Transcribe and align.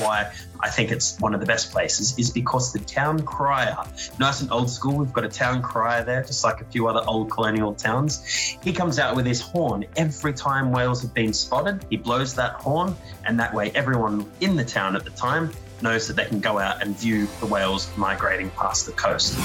why 0.00 0.32
I 0.60 0.70
think 0.70 0.90
it's 0.90 1.18
one 1.20 1.34
of 1.34 1.40
the 1.40 1.46
best 1.46 1.72
places, 1.72 2.18
is 2.18 2.30
because 2.30 2.72
the 2.72 2.78
town 2.80 3.22
crier, 3.22 3.76
nice 4.18 4.40
and 4.40 4.50
old 4.50 4.70
school, 4.70 4.98
we've 4.98 5.12
got 5.12 5.24
a 5.24 5.28
town 5.28 5.62
crier 5.62 6.04
there, 6.04 6.22
just 6.22 6.44
like 6.44 6.60
a 6.60 6.64
few 6.64 6.88
other 6.88 7.02
old 7.06 7.30
colonial 7.30 7.74
towns. 7.74 8.24
He 8.62 8.72
comes 8.72 8.98
out 8.98 9.16
with 9.16 9.26
his 9.26 9.40
horn 9.40 9.84
every 9.96 10.32
time 10.32 10.72
whales 10.72 11.02
have 11.02 11.14
been 11.14 11.32
spotted. 11.32 11.84
He 11.90 11.96
blows 11.96 12.34
that 12.34 12.52
horn, 12.54 12.96
and 13.24 13.38
that 13.40 13.54
way 13.54 13.70
everyone 13.74 14.30
in 14.40 14.56
the 14.56 14.64
town 14.64 14.96
at 14.96 15.04
the 15.04 15.10
time 15.10 15.50
knows 15.82 16.08
that 16.08 16.16
they 16.16 16.26
can 16.26 16.40
go 16.40 16.58
out 16.58 16.82
and 16.82 16.96
view 16.98 17.26
the 17.40 17.46
whales 17.46 17.88
migrating 17.96 18.50
past 18.50 18.86
the 18.86 18.92
coast 18.92 19.38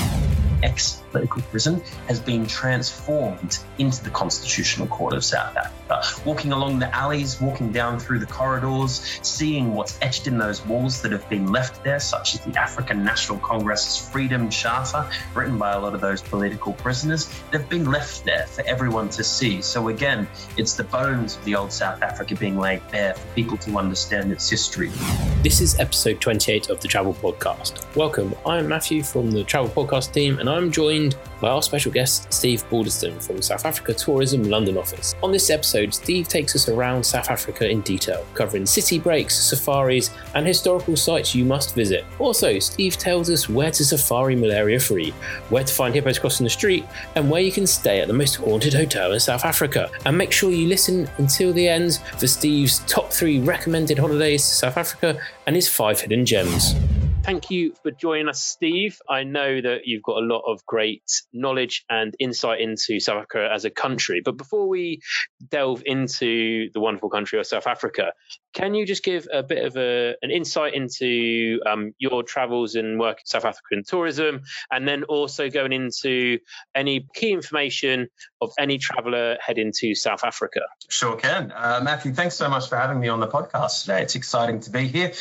ex 0.64 1.02
political 1.12 1.42
prison 1.44 1.82
has 2.08 2.20
been 2.20 2.46
transformed 2.48 3.60
into 3.78 4.04
the 4.04 4.10
Constitutional 4.10 4.88
Court 4.88 5.14
of 5.14 5.24
South 5.24 5.56
Africa. 5.56 5.85
Walking 6.26 6.52
along 6.52 6.80
the 6.80 6.94
alleys, 6.96 7.40
walking 7.40 7.72
down 7.72 8.00
through 8.00 8.20
the 8.20 8.26
corridors, 8.26 9.20
seeing 9.22 9.74
what's 9.76 10.00
etched 10.02 10.26
in 10.26 10.38
those 10.38 10.66
walls 10.66 11.02
that 11.02 11.12
have 11.12 11.28
been 11.30 11.52
left 11.52 11.84
there, 11.84 12.00
such 12.00 12.34
as 12.34 12.42
the 12.42 12.60
African 12.60 13.04
National 13.04 13.38
Congress's 13.40 14.10
Freedom 14.10 14.50
Charter, 14.50 15.08
written 15.36 15.58
by 15.58 15.74
a 15.74 15.80
lot 15.80 15.94
of 15.94 16.02
those 16.02 16.22
political 16.22 16.74
prisoners, 16.74 17.30
they've 17.52 17.70
been 17.70 17.92
left 17.92 18.26
there 18.26 18.48
for 18.48 18.66
everyone 18.66 19.10
to 19.10 19.24
see. 19.24 19.62
So 19.62 19.90
again, 19.90 20.28
it's 20.58 20.74
the 20.74 20.86
bones 20.86 21.38
of 21.38 21.46
the 21.46 21.56
old 21.56 21.72
South 21.72 22.02
Africa 22.02 22.36
being 22.36 22.58
laid 22.58 22.82
bare 22.90 23.14
for 23.14 23.28
people 23.36 23.58
to 23.58 23.78
understand 23.78 24.32
its 24.32 24.50
history. 24.50 24.92
This 25.44 25.62
is 25.62 25.80
episode 25.80 26.20
28 26.20 26.70
of 26.70 26.80
the 26.82 26.88
Travel 26.88 27.14
Podcast. 27.14 27.86
Welcome, 27.96 28.34
I'm 28.46 28.68
Matthew 28.68 29.04
from 29.04 29.30
the 29.30 29.44
Travel 29.44 29.70
Podcast 29.70 30.14
team, 30.14 30.40
and 30.40 30.50
I'm 30.50 30.72
joined 30.72 31.16
by 31.42 31.50
our 31.50 31.62
special 31.62 31.92
guest, 31.92 32.34
Steve 32.34 32.68
Balderston 32.70 33.22
from 33.22 33.42
South 33.42 33.66
Africa 33.66 33.94
Tourism 33.94 34.44
London 34.44 34.78
office. 34.78 35.14
On 35.22 35.32
this 35.32 35.50
episode, 35.50 35.75
Steve 35.90 36.28
takes 36.28 36.56
us 36.56 36.70
around 36.70 37.04
South 37.04 37.30
Africa 37.30 37.70
in 37.70 37.82
detail, 37.82 38.26
covering 38.34 38.66
city 38.66 39.00
breaks, 39.00 39.36
safaris, 39.36 40.10
and 40.34 40.48
historical 40.48 40.96
sites 40.96 41.36
you 41.36 41.46
must 41.46 41.76
visit. 41.76 42.06
Also, 42.20 42.60
Steve 42.60 42.98
tells 42.98 43.30
us 43.30 43.50
where 43.50 43.72
to 43.72 43.84
safari 43.84 44.36
malaria 44.36 44.80
free, 44.80 45.12
where 45.50 45.64
to 45.64 45.74
find 45.74 45.94
hippos 45.94 46.20
crossing 46.20 46.46
the 46.46 46.50
street, 46.50 46.86
and 47.16 47.30
where 47.30 47.42
you 47.42 47.52
can 47.52 47.68
stay 47.68 48.00
at 48.00 48.08
the 48.08 48.14
most 48.14 48.36
haunted 48.36 48.74
hotel 48.74 49.14
in 49.14 49.20
South 49.20 49.44
Africa. 49.44 49.90
And 50.06 50.18
make 50.18 50.32
sure 50.32 50.52
you 50.52 50.68
listen 50.68 51.10
until 51.18 51.52
the 51.54 51.68
end 51.68 52.00
for 52.18 52.28
Steve's 52.28 52.80
top 52.88 53.12
three 53.12 53.40
recommended 53.40 54.00
holidays 54.00 54.42
to 54.48 54.56
South 54.56 54.78
Africa 54.78 55.20
and 55.46 55.56
his 55.56 55.68
five 55.68 56.00
hidden 56.00 56.26
gems 56.26 56.76
thank 57.26 57.50
you 57.50 57.74
for 57.82 57.90
joining 57.90 58.30
us, 58.30 58.40
Steve. 58.40 59.00
I 59.10 59.24
know 59.24 59.60
that 59.60 59.82
you've 59.86 60.04
got 60.04 60.18
a 60.18 60.26
lot 60.26 60.44
of 60.46 60.64
great 60.68 61.02
knowledge 61.34 61.84
and 61.90 62.16
insight 62.20 62.62
into 62.62 63.00
South 63.00 63.18
Africa 63.18 63.50
as 63.52 63.66
a 63.66 63.72
country. 63.72 64.22
But 64.24 64.38
before 64.38 64.68
we 64.68 65.02
delve 65.50 65.82
into 65.88 66.70
the 66.72 66.80
wonderful 66.80 67.10
country 67.10 67.40
of 67.40 67.48
South 67.48 67.66
Africa, 67.66 68.14
can 68.54 68.76
you 68.76 68.86
just 68.86 69.04
give 69.04 69.28
a 69.34 69.42
bit 69.42 69.66
of 69.66 69.76
a, 69.76 70.16
an 70.22 70.30
insight 70.30 70.76
into 70.76 71.60
um, 71.66 71.94
your 71.98 72.22
travels 72.22 72.76
and 72.76 73.00
work 73.00 73.18
in 73.18 73.26
South 73.26 73.46
African 73.46 73.84
tourism, 73.84 74.42
and 74.72 74.88
then 74.88 75.04
also 75.04 75.50
going 75.50 75.74
into 75.74 76.38
any 76.76 77.08
key 77.16 77.32
information 77.32 78.08
of 78.42 78.52
any 78.58 78.78
traveller 78.78 79.38
heading 79.46 79.74
to 79.80 79.94
South 79.94 80.24
Africa? 80.24 80.62
Sure 80.90 81.16
can. 81.18 81.52
Uh, 81.56 81.82
Matthew, 81.84 82.14
thanks 82.14 82.36
so 82.36 82.50
much 82.50 82.70
for 82.70 82.78
having 82.78 83.00
me 83.00 83.10
on 83.10 83.20
the 83.20 83.28
podcast 83.28 83.82
today. 83.82 84.02
It's 84.02 84.16
exciting 84.16 84.62
to 84.62 84.70
be 84.70 84.88
here 84.88 85.12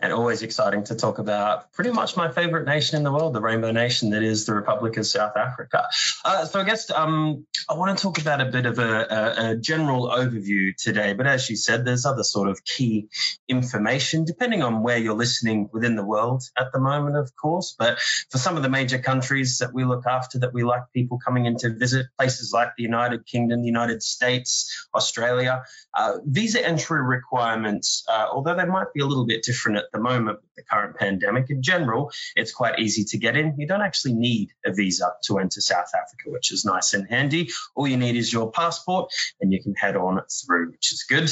and 0.00 0.12
always 0.12 0.42
exciting 0.42 0.84
to 0.84 0.96
talk 0.96 1.18
about 1.18 1.72
pretty 1.72 1.90
much 1.90 2.16
my 2.16 2.30
favourite 2.30 2.66
nation 2.66 2.96
in 2.96 3.04
the 3.04 3.12
world, 3.12 3.34
the 3.34 3.40
Rainbow 3.40 3.70
Nation 3.70 4.10
that 4.10 4.22
is 4.22 4.46
the 4.46 4.54
Republic 4.54 4.96
of 4.96 5.06
South 5.06 5.36
Africa. 5.36 5.84
Uh, 6.24 6.44
so 6.44 6.60
I 6.60 6.64
guess 6.64 6.90
um, 6.90 7.46
I 7.68 7.74
want 7.74 7.96
to 7.96 8.02
talk 8.02 8.20
about 8.20 8.40
a 8.40 8.46
bit 8.46 8.66
of 8.66 8.78
a, 8.78 8.82
a, 8.82 9.50
a 9.50 9.56
general 9.56 10.08
overview 10.08 10.74
today, 10.76 11.12
but 11.12 11.26
as 11.26 11.48
you 11.48 11.56
said, 11.56 11.84
there's 11.84 12.04
other 12.04 12.24
sort 12.24 12.48
of 12.48 12.64
key 12.64 12.80
key 12.80 13.08
information, 13.48 14.24
depending 14.24 14.62
on 14.62 14.82
where 14.82 14.96
you're 14.96 15.14
listening 15.14 15.68
within 15.72 15.96
the 15.96 16.04
world 16.04 16.42
at 16.58 16.72
the 16.72 16.80
moment, 16.80 17.16
of 17.16 17.30
course. 17.36 17.74
But 17.78 17.98
for 18.30 18.38
some 18.38 18.56
of 18.56 18.62
the 18.62 18.68
major 18.68 18.98
countries 18.98 19.58
that 19.58 19.74
we 19.74 19.84
look 19.84 20.06
after, 20.06 20.38
that 20.40 20.54
we 20.54 20.62
like 20.62 20.82
people 20.94 21.18
coming 21.18 21.46
in 21.46 21.56
to 21.58 21.70
visit, 21.70 22.06
places 22.18 22.52
like 22.52 22.69
the 22.76 22.82
United 22.82 23.26
Kingdom, 23.26 23.60
the 23.60 23.66
United 23.66 24.02
States, 24.02 24.88
Australia, 24.94 25.62
uh, 25.94 26.18
visa 26.24 26.66
entry 26.66 27.02
requirements, 27.02 28.04
uh, 28.08 28.26
although 28.30 28.54
they 28.54 28.64
might 28.64 28.92
be 28.94 29.00
a 29.00 29.06
little 29.06 29.26
bit 29.26 29.42
different 29.42 29.78
at 29.78 29.84
the 29.92 30.00
moment 30.00 30.38
with 30.40 30.54
the 30.56 30.62
current 30.62 30.96
pandemic, 30.96 31.50
in 31.50 31.62
general, 31.62 32.10
it's 32.36 32.52
quite 32.52 32.78
easy 32.78 33.04
to 33.04 33.18
get 33.18 33.36
in. 33.36 33.54
You 33.58 33.66
don't 33.66 33.82
actually 33.82 34.14
need 34.14 34.50
a 34.64 34.72
visa 34.72 35.12
to 35.24 35.38
enter 35.38 35.60
South 35.60 35.90
Africa, 35.94 36.30
which 36.30 36.52
is 36.52 36.64
nice 36.64 36.94
and 36.94 37.08
handy. 37.08 37.50
All 37.74 37.86
you 37.86 37.96
need 37.96 38.16
is 38.16 38.32
your 38.32 38.50
passport 38.50 39.12
and 39.40 39.52
you 39.52 39.62
can 39.62 39.74
head 39.74 39.96
on 39.96 40.20
through, 40.46 40.70
which 40.70 40.92
is 40.92 41.04
good. 41.08 41.30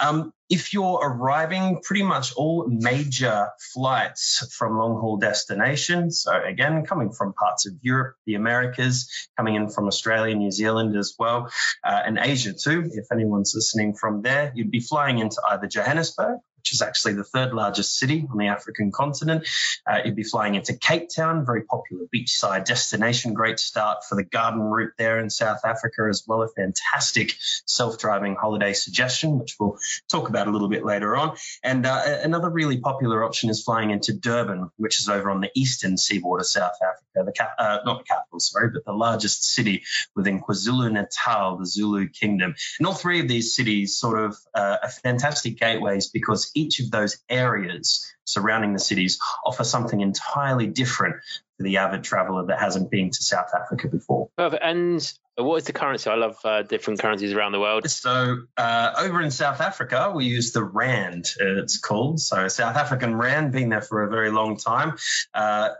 Um, 0.00 0.32
if 0.48 0.72
you're 0.72 1.00
arriving, 1.02 1.80
pretty 1.82 2.04
much 2.04 2.32
all 2.36 2.66
major 2.68 3.48
flights 3.74 4.46
from 4.56 4.78
long 4.78 5.00
haul 5.00 5.16
destinations, 5.16 6.20
so 6.20 6.40
again, 6.40 6.86
coming 6.86 7.10
from 7.10 7.32
parts 7.32 7.66
of 7.66 7.74
Europe, 7.82 8.14
the 8.26 8.36
Americas, 8.36 9.10
coming 9.36 9.56
in 9.56 9.68
from 9.68 9.88
Australia, 9.88 10.34
New 10.36 10.52
Zealand 10.52 10.96
as 10.96 11.14
well, 11.18 11.50
uh, 11.82 12.02
and 12.04 12.18
Asia 12.18 12.52
too, 12.52 12.88
if 12.92 13.06
anyone's 13.10 13.54
listening 13.56 13.95
from 13.96 14.22
there, 14.22 14.52
you'd 14.54 14.70
be 14.70 14.80
flying 14.80 15.18
into 15.18 15.40
either 15.50 15.66
Johannesburg 15.66 16.38
which 16.66 16.72
is 16.72 16.82
actually 16.82 17.12
the 17.14 17.22
third 17.22 17.54
largest 17.54 17.96
city 17.96 18.26
on 18.28 18.38
the 18.38 18.48
African 18.48 18.90
continent. 18.90 19.46
Uh, 19.86 20.00
you'd 20.04 20.16
be 20.16 20.24
flying 20.24 20.56
into 20.56 20.76
Cape 20.76 21.08
Town, 21.14 21.46
very 21.46 21.62
popular 21.62 22.06
beachside 22.12 22.64
destination. 22.64 23.34
Great 23.34 23.60
start 23.60 23.98
for 24.04 24.16
the 24.16 24.24
garden 24.24 24.62
route 24.62 24.92
there 24.98 25.20
in 25.20 25.30
South 25.30 25.60
Africa 25.64 26.08
as 26.10 26.24
well. 26.26 26.42
A 26.42 26.48
fantastic 26.48 27.36
self-driving 27.66 28.34
holiday 28.34 28.72
suggestion, 28.72 29.38
which 29.38 29.54
we'll 29.60 29.78
talk 30.10 30.28
about 30.28 30.48
a 30.48 30.50
little 30.50 30.68
bit 30.68 30.84
later 30.84 31.16
on. 31.16 31.36
And 31.62 31.86
uh, 31.86 32.02
another 32.24 32.50
really 32.50 32.78
popular 32.78 33.22
option 33.22 33.48
is 33.48 33.62
flying 33.62 33.90
into 33.90 34.12
Durban, 34.12 34.68
which 34.76 34.98
is 34.98 35.08
over 35.08 35.30
on 35.30 35.40
the 35.40 35.52
eastern 35.54 35.96
seaboard 35.96 36.40
of 36.40 36.48
South 36.48 36.74
Africa. 36.82 37.24
The 37.24 37.32
cap- 37.32 37.54
uh, 37.60 37.78
not 37.84 37.98
the 37.98 38.04
capital, 38.04 38.40
sorry, 38.40 38.70
but 38.72 38.84
the 38.84 38.92
largest 38.92 39.44
city 39.44 39.84
within 40.16 40.42
KwaZulu 40.42 40.90
Natal, 40.90 41.58
the 41.58 41.66
Zulu 41.66 42.08
Kingdom. 42.08 42.56
And 42.80 42.88
all 42.88 42.92
three 42.92 43.20
of 43.20 43.28
these 43.28 43.54
cities 43.54 43.96
sort 43.96 44.18
of 44.18 44.36
uh, 44.52 44.78
are 44.82 44.90
fantastic 44.90 45.60
gateways 45.60 46.08
because 46.08 46.50
each 46.56 46.80
of 46.80 46.90
those 46.90 47.18
areas 47.28 48.12
surrounding 48.24 48.72
the 48.72 48.78
cities 48.78 49.18
offer 49.44 49.64
something 49.64 50.00
entirely 50.00 50.66
different 50.66 51.16
for 51.56 51.62
the 51.62 51.76
avid 51.76 52.02
traveler 52.02 52.46
that 52.46 52.58
hasn't 52.58 52.90
been 52.90 53.10
to 53.10 53.22
South 53.22 53.50
Africa 53.54 53.88
before. 53.88 54.28
And 54.36 55.00
what 55.44 55.56
is 55.56 55.64
the 55.64 55.72
currency? 55.72 56.08
I 56.08 56.14
love 56.14 56.36
uh, 56.44 56.62
different 56.62 57.00
currencies 57.00 57.32
around 57.32 57.52
the 57.52 57.60
world. 57.60 57.88
So 57.90 58.38
uh, 58.56 58.92
over 58.98 59.20
in 59.20 59.30
South 59.30 59.60
Africa, 59.60 60.10
we 60.14 60.24
use 60.24 60.52
the 60.52 60.64
rand. 60.64 61.26
Uh, 61.38 61.62
it's 61.62 61.78
called 61.78 62.20
so 62.20 62.48
South 62.48 62.76
African 62.76 63.14
rand. 63.16 63.52
Been 63.52 63.68
there 63.68 63.82
for 63.82 64.02
a 64.02 64.08
very 64.08 64.30
long 64.30 64.56
time. 64.56 64.96
Uh, 65.34 65.70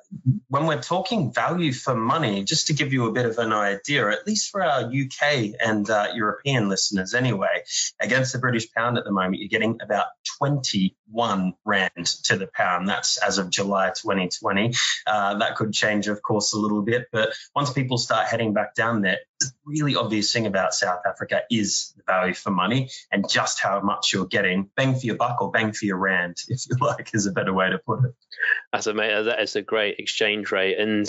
when 0.49 0.67
we're 0.67 0.83
talking 0.83 1.33
value 1.33 1.72
for 1.72 1.94
money, 1.94 2.44
just 2.44 2.67
to 2.67 2.75
give 2.75 2.93
you 2.93 3.06
a 3.06 3.12
bit 3.12 3.25
of 3.25 3.39
an 3.39 3.53
idea, 3.53 4.09
at 4.11 4.27
least 4.27 4.50
for 4.50 4.62
our 4.62 4.83
UK 4.83 5.55
and 5.59 5.88
uh, 5.88 6.09
European 6.15 6.69
listeners, 6.69 7.15
anyway, 7.15 7.62
against 8.00 8.34
the 8.34 8.38
British 8.38 8.71
pound 8.73 8.99
at 8.99 9.05
the 9.05 9.12
moment, 9.12 9.38
you're 9.38 9.49
getting 9.49 9.78
about 9.81 10.06
21 10.38 11.55
rand 11.65 12.06
to 12.25 12.37
the 12.37 12.47
pound. 12.47 12.88
That's 12.88 13.17
as 13.17 13.38
of 13.38 13.49
July 13.49 13.88
2020. 13.88 14.75
Uh, 15.06 15.38
that 15.38 15.56
could 15.56 15.73
change, 15.73 16.09
of 16.09 16.21
course, 16.23 16.53
a 16.53 16.59
little 16.59 16.83
bit, 16.83 17.06
but 17.11 17.31
once 17.55 17.73
people 17.73 17.97
start 17.97 18.27
heading 18.27 18.53
back 18.53 18.75
down 18.75 19.00
there, 19.00 19.19
the 19.50 19.56
really 19.64 19.96
obvious 19.96 20.32
thing 20.32 20.46
about 20.46 20.74
South 20.74 21.00
Africa 21.06 21.42
is 21.50 21.92
the 21.96 22.02
value 22.06 22.34
for 22.34 22.50
money 22.50 22.90
and 23.10 23.28
just 23.28 23.60
how 23.60 23.80
much 23.80 24.12
you're 24.12 24.26
getting, 24.26 24.70
bang 24.76 24.94
for 24.94 25.06
your 25.06 25.16
buck 25.16 25.40
or 25.40 25.50
bang 25.50 25.72
for 25.72 25.84
your 25.84 25.96
rand, 25.96 26.36
if 26.48 26.66
you 26.68 26.76
like, 26.80 27.10
is 27.14 27.26
a 27.26 27.32
better 27.32 27.52
way 27.52 27.70
to 27.70 27.78
put 27.78 28.04
it. 28.04 28.14
That's 28.72 28.86
a 28.86 28.92
that 28.92 29.40
is 29.40 29.56
a 29.56 29.62
great 29.62 29.98
exchange 29.98 30.52
rate, 30.52 30.78
and 30.78 31.06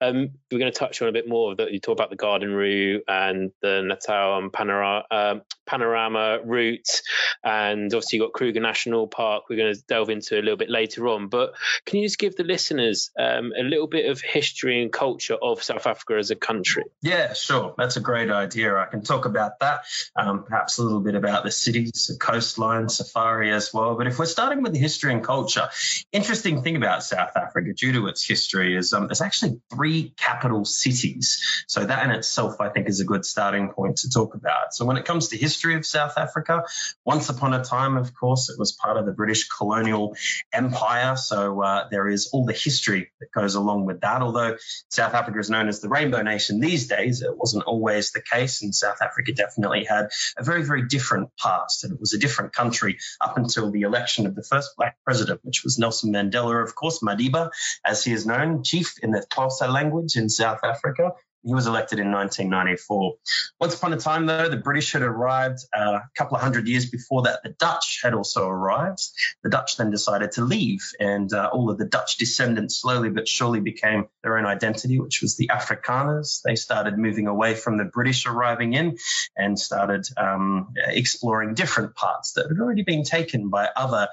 um, 0.00 0.30
we're 0.50 0.58
going 0.58 0.72
to 0.72 0.78
touch 0.78 1.02
on 1.02 1.08
a 1.08 1.12
bit 1.12 1.28
more 1.28 1.52
of 1.52 1.58
that. 1.58 1.72
You 1.72 1.80
talk 1.80 1.92
about 1.92 2.10
the 2.10 2.16
Garden 2.16 2.52
Route 2.52 3.02
and 3.06 3.50
the 3.60 3.82
Natal 3.84 4.38
and 4.38 4.52
Panorama, 4.52 5.04
uh, 5.10 5.34
Panorama 5.66 6.38
route, 6.44 7.02
and 7.44 7.92
obviously 7.92 8.18
you've 8.18 8.28
got 8.28 8.32
Kruger 8.32 8.60
National 8.60 9.06
Park. 9.06 9.44
We're 9.48 9.56
going 9.56 9.74
to 9.74 9.82
delve 9.88 10.10
into 10.10 10.36
a 10.38 10.42
little 10.42 10.56
bit 10.56 10.70
later 10.70 11.08
on, 11.08 11.28
but 11.28 11.52
can 11.84 11.98
you 11.98 12.06
just 12.06 12.18
give 12.18 12.36
the 12.36 12.44
listeners 12.44 13.10
um, 13.18 13.52
a 13.58 13.62
little 13.62 13.86
bit 13.86 14.10
of 14.10 14.20
history 14.20 14.82
and 14.82 14.92
culture 14.92 15.36
of 15.40 15.62
South 15.62 15.86
Africa 15.86 16.14
as 16.18 16.30
a 16.30 16.36
country? 16.36 16.84
Yeah, 17.02 17.34
sure. 17.34 17.74
That's 17.80 17.96
a 17.96 18.00
great 18.00 18.30
idea. 18.30 18.76
I 18.76 18.84
can 18.84 19.02
talk 19.02 19.24
about 19.24 19.58
that. 19.60 19.84
Um, 20.14 20.44
perhaps 20.44 20.76
a 20.76 20.82
little 20.82 21.00
bit 21.00 21.14
about 21.14 21.44
the 21.44 21.50
cities, 21.50 22.08
the 22.08 22.18
coastline, 22.18 22.90
safari 22.90 23.50
as 23.52 23.72
well. 23.72 23.96
But 23.96 24.06
if 24.06 24.18
we're 24.18 24.26
starting 24.26 24.62
with 24.62 24.74
the 24.74 24.78
history 24.78 25.12
and 25.14 25.24
culture, 25.24 25.70
interesting 26.12 26.62
thing 26.62 26.76
about 26.76 27.02
South 27.02 27.36
Africa, 27.36 27.72
due 27.72 27.92
to 27.92 28.08
its 28.08 28.22
history, 28.22 28.76
is 28.76 28.92
um, 28.92 29.06
there's 29.06 29.22
actually 29.22 29.60
three 29.72 30.12
capital 30.18 30.66
cities. 30.66 31.64
So 31.68 31.86
that 31.86 32.04
in 32.04 32.10
itself, 32.10 32.60
I 32.60 32.68
think, 32.68 32.88
is 32.88 33.00
a 33.00 33.04
good 33.04 33.24
starting 33.24 33.70
point 33.70 33.96
to 33.98 34.10
talk 34.10 34.34
about. 34.34 34.74
So 34.74 34.84
when 34.84 34.98
it 34.98 35.06
comes 35.06 35.28
to 35.28 35.38
history 35.38 35.74
of 35.74 35.86
South 35.86 36.18
Africa, 36.18 36.64
once 37.06 37.30
upon 37.30 37.54
a 37.54 37.64
time, 37.64 37.96
of 37.96 38.14
course, 38.14 38.50
it 38.50 38.58
was 38.58 38.72
part 38.72 38.98
of 38.98 39.06
the 39.06 39.12
British 39.12 39.48
colonial 39.48 40.16
empire. 40.52 41.16
So 41.16 41.62
uh, 41.62 41.88
there 41.90 42.08
is 42.08 42.28
all 42.34 42.44
the 42.44 42.52
history 42.52 43.10
that 43.20 43.32
goes 43.32 43.54
along 43.54 43.86
with 43.86 44.02
that. 44.02 44.20
Although 44.20 44.56
South 44.90 45.14
Africa 45.14 45.38
is 45.38 45.48
known 45.48 45.68
as 45.68 45.80
the 45.80 45.88
Rainbow 45.88 46.20
Nation 46.20 46.60
these 46.60 46.86
days, 46.86 47.22
it 47.22 47.36
wasn't 47.36 47.64
always 47.70 48.10
the 48.10 48.20
case, 48.20 48.62
and 48.62 48.74
South 48.74 49.00
Africa 49.00 49.32
definitely 49.32 49.84
had 49.84 50.08
a 50.36 50.42
very, 50.42 50.64
very 50.64 50.86
different 50.86 51.30
past, 51.38 51.84
and 51.84 51.92
it 51.92 52.00
was 52.00 52.12
a 52.12 52.18
different 52.18 52.52
country 52.52 52.98
up 53.20 53.38
until 53.38 53.70
the 53.70 53.82
election 53.82 54.26
of 54.26 54.34
the 54.34 54.42
first 54.42 54.70
black 54.76 54.96
president, 55.04 55.40
which 55.44 55.62
was 55.62 55.78
Nelson 55.78 56.12
Mandela, 56.12 56.62
of 56.62 56.74
course, 56.74 56.98
Madiba, 57.00 57.50
as 57.84 58.04
he 58.04 58.12
is 58.12 58.26
known, 58.26 58.64
chief 58.64 58.94
in 59.02 59.12
the 59.12 59.24
Xhosa 59.32 59.72
language 59.72 60.16
in 60.16 60.28
South 60.28 60.60
Africa. 60.64 61.12
He 61.42 61.54
was 61.54 61.66
elected 61.66 61.98
in 61.98 62.12
1994. 62.12 63.14
Once 63.60 63.74
upon 63.74 63.92
a 63.92 63.96
time, 63.96 64.26
though, 64.26 64.48
the 64.48 64.56
British 64.56 64.92
had 64.92 65.02
arrived. 65.02 65.60
Uh, 65.74 66.00
a 66.04 66.10
couple 66.14 66.36
of 66.36 66.42
hundred 66.42 66.68
years 66.68 66.90
before 66.90 67.22
that, 67.22 67.42
the 67.42 67.50
Dutch 67.58 68.00
had 68.02 68.12
also 68.12 68.46
arrived. 68.46 69.02
The 69.42 69.48
Dutch 69.48 69.76
then 69.76 69.90
decided 69.90 70.32
to 70.32 70.44
leave, 70.44 70.82
and 71.00 71.32
uh, 71.32 71.48
all 71.52 71.70
of 71.70 71.78
the 71.78 71.86
Dutch 71.86 72.18
descendants 72.18 72.76
slowly 72.76 73.08
but 73.08 73.26
surely 73.26 73.60
became 73.60 74.08
their 74.22 74.36
own 74.36 74.44
identity, 74.44 75.00
which 75.00 75.22
was 75.22 75.36
the 75.36 75.48
Afrikaners. 75.48 76.42
They 76.42 76.56
started 76.56 76.98
moving 76.98 77.26
away 77.26 77.54
from 77.54 77.78
the 77.78 77.84
British 77.84 78.26
arriving 78.26 78.74
in 78.74 78.98
and 79.36 79.58
started 79.58 80.06
um, 80.18 80.74
exploring 80.76 81.54
different 81.54 81.94
parts 81.94 82.32
that 82.32 82.48
had 82.48 82.60
already 82.60 82.82
been 82.82 83.04
taken 83.04 83.48
by 83.48 83.68
other 83.74 84.08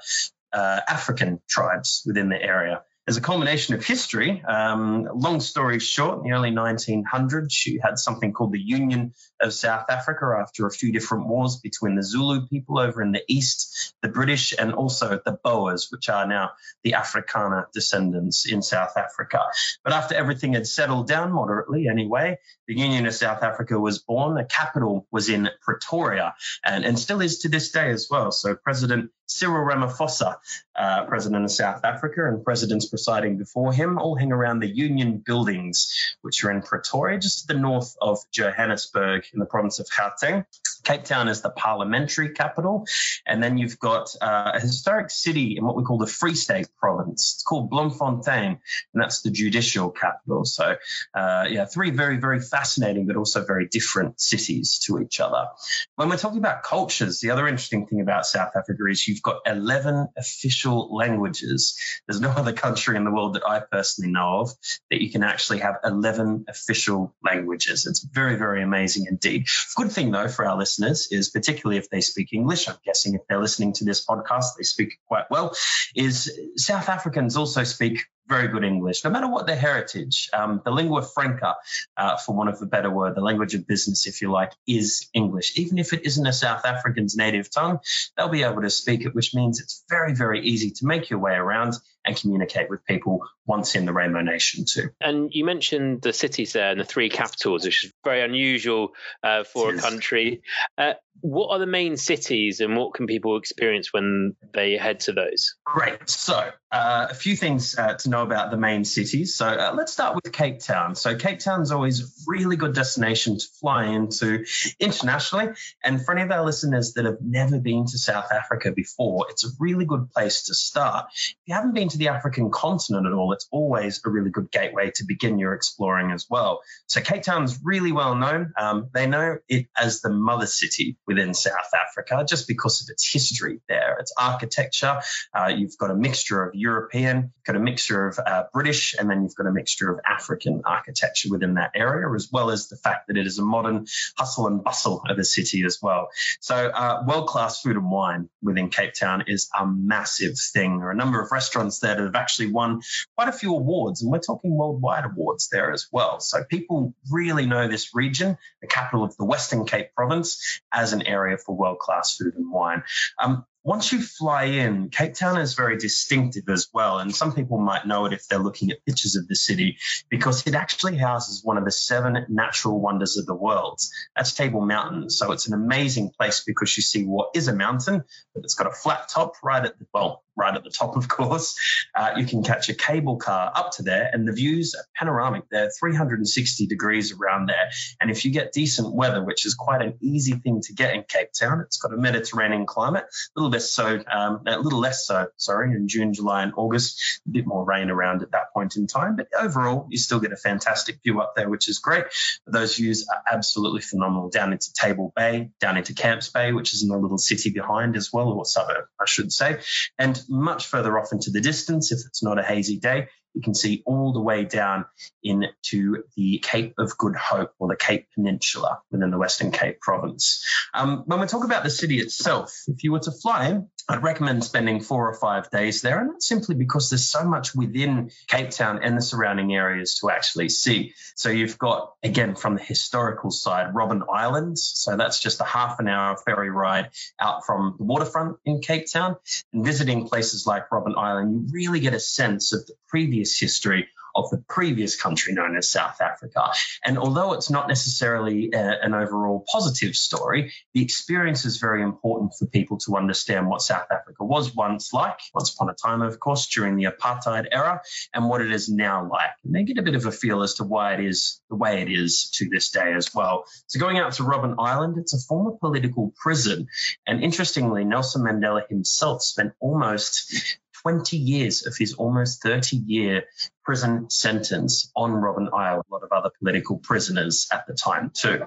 uh, 0.52 0.80
African 0.88 1.40
tribes 1.46 2.02
within 2.06 2.30
the 2.30 2.40
area 2.40 2.82
as 3.08 3.16
a 3.16 3.22
culmination 3.22 3.74
of 3.74 3.82
history, 3.82 4.42
um, 4.46 5.08
long 5.14 5.40
story 5.40 5.78
short, 5.78 6.18
in 6.18 6.24
the 6.24 6.32
early 6.32 6.50
1900s, 6.50 7.64
you 7.64 7.80
had 7.82 7.98
something 7.98 8.34
called 8.34 8.52
the 8.52 8.60
Union 8.60 9.14
of 9.40 9.54
South 9.54 9.86
Africa 9.88 10.36
after 10.38 10.66
a 10.66 10.70
few 10.70 10.92
different 10.92 11.26
wars 11.26 11.56
between 11.56 11.94
the 11.94 12.02
Zulu 12.02 12.46
people 12.48 12.78
over 12.78 13.00
in 13.00 13.12
the 13.12 13.22
east, 13.26 13.94
the 14.02 14.08
British, 14.08 14.52
and 14.58 14.74
also 14.74 15.18
the 15.24 15.38
Boers, 15.42 15.88
which 15.90 16.10
are 16.10 16.26
now 16.26 16.50
the 16.84 16.92
Afrikaner 16.92 17.64
descendants 17.72 18.46
in 18.46 18.60
South 18.60 18.94
Africa. 18.98 19.40
But 19.82 19.94
after 19.94 20.14
everything 20.14 20.52
had 20.52 20.66
settled 20.66 21.08
down 21.08 21.32
moderately 21.32 21.88
anyway, 21.88 22.38
the 22.68 22.74
Union 22.74 23.06
of 23.06 23.14
South 23.14 23.42
Africa 23.42 23.80
was 23.80 23.98
born. 23.98 24.34
The 24.34 24.44
capital 24.44 25.06
was 25.10 25.28
in 25.28 25.48
Pretoria 25.62 26.34
and, 26.64 26.84
and 26.84 26.98
still 26.98 27.22
is 27.22 27.40
to 27.40 27.48
this 27.48 27.72
day 27.72 27.90
as 27.90 28.08
well. 28.10 28.30
So 28.30 28.54
President 28.54 29.10
Cyril 29.28 29.66
Ramaphosa, 29.66 30.36
uh, 30.74 31.04
president 31.04 31.44
of 31.44 31.50
South 31.50 31.84
Africa, 31.84 32.26
and 32.26 32.42
presidents 32.42 32.86
presiding 32.86 33.36
before 33.36 33.72
him 33.72 33.98
all 33.98 34.14
hang 34.14 34.32
around 34.32 34.60
the 34.60 34.68
Union 34.68 35.18
buildings, 35.18 36.16
which 36.22 36.42
are 36.44 36.50
in 36.50 36.62
Pretoria, 36.62 37.18
just 37.18 37.40
to 37.40 37.54
the 37.54 37.60
north 37.60 37.94
of 38.00 38.18
Johannesburg 38.32 39.24
in 39.32 39.38
the 39.38 39.46
province 39.46 39.80
of 39.80 39.86
Gauteng. 39.88 40.46
Cape 40.84 41.04
Town 41.04 41.28
is 41.28 41.42
the 41.42 41.50
parliamentary 41.50 42.30
capital. 42.30 42.86
And 43.26 43.42
then 43.42 43.58
you've 43.58 43.78
got 43.78 44.14
uh, 44.22 44.52
a 44.54 44.60
historic 44.60 45.10
city 45.10 45.58
in 45.58 45.64
what 45.64 45.76
we 45.76 45.82
call 45.82 45.98
the 45.98 46.06
Free 46.06 46.34
State 46.34 46.68
province. 46.78 47.34
It's 47.34 47.42
called 47.42 47.68
Bloemfontein, 47.68 48.58
and 48.94 49.02
that's 49.02 49.20
the 49.20 49.30
judicial 49.30 49.90
capital. 49.90 50.46
So, 50.46 50.76
uh, 51.14 51.46
yeah, 51.50 51.66
three 51.66 51.90
very, 51.90 52.16
very 52.16 52.40
fascinating, 52.58 53.06
but 53.06 53.14
also 53.16 53.44
very 53.44 53.68
different 53.68 54.20
cities 54.20 54.80
to 54.80 54.98
each 54.98 55.20
other. 55.20 55.46
When 55.94 56.08
we're 56.08 56.16
talking 56.16 56.38
about 56.38 56.64
cultures, 56.64 57.20
the 57.20 57.30
other 57.30 57.46
interesting 57.46 57.86
thing 57.86 58.00
about 58.00 58.26
South 58.26 58.50
Africa 58.56 58.82
is 58.90 59.06
you've 59.06 59.22
got 59.22 59.42
11 59.46 60.08
official 60.16 60.92
languages. 60.94 61.78
There's 62.06 62.20
no 62.20 62.30
other 62.30 62.52
country 62.52 62.96
in 62.96 63.04
the 63.04 63.12
world 63.12 63.34
that 63.34 63.46
I 63.46 63.60
personally 63.60 64.10
know 64.10 64.40
of 64.40 64.50
that 64.90 65.00
you 65.00 65.12
can 65.12 65.22
actually 65.22 65.60
have 65.60 65.76
11 65.84 66.46
official 66.48 67.14
languages. 67.22 67.86
It's 67.86 68.02
very, 68.02 68.34
very 68.36 68.60
amazing 68.62 69.06
indeed. 69.08 69.46
Good 69.76 69.92
thing, 69.92 70.10
though, 70.10 70.28
for 70.28 70.44
our 70.44 70.58
listeners 70.58 71.08
is 71.12 71.30
particularly 71.30 71.78
if 71.78 71.90
they 71.90 72.00
speak 72.00 72.32
English. 72.32 72.68
I'm 72.68 72.76
guessing 72.84 73.14
if 73.14 73.20
they're 73.28 73.40
listening 73.40 73.72
to 73.74 73.84
this 73.84 74.04
podcast, 74.04 74.56
they 74.56 74.64
speak 74.64 74.98
quite 75.06 75.30
well. 75.30 75.54
Is 75.94 76.28
South 76.56 76.88
Africans 76.88 77.36
also 77.36 77.62
speak 77.62 78.00
very 78.28 78.48
good 78.48 78.64
English, 78.64 79.04
no 79.04 79.10
matter 79.10 79.28
what 79.28 79.46
their 79.46 79.56
heritage. 79.56 80.28
Um, 80.32 80.60
the 80.64 80.70
lingua 80.70 81.02
franca, 81.02 81.56
uh, 81.96 82.16
for 82.16 82.34
one 82.34 82.48
of 82.48 82.58
the 82.58 82.66
better 82.66 82.90
word, 82.90 83.14
the 83.14 83.20
language 83.20 83.54
of 83.54 83.66
business, 83.66 84.06
if 84.06 84.20
you 84.20 84.30
like, 84.30 84.52
is 84.66 85.08
English. 85.14 85.58
Even 85.58 85.78
if 85.78 85.92
it 85.92 86.04
isn't 86.04 86.26
a 86.26 86.32
South 86.32 86.64
African's 86.64 87.16
native 87.16 87.50
tongue, 87.50 87.80
they'll 88.16 88.28
be 88.28 88.42
able 88.42 88.62
to 88.62 88.70
speak 88.70 89.04
it, 89.04 89.14
which 89.14 89.34
means 89.34 89.60
it's 89.60 89.84
very, 89.88 90.14
very 90.14 90.40
easy 90.40 90.70
to 90.72 90.86
make 90.86 91.10
your 91.10 91.18
way 91.18 91.34
around 91.34 91.74
and 92.08 92.16
communicate 92.16 92.70
with 92.70 92.84
people 92.86 93.20
once 93.46 93.74
in 93.74 93.84
the 93.84 93.92
Rainbow 93.92 94.22
Nation 94.22 94.64
too. 94.64 94.90
And 95.00 95.30
you 95.32 95.44
mentioned 95.44 96.02
the 96.02 96.12
cities 96.12 96.54
there 96.54 96.70
and 96.70 96.80
the 96.80 96.84
three 96.84 97.10
capitals, 97.10 97.64
which 97.64 97.84
is 97.84 97.92
very 98.02 98.22
unusual 98.22 98.94
uh, 99.22 99.44
for 99.44 99.74
a 99.74 99.78
country. 99.78 100.42
Uh, 100.76 100.94
what 101.20 101.50
are 101.50 101.58
the 101.58 101.66
main 101.66 101.96
cities 101.96 102.60
and 102.60 102.76
what 102.76 102.94
can 102.94 103.06
people 103.06 103.36
experience 103.36 103.92
when 103.92 104.36
they 104.52 104.76
head 104.76 105.00
to 105.00 105.12
those? 105.12 105.56
Great. 105.64 106.08
So, 106.08 106.50
uh, 106.70 107.06
a 107.10 107.14
few 107.14 107.34
things 107.34 107.76
uh, 107.76 107.94
to 107.94 108.10
know 108.10 108.22
about 108.22 108.50
the 108.50 108.56
main 108.56 108.84
cities. 108.84 109.34
So, 109.34 109.46
uh, 109.46 109.72
let's 109.74 109.92
start 109.92 110.14
with 110.14 110.32
Cape 110.32 110.60
Town. 110.60 110.94
So, 110.94 111.16
Cape 111.16 111.40
Town 111.40 111.62
is 111.62 111.72
always 111.72 112.02
a 112.02 112.04
really 112.26 112.56
good 112.56 112.74
destination 112.74 113.38
to 113.38 113.46
fly 113.60 113.86
into 113.86 114.44
internationally. 114.78 115.54
And 115.82 116.04
for 116.04 116.12
any 116.12 116.22
of 116.22 116.30
our 116.30 116.44
listeners 116.44 116.92
that 116.94 117.04
have 117.04 117.18
never 117.20 117.58
been 117.58 117.86
to 117.86 117.98
South 117.98 118.30
Africa 118.30 118.72
before, 118.72 119.26
it's 119.30 119.44
a 119.44 119.48
really 119.58 119.86
good 119.86 120.10
place 120.12 120.44
to 120.44 120.54
start. 120.54 121.06
If 121.14 121.36
you 121.46 121.54
haven't 121.54 121.74
been 121.74 121.88
to 121.88 121.97
the 121.98 122.08
African 122.08 122.50
continent 122.50 123.06
at 123.06 123.12
all, 123.12 123.32
it's 123.32 123.48
always 123.50 124.00
a 124.04 124.10
really 124.10 124.30
good 124.30 124.50
gateway 124.50 124.90
to 124.96 125.04
begin 125.04 125.38
your 125.38 125.54
exploring 125.54 126.12
as 126.12 126.26
well. 126.28 126.60
So, 126.86 127.00
Cape 127.00 127.22
Town's 127.22 127.58
really 127.62 127.92
well 127.92 128.14
known. 128.14 128.52
Um, 128.56 128.88
they 128.92 129.06
know 129.06 129.38
it 129.48 129.66
as 129.76 130.00
the 130.00 130.10
mother 130.10 130.46
city 130.46 130.96
within 131.06 131.34
South 131.34 131.72
Africa 131.74 132.24
just 132.28 132.48
because 132.48 132.82
of 132.82 132.88
its 132.90 133.10
history 133.10 133.60
there, 133.68 133.96
its 133.98 134.12
architecture. 134.18 135.00
Uh, 135.34 135.52
you've 135.54 135.76
got 135.78 135.90
a 135.90 135.94
mixture 135.94 136.42
of 136.42 136.54
European, 136.54 137.16
you've 137.16 137.44
got 137.44 137.56
a 137.56 137.60
mixture 137.60 138.08
of 138.08 138.18
uh, 138.18 138.44
British, 138.52 138.94
and 138.98 139.10
then 139.10 139.22
you've 139.22 139.34
got 139.34 139.46
a 139.46 139.52
mixture 139.52 139.92
of 139.92 140.00
African 140.06 140.62
architecture 140.64 141.28
within 141.30 141.54
that 141.54 141.72
area, 141.74 142.12
as 142.14 142.28
well 142.32 142.50
as 142.50 142.68
the 142.68 142.76
fact 142.76 143.08
that 143.08 143.16
it 143.16 143.26
is 143.26 143.38
a 143.38 143.44
modern 143.44 143.86
hustle 144.16 144.46
and 144.46 144.62
bustle 144.62 145.02
of 145.08 145.18
a 145.18 145.24
city 145.24 145.64
as 145.64 145.78
well. 145.82 146.08
So, 146.40 146.54
uh, 146.54 147.04
world 147.06 147.28
class 147.28 147.60
food 147.60 147.76
and 147.76 147.90
wine 147.90 148.28
within 148.42 148.70
Cape 148.70 148.94
Town 148.94 149.24
is 149.26 149.48
a 149.58 149.66
massive 149.66 150.34
thing. 150.52 150.78
There 150.78 150.88
are 150.88 150.92
a 150.92 150.96
number 150.96 151.20
of 151.20 151.32
restaurants 151.32 151.78
there 151.80 151.87
that 151.88 151.98
have 151.98 152.14
actually 152.14 152.52
won 152.52 152.82
quite 153.16 153.28
a 153.28 153.32
few 153.32 153.54
awards, 153.54 154.02
and 154.02 154.12
we're 154.12 154.18
talking 154.18 154.54
worldwide 154.54 155.04
awards 155.04 155.48
there 155.48 155.72
as 155.72 155.88
well. 155.90 156.20
So, 156.20 156.44
people 156.44 156.94
really 157.10 157.46
know 157.46 157.66
this 157.66 157.94
region, 157.94 158.38
the 158.60 158.66
capital 158.66 159.04
of 159.04 159.16
the 159.16 159.24
Western 159.24 159.64
Cape 159.64 159.94
province, 159.94 160.60
as 160.72 160.92
an 160.92 161.02
area 161.02 161.38
for 161.38 161.56
world 161.56 161.78
class 161.78 162.16
food 162.16 162.34
and 162.36 162.50
wine. 162.50 162.82
Um, 163.18 163.44
once 163.68 163.92
you 163.92 164.00
fly 164.00 164.44
in, 164.44 164.88
Cape 164.88 165.12
Town 165.12 165.38
is 165.38 165.52
very 165.52 165.76
distinctive 165.76 166.48
as 166.48 166.68
well. 166.72 167.00
And 167.00 167.14
some 167.14 167.34
people 167.34 167.58
might 167.58 167.86
know 167.86 168.06
it 168.06 168.14
if 168.14 168.26
they're 168.26 168.38
looking 168.38 168.70
at 168.70 168.82
pictures 168.86 169.14
of 169.16 169.28
the 169.28 169.36
city 169.36 169.76
because 170.08 170.46
it 170.46 170.54
actually 170.54 170.96
houses 170.96 171.44
one 171.44 171.58
of 171.58 171.66
the 171.66 171.70
seven 171.70 172.24
natural 172.30 172.80
wonders 172.80 173.18
of 173.18 173.26
the 173.26 173.34
world. 173.34 173.78
That's 174.16 174.32
Table 174.32 174.62
Mountain. 174.64 175.10
So 175.10 175.32
it's 175.32 175.48
an 175.48 175.52
amazing 175.52 176.12
place 176.18 176.44
because 176.46 176.74
you 176.78 176.82
see 176.82 177.04
what 177.04 177.32
is 177.34 177.48
a 177.48 177.54
mountain, 177.54 178.04
but 178.34 178.44
it's 178.44 178.54
got 178.54 178.68
a 178.68 178.74
flat 178.74 179.10
top 179.10 179.34
right 179.42 179.64
at 179.64 179.78
the, 179.78 179.86
well, 179.92 180.22
right 180.38 180.54
at 180.54 180.64
the 180.64 180.70
top, 180.70 180.96
of 180.96 181.08
course. 181.08 181.56
Uh, 181.94 182.12
you 182.16 182.24
can 182.24 182.42
catch 182.42 182.68
a 182.68 182.74
cable 182.74 183.16
car 183.16 183.52
up 183.54 183.72
to 183.72 183.82
there, 183.82 184.08
and 184.12 184.26
the 184.26 184.32
views 184.32 184.74
are 184.74 184.84
panoramic. 184.96 185.44
They're 185.50 185.70
360 185.78 186.66
degrees 186.66 187.12
around 187.12 187.46
there. 187.46 187.70
And 188.00 188.10
if 188.10 188.24
you 188.24 188.30
get 188.30 188.52
decent 188.52 188.94
weather, 188.94 189.22
which 189.22 189.44
is 189.44 189.54
quite 189.54 189.82
an 189.82 189.94
easy 190.00 190.34
thing 190.34 190.60
to 190.62 190.72
get 190.72 190.94
in 190.94 191.04
Cape 191.08 191.32
Town, 191.38 191.60
it's 191.60 191.78
got 191.78 191.92
a 191.92 191.96
Mediterranean 191.96 192.66
climate, 192.66 193.04
a 193.04 193.40
little 193.40 193.50
bit 193.50 193.62
so, 193.62 194.02
um, 194.10 194.42
a 194.46 194.58
little 194.58 194.80
less 194.80 195.06
so, 195.06 195.26
sorry, 195.36 195.74
in 195.74 195.88
June, 195.88 196.14
July, 196.14 196.42
and 196.42 196.52
August, 196.56 197.20
a 197.26 197.30
bit 197.30 197.46
more 197.46 197.64
rain 197.64 197.90
around 197.90 198.22
at 198.22 198.32
that 198.32 198.52
point 198.54 198.76
in 198.76 198.86
time. 198.86 199.16
But 199.16 199.28
overall, 199.38 199.86
you 199.90 199.98
still 199.98 200.20
get 200.20 200.32
a 200.32 200.36
fantastic 200.36 201.00
view 201.02 201.20
up 201.20 201.34
there, 201.36 201.48
which 201.48 201.68
is 201.68 201.78
great. 201.78 202.04
But 202.44 202.54
Those 202.54 202.76
views 202.76 203.06
are 203.08 203.22
absolutely 203.32 203.80
phenomenal 203.80 204.30
down 204.30 204.52
into 204.52 204.72
Table 204.72 205.12
Bay, 205.16 205.50
down 205.60 205.76
into 205.76 205.94
Camps 205.94 206.30
Bay, 206.30 206.52
which 206.52 206.74
is 206.74 206.82
in 206.82 206.90
a 206.90 206.98
little 206.98 207.18
city 207.18 207.50
behind 207.50 207.96
as 207.96 208.12
well, 208.12 208.28
or 208.28 208.44
suburb, 208.44 208.86
I 209.00 209.06
should 209.06 209.32
say. 209.32 209.60
And 209.98 210.20
much 210.28 210.66
further 210.66 210.98
off 210.98 211.12
into 211.12 211.30
the 211.30 211.40
distance, 211.40 211.92
if 211.92 212.00
it's 212.06 212.22
not 212.22 212.38
a 212.38 212.42
hazy 212.42 212.78
day, 212.78 213.08
you 213.34 213.42
can 213.42 213.54
see 213.54 213.82
all 213.86 214.12
the 214.12 214.20
way 214.20 214.44
down 214.44 214.84
into 215.22 216.02
the 216.16 216.42
Cape 216.44 216.74
of 216.78 216.96
Good 216.98 217.14
Hope 217.14 217.52
or 217.58 217.68
the 217.68 217.76
Cape 217.76 218.06
Peninsula 218.14 218.80
within 218.90 219.10
the 219.10 219.18
Western 219.18 219.52
Cape 219.52 219.80
province. 219.80 220.44
Um, 220.74 221.04
when 221.06 221.20
we 221.20 221.26
talk 221.26 221.44
about 221.44 221.62
the 221.62 221.70
city 221.70 221.98
itself, 221.98 222.52
if 222.66 222.82
you 222.82 222.92
were 222.92 223.00
to 223.00 223.12
fly 223.12 223.46
I'd 223.90 224.02
recommend 224.02 224.44
spending 224.44 224.80
four 224.80 225.08
or 225.08 225.14
five 225.14 225.50
days 225.50 225.80
there, 225.80 225.98
and 225.98 226.10
that's 226.10 226.28
simply 226.28 226.54
because 226.54 226.90
there's 226.90 227.08
so 227.08 227.24
much 227.24 227.54
within 227.54 228.10
Cape 228.26 228.50
Town 228.50 228.80
and 228.82 228.98
the 228.98 229.00
surrounding 229.00 229.54
areas 229.54 229.98
to 230.00 230.10
actually 230.10 230.50
see. 230.50 230.92
So 231.14 231.30
you've 231.30 231.56
got, 231.56 231.94
again, 232.02 232.34
from 232.34 232.56
the 232.56 232.62
historical 232.62 233.30
side, 233.30 233.72
Robben 233.72 234.02
Island. 234.12 234.58
So 234.58 234.96
that's 234.96 235.20
just 235.20 235.40
a 235.40 235.44
half 235.44 235.80
an 235.80 235.88
hour 235.88 236.18
ferry 236.18 236.50
ride 236.50 236.90
out 237.18 237.46
from 237.46 237.76
the 237.78 237.84
waterfront 237.84 238.36
in 238.44 238.60
Cape 238.60 238.92
Town. 238.92 239.16
And 239.54 239.64
visiting 239.64 240.06
places 240.06 240.46
like 240.46 240.68
Robben 240.68 240.98
Island, 240.98 241.32
you 241.32 241.46
really 241.50 241.80
get 241.80 241.94
a 241.94 242.00
sense 242.00 242.52
of 242.52 242.66
the 242.66 242.74
previous 242.88 243.38
history 243.38 243.88
of 244.18 244.30
the 244.30 244.42
previous 244.48 245.00
country 245.00 245.32
known 245.32 245.56
as 245.56 245.70
South 245.70 246.00
Africa. 246.00 246.50
And 246.84 246.98
although 246.98 247.32
it's 247.34 247.50
not 247.50 247.68
necessarily 247.68 248.50
a, 248.52 248.82
an 248.82 248.94
overall 248.94 249.44
positive 249.50 249.94
story, 249.94 250.52
the 250.74 250.82
experience 250.82 251.44
is 251.44 251.58
very 251.58 251.82
important 251.82 252.32
for 252.38 252.46
people 252.46 252.78
to 252.78 252.96
understand 252.96 253.48
what 253.48 253.62
South 253.62 253.86
Africa 253.90 254.24
was 254.24 254.54
once 254.54 254.92
like, 254.92 255.18
once 255.34 255.54
upon 255.54 255.70
a 255.70 255.74
time, 255.74 256.02
of 256.02 256.18
course, 256.18 256.46
during 256.48 256.76
the 256.76 256.84
apartheid 256.84 257.46
era, 257.52 257.80
and 258.12 258.28
what 258.28 258.40
it 258.40 258.52
is 258.52 258.68
now 258.68 259.08
like. 259.08 259.30
And 259.44 259.54
they 259.54 259.62
get 259.62 259.78
a 259.78 259.82
bit 259.82 259.94
of 259.94 260.06
a 260.06 260.12
feel 260.12 260.42
as 260.42 260.54
to 260.54 260.64
why 260.64 260.94
it 260.94 261.04
is 261.04 261.40
the 261.48 261.56
way 261.56 261.82
it 261.82 261.90
is 261.90 262.30
to 262.36 262.48
this 262.48 262.70
day 262.70 262.92
as 262.94 263.14
well. 263.14 263.44
So 263.66 263.78
going 263.78 263.98
out 263.98 264.12
to 264.14 264.22
Robben 264.22 264.56
Island, 264.58 264.96
it's 264.98 265.14
a 265.14 265.26
former 265.26 265.52
political 265.52 266.12
prison. 266.16 266.66
And 267.06 267.22
interestingly, 267.22 267.84
Nelson 267.84 268.22
Mandela 268.22 268.68
himself 268.68 269.22
spent 269.22 269.52
almost 269.60 270.58
20 270.82 271.16
years 271.16 271.66
of 271.66 271.76
his 271.76 271.94
almost 271.94 272.42
30 272.42 272.76
year 272.76 273.24
prison 273.68 274.08
sentence 274.08 274.90
on 274.96 275.10
Robben 275.10 275.52
Island, 275.52 275.84
a 275.90 275.92
lot 275.92 276.02
of 276.02 276.10
other 276.10 276.30
political 276.38 276.78
prisoners 276.78 277.48
at 277.52 277.66
the 277.66 277.74
time 277.74 278.10
too. 278.14 278.46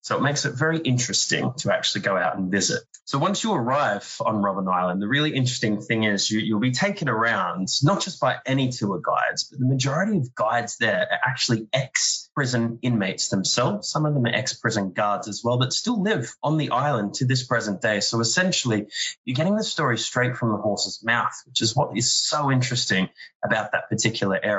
So 0.00 0.16
it 0.16 0.22
makes 0.22 0.46
it 0.46 0.54
very 0.54 0.78
interesting 0.78 1.52
to 1.58 1.70
actually 1.70 2.00
go 2.00 2.16
out 2.16 2.38
and 2.38 2.50
visit. 2.50 2.80
So 3.04 3.18
once 3.18 3.44
you 3.44 3.52
arrive 3.52 4.16
on 4.24 4.36
Robben 4.36 4.72
Island, 4.72 5.02
the 5.02 5.08
really 5.08 5.34
interesting 5.34 5.82
thing 5.82 6.04
is 6.04 6.30
you, 6.30 6.54
will 6.54 6.62
be 6.62 6.72
taken 6.72 7.10
around 7.10 7.68
not 7.82 8.00
just 8.00 8.18
by 8.18 8.36
any 8.46 8.70
tour 8.70 8.98
guides, 9.04 9.44
but 9.44 9.58
the 9.58 9.66
majority 9.66 10.16
of 10.16 10.34
guides 10.34 10.78
there 10.78 11.08
are 11.10 11.18
actually 11.22 11.68
ex 11.70 12.30
prison 12.34 12.78
inmates 12.80 13.28
themselves. 13.28 13.90
Some 13.90 14.06
of 14.06 14.14
them 14.14 14.24
are 14.24 14.34
ex 14.34 14.54
prison 14.54 14.92
guards 14.92 15.28
as 15.28 15.42
well 15.44 15.58
that 15.58 15.74
still 15.74 16.02
live 16.02 16.34
on 16.42 16.56
the 16.56 16.70
island 16.70 17.14
to 17.16 17.26
this 17.26 17.46
present 17.46 17.82
day. 17.82 18.00
So 18.00 18.20
essentially, 18.20 18.86
you're 19.26 19.36
getting 19.36 19.56
the 19.56 19.62
story 19.62 19.98
straight 19.98 20.36
from 20.36 20.52
the 20.52 20.58
horse's 20.58 21.04
mouth, 21.04 21.34
which 21.46 21.60
is 21.60 21.76
what 21.76 21.96
is 21.98 22.14
so 22.14 22.50
interesting 22.50 23.10
about 23.44 23.72
that 23.72 23.90
particular 23.90 24.40
area. 24.42 24.53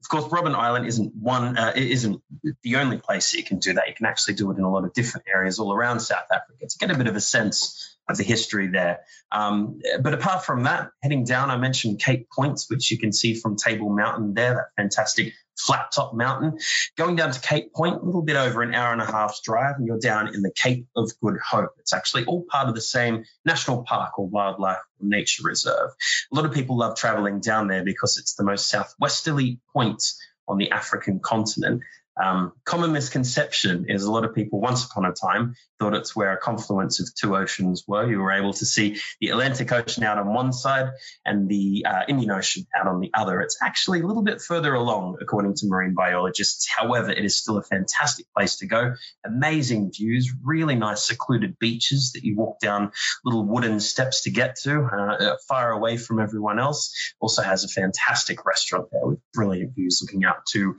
Of 0.00 0.08
course, 0.08 0.24
Robben 0.24 0.54
Island 0.54 0.86
isn't 0.86 1.14
one, 1.14 1.56
uh, 1.56 1.72
isn't 1.74 2.22
the 2.62 2.76
only 2.76 2.98
place 2.98 3.32
you 3.34 3.44
can 3.44 3.58
do 3.58 3.74
that. 3.74 3.88
You 3.88 3.94
can 3.94 4.06
actually 4.06 4.34
do 4.34 4.50
it 4.50 4.58
in 4.58 4.64
a 4.64 4.70
lot 4.70 4.84
of 4.84 4.92
different 4.92 5.26
areas 5.32 5.58
all 5.58 5.72
around 5.72 6.00
South 6.00 6.26
Africa 6.32 6.66
to 6.68 6.78
get 6.78 6.90
a 6.90 6.98
bit 6.98 7.06
of 7.06 7.16
a 7.16 7.20
sense 7.20 7.95
of 8.08 8.16
the 8.16 8.24
history 8.24 8.68
there. 8.68 9.00
Um, 9.32 9.80
but 10.00 10.14
apart 10.14 10.44
from 10.44 10.64
that, 10.64 10.90
heading 11.02 11.24
down, 11.24 11.50
I 11.50 11.56
mentioned 11.56 12.00
Cape 12.00 12.28
Points, 12.30 12.70
which 12.70 12.90
you 12.90 12.98
can 12.98 13.12
see 13.12 13.34
from 13.34 13.56
Table 13.56 13.90
Mountain 13.90 14.34
there, 14.34 14.54
that 14.54 14.80
fantastic 14.82 15.32
flat 15.58 15.90
top 15.92 16.14
mountain. 16.14 16.58
Going 16.96 17.16
down 17.16 17.32
to 17.32 17.40
Cape 17.40 17.72
Point, 17.72 18.02
a 18.02 18.04
little 18.04 18.22
bit 18.22 18.36
over 18.36 18.62
an 18.62 18.74
hour 18.74 18.92
and 18.92 19.00
a 19.00 19.06
half's 19.06 19.40
drive, 19.40 19.76
and 19.76 19.86
you're 19.86 19.98
down 19.98 20.34
in 20.34 20.42
the 20.42 20.52
Cape 20.54 20.86
of 20.94 21.10
Good 21.20 21.38
Hope. 21.38 21.70
It's 21.78 21.92
actually 21.92 22.24
all 22.26 22.44
part 22.48 22.68
of 22.68 22.74
the 22.74 22.80
same 22.80 23.24
national 23.44 23.84
park 23.84 24.18
or 24.18 24.28
wildlife 24.28 24.78
or 25.00 25.08
nature 25.08 25.42
reserve. 25.44 25.90
A 26.32 26.34
lot 26.34 26.44
of 26.44 26.52
people 26.52 26.76
love 26.76 26.96
traveling 26.96 27.40
down 27.40 27.68
there 27.68 27.84
because 27.84 28.18
it's 28.18 28.34
the 28.34 28.44
most 28.44 28.68
southwesterly 28.68 29.60
point 29.72 30.02
on 30.48 30.58
the 30.58 30.70
African 30.70 31.20
continent. 31.20 31.82
Um, 32.22 32.52
common 32.64 32.92
misconception 32.92 33.86
is 33.88 34.04
a 34.04 34.10
lot 34.10 34.24
of 34.24 34.34
people 34.34 34.60
once 34.60 34.84
upon 34.84 35.04
a 35.04 35.12
time 35.12 35.54
thought 35.78 35.94
it's 35.94 36.16
where 36.16 36.32
a 36.32 36.38
confluence 36.38 37.00
of 37.00 37.14
two 37.14 37.36
oceans 37.36 37.84
were. 37.86 38.08
You 38.08 38.20
were 38.20 38.32
able 38.32 38.52
to 38.54 38.64
see 38.64 38.98
the 39.20 39.28
Atlantic 39.28 39.70
Ocean 39.72 40.04
out 40.04 40.18
on 40.18 40.32
one 40.32 40.52
side 40.52 40.90
and 41.24 41.48
the 41.48 41.84
uh, 41.86 42.02
Indian 42.08 42.30
Ocean 42.30 42.66
out 42.74 42.86
on 42.86 43.00
the 43.00 43.10
other. 43.14 43.40
It's 43.40 43.58
actually 43.62 44.00
a 44.00 44.06
little 44.06 44.22
bit 44.22 44.40
further 44.40 44.74
along, 44.74 45.18
according 45.20 45.54
to 45.56 45.66
marine 45.66 45.94
biologists. 45.94 46.66
However, 46.68 47.10
it 47.10 47.24
is 47.24 47.36
still 47.36 47.58
a 47.58 47.62
fantastic 47.62 48.26
place 48.34 48.56
to 48.56 48.66
go. 48.66 48.94
Amazing 49.24 49.92
views, 49.92 50.32
really 50.42 50.74
nice 50.74 51.02
secluded 51.02 51.58
beaches 51.58 52.12
that 52.12 52.24
you 52.24 52.36
walk 52.36 52.58
down 52.60 52.92
little 53.24 53.44
wooden 53.44 53.80
steps 53.80 54.22
to 54.22 54.30
get 54.30 54.56
to, 54.62 54.82
uh, 54.82 55.36
far 55.48 55.72
away 55.72 55.96
from 55.96 56.20
everyone 56.20 56.58
else. 56.58 56.94
Also 57.20 57.42
has 57.42 57.64
a 57.64 57.68
fantastic 57.68 58.44
restaurant 58.46 58.86
there 58.90 59.06
with 59.06 59.18
brilliant 59.34 59.74
views 59.74 60.00
looking 60.02 60.24
out 60.24 60.46
to 60.46 60.76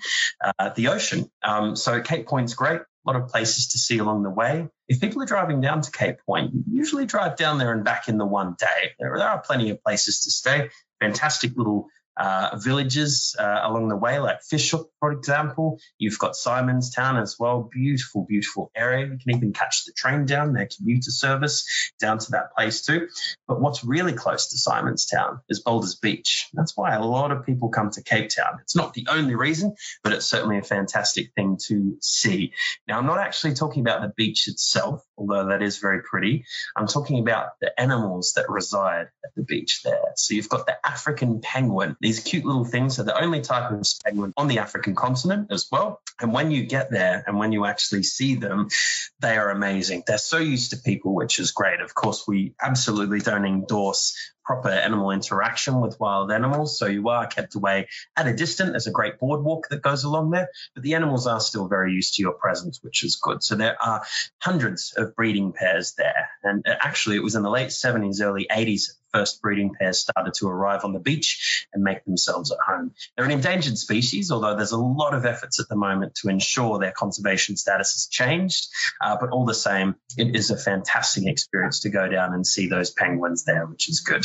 uh, 0.57 0.69
the 0.69 0.87
ocean. 0.87 1.26
Um, 1.43 1.75
so 1.75 2.01
Cape 2.01 2.27
Point's 2.27 2.53
great 2.53 2.81
a 3.07 3.11
lot 3.11 3.21
of 3.21 3.29
places 3.29 3.69
to 3.69 3.77
see 3.77 3.99
along 3.99 4.23
the 4.23 4.29
way. 4.29 4.67
If 4.87 4.99
people 4.99 5.21
are 5.21 5.25
driving 5.25 5.61
down 5.61 5.81
to 5.81 5.91
Cape 5.91 6.17
Point, 6.25 6.53
you 6.53 6.63
usually 6.67 7.05
drive 7.05 7.37
down 7.37 7.57
there 7.57 7.71
and 7.71 7.83
back 7.83 8.09
in 8.09 8.17
the 8.17 8.25
one 8.25 8.55
day. 8.59 8.91
There, 8.99 9.17
there 9.17 9.27
are 9.27 9.41
plenty 9.41 9.69
of 9.69 9.81
places 9.81 10.21
to 10.21 10.31
stay. 10.31 10.69
Fantastic 10.99 11.55
little 11.55 11.87
uh, 12.17 12.57
villages 12.57 13.35
uh, 13.37 13.61
along 13.63 13.89
the 13.89 13.95
way, 13.95 14.19
like 14.19 14.41
Fish 14.41 14.71
Hoek, 14.71 14.91
for 14.99 15.11
example. 15.11 15.79
You've 15.97 16.19
got 16.19 16.33
Simonstown 16.33 17.21
as 17.21 17.37
well. 17.39 17.69
Beautiful, 17.71 18.25
beautiful 18.27 18.71
area. 18.75 19.05
You 19.05 19.17
can 19.17 19.35
even 19.35 19.53
catch 19.53 19.85
the 19.85 19.93
train 19.93 20.25
down, 20.25 20.53
their 20.53 20.67
commuter 20.75 21.11
service 21.11 21.65
down 21.99 22.19
to 22.19 22.31
that 22.31 22.55
place 22.55 22.81
too. 22.81 23.07
But 23.47 23.61
what's 23.61 23.83
really 23.83 24.13
close 24.13 24.49
to 24.49 24.57
Simonstown 24.57 25.41
is 25.49 25.61
Boulders 25.61 25.95
Beach. 25.95 26.49
That's 26.53 26.75
why 26.75 26.95
a 26.95 27.03
lot 27.03 27.31
of 27.31 27.45
people 27.45 27.69
come 27.69 27.91
to 27.91 28.03
Cape 28.03 28.29
Town. 28.29 28.59
It's 28.61 28.75
not 28.75 28.93
the 28.93 29.07
only 29.09 29.35
reason, 29.35 29.75
but 30.03 30.13
it's 30.13 30.25
certainly 30.25 30.57
a 30.57 30.63
fantastic 30.63 31.33
thing 31.35 31.57
to 31.67 31.97
see. 32.01 32.53
Now, 32.87 32.97
I'm 32.97 33.05
not 33.05 33.19
actually 33.19 33.53
talking 33.53 33.81
about 33.81 34.01
the 34.01 34.13
beach 34.15 34.47
itself, 34.47 35.03
although 35.17 35.47
that 35.47 35.61
is 35.61 35.77
very 35.77 36.01
pretty. 36.01 36.45
I'm 36.75 36.87
talking 36.87 37.19
about 37.19 37.59
the 37.59 37.79
animals 37.79 38.33
that 38.33 38.49
reside 38.49 39.07
at 39.25 39.35
the 39.35 39.43
beach 39.43 39.81
there. 39.83 40.13
So 40.15 40.33
you've 40.33 40.49
got 40.49 40.65
the 40.65 40.77
African 40.85 41.41
penguin 41.41 41.95
these 41.99 42.19
cute 42.19 42.45
little 42.45 42.65
things 42.65 42.99
are 42.99 43.03
the 43.03 43.19
only 43.19 43.41
type 43.41 43.71
of 43.71 43.85
penguin 44.05 44.33
on 44.37 44.47
the 44.47 44.59
African 44.59 44.95
continent 44.95 45.47
as 45.51 45.67
well. 45.71 46.01
And 46.19 46.33
when 46.33 46.51
you 46.51 46.65
get 46.65 46.91
there 46.91 47.23
and 47.25 47.37
when 47.37 47.51
you 47.51 47.65
actually 47.65 48.03
see 48.03 48.35
them, 48.35 48.69
they 49.19 49.37
are 49.37 49.49
amazing. 49.49 50.03
They're 50.05 50.17
so 50.17 50.37
used 50.37 50.71
to 50.71 50.77
people, 50.77 51.13
which 51.13 51.39
is 51.39 51.51
great. 51.51 51.81
Of 51.81 51.93
course, 51.93 52.27
we 52.27 52.53
absolutely 52.61 53.19
don't 53.19 53.45
endorse 53.45 54.15
proper 54.47 54.69
animal 54.69 55.11
interaction 55.11 55.81
with 55.81 55.99
wild 55.99 56.31
animals. 56.31 56.79
So 56.79 56.85
you 56.85 57.09
are 57.09 57.27
kept 57.27 57.55
away 57.55 57.89
at 58.15 58.27
a 58.27 58.33
distance. 58.33 58.71
There's 58.71 58.87
a 58.87 58.91
great 58.91 59.19
boardwalk 59.19 59.67
that 59.69 59.81
goes 59.81 60.05
along 60.05 60.31
there, 60.31 60.49
but 60.73 60.83
the 60.83 60.95
animals 60.95 61.27
are 61.27 61.41
still 61.41 61.67
very 61.67 61.91
used 61.91 62.15
to 62.15 62.21
your 62.21 62.31
presence, 62.31 62.79
which 62.81 63.03
is 63.03 63.17
good. 63.17 63.43
So 63.43 63.55
there 63.55 63.75
are 63.81 64.03
hundreds 64.41 64.93
of 64.95 65.15
breeding 65.15 65.51
pairs 65.51 65.95
there. 65.97 66.29
And 66.43 66.65
uh, 66.65 66.75
actually, 66.79 67.17
it 67.17 67.23
was 67.23 67.35
in 67.35 67.43
the 67.43 67.49
late 67.49 67.69
70s, 67.69 68.21
early 68.21 68.47
80s 68.49 68.93
first 69.17 69.41
breeding 69.41 69.73
pairs 69.73 69.99
started 69.99 70.33
to 70.35 70.47
arrive 70.47 70.83
on 70.83 70.93
the 70.93 70.99
beach 70.99 71.65
and 71.73 71.83
make 71.83 72.05
themselves 72.05 72.51
at 72.51 72.59
home. 72.59 72.93
They're 73.15 73.25
an 73.25 73.31
endangered 73.31 73.77
species, 73.77 74.29
although 74.31 74.55
there's 74.55 74.73
a 74.73 74.77
lot 74.77 75.15
of 75.15 75.25
efforts 75.25 75.59
at 75.59 75.67
the 75.69 75.75
moment 75.75 76.13
to 76.21 76.29
ensure 76.29 76.77
their 76.77 76.91
conservation 76.91 77.57
status 77.57 77.93
has 77.93 78.07
changed. 78.07 78.67
Uh, 79.01 79.17
but 79.19 79.31
all 79.31 79.45
the 79.45 79.55
same, 79.55 79.95
it 80.17 80.35
is 80.35 80.51
a 80.51 80.57
fantastic 80.57 81.25
experience 81.25 81.79
to 81.81 81.89
go 81.89 82.07
down 82.07 82.33
and 82.33 82.45
see 82.45 82.67
those 82.67 82.91
penguins 82.91 83.43
there, 83.43 83.65
which 83.65 83.89
is 83.89 84.01
good. 84.01 84.23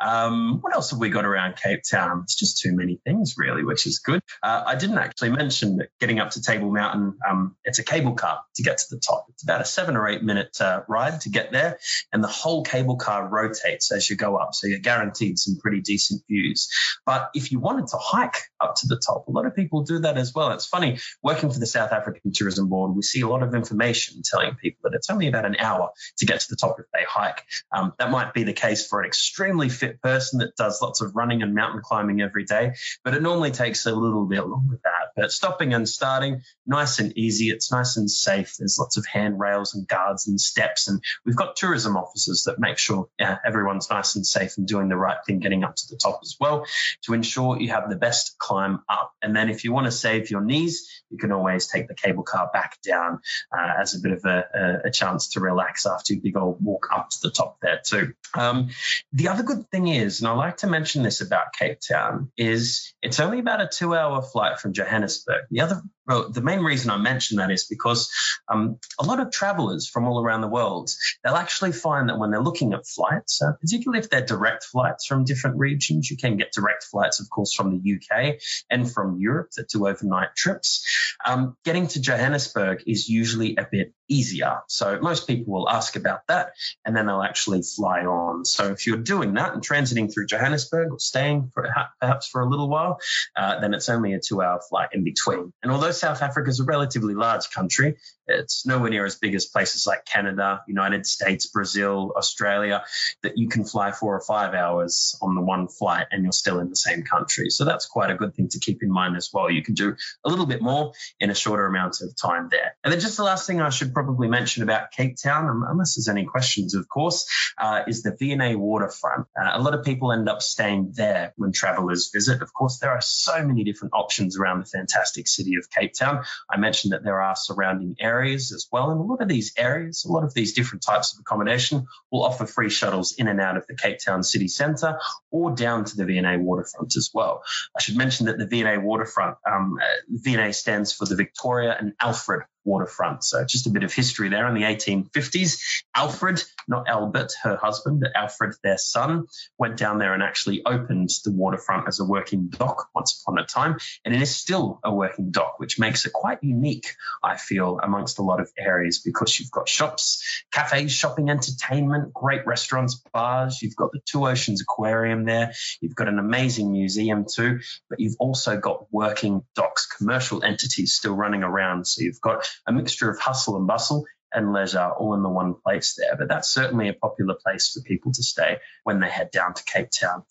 Um, 0.00 0.58
what 0.60 0.74
else 0.74 0.90
have 0.90 0.98
we 0.98 1.10
got 1.10 1.24
around 1.24 1.56
Cape 1.56 1.82
Town? 1.88 2.20
It's 2.24 2.36
just 2.36 2.60
too 2.60 2.74
many 2.74 3.00
things, 3.04 3.34
really, 3.36 3.64
which 3.64 3.86
is 3.86 3.98
good. 3.98 4.20
Uh, 4.42 4.62
I 4.66 4.76
didn't 4.76 4.98
actually 4.98 5.30
mention 5.30 5.78
that 5.78 5.88
getting 6.00 6.20
up 6.20 6.30
to 6.30 6.42
Table 6.42 6.70
Mountain, 6.70 7.18
um, 7.28 7.56
it's 7.64 7.78
a 7.78 7.84
cable 7.84 8.14
car 8.14 8.40
to 8.56 8.62
get 8.62 8.78
to 8.78 8.84
the 8.90 9.00
top. 9.00 9.26
It's 9.30 9.42
about 9.42 9.60
a 9.60 9.64
seven 9.64 9.96
or 9.96 10.08
eight 10.08 10.22
minute 10.22 10.56
uh, 10.60 10.82
ride 10.88 11.20
to 11.22 11.30
get 11.30 11.52
there, 11.52 11.78
and 12.12 12.22
the 12.22 12.28
whole 12.28 12.62
cable 12.62 12.96
car 12.96 13.28
rotates 13.28 13.90
as 13.92 14.08
you 14.08 14.16
go 14.16 14.36
up, 14.36 14.54
so 14.54 14.66
you're 14.66 14.78
guaranteed 14.78 15.38
some 15.38 15.58
pretty 15.60 15.80
decent 15.80 16.22
views. 16.28 16.68
But 17.04 17.30
if 17.34 17.50
you 17.50 17.58
wanted 17.58 17.88
to 17.88 17.96
hike 17.98 18.36
up 18.60 18.76
to 18.76 18.86
the 18.86 19.00
top, 19.04 19.28
a 19.28 19.30
lot 19.30 19.46
of 19.46 19.54
people 19.54 19.82
do 19.82 20.00
that 20.00 20.16
as 20.16 20.32
well. 20.34 20.52
It's 20.52 20.66
funny, 20.66 20.98
working 21.22 21.50
for 21.50 21.58
the 21.58 21.66
South 21.66 21.92
African 21.92 22.32
Tourism 22.32 22.68
Board, 22.68 22.94
we 22.94 23.02
see 23.02 23.20
a 23.22 23.28
lot 23.28 23.42
of 23.42 23.54
information 23.54 24.22
telling 24.24 24.54
people 24.54 24.78
that 24.84 24.96
it's 24.96 25.10
only 25.10 25.28
about 25.28 25.44
an 25.44 25.56
hour 25.58 25.90
to 26.18 26.26
get 26.26 26.40
to 26.40 26.46
the 26.48 26.56
top 26.56 26.76
if 26.78 26.86
they 26.92 27.04
hike. 27.08 27.44
Um, 27.72 27.92
that 27.98 28.10
might 28.10 28.34
be 28.34 28.44
the 28.44 28.52
case 28.52 28.86
for 28.86 29.00
an 29.00 29.06
extremely 29.48 29.70
fit 29.70 30.02
person 30.02 30.40
that 30.40 30.54
does 30.56 30.82
lots 30.82 31.00
of 31.00 31.16
running 31.16 31.42
and 31.42 31.54
mountain 31.54 31.80
climbing 31.82 32.20
every 32.20 32.44
day, 32.44 32.74
but 33.02 33.14
it 33.14 33.22
normally 33.22 33.50
takes 33.50 33.86
a 33.86 33.94
little 33.94 34.26
bit 34.26 34.46
longer 34.46 34.78
that. 34.84 35.12
But 35.16 35.32
stopping 35.32 35.72
and 35.72 35.88
starting, 35.88 36.42
nice 36.66 36.98
and 36.98 37.16
easy. 37.16 37.48
It's 37.48 37.72
nice 37.72 37.96
and 37.96 38.10
safe. 38.10 38.56
There's 38.58 38.78
lots 38.78 38.98
of 38.98 39.06
handrails 39.06 39.74
and 39.74 39.88
guards 39.88 40.28
and 40.28 40.38
steps, 40.38 40.88
and 40.88 41.02
we've 41.24 41.34
got 41.34 41.56
tourism 41.56 41.96
officers 41.96 42.44
that 42.44 42.58
make 42.58 42.76
sure 42.76 43.08
yeah, 43.18 43.38
everyone's 43.44 43.88
nice 43.90 44.16
and 44.16 44.26
safe 44.26 44.58
and 44.58 44.68
doing 44.68 44.88
the 44.88 44.96
right 44.96 45.16
thing, 45.26 45.38
getting 45.38 45.64
up 45.64 45.76
to 45.76 45.86
the 45.88 45.96
top 45.96 46.20
as 46.22 46.36
well, 46.38 46.66
to 47.02 47.14
ensure 47.14 47.58
you 47.58 47.70
have 47.70 47.88
the 47.88 47.96
best 47.96 48.36
climb 48.38 48.80
up. 48.88 49.14
And 49.22 49.34
then 49.34 49.48
if 49.48 49.64
you 49.64 49.72
want 49.72 49.86
to 49.86 49.92
save 49.92 50.30
your 50.30 50.42
knees, 50.42 51.02
you 51.10 51.16
can 51.16 51.32
always 51.32 51.66
take 51.68 51.88
the 51.88 51.94
cable 51.94 52.22
car 52.22 52.50
back 52.52 52.78
down 52.82 53.20
uh, 53.56 53.72
as 53.80 53.94
a 53.94 54.00
bit 54.00 54.12
of 54.12 54.24
a, 54.26 54.44
a, 54.54 54.88
a, 54.88 54.90
chance 54.90 55.28
to 55.28 55.40
relax 55.40 55.86
after 55.86 56.12
your 56.12 56.22
big 56.22 56.36
old 56.36 56.62
walk 56.62 56.88
up 56.92 57.08
to 57.08 57.16
the 57.22 57.30
top 57.30 57.58
there 57.62 57.80
too. 57.82 58.12
Um, 58.34 58.68
the 59.12 59.28
other 59.28 59.37
good 59.42 59.70
thing 59.70 59.88
is, 59.88 60.20
and 60.20 60.28
I 60.28 60.32
like 60.32 60.58
to 60.58 60.66
mention 60.66 61.02
this 61.02 61.20
about 61.20 61.52
Cape 61.58 61.78
Town, 61.86 62.30
is 62.36 62.94
it's 63.02 63.20
only 63.20 63.38
about 63.38 63.60
a 63.60 63.68
two-hour 63.68 64.22
flight 64.22 64.58
from 64.58 64.72
Johannesburg. 64.72 65.44
The 65.50 65.60
other 65.60 65.82
Well, 66.08 66.30
the 66.30 66.40
main 66.40 66.60
reason 66.60 66.90
I 66.90 66.96
mention 66.96 67.36
that 67.36 67.50
is 67.50 67.66
because 67.66 68.10
um, 68.48 68.78
a 68.98 69.04
lot 69.04 69.20
of 69.20 69.30
travelers 69.30 69.86
from 69.86 70.06
all 70.06 70.24
around 70.24 70.40
the 70.40 70.48
world, 70.48 70.90
they'll 71.22 71.34
actually 71.34 71.72
find 71.72 72.08
that 72.08 72.18
when 72.18 72.30
they're 72.30 72.42
looking 72.42 72.72
at 72.72 72.86
flights, 72.86 73.42
uh, 73.42 73.52
particularly 73.60 73.98
if 74.02 74.08
they're 74.08 74.24
direct 74.24 74.64
flights 74.64 75.04
from 75.04 75.24
different 75.24 75.58
regions, 75.58 76.10
you 76.10 76.16
can 76.16 76.38
get 76.38 76.52
direct 76.52 76.84
flights, 76.84 77.20
of 77.20 77.28
course, 77.28 77.52
from 77.52 77.70
the 77.70 77.94
UK 77.94 78.36
and 78.70 78.90
from 78.90 79.18
Europe 79.18 79.50
that 79.56 79.68
do 79.68 79.86
overnight 79.86 80.34
trips. 80.34 80.82
Um, 81.26 81.56
getting 81.64 81.88
to 81.88 82.00
Johannesburg 82.00 82.84
is 82.86 83.08
usually 83.08 83.56
a 83.56 83.66
bit 83.70 83.92
easier. 84.08 84.60
So 84.68 84.98
most 85.00 85.26
people 85.26 85.52
will 85.52 85.68
ask 85.68 85.96
about 85.96 86.26
that 86.28 86.52
and 86.84 86.96
then 86.96 87.06
they'll 87.06 87.22
actually 87.22 87.62
fly 87.62 88.00
on. 88.00 88.44
So 88.46 88.68
if 88.68 88.86
you're 88.86 88.96
doing 88.96 89.34
that 89.34 89.52
and 89.52 89.62
transiting 89.62 90.12
through 90.12 90.26
Johannesburg 90.26 90.90
or 90.90 90.98
staying 90.98 91.50
for 91.52 91.68
perhaps 92.00 92.28
for 92.28 92.40
a 92.40 92.48
little 92.48 92.68
while, 92.68 92.98
uh, 93.36 93.60
then 93.60 93.74
it's 93.74 93.88
only 93.90 94.14
a 94.14 94.20
two 94.20 94.40
hour 94.40 94.60
flight 94.68 94.88
in 94.92 95.04
between. 95.04 95.52
And 95.62 95.70
although 95.70 95.92
South 95.98 96.22
Africa 96.22 96.48
is 96.50 96.60
a 96.60 96.64
relatively 96.64 97.14
large 97.14 97.50
country, 97.50 97.96
it's 98.28 98.66
nowhere 98.66 98.90
near 98.90 99.06
as 99.06 99.16
big 99.16 99.34
as 99.34 99.46
places 99.46 99.86
like 99.86 100.04
Canada, 100.04 100.62
United 100.68 101.06
States, 101.06 101.46
Brazil, 101.46 102.12
Australia, 102.16 102.84
that 103.22 103.38
you 103.38 103.48
can 103.48 103.64
fly 103.64 103.92
four 103.92 104.14
or 104.14 104.20
five 104.20 104.54
hours 104.54 105.16
on 105.22 105.34
the 105.34 105.40
one 105.40 105.66
flight 105.66 106.06
and 106.12 106.22
you're 106.22 106.32
still 106.32 106.60
in 106.60 106.68
the 106.68 106.76
same 106.76 107.02
country. 107.02 107.50
So 107.50 107.64
that's 107.64 107.86
quite 107.86 108.10
a 108.10 108.14
good 108.14 108.34
thing 108.34 108.48
to 108.48 108.58
keep 108.58 108.82
in 108.82 108.90
mind 108.90 109.16
as 109.16 109.30
well. 109.32 109.50
You 109.50 109.62
can 109.62 109.74
do 109.74 109.96
a 110.24 110.28
little 110.28 110.46
bit 110.46 110.60
more 110.60 110.92
in 111.18 111.30
a 111.30 111.34
shorter 111.34 111.66
amount 111.66 112.02
of 112.02 112.14
time 112.16 112.48
there. 112.50 112.76
And 112.84 112.92
then 112.92 113.00
just 113.00 113.16
the 113.16 113.24
last 113.24 113.46
thing 113.46 113.60
I 113.60 113.70
should 113.70 113.94
probably 113.94 114.28
mention 114.28 114.62
about 114.62 114.90
Cape 114.92 115.16
Town, 115.22 115.64
unless 115.66 115.96
there's 115.96 116.08
any 116.08 116.26
questions, 116.26 116.74
of 116.74 116.88
course, 116.88 117.26
uh, 117.56 117.82
is 117.86 118.02
the 118.02 118.14
V&A 118.18 118.56
waterfront. 118.56 119.26
Uh, 119.40 119.52
a 119.54 119.60
lot 119.60 119.74
of 119.74 119.84
people 119.84 120.12
end 120.12 120.28
up 120.28 120.42
staying 120.42 120.92
there 120.94 121.32
when 121.36 121.52
travelers 121.52 122.10
visit. 122.12 122.42
Of 122.42 122.52
course, 122.52 122.78
there 122.78 122.90
are 122.90 123.00
so 123.00 123.42
many 123.44 123.64
different 123.64 123.94
options 123.94 124.38
around 124.38 124.60
the 124.60 124.66
fantastic 124.66 125.28
city 125.28 125.56
of 125.56 125.70
Cape 125.70 125.87
Town. 125.94 126.24
I 126.50 126.58
mentioned 126.58 126.92
that 126.92 127.04
there 127.04 127.20
are 127.20 127.36
surrounding 127.36 127.96
areas 127.98 128.38
areas 128.38 128.52
as 128.52 128.68
well. 128.70 128.90
And 128.90 129.00
a 129.00 129.04
lot 129.04 129.20
of 129.20 129.28
these 129.28 129.52
areas, 129.56 130.04
a 130.04 130.12
lot 130.12 130.24
of 130.24 130.34
these 130.34 130.52
different 130.52 130.82
types 130.82 131.14
of 131.14 131.20
accommodation 131.20 131.86
will 132.10 132.24
offer 132.24 132.46
free 132.46 132.70
shuttles 132.70 133.14
in 133.18 133.28
and 133.28 133.40
out 133.40 133.56
of 133.56 133.66
the 133.66 133.76
Cape 133.76 133.98
Town 134.04 134.22
city 134.22 134.48
centre 134.48 134.98
or 135.30 135.54
down 135.54 135.84
to 135.84 135.96
the 135.96 136.04
V&A 136.04 136.38
waterfront 136.38 136.96
as 136.96 137.10
well. 137.12 137.42
I 137.76 137.82
should 137.82 137.96
mention 137.96 138.26
that 138.26 138.38
the 138.38 138.46
V&A 138.46 138.78
waterfront, 138.78 139.36
um, 139.50 139.78
uh, 139.80 139.86
V&A 140.08 140.52
stands 140.52 140.92
for 140.92 141.06
the 141.06 141.16
Victoria 141.16 141.76
and 141.78 141.92
Alfred 142.00 142.42
waterfront. 142.68 143.24
So 143.24 143.44
just 143.44 143.66
a 143.66 143.70
bit 143.70 143.82
of 143.82 143.92
history 143.92 144.28
there 144.28 144.46
in 144.46 144.54
the 144.54 144.62
1850s. 144.62 145.60
Alfred, 145.96 146.42
not 146.68 146.86
Albert, 146.88 147.32
her 147.42 147.56
husband, 147.56 148.06
Alfred, 148.14 148.54
their 148.62 148.78
son, 148.78 149.26
went 149.58 149.76
down 149.76 149.98
there 149.98 150.14
and 150.14 150.22
actually 150.22 150.62
opened 150.64 151.10
the 151.24 151.32
waterfront 151.32 151.88
as 151.88 151.98
a 151.98 152.04
working 152.04 152.48
dock 152.48 152.88
once 152.94 153.20
upon 153.22 153.38
a 153.38 153.46
time. 153.46 153.78
And 154.04 154.14
it 154.14 154.22
is 154.22 154.34
still 154.34 154.78
a 154.84 154.94
working 154.94 155.30
dock, 155.30 155.58
which 155.58 155.78
makes 155.78 156.04
it 156.04 156.12
quite 156.12 156.38
unique, 156.42 156.94
I 157.24 157.36
feel, 157.36 157.80
amongst 157.82 158.18
a 158.18 158.22
lot 158.22 158.40
of 158.40 158.50
areas 158.58 159.00
because 159.00 159.40
you've 159.40 159.50
got 159.50 159.68
shops, 159.68 160.22
cafes, 160.52 160.92
shopping, 160.92 161.30
entertainment, 161.30 162.12
great 162.12 162.46
restaurants, 162.46 163.02
bars. 163.12 163.62
You've 163.62 163.76
got 163.76 163.92
the 163.92 164.00
Two 164.04 164.26
Oceans 164.26 164.60
Aquarium 164.60 165.24
there. 165.24 165.52
You've 165.80 165.94
got 165.94 166.08
an 166.08 166.18
amazing 166.18 166.70
museum 166.72 167.24
too, 167.24 167.60
but 167.88 168.00
you've 168.00 168.16
also 168.18 168.58
got 168.58 168.86
working 168.92 169.42
docks, 169.54 169.86
commercial 169.86 170.44
entities 170.44 170.94
still 170.94 171.14
running 171.14 171.42
around. 171.42 171.86
So 171.86 172.02
you've 172.02 172.20
got 172.20 172.46
a 172.66 172.72
mixture 172.72 173.10
of 173.10 173.18
hustle 173.18 173.56
and 173.56 173.66
bustle 173.66 174.04
and 174.32 174.52
leisure 174.52 174.90
all 174.90 175.14
in 175.14 175.22
the 175.22 175.28
one 175.28 175.54
place 175.54 175.98
there. 175.98 176.16
But 176.16 176.28
that's 176.28 176.48
certainly 176.48 176.88
a 176.88 176.94
popular 176.94 177.34
place 177.34 177.72
for 177.72 177.80
people 177.82 178.12
to 178.12 178.22
stay 178.22 178.58
when 178.84 179.00
they 179.00 179.08
head 179.08 179.30
down 179.30 179.54
to 179.54 179.64
Cape 179.64 179.90
Town. 179.90 180.24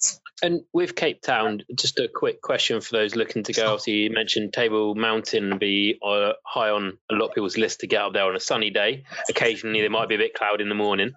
And 0.44 0.62
with 0.72 0.96
Cape 0.96 1.22
Town, 1.24 1.63
just 1.74 1.98
a 1.98 2.08
quick 2.08 2.44
question 2.44 2.80
for 2.80 2.92
those 2.92 3.16
looking 3.16 3.44
to 3.44 3.54
go. 3.54 3.68
Obviously, 3.68 3.94
you 3.94 4.12
mentioned 4.12 4.54
Table 4.54 4.94
Mountain 4.94 5.58
be 5.58 5.98
uh, 6.06 6.34
high 6.44 6.70
on 6.70 6.98
a 7.10 7.16
lot 7.16 7.30
of 7.30 7.34
people's 7.34 7.58
list 7.58 7.80
to 7.80 7.88
get 7.88 8.01
up 8.01 8.13
there 8.13 8.24
on 8.25 8.36
a 8.36 8.39
sunny 8.39 8.70
day. 8.70 9.04
Occasionally, 9.30 9.82
there 9.82 9.89
might 9.89 10.10
be 10.10 10.16
a 10.16 10.20
bit 10.20 10.36
cloud 10.36 10.62
in 10.62 10.70
the 10.70 10.75
morning. 10.75 11.13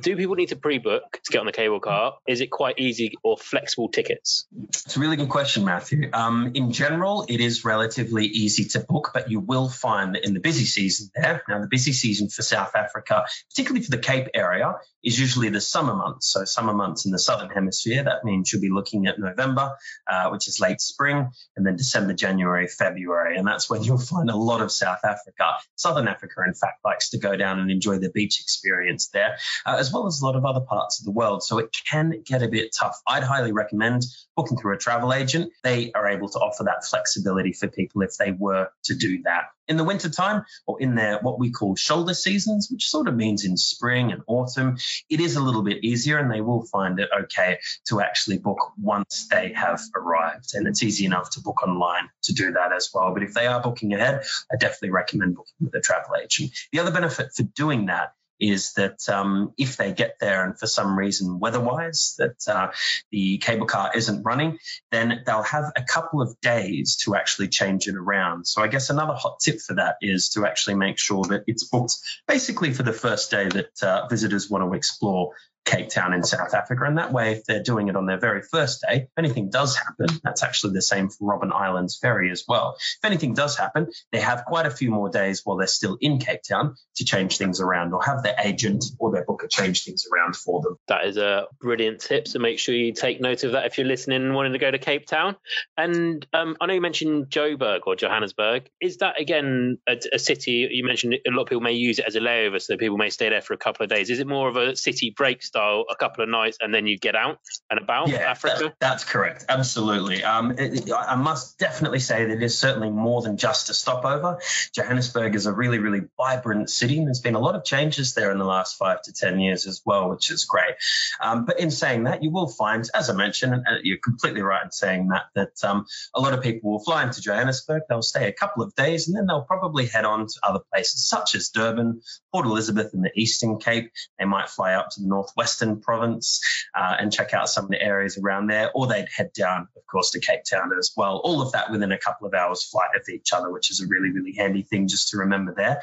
Do 0.00 0.14
people 0.14 0.36
need 0.36 0.50
to 0.50 0.56
pre-book 0.56 1.20
to 1.24 1.32
get 1.32 1.40
on 1.40 1.46
the 1.46 1.52
cable 1.52 1.80
car? 1.80 2.14
Is 2.28 2.40
it 2.40 2.50
quite 2.50 2.78
easy 2.78 3.14
or 3.24 3.36
flexible 3.36 3.88
tickets? 3.88 4.46
It's 4.68 4.96
a 4.96 5.00
really 5.00 5.16
good 5.16 5.30
question, 5.30 5.64
Matthew. 5.64 6.08
Um, 6.12 6.52
in 6.54 6.70
general, 6.70 7.26
it 7.28 7.40
is 7.40 7.64
relatively 7.64 8.26
easy 8.26 8.66
to 8.66 8.80
book, 8.80 9.10
but 9.12 9.30
you 9.30 9.40
will 9.40 9.68
find 9.68 10.14
that 10.14 10.24
in 10.24 10.32
the 10.32 10.40
busy 10.40 10.64
season 10.64 11.10
there, 11.14 11.42
now 11.48 11.60
the 11.60 11.66
busy 11.66 11.92
season 11.92 12.19
for 12.28 12.42
South 12.42 12.74
Africa, 12.74 13.24
particularly 13.50 13.84
for 13.84 13.90
the 13.90 13.98
Cape 13.98 14.28
area, 14.34 14.74
is 15.02 15.18
usually 15.18 15.48
the 15.48 15.60
summer 15.60 15.94
months. 15.94 16.28
So 16.28 16.44
summer 16.44 16.74
months 16.74 17.06
in 17.06 17.12
the 17.12 17.18
southern 17.18 17.50
hemisphere, 17.50 18.04
that 18.04 18.24
means 18.24 18.52
you'll 18.52 18.62
be 18.62 18.70
looking 18.70 19.06
at 19.06 19.18
November, 19.18 19.76
uh, 20.10 20.28
which 20.30 20.46
is 20.48 20.60
late 20.60 20.80
spring, 20.80 21.30
and 21.56 21.66
then 21.66 21.76
December, 21.76 22.12
January, 22.12 22.68
February. 22.68 23.36
And 23.36 23.46
that's 23.46 23.70
when 23.70 23.82
you'll 23.82 23.98
find 23.98 24.28
a 24.30 24.36
lot 24.36 24.60
of 24.60 24.70
South 24.70 25.00
Africa. 25.04 25.54
Southern 25.76 26.08
Africa, 26.08 26.42
in 26.46 26.54
fact, 26.54 26.84
likes 26.84 27.10
to 27.10 27.18
go 27.18 27.36
down 27.36 27.60
and 27.60 27.70
enjoy 27.70 27.98
the 27.98 28.10
beach 28.10 28.40
experience 28.40 29.08
there, 29.08 29.38
uh, 29.66 29.76
as 29.78 29.92
well 29.92 30.06
as 30.06 30.20
a 30.20 30.26
lot 30.26 30.36
of 30.36 30.44
other 30.44 30.60
parts 30.60 31.00
of 31.00 31.04
the 31.04 31.12
world. 31.12 31.42
So 31.42 31.58
it 31.58 31.74
can 31.88 32.22
get 32.24 32.42
a 32.42 32.48
bit 32.48 32.74
tough. 32.78 33.00
I'd 33.06 33.22
highly 33.22 33.52
recommend 33.52 34.02
booking 34.36 34.58
through 34.58 34.74
a 34.74 34.78
travel 34.78 35.12
agent. 35.12 35.52
They 35.62 35.92
are 35.92 36.08
able 36.08 36.28
to 36.28 36.38
offer 36.38 36.64
that 36.64 36.84
flexibility 36.84 37.52
for 37.52 37.68
people 37.68 38.02
if 38.02 38.16
they 38.18 38.32
were 38.32 38.68
to 38.84 38.94
do 38.94 39.22
that. 39.22 39.44
In 39.68 39.76
the 39.76 39.84
wintertime 39.84 40.44
or 40.66 40.80
in 40.80 40.96
their 40.96 41.20
what 41.20 41.38
we 41.38 41.52
call 41.52 41.76
shoulder 41.76 42.09
seasons, 42.14 42.68
which 42.70 42.88
sort 42.88 43.08
of 43.08 43.16
means 43.16 43.44
in 43.44 43.56
spring 43.56 44.12
and 44.12 44.22
autumn, 44.26 44.78
it 45.08 45.20
is 45.20 45.36
a 45.36 45.42
little 45.42 45.62
bit 45.62 45.84
easier 45.84 46.18
and 46.18 46.30
they 46.30 46.40
will 46.40 46.64
find 46.66 46.98
it 46.98 47.08
okay 47.22 47.58
to 47.88 48.00
actually 48.00 48.38
book 48.38 48.72
once 48.80 49.28
they 49.30 49.52
have 49.54 49.80
arrived. 49.94 50.54
And 50.54 50.66
it's 50.66 50.82
easy 50.82 51.04
enough 51.04 51.30
to 51.30 51.40
book 51.40 51.62
online 51.62 52.08
to 52.22 52.32
do 52.32 52.52
that 52.52 52.72
as 52.72 52.90
well. 52.92 53.12
But 53.12 53.22
if 53.22 53.34
they 53.34 53.46
are 53.46 53.60
booking 53.60 53.92
ahead, 53.94 54.22
I 54.52 54.56
definitely 54.56 54.90
recommend 54.90 55.36
booking 55.36 55.54
with 55.60 55.74
a 55.74 55.80
travel 55.80 56.16
agent. 56.22 56.52
The 56.72 56.80
other 56.80 56.90
benefit 56.90 57.32
for 57.34 57.42
doing 57.42 57.86
that 57.86 58.12
is 58.40 58.72
that 58.74 59.08
um, 59.08 59.52
if 59.58 59.76
they 59.76 59.92
get 59.92 60.16
there 60.20 60.44
and 60.44 60.58
for 60.58 60.66
some 60.66 60.98
reason 60.98 61.38
weather-wise 61.38 62.14
that 62.18 62.48
uh, 62.48 62.70
the 63.10 63.38
cable 63.38 63.66
car 63.66 63.90
isn't 63.94 64.22
running, 64.22 64.58
then 64.90 65.22
they'll 65.26 65.42
have 65.42 65.64
a 65.76 65.82
couple 65.82 66.22
of 66.22 66.40
days 66.40 66.96
to 66.96 67.14
actually 67.14 67.48
change 67.48 67.86
it 67.86 67.96
around. 67.96 68.46
So 68.46 68.62
I 68.62 68.68
guess 68.68 68.90
another 68.90 69.14
hot 69.14 69.40
tip 69.40 69.60
for 69.60 69.74
that 69.74 69.96
is 70.00 70.30
to 70.30 70.46
actually 70.46 70.76
make 70.76 70.98
sure 70.98 71.24
that 71.24 71.44
it's 71.46 71.64
booked 71.64 71.96
basically 72.26 72.72
for 72.72 72.82
the 72.82 72.92
first 72.92 73.30
day 73.30 73.48
that 73.48 73.82
uh, 73.82 74.06
visitors 74.08 74.50
want 74.50 74.64
to 74.64 74.76
explore 74.76 75.32
Cape 75.64 75.88
Town 75.88 76.12
in 76.12 76.22
South 76.24 76.54
Africa. 76.54 76.84
And 76.84 76.98
that 76.98 77.12
way, 77.12 77.32
if 77.32 77.44
they're 77.44 77.62
doing 77.62 77.88
it 77.88 77.96
on 77.96 78.06
their 78.06 78.18
very 78.18 78.42
first 78.42 78.84
day, 78.86 79.02
if 79.02 79.08
anything 79.18 79.50
does 79.50 79.76
happen, 79.76 80.08
that's 80.24 80.42
actually 80.42 80.72
the 80.72 80.82
same 80.82 81.08
for 81.08 81.32
Robben 81.32 81.52
Islands 81.52 81.98
Ferry 82.00 82.30
as 82.30 82.44
well. 82.48 82.76
If 82.78 83.04
anything 83.04 83.34
does 83.34 83.56
happen, 83.56 83.88
they 84.10 84.20
have 84.20 84.44
quite 84.44 84.66
a 84.66 84.70
few 84.70 84.90
more 84.90 85.08
days 85.10 85.42
while 85.44 85.56
they're 85.56 85.66
still 85.66 85.96
in 86.00 86.18
Cape 86.18 86.42
Town 86.48 86.74
to 86.96 87.04
change 87.04 87.38
things 87.38 87.60
around 87.60 87.92
or 87.92 88.02
have 88.02 88.22
their 88.22 88.36
agent 88.42 88.84
or 88.98 89.12
their 89.12 89.24
booker 89.24 89.46
change 89.48 89.84
things 89.84 90.06
around 90.12 90.34
for 90.34 90.60
them. 90.62 90.76
That 90.88 91.04
is 91.04 91.16
a 91.16 91.46
brilliant 91.60 92.00
tip. 92.00 92.26
So 92.26 92.38
make 92.38 92.58
sure 92.58 92.74
you 92.74 92.92
take 92.92 93.20
note 93.20 93.44
of 93.44 93.52
that 93.52 93.66
if 93.66 93.78
you're 93.78 93.86
listening 93.86 94.22
and 94.22 94.34
wanting 94.34 94.52
to 94.54 94.58
go 94.58 94.70
to 94.70 94.78
Cape 94.78 95.06
Town. 95.06 95.36
And 95.76 96.26
um, 96.32 96.56
I 96.60 96.66
know 96.66 96.74
you 96.74 96.80
mentioned 96.80 97.26
Joburg 97.26 97.80
or 97.86 97.96
Johannesburg. 97.96 98.68
Is 98.80 98.98
that 98.98 99.20
again 99.20 99.78
a, 99.88 99.96
a 100.12 100.18
city? 100.18 100.68
You 100.70 100.84
mentioned 100.84 101.14
a 101.14 101.30
lot 101.30 101.42
of 101.42 101.48
people 101.48 101.62
may 101.62 101.72
use 101.72 101.98
it 101.98 102.06
as 102.06 102.16
a 102.16 102.20
layover, 102.20 102.60
so 102.60 102.76
people 102.76 102.96
may 102.96 103.10
stay 103.10 103.28
there 103.28 103.42
for 103.42 103.54
a 103.54 103.58
couple 103.58 103.84
of 103.84 103.90
days. 103.90 104.10
Is 104.10 104.20
it 104.20 104.26
more 104.26 104.48
of 104.48 104.56
a 104.56 104.74
city 104.74 105.12
break 105.16 105.42
style, 105.50 105.84
a 105.90 105.96
couple 105.96 106.22
of 106.22 106.30
nights, 106.30 106.58
and 106.60 106.72
then 106.72 106.86
you 106.86 106.96
get 106.96 107.16
out 107.16 107.38
and 107.70 107.80
about 107.80 108.08
yeah, 108.08 108.18
Africa? 108.18 108.58
That, 108.60 108.74
that's 108.80 109.04
correct. 109.04 109.44
Absolutely. 109.48 110.22
Um, 110.22 110.54
it, 110.58 110.90
I 110.92 111.16
must 111.16 111.58
definitely 111.58 111.98
say 111.98 112.24
that 112.24 112.32
it 112.32 112.42
is 112.42 112.56
certainly 112.56 112.90
more 112.90 113.20
than 113.20 113.36
just 113.36 113.68
a 113.68 113.74
stopover. 113.74 114.38
Johannesburg 114.74 115.34
is 115.34 115.46
a 115.46 115.52
really, 115.52 115.78
really 115.78 116.02
vibrant 116.16 116.70
city, 116.70 116.98
and 116.98 117.06
there's 117.06 117.20
been 117.20 117.34
a 117.34 117.40
lot 117.40 117.56
of 117.56 117.64
changes 117.64 118.14
there 118.14 118.30
in 118.30 118.38
the 118.38 118.44
last 118.44 118.78
five 118.78 119.02
to 119.02 119.12
10 119.12 119.40
years 119.40 119.66
as 119.66 119.82
well, 119.84 120.10
which 120.10 120.30
is 120.30 120.44
great. 120.44 120.74
Um, 121.20 121.44
but 121.44 121.58
in 121.58 121.70
saying 121.70 122.04
that, 122.04 122.22
you 122.22 122.30
will 122.30 122.48
find, 122.48 122.88
as 122.94 123.10
I 123.10 123.14
mentioned, 123.14 123.52
and 123.52 123.64
you're 123.82 123.98
completely 123.98 124.42
right 124.42 124.64
in 124.64 124.70
saying 124.70 125.08
that, 125.08 125.24
that 125.34 125.68
um, 125.68 125.86
a 126.14 126.20
lot 126.20 126.32
of 126.32 126.42
people 126.42 126.70
will 126.70 126.84
fly 126.84 127.02
into 127.02 127.20
Johannesburg, 127.20 127.82
they'll 127.88 128.02
stay 128.02 128.28
a 128.28 128.32
couple 128.32 128.62
of 128.62 128.74
days, 128.76 129.08
and 129.08 129.16
then 129.16 129.26
they'll 129.26 129.42
probably 129.42 129.86
head 129.86 130.04
on 130.04 130.26
to 130.26 130.34
other 130.42 130.60
places 130.72 131.08
such 131.08 131.34
as 131.34 131.48
Durban, 131.48 132.00
Port 132.32 132.46
Elizabeth, 132.46 132.92
and 132.94 133.04
the 133.04 133.10
Eastern 133.14 133.58
Cape. 133.58 133.90
They 134.18 134.24
might 134.24 134.48
fly 134.48 134.74
up 134.74 134.90
to 134.90 135.00
the 135.00 135.08
Northwestern 135.40 135.80
province 135.80 136.40
uh, 136.74 136.96
and 136.98 137.10
check 137.10 137.32
out 137.32 137.48
some 137.48 137.64
of 137.64 137.70
the 137.70 137.80
areas 137.80 138.18
around 138.18 138.48
there, 138.48 138.70
or 138.74 138.86
they'd 138.86 139.08
head 139.14 139.32
down, 139.32 139.68
of 139.74 139.86
course, 139.86 140.10
to 140.10 140.20
Cape 140.20 140.42
Town 140.48 140.70
as 140.78 140.92
well. 140.94 141.16
All 141.24 141.40
of 141.40 141.52
that 141.52 141.70
within 141.70 141.92
a 141.92 141.98
couple 141.98 142.26
of 142.26 142.34
hours 142.34 142.62
flight 142.64 142.90
of 142.94 143.08
each 143.08 143.32
other, 143.32 143.50
which 143.50 143.70
is 143.70 143.80
a 143.80 143.86
really, 143.86 144.10
really 144.10 144.34
handy 144.34 144.62
thing 144.62 144.86
just 144.86 145.08
to 145.08 145.18
remember 145.18 145.54
there. 145.56 145.80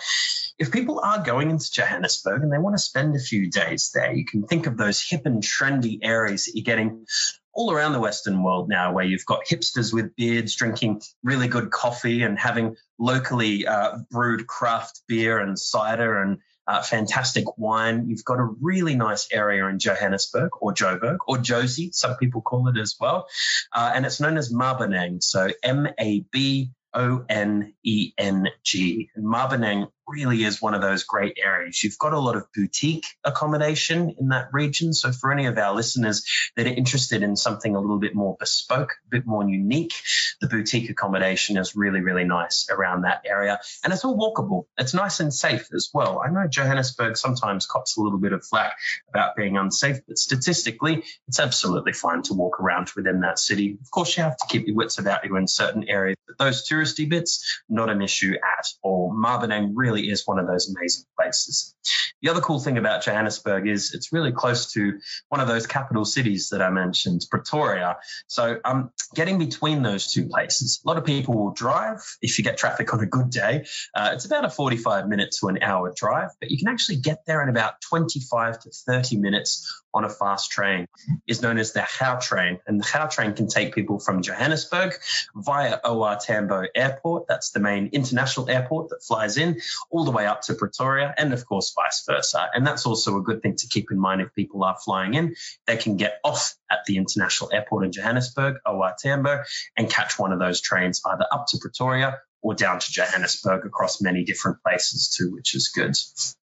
If 0.60 0.72
people 0.72 1.02
are 1.04 1.24
going 1.24 1.50
into 1.50 1.72
Johannesburg 1.72 2.44
and 2.44 2.54
they 2.54 2.60
want 2.60 2.76
to 2.76 2.82
spend 2.82 3.16
a 3.16 3.20
few 3.20 3.50
days 3.50 3.92
there, 3.96 4.14
you 4.14 4.26
can 4.26 4.44
think 4.46 4.68
of 4.68 4.78
those 4.78 5.02
hip 5.02 5.26
and 5.26 5.42
trendy 5.42 6.00
areas 6.04 6.46
that 6.46 6.52
you're 6.56 6.64
getting 6.64 7.08
all 7.54 7.72
around 7.72 7.94
the 7.94 8.00
Western 8.00 8.44
world 8.44 8.70
now, 8.70 8.94
where 8.94 9.06
you've 9.06 9.26
got 9.26 9.46
hipsters 9.50 9.92
with 9.92 10.16
beards 10.16 10.56
drinking 10.56 11.02
really 11.24 11.48
good 11.48 11.72
coffee 11.72 12.22
and 12.22 12.38
having 12.38 12.76
locally 13.00 13.66
uh, 13.66 13.98
brewed 14.12 14.46
craft 14.46 15.02
beer 15.08 15.40
and 15.40 15.58
cider 15.58 16.22
and 16.22 16.38
uh, 16.68 16.82
fantastic 16.82 17.58
wine. 17.58 18.10
You've 18.10 18.26
got 18.26 18.40
a 18.40 18.44
really 18.62 18.96
nice 18.96 19.28
area 19.32 19.66
in 19.68 19.80
Johannesburg 19.80 20.52
or 20.60 20.74
Joburg 20.74 21.18
or 21.28 21.38
Jozi, 21.38 21.94
some 21.94 22.16
people 22.18 22.42
call 22.42 22.68
it 22.68 22.78
as 22.78 22.96
well. 23.00 23.28
Uh, 23.74 23.92
and 23.96 24.06
it's 24.06 24.20
known 24.20 24.38
as 24.38 24.54
Maboneng. 24.54 25.24
So 25.24 25.50
M 25.64 25.88
A 26.00 26.26
B 26.32 26.72
O 26.94 27.26
N 27.30 27.74
E 27.84 28.14
N 28.18 28.48
G. 28.64 29.10
And 29.16 29.26
Maboneng 29.26 29.88
really 30.08 30.44
is 30.44 30.62
one 30.62 30.74
of 30.74 30.82
those 30.82 31.04
great 31.04 31.38
areas. 31.44 31.84
You've 31.84 31.98
got 31.98 32.14
a 32.14 32.20
lot 32.20 32.36
of 32.36 32.46
boutique 32.54 33.06
accommodation 33.24 34.16
in 34.20 34.30
that 34.30 34.50
region. 34.52 34.94
So 34.94 35.12
for 35.12 35.32
any 35.32 35.46
of 35.48 35.58
our 35.58 35.76
listeners 35.76 36.26
that 36.56 36.66
are 36.66 36.74
interested 36.74 37.24
in 37.24 37.36
something 37.36 37.76
a 37.76 37.80
little 37.80 38.00
bit 38.00 38.16
more 38.16 38.38
bespoke, 38.40 38.92
a 38.92 39.10
bit 39.10 39.26
more 39.26 39.48
unique, 39.48 39.94
the 40.42 40.48
boutique 40.48 40.90
accommodation 40.90 41.58
is 41.58 41.76
really, 41.76 42.02
really 42.02 42.24
nice 42.24 42.68
around 42.70 43.02
that 43.04 43.24
area. 43.26 43.60
And 43.84 43.94
it's 43.94 44.06
all 44.06 44.18
walkable. 44.18 44.66
It's 44.78 44.94
nice 44.94 45.20
and 45.20 45.34
safe 45.34 45.68
as 45.74 45.90
well. 45.94 46.22
I 46.26 46.30
know 46.30 46.48
Johannesburg 46.48 47.18
sometimes 47.18 47.66
cops 47.66 47.98
a 47.98 48.02
little 48.02 48.20
bit 48.20 48.34
of 48.34 48.46
flack 48.46 48.78
about 49.10 49.36
being 49.36 49.58
unsafe, 49.58 50.00
but 50.08 50.18
statistically, 50.18 51.04
it's 51.28 51.40
absolutely 51.40 51.94
fine 51.94 52.22
to 52.24 52.34
walk 52.34 52.60
around 52.60 52.92
within 52.96 53.22
that 53.22 53.40
city. 53.40 53.78
Of 53.82 53.92
course, 53.92 54.16
you 54.18 54.24
have 54.24 54.38
to 54.38 54.46
keep 54.48 54.68
your 54.68 54.76
wits 54.76 55.00
about 55.00 55.26
you 55.26 55.36
in 55.38 55.48
certain 55.48 55.88
areas, 55.88 56.18
but 56.28 56.38
those 56.38 56.68
touristy 56.68 57.10
bits, 57.10 57.62
not 57.70 57.90
an 57.90 58.02
issue 58.02 58.34
at 58.36 58.68
all. 58.82 59.14
Maboneng 59.14 59.72
really 59.76 59.97
is 60.02 60.24
one 60.26 60.40
of 60.40 60.48
those 60.48 60.74
amazing 60.74 61.06
places. 61.20 61.76
The 62.22 62.30
other 62.30 62.42
cool 62.42 62.60
thing 62.60 62.78
about 62.78 63.04
Johannesburg 63.04 63.68
is 63.68 63.94
it's 63.94 64.12
really 64.12 64.32
close 64.32 64.72
to 64.74 65.00
one 65.30 65.40
of 65.40 65.48
those 65.48 65.68
capital 65.68 66.04
cities 66.04 66.50
that 66.50 66.62
I 66.62 66.70
mentioned, 66.70 67.26
Pretoria. 67.30 67.98
So 68.28 68.60
um, 68.66 68.92
getting 69.14 69.38
between 69.38 69.84
those 69.84 70.12
two 70.12 70.28
places, 70.28 70.82
a 70.84 70.88
lot 70.88 70.98
of 70.98 71.06
people 71.06 71.36
will 71.36 71.52
drive. 71.52 72.00
If 72.22 72.38
you 72.38 72.44
get 72.44 72.58
traffic 72.58 72.94
on 72.94 73.02
a 73.02 73.06
good 73.06 73.30
day, 73.30 73.66
uh, 73.96 74.12
it's 74.14 74.26
about 74.26 74.46
a 74.46 74.50
45 74.50 75.08
minute 75.08 75.36
to 75.40 75.48
an 75.48 75.62
hour 75.62 75.94
drive, 75.96 76.30
but 76.40 76.50
you 76.50 76.58
can 76.58 76.68
actually 76.68 76.98
get 76.98 77.20
there 77.28 77.44
in 77.44 77.50
about 77.50 77.82
25 77.82 78.60
to 78.60 78.72
30 78.72 79.18
minutes 79.18 79.84
on 79.98 80.06
a 80.06 80.10
fast 80.10 80.52
train 80.52 80.88
is 81.26 81.42
known 81.42 81.58
as 81.58 81.74
the 81.74 81.80
Gautrain. 81.80 82.60
And 82.68 82.80
the 82.80 82.86
Gautrain 82.86 83.36
can 83.36 83.48
take 83.48 83.74
people 83.74 84.00
from 84.00 84.22
Johannesburg 84.22 84.94
via 85.36 85.80
OR 85.84 86.18
Tambo 86.18 86.66
Airport. 86.76 87.28
That's 87.28 87.50
the 87.50 87.60
main 87.60 87.88
international 87.88 88.48
airport 88.48 88.90
that 88.90 89.04
flies 89.04 89.38
in 89.38 89.60
all 89.90 90.06
the 90.06 90.12
way 90.12 90.28
up 90.28 90.44
to 90.44 90.54
Pretoria 90.54 91.16
and 91.18 91.34
of 91.34 91.46
course 91.48 91.74
vice 91.76 92.04
versa. 92.06 92.48
And 92.54 92.66
that's 92.66 92.86
also 92.86 93.18
a 93.18 93.24
good 93.24 93.42
thing 93.42 93.56
to 93.56 93.68
keep 93.68 93.92
in 93.92 94.00
mind 94.00 94.22
if 94.22 94.36
people 94.36 94.64
are 94.64 94.78
flying 94.78 95.16
in. 95.16 95.36
They 95.66 95.78
can 95.78 95.98
get 95.98 96.20
off 96.24 96.54
at 96.70 96.86
the 96.86 96.98
international 96.98 97.52
airport 97.52 97.86
in 97.86 97.92
Johannesburg, 97.92 98.58
OR 98.68 98.94
Tambo, 99.00 99.44
and 99.76 99.90
catch 99.90 100.20
one 100.20 100.32
of 100.32 100.38
those 100.38 100.62
trains 100.62 101.02
either 101.06 101.26
up 101.32 101.48
to 101.48 101.58
Pretoria 101.58 102.20
or 102.42 102.54
down 102.54 102.80
to 102.80 102.92
Johannesburg 102.92 103.66
across 103.66 104.02
many 104.02 104.24
different 104.24 104.62
places 104.64 105.10
too, 105.10 105.34
which 105.34 105.56
is 105.56 105.70
good. 105.70 105.98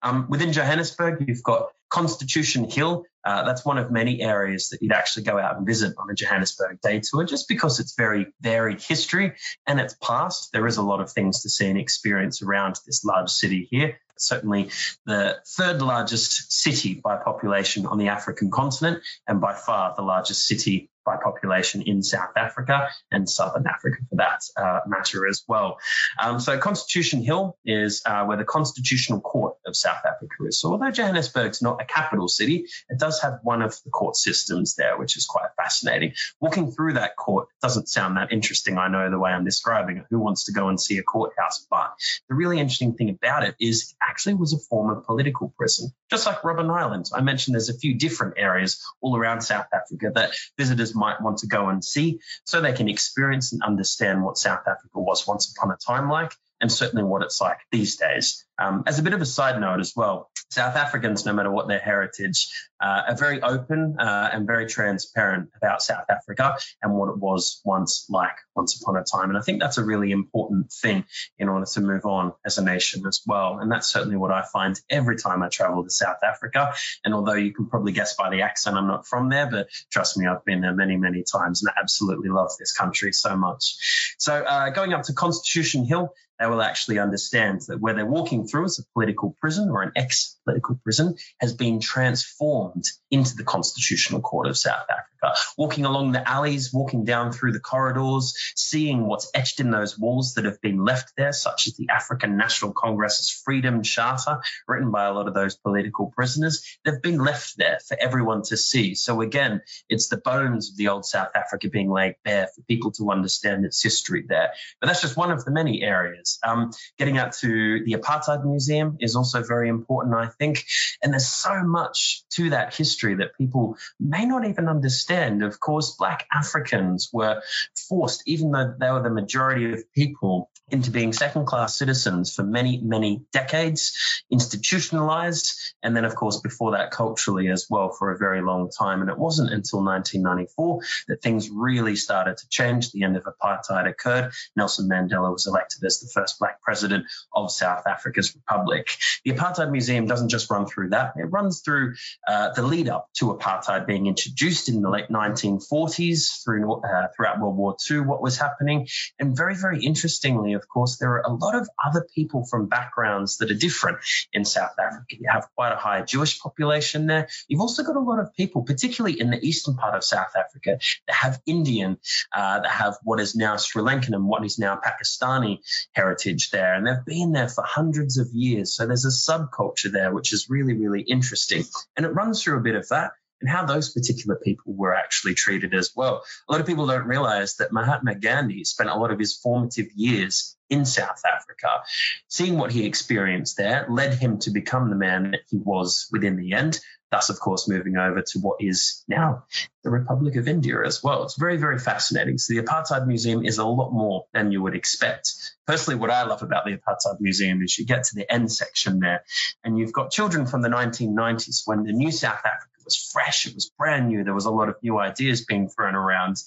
Um, 0.02 0.28
within 0.30 0.54
Johannesburg, 0.54 1.26
you've 1.28 1.44
got 1.44 1.72
Constitution 1.90 2.70
Hill. 2.70 3.04
Uh, 3.26 3.44
that's 3.44 3.66
one 3.66 3.78
of 3.78 3.92
many 3.92 4.22
areas 4.22 4.70
that 4.70 4.82
you'd 4.82 4.92
actually 4.92 5.24
go 5.24 5.38
out 5.38 5.58
and 5.58 5.66
visit 5.66 5.94
on 5.98 6.10
a 6.10 6.14
Johannesburg 6.14 6.80
day 6.82 7.02
tour, 7.04 7.26
just 7.26 7.48
because 7.48 7.80
it's 7.80 7.96
very 7.96 8.28
varied 8.42 8.82
history 8.82 9.34
and 9.68 9.80
its 9.80 9.96
past. 9.96 10.52
There 10.54 10.68
is 10.68 10.78
a 10.78 10.84
lot 10.84 11.02
of 11.02 11.12
things 11.12 11.42
to 11.44 11.50
see 11.50 11.68
and 11.68 11.80
experience 11.80 12.42
around 12.42 12.80
this 12.86 13.04
large 13.04 13.30
city 13.30 13.68
here. 13.70 14.00
Certainly 14.20 14.72
the 15.06 15.38
third 15.48 15.82
largest 15.82 16.52
city 16.52 17.02
by 17.04 17.18
population 17.18 17.86
on 17.86 17.98
the 17.98 18.10
African 18.10 18.52
continent, 18.52 19.02
and 19.28 19.42
by 19.42 19.54
far 19.54 19.94
the 19.96 20.02
largest 20.04 20.46
city 20.46 20.90
by 21.10 21.18
population 21.18 21.82
in 21.82 22.04
South 22.04 22.38
Africa 22.38 22.90
and 23.12 23.28
Southern 23.28 23.66
Africa 23.66 23.98
for 24.10 24.18
that 24.18 24.42
uh, 24.56 24.82
matter 24.86 25.28
as 25.28 25.44
well. 25.48 25.80
Um, 26.22 26.40
so 26.40 26.60
Constitution 26.60 27.24
Hill 27.24 27.58
is 27.66 28.04
uh, 28.06 28.26
where 28.26 28.38
the 28.38 28.44
Constitutional 28.44 29.20
Court 29.20 29.56
of 29.66 29.76
South 29.76 30.06
Africa 30.06 30.36
is. 30.48 30.60
So 30.60 30.72
although 30.72 30.92
Johannesburg's 30.92 31.64
not 31.64 31.82
a 31.82 31.86
capital 31.86 32.28
city, 32.28 32.68
it 32.90 33.00
does 33.00 33.20
have 33.22 33.40
one 33.42 33.64
of 33.64 33.76
the 33.86 33.90
court 33.90 34.18
systems 34.18 34.76
there, 34.76 35.00
which 35.00 35.18
is 35.18 35.26
quite 35.26 35.50
fascinating. 35.58 36.14
Walking 36.40 36.72
through 36.72 36.94
that 36.94 37.16
court 37.16 37.48
doesn't 37.62 37.90
sound 37.90 38.18
that 38.18 38.32
interesting, 38.32 38.78
I 38.78 38.88
know 38.88 39.10
the 39.10 39.20
way 39.20 39.32
I'm 39.32 39.46
describing 39.46 39.98
it. 39.98 40.06
Who 40.12 40.20
wants 40.20 40.46
to 40.46 40.52
go 40.52 40.68
and 40.68 40.80
see 40.80 41.00
a 41.00 41.04
courthouse? 41.04 41.66
But 41.72 41.94
the 42.28 42.36
really 42.36 42.60
interesting 42.60 42.94
thing 42.94 43.10
about 43.10 43.44
it 43.44 43.56
is 43.60 43.96
actually 44.10 44.34
was 44.34 44.54
a 44.54 44.58
former 44.58 44.96
political 45.02 45.54
prison, 45.56 45.94
just 46.10 46.26
like 46.26 46.42
Robben 46.42 46.76
Island. 46.76 47.06
I 47.14 47.22
mentioned 47.22 47.54
there's 47.54 47.70
a 47.70 47.78
few 47.78 47.94
different 47.96 48.34
areas 48.38 48.82
all 49.02 49.16
around 49.16 49.42
South 49.42 49.68
Africa 49.72 50.12
that 50.16 50.32
visitors 50.58 50.96
might 50.96 51.22
want 51.22 51.38
to 51.40 51.48
go 51.48 51.70
and 51.70 51.84
see 51.84 52.20
so 52.44 52.60
they 52.60 52.74
can 52.74 52.90
experience 52.90 53.54
and 53.54 53.62
understand 53.62 54.24
what 54.24 54.38
South 54.38 54.68
Africa 54.68 55.00
was 55.00 55.28
once 55.28 55.54
upon 55.56 55.72
a 55.72 55.78
time 55.78 56.10
like 56.10 56.34
and 56.62 56.72
certainly 56.72 57.04
what 57.04 57.22
it's 57.22 57.40
like 57.40 57.60
these 57.72 57.96
days. 57.98 58.46
Um, 58.58 58.84
as 58.88 59.00
a 59.00 59.04
bit 59.04 59.14
of 59.14 59.22
a 59.22 59.26
side 59.26 59.62
note 59.62 59.80
as 59.80 59.94
well, 59.96 60.30
South 60.50 60.76
Africans, 60.76 61.26
no 61.26 61.34
matter 61.34 61.52
what 61.52 61.68
their 61.68 61.80
heritage, 61.80 62.52
uh, 62.82 63.04
are 63.10 63.16
very 63.16 63.42
open 63.42 63.98
uh, 64.00 64.30
and 64.32 64.48
very 64.48 64.68
transparent 64.68 65.50
about 65.56 65.82
South 65.82 66.06
Africa 66.10 66.56
and 66.82 66.94
what 66.94 67.10
it 67.10 67.18
was 67.18 67.62
once 67.66 68.06
like 68.10 68.36
once 68.56 68.82
upon 68.82 68.98
a 68.98 69.04
time. 69.04 69.30
And 69.30 69.38
I 69.38 69.42
think 69.42 69.62
that's 69.62 69.78
a 69.78 69.84
really 69.84 70.12
important 70.12 70.72
thing 70.72 71.06
in 71.38 71.50
order 71.50 71.66
to 71.66 71.82
move 71.82 72.06
on 72.06 72.34
as 72.46 72.58
a 72.58 72.64
nation 72.64 73.06
as 73.08 73.22
well. 73.26 73.60
And 73.60 73.72
that's 73.72 73.88
certainly 73.88 74.18
what 74.18 74.32
I 74.32 74.44
find 74.44 74.80
every 74.90 75.18
time 75.18 75.44
I 75.44 75.50
travel 75.50 75.84
to 75.84 75.90
South 75.90 76.24
Africa. 76.24 76.74
And 77.04 77.14
although 77.14 77.34
you 77.34 77.54
can 77.54 77.68
probably 77.68 77.92
guess 77.92 78.16
by 78.16 78.30
the 78.30 78.42
accent, 78.42 78.76
I'm 78.76 78.88
not 78.88 79.08
from 79.08 79.30
there, 79.30 79.50
but 79.50 79.70
trust 79.92 80.18
me, 80.18 80.28
I've 80.28 80.46
been 80.46 80.62
there 80.62 80.76
many, 80.76 80.98
many 80.98 81.24
times 81.24 81.62
and 81.62 81.70
I 81.70 81.80
absolutely 81.80 82.30
love 82.30 82.52
this 82.60 82.74
country 82.74 83.14
so 83.14 83.36
much. 83.36 84.16
So 84.18 84.34
uh, 84.34 84.70
going 84.70 84.94
up 84.94 85.04
to 85.04 85.14
Constitution 85.14 85.86
Hill, 85.86 86.14
they 86.40 86.48
will 86.48 86.62
actually 86.62 87.00
understand 87.00 87.62
that 87.68 87.82
where 87.82 87.94
they're 87.94 88.06
walking 88.06 88.48
through 88.48 88.66
as 88.66 88.80
a 88.80 88.84
political 88.94 89.36
prison 89.42 89.70
or 89.70 89.84
an 89.84 89.92
ex 89.96 90.38
political 90.46 90.80
prison 90.84 91.16
has 91.40 91.54
been 91.54 91.82
transformed 91.82 92.69
into 93.12 93.36
the 93.36 93.44
Constitutional 93.44 94.22
Court 94.22 94.48
of 94.48 94.58
South 94.58 94.86
Africa. 94.90 95.40
Walking 95.58 95.86
along 95.86 96.14
the 96.14 96.28
alleys, 96.28 96.74
walking 96.74 97.04
down 97.04 97.32
through 97.32 97.52
the 97.52 97.60
corridors, 97.60 98.34
seeing 98.56 99.06
what's 99.06 99.30
etched 99.34 99.60
in 99.60 99.72
those 99.72 99.98
walls 99.98 100.36
that 100.36 100.46
have 100.46 100.62
been 100.62 100.84
left 100.84 101.14
there, 101.18 101.34
such 101.34 101.68
as 101.68 101.76
the 101.76 101.90
African 101.90 102.38
National 102.38 102.72
Congress's 102.72 103.30
Freedom 103.30 103.84
Charter, 103.84 104.40
written 104.68 104.92
by 104.92 105.06
a 105.06 105.14
lot 105.14 105.28
of 105.28 105.34
those 105.34 105.58
political 105.58 106.08
prisoners, 106.16 106.64
they've 106.86 107.02
been 107.02 107.20
left 107.20 107.58
there 107.58 107.80
for 107.88 107.98
everyone 108.00 108.44
to 108.44 108.58
see. 108.58 108.96
So 108.96 109.22
again, 109.22 109.62
it's 109.90 110.08
the 110.08 110.18
bones 110.18 110.72
of 110.72 110.78
the 110.78 110.88
old 110.88 111.06
South 111.06 111.30
Africa 111.36 111.70
being 111.70 111.90
laid 111.90 112.16
bare 112.24 112.48
for 112.56 112.62
people 112.64 112.92
to 112.94 113.12
understand 113.12 113.66
its 113.66 113.82
history 113.82 114.26
there. 114.28 114.52
But 114.80 114.88
that's 114.88 115.02
just 115.02 115.18
one 115.18 115.32
of 115.32 115.44
the 115.46 115.52
many 115.52 115.82
areas. 115.82 116.40
Um, 116.46 116.72
getting 116.98 117.18
out 117.18 117.34
to 117.40 117.84
the 117.84 117.94
Apartheid 117.94 118.46
Museum 118.46 118.98
is 119.00 119.16
also 119.16 119.44
very 119.44 119.70
important, 119.70 120.16
I 120.16 120.28
think. 120.28 120.66
And 121.02 121.14
there's 121.14 121.28
so 121.28 121.64
much 121.64 122.24
to 122.32 122.52
that 122.52 122.59
history 122.68 123.16
that 123.16 123.36
people 123.38 123.78
may 124.00 124.26
not 124.26 124.46
even 124.46 124.68
understand. 124.68 125.44
Of 125.44 125.60
course, 125.60 125.96
Black 125.96 126.28
Africans 126.32 127.10
were 127.12 127.42
forced, 127.88 128.24
even 128.26 128.52
though 128.52 128.74
they 128.80 128.92
were 128.92 129.04
the 129.04 129.10
majority 129.10 129.74
of 129.74 129.92
people, 129.94 130.50
into 130.72 130.92
being 130.92 131.14
second 131.14 131.46
class 131.46 131.76
citizens 131.76 132.34
for 132.34 132.44
many, 132.44 132.80
many 132.82 133.24
decades, 133.32 134.24
institutionalized, 134.30 135.60
and 135.82 135.96
then, 135.96 136.06
of 136.06 136.16
course, 136.16 136.40
before 136.42 136.72
that, 136.72 136.92
culturally 136.92 137.50
as 137.50 137.68
well 137.70 137.92
for 137.92 138.12
a 138.12 138.18
very 138.18 138.42
long 138.42 138.70
time. 138.70 139.02
And 139.02 139.10
it 139.10 139.18
wasn't 139.18 139.52
until 139.52 139.84
1994 139.84 140.82
that 141.08 141.22
things 141.22 141.50
really 141.50 141.96
started 141.96 142.38
to 142.38 142.50
change. 142.50 142.92
The 142.92 143.04
end 143.04 143.18
of 143.18 143.24
apartheid 143.24 143.90
occurred. 143.90 144.32
Nelson 144.56 144.90
Mandela 144.90 145.32
was 145.32 145.48
elected 145.48 145.84
as 145.84 146.00
the 146.00 146.10
first 146.14 146.40
black 146.40 146.62
president 146.62 147.06
of 147.34 147.52
South 147.52 147.88
Africa's 147.88 148.36
republic. 148.36 148.90
The 149.26 149.32
Apartheid 149.32 149.72
Museum 149.72 150.06
doesn't 150.06 150.30
just 150.30 150.50
run 150.50 150.66
through 150.66 150.90
that, 150.90 151.14
it 151.18 151.26
runs 151.26 151.62
through 151.62 151.96
uh, 152.28 152.49
the 152.56 152.64
lead 152.64 152.90
up 152.90 153.10
to 153.18 153.34
apartheid 153.34 153.86
being 153.86 154.08
introduced 154.08 154.70
in 154.70 154.82
the 154.82 154.90
late 154.90 155.10
1940s 155.10 156.44
through, 156.44 156.82
uh, 156.82 157.08
throughout 157.16 157.40
World 157.40 157.58
War 157.58 157.76
II, 157.90 158.02
what 158.02 158.22
was 158.22 158.38
happening. 158.38 158.88
And 159.20 159.36
very, 159.36 159.56
very 159.56 159.84
interestingly, 159.84 160.54
of 160.54 160.68
course, 160.68 160.98
there 160.98 161.12
are 161.14 161.22
a 161.22 161.34
lot 161.34 161.56
of 161.56 161.70
other 161.84 162.08
people 162.16 162.46
from 162.46 162.68
backgrounds 162.68 163.38
that 163.38 163.52
are 163.52 163.56
different 163.56 164.00
in 164.34 164.46
South 164.46 164.74
Africa. 164.80 165.16
You 165.20 165.30
have 165.30 165.48
quite 165.56 165.72
a 165.72 165.78
high 165.78 166.02
Jewish 166.02 166.40
population 166.40 167.08
there. 167.08 167.28
You've 167.48 167.62
also 167.62 167.84
got 167.84 167.96
a 167.96 168.00
lot 168.00 168.20
of 168.20 168.34
people, 168.34 168.64
particularly 168.64 169.20
in 169.20 169.30
the 169.30 169.44
eastern 169.46 169.76
part 169.76 169.96
of 169.96 170.04
South 170.04 170.36
Africa, 170.36 170.80
that 171.08 171.16
have 171.16 171.42
Indian, 171.46 171.98
uh, 172.36 172.62
that 172.62 172.72
have 172.72 172.98
what 173.04 173.20
is 173.20 173.36
now 173.36 173.58
Sri 173.58 173.82
Lankan 173.82 174.14
and 174.14 174.28
what 174.28 174.46
is 174.46 174.60
now 174.60 174.80
Pakistani 174.80 175.60
heritage 175.94 176.50
there. 176.52 176.74
And 176.74 176.86
they've 176.86 177.06
been 177.06 177.32
there 177.32 177.50
for 177.50 177.64
hundreds 177.64 178.18
of 178.18 178.28
years. 178.32 178.74
So 178.74 178.86
there's 178.86 179.06
a 179.06 179.10
subculture 179.10 179.92
there, 179.92 180.14
which 180.14 180.34
is 180.34 180.48
really, 180.50 180.74
really 180.74 181.02
interesting. 181.02 181.64
And 181.96 182.06
it 182.06 182.10
runs 182.10 182.39
through 182.42 182.58
a 182.58 182.62
bit 182.62 182.76
of 182.76 182.88
that 182.90 183.12
and 183.42 183.50
how 183.50 183.66
those 183.66 183.92
particular 183.92 184.36
people 184.36 184.74
were 184.74 184.96
actually 184.96 185.34
treated 185.34 185.74
as 185.74 185.92
well. 185.96 186.24
A 186.48 186.52
lot 186.52 186.62
of 186.62 186.68
people 186.68 186.88
don't 186.88 187.06
realize 187.06 187.56
that 187.56 187.72
Mahatma 187.72 188.16
Gandhi 188.16 188.64
spent 188.64 188.90
a 188.90 188.96
lot 188.96 189.12
of 189.12 189.20
his 189.20 189.38
formative 189.38 189.88
years 189.96 190.58
in 190.70 190.86
South 190.86 191.22
Africa. 191.26 191.82
Seeing 192.28 192.58
what 192.58 192.72
he 192.72 192.86
experienced 192.86 193.58
there 193.58 193.88
led 193.90 194.14
him 194.14 194.40
to 194.40 194.52
become 194.52 194.90
the 194.90 194.96
man 194.96 195.32
that 195.32 195.42
he 195.50 195.58
was 195.58 196.08
within 196.12 196.36
the 196.36 196.54
end. 196.54 196.80
Thus, 197.12 197.30
of 197.30 197.40
course, 197.40 197.68
moving 197.68 197.98
over 197.98 198.22
to 198.22 198.40
what 198.40 198.58
is 198.60 199.04
now 199.08 199.46
the 199.84 199.90
Republic 199.90 200.36
of 200.36 200.48
India 200.48 200.76
as 200.86 201.02
well. 201.04 201.24
It's 201.24 201.38
very, 201.38 201.58
very 201.58 201.80
fascinating. 201.80 202.38
So, 202.38 202.54
the 202.54 202.62
Apartheid 202.62 203.08
Museum 203.08 203.44
is 203.44 203.58
a 203.58 203.66
lot 203.66 203.92
more 203.92 204.26
than 204.34 204.52
you 204.52 204.62
would 204.62 204.76
expect. 204.76 205.34
Personally, 205.66 206.00
what 206.00 206.12
I 206.12 206.24
love 206.24 206.44
about 206.44 206.66
the 206.66 206.78
Apartheid 206.78 207.20
Museum 207.20 207.64
is 207.64 207.78
you 207.80 207.86
get 207.86 208.04
to 208.06 208.16
the 208.16 208.32
end 208.32 208.52
section 208.52 209.00
there, 209.00 209.24
and 209.64 209.78
you've 209.78 209.94
got 209.94 210.12
children 210.12 210.46
from 210.46 210.62
the 210.62 210.70
1990s 210.70 211.64
when 211.66 211.84
the 211.84 211.94
new 211.94 212.12
South 212.12 212.46
Africa 212.46 212.69
was 212.90 213.10
fresh, 213.12 213.48
it 213.48 213.56
was 213.56 213.70
brand 213.70 214.08
new. 214.08 214.24
There 214.24 214.34
was 214.34 214.46
a 214.46 214.52
lot 214.52 214.70
of 214.70 214.76
new 214.82 215.00
ideas 215.00 215.46
being 215.46 215.70
thrown 215.70 215.96
around. 215.96 216.42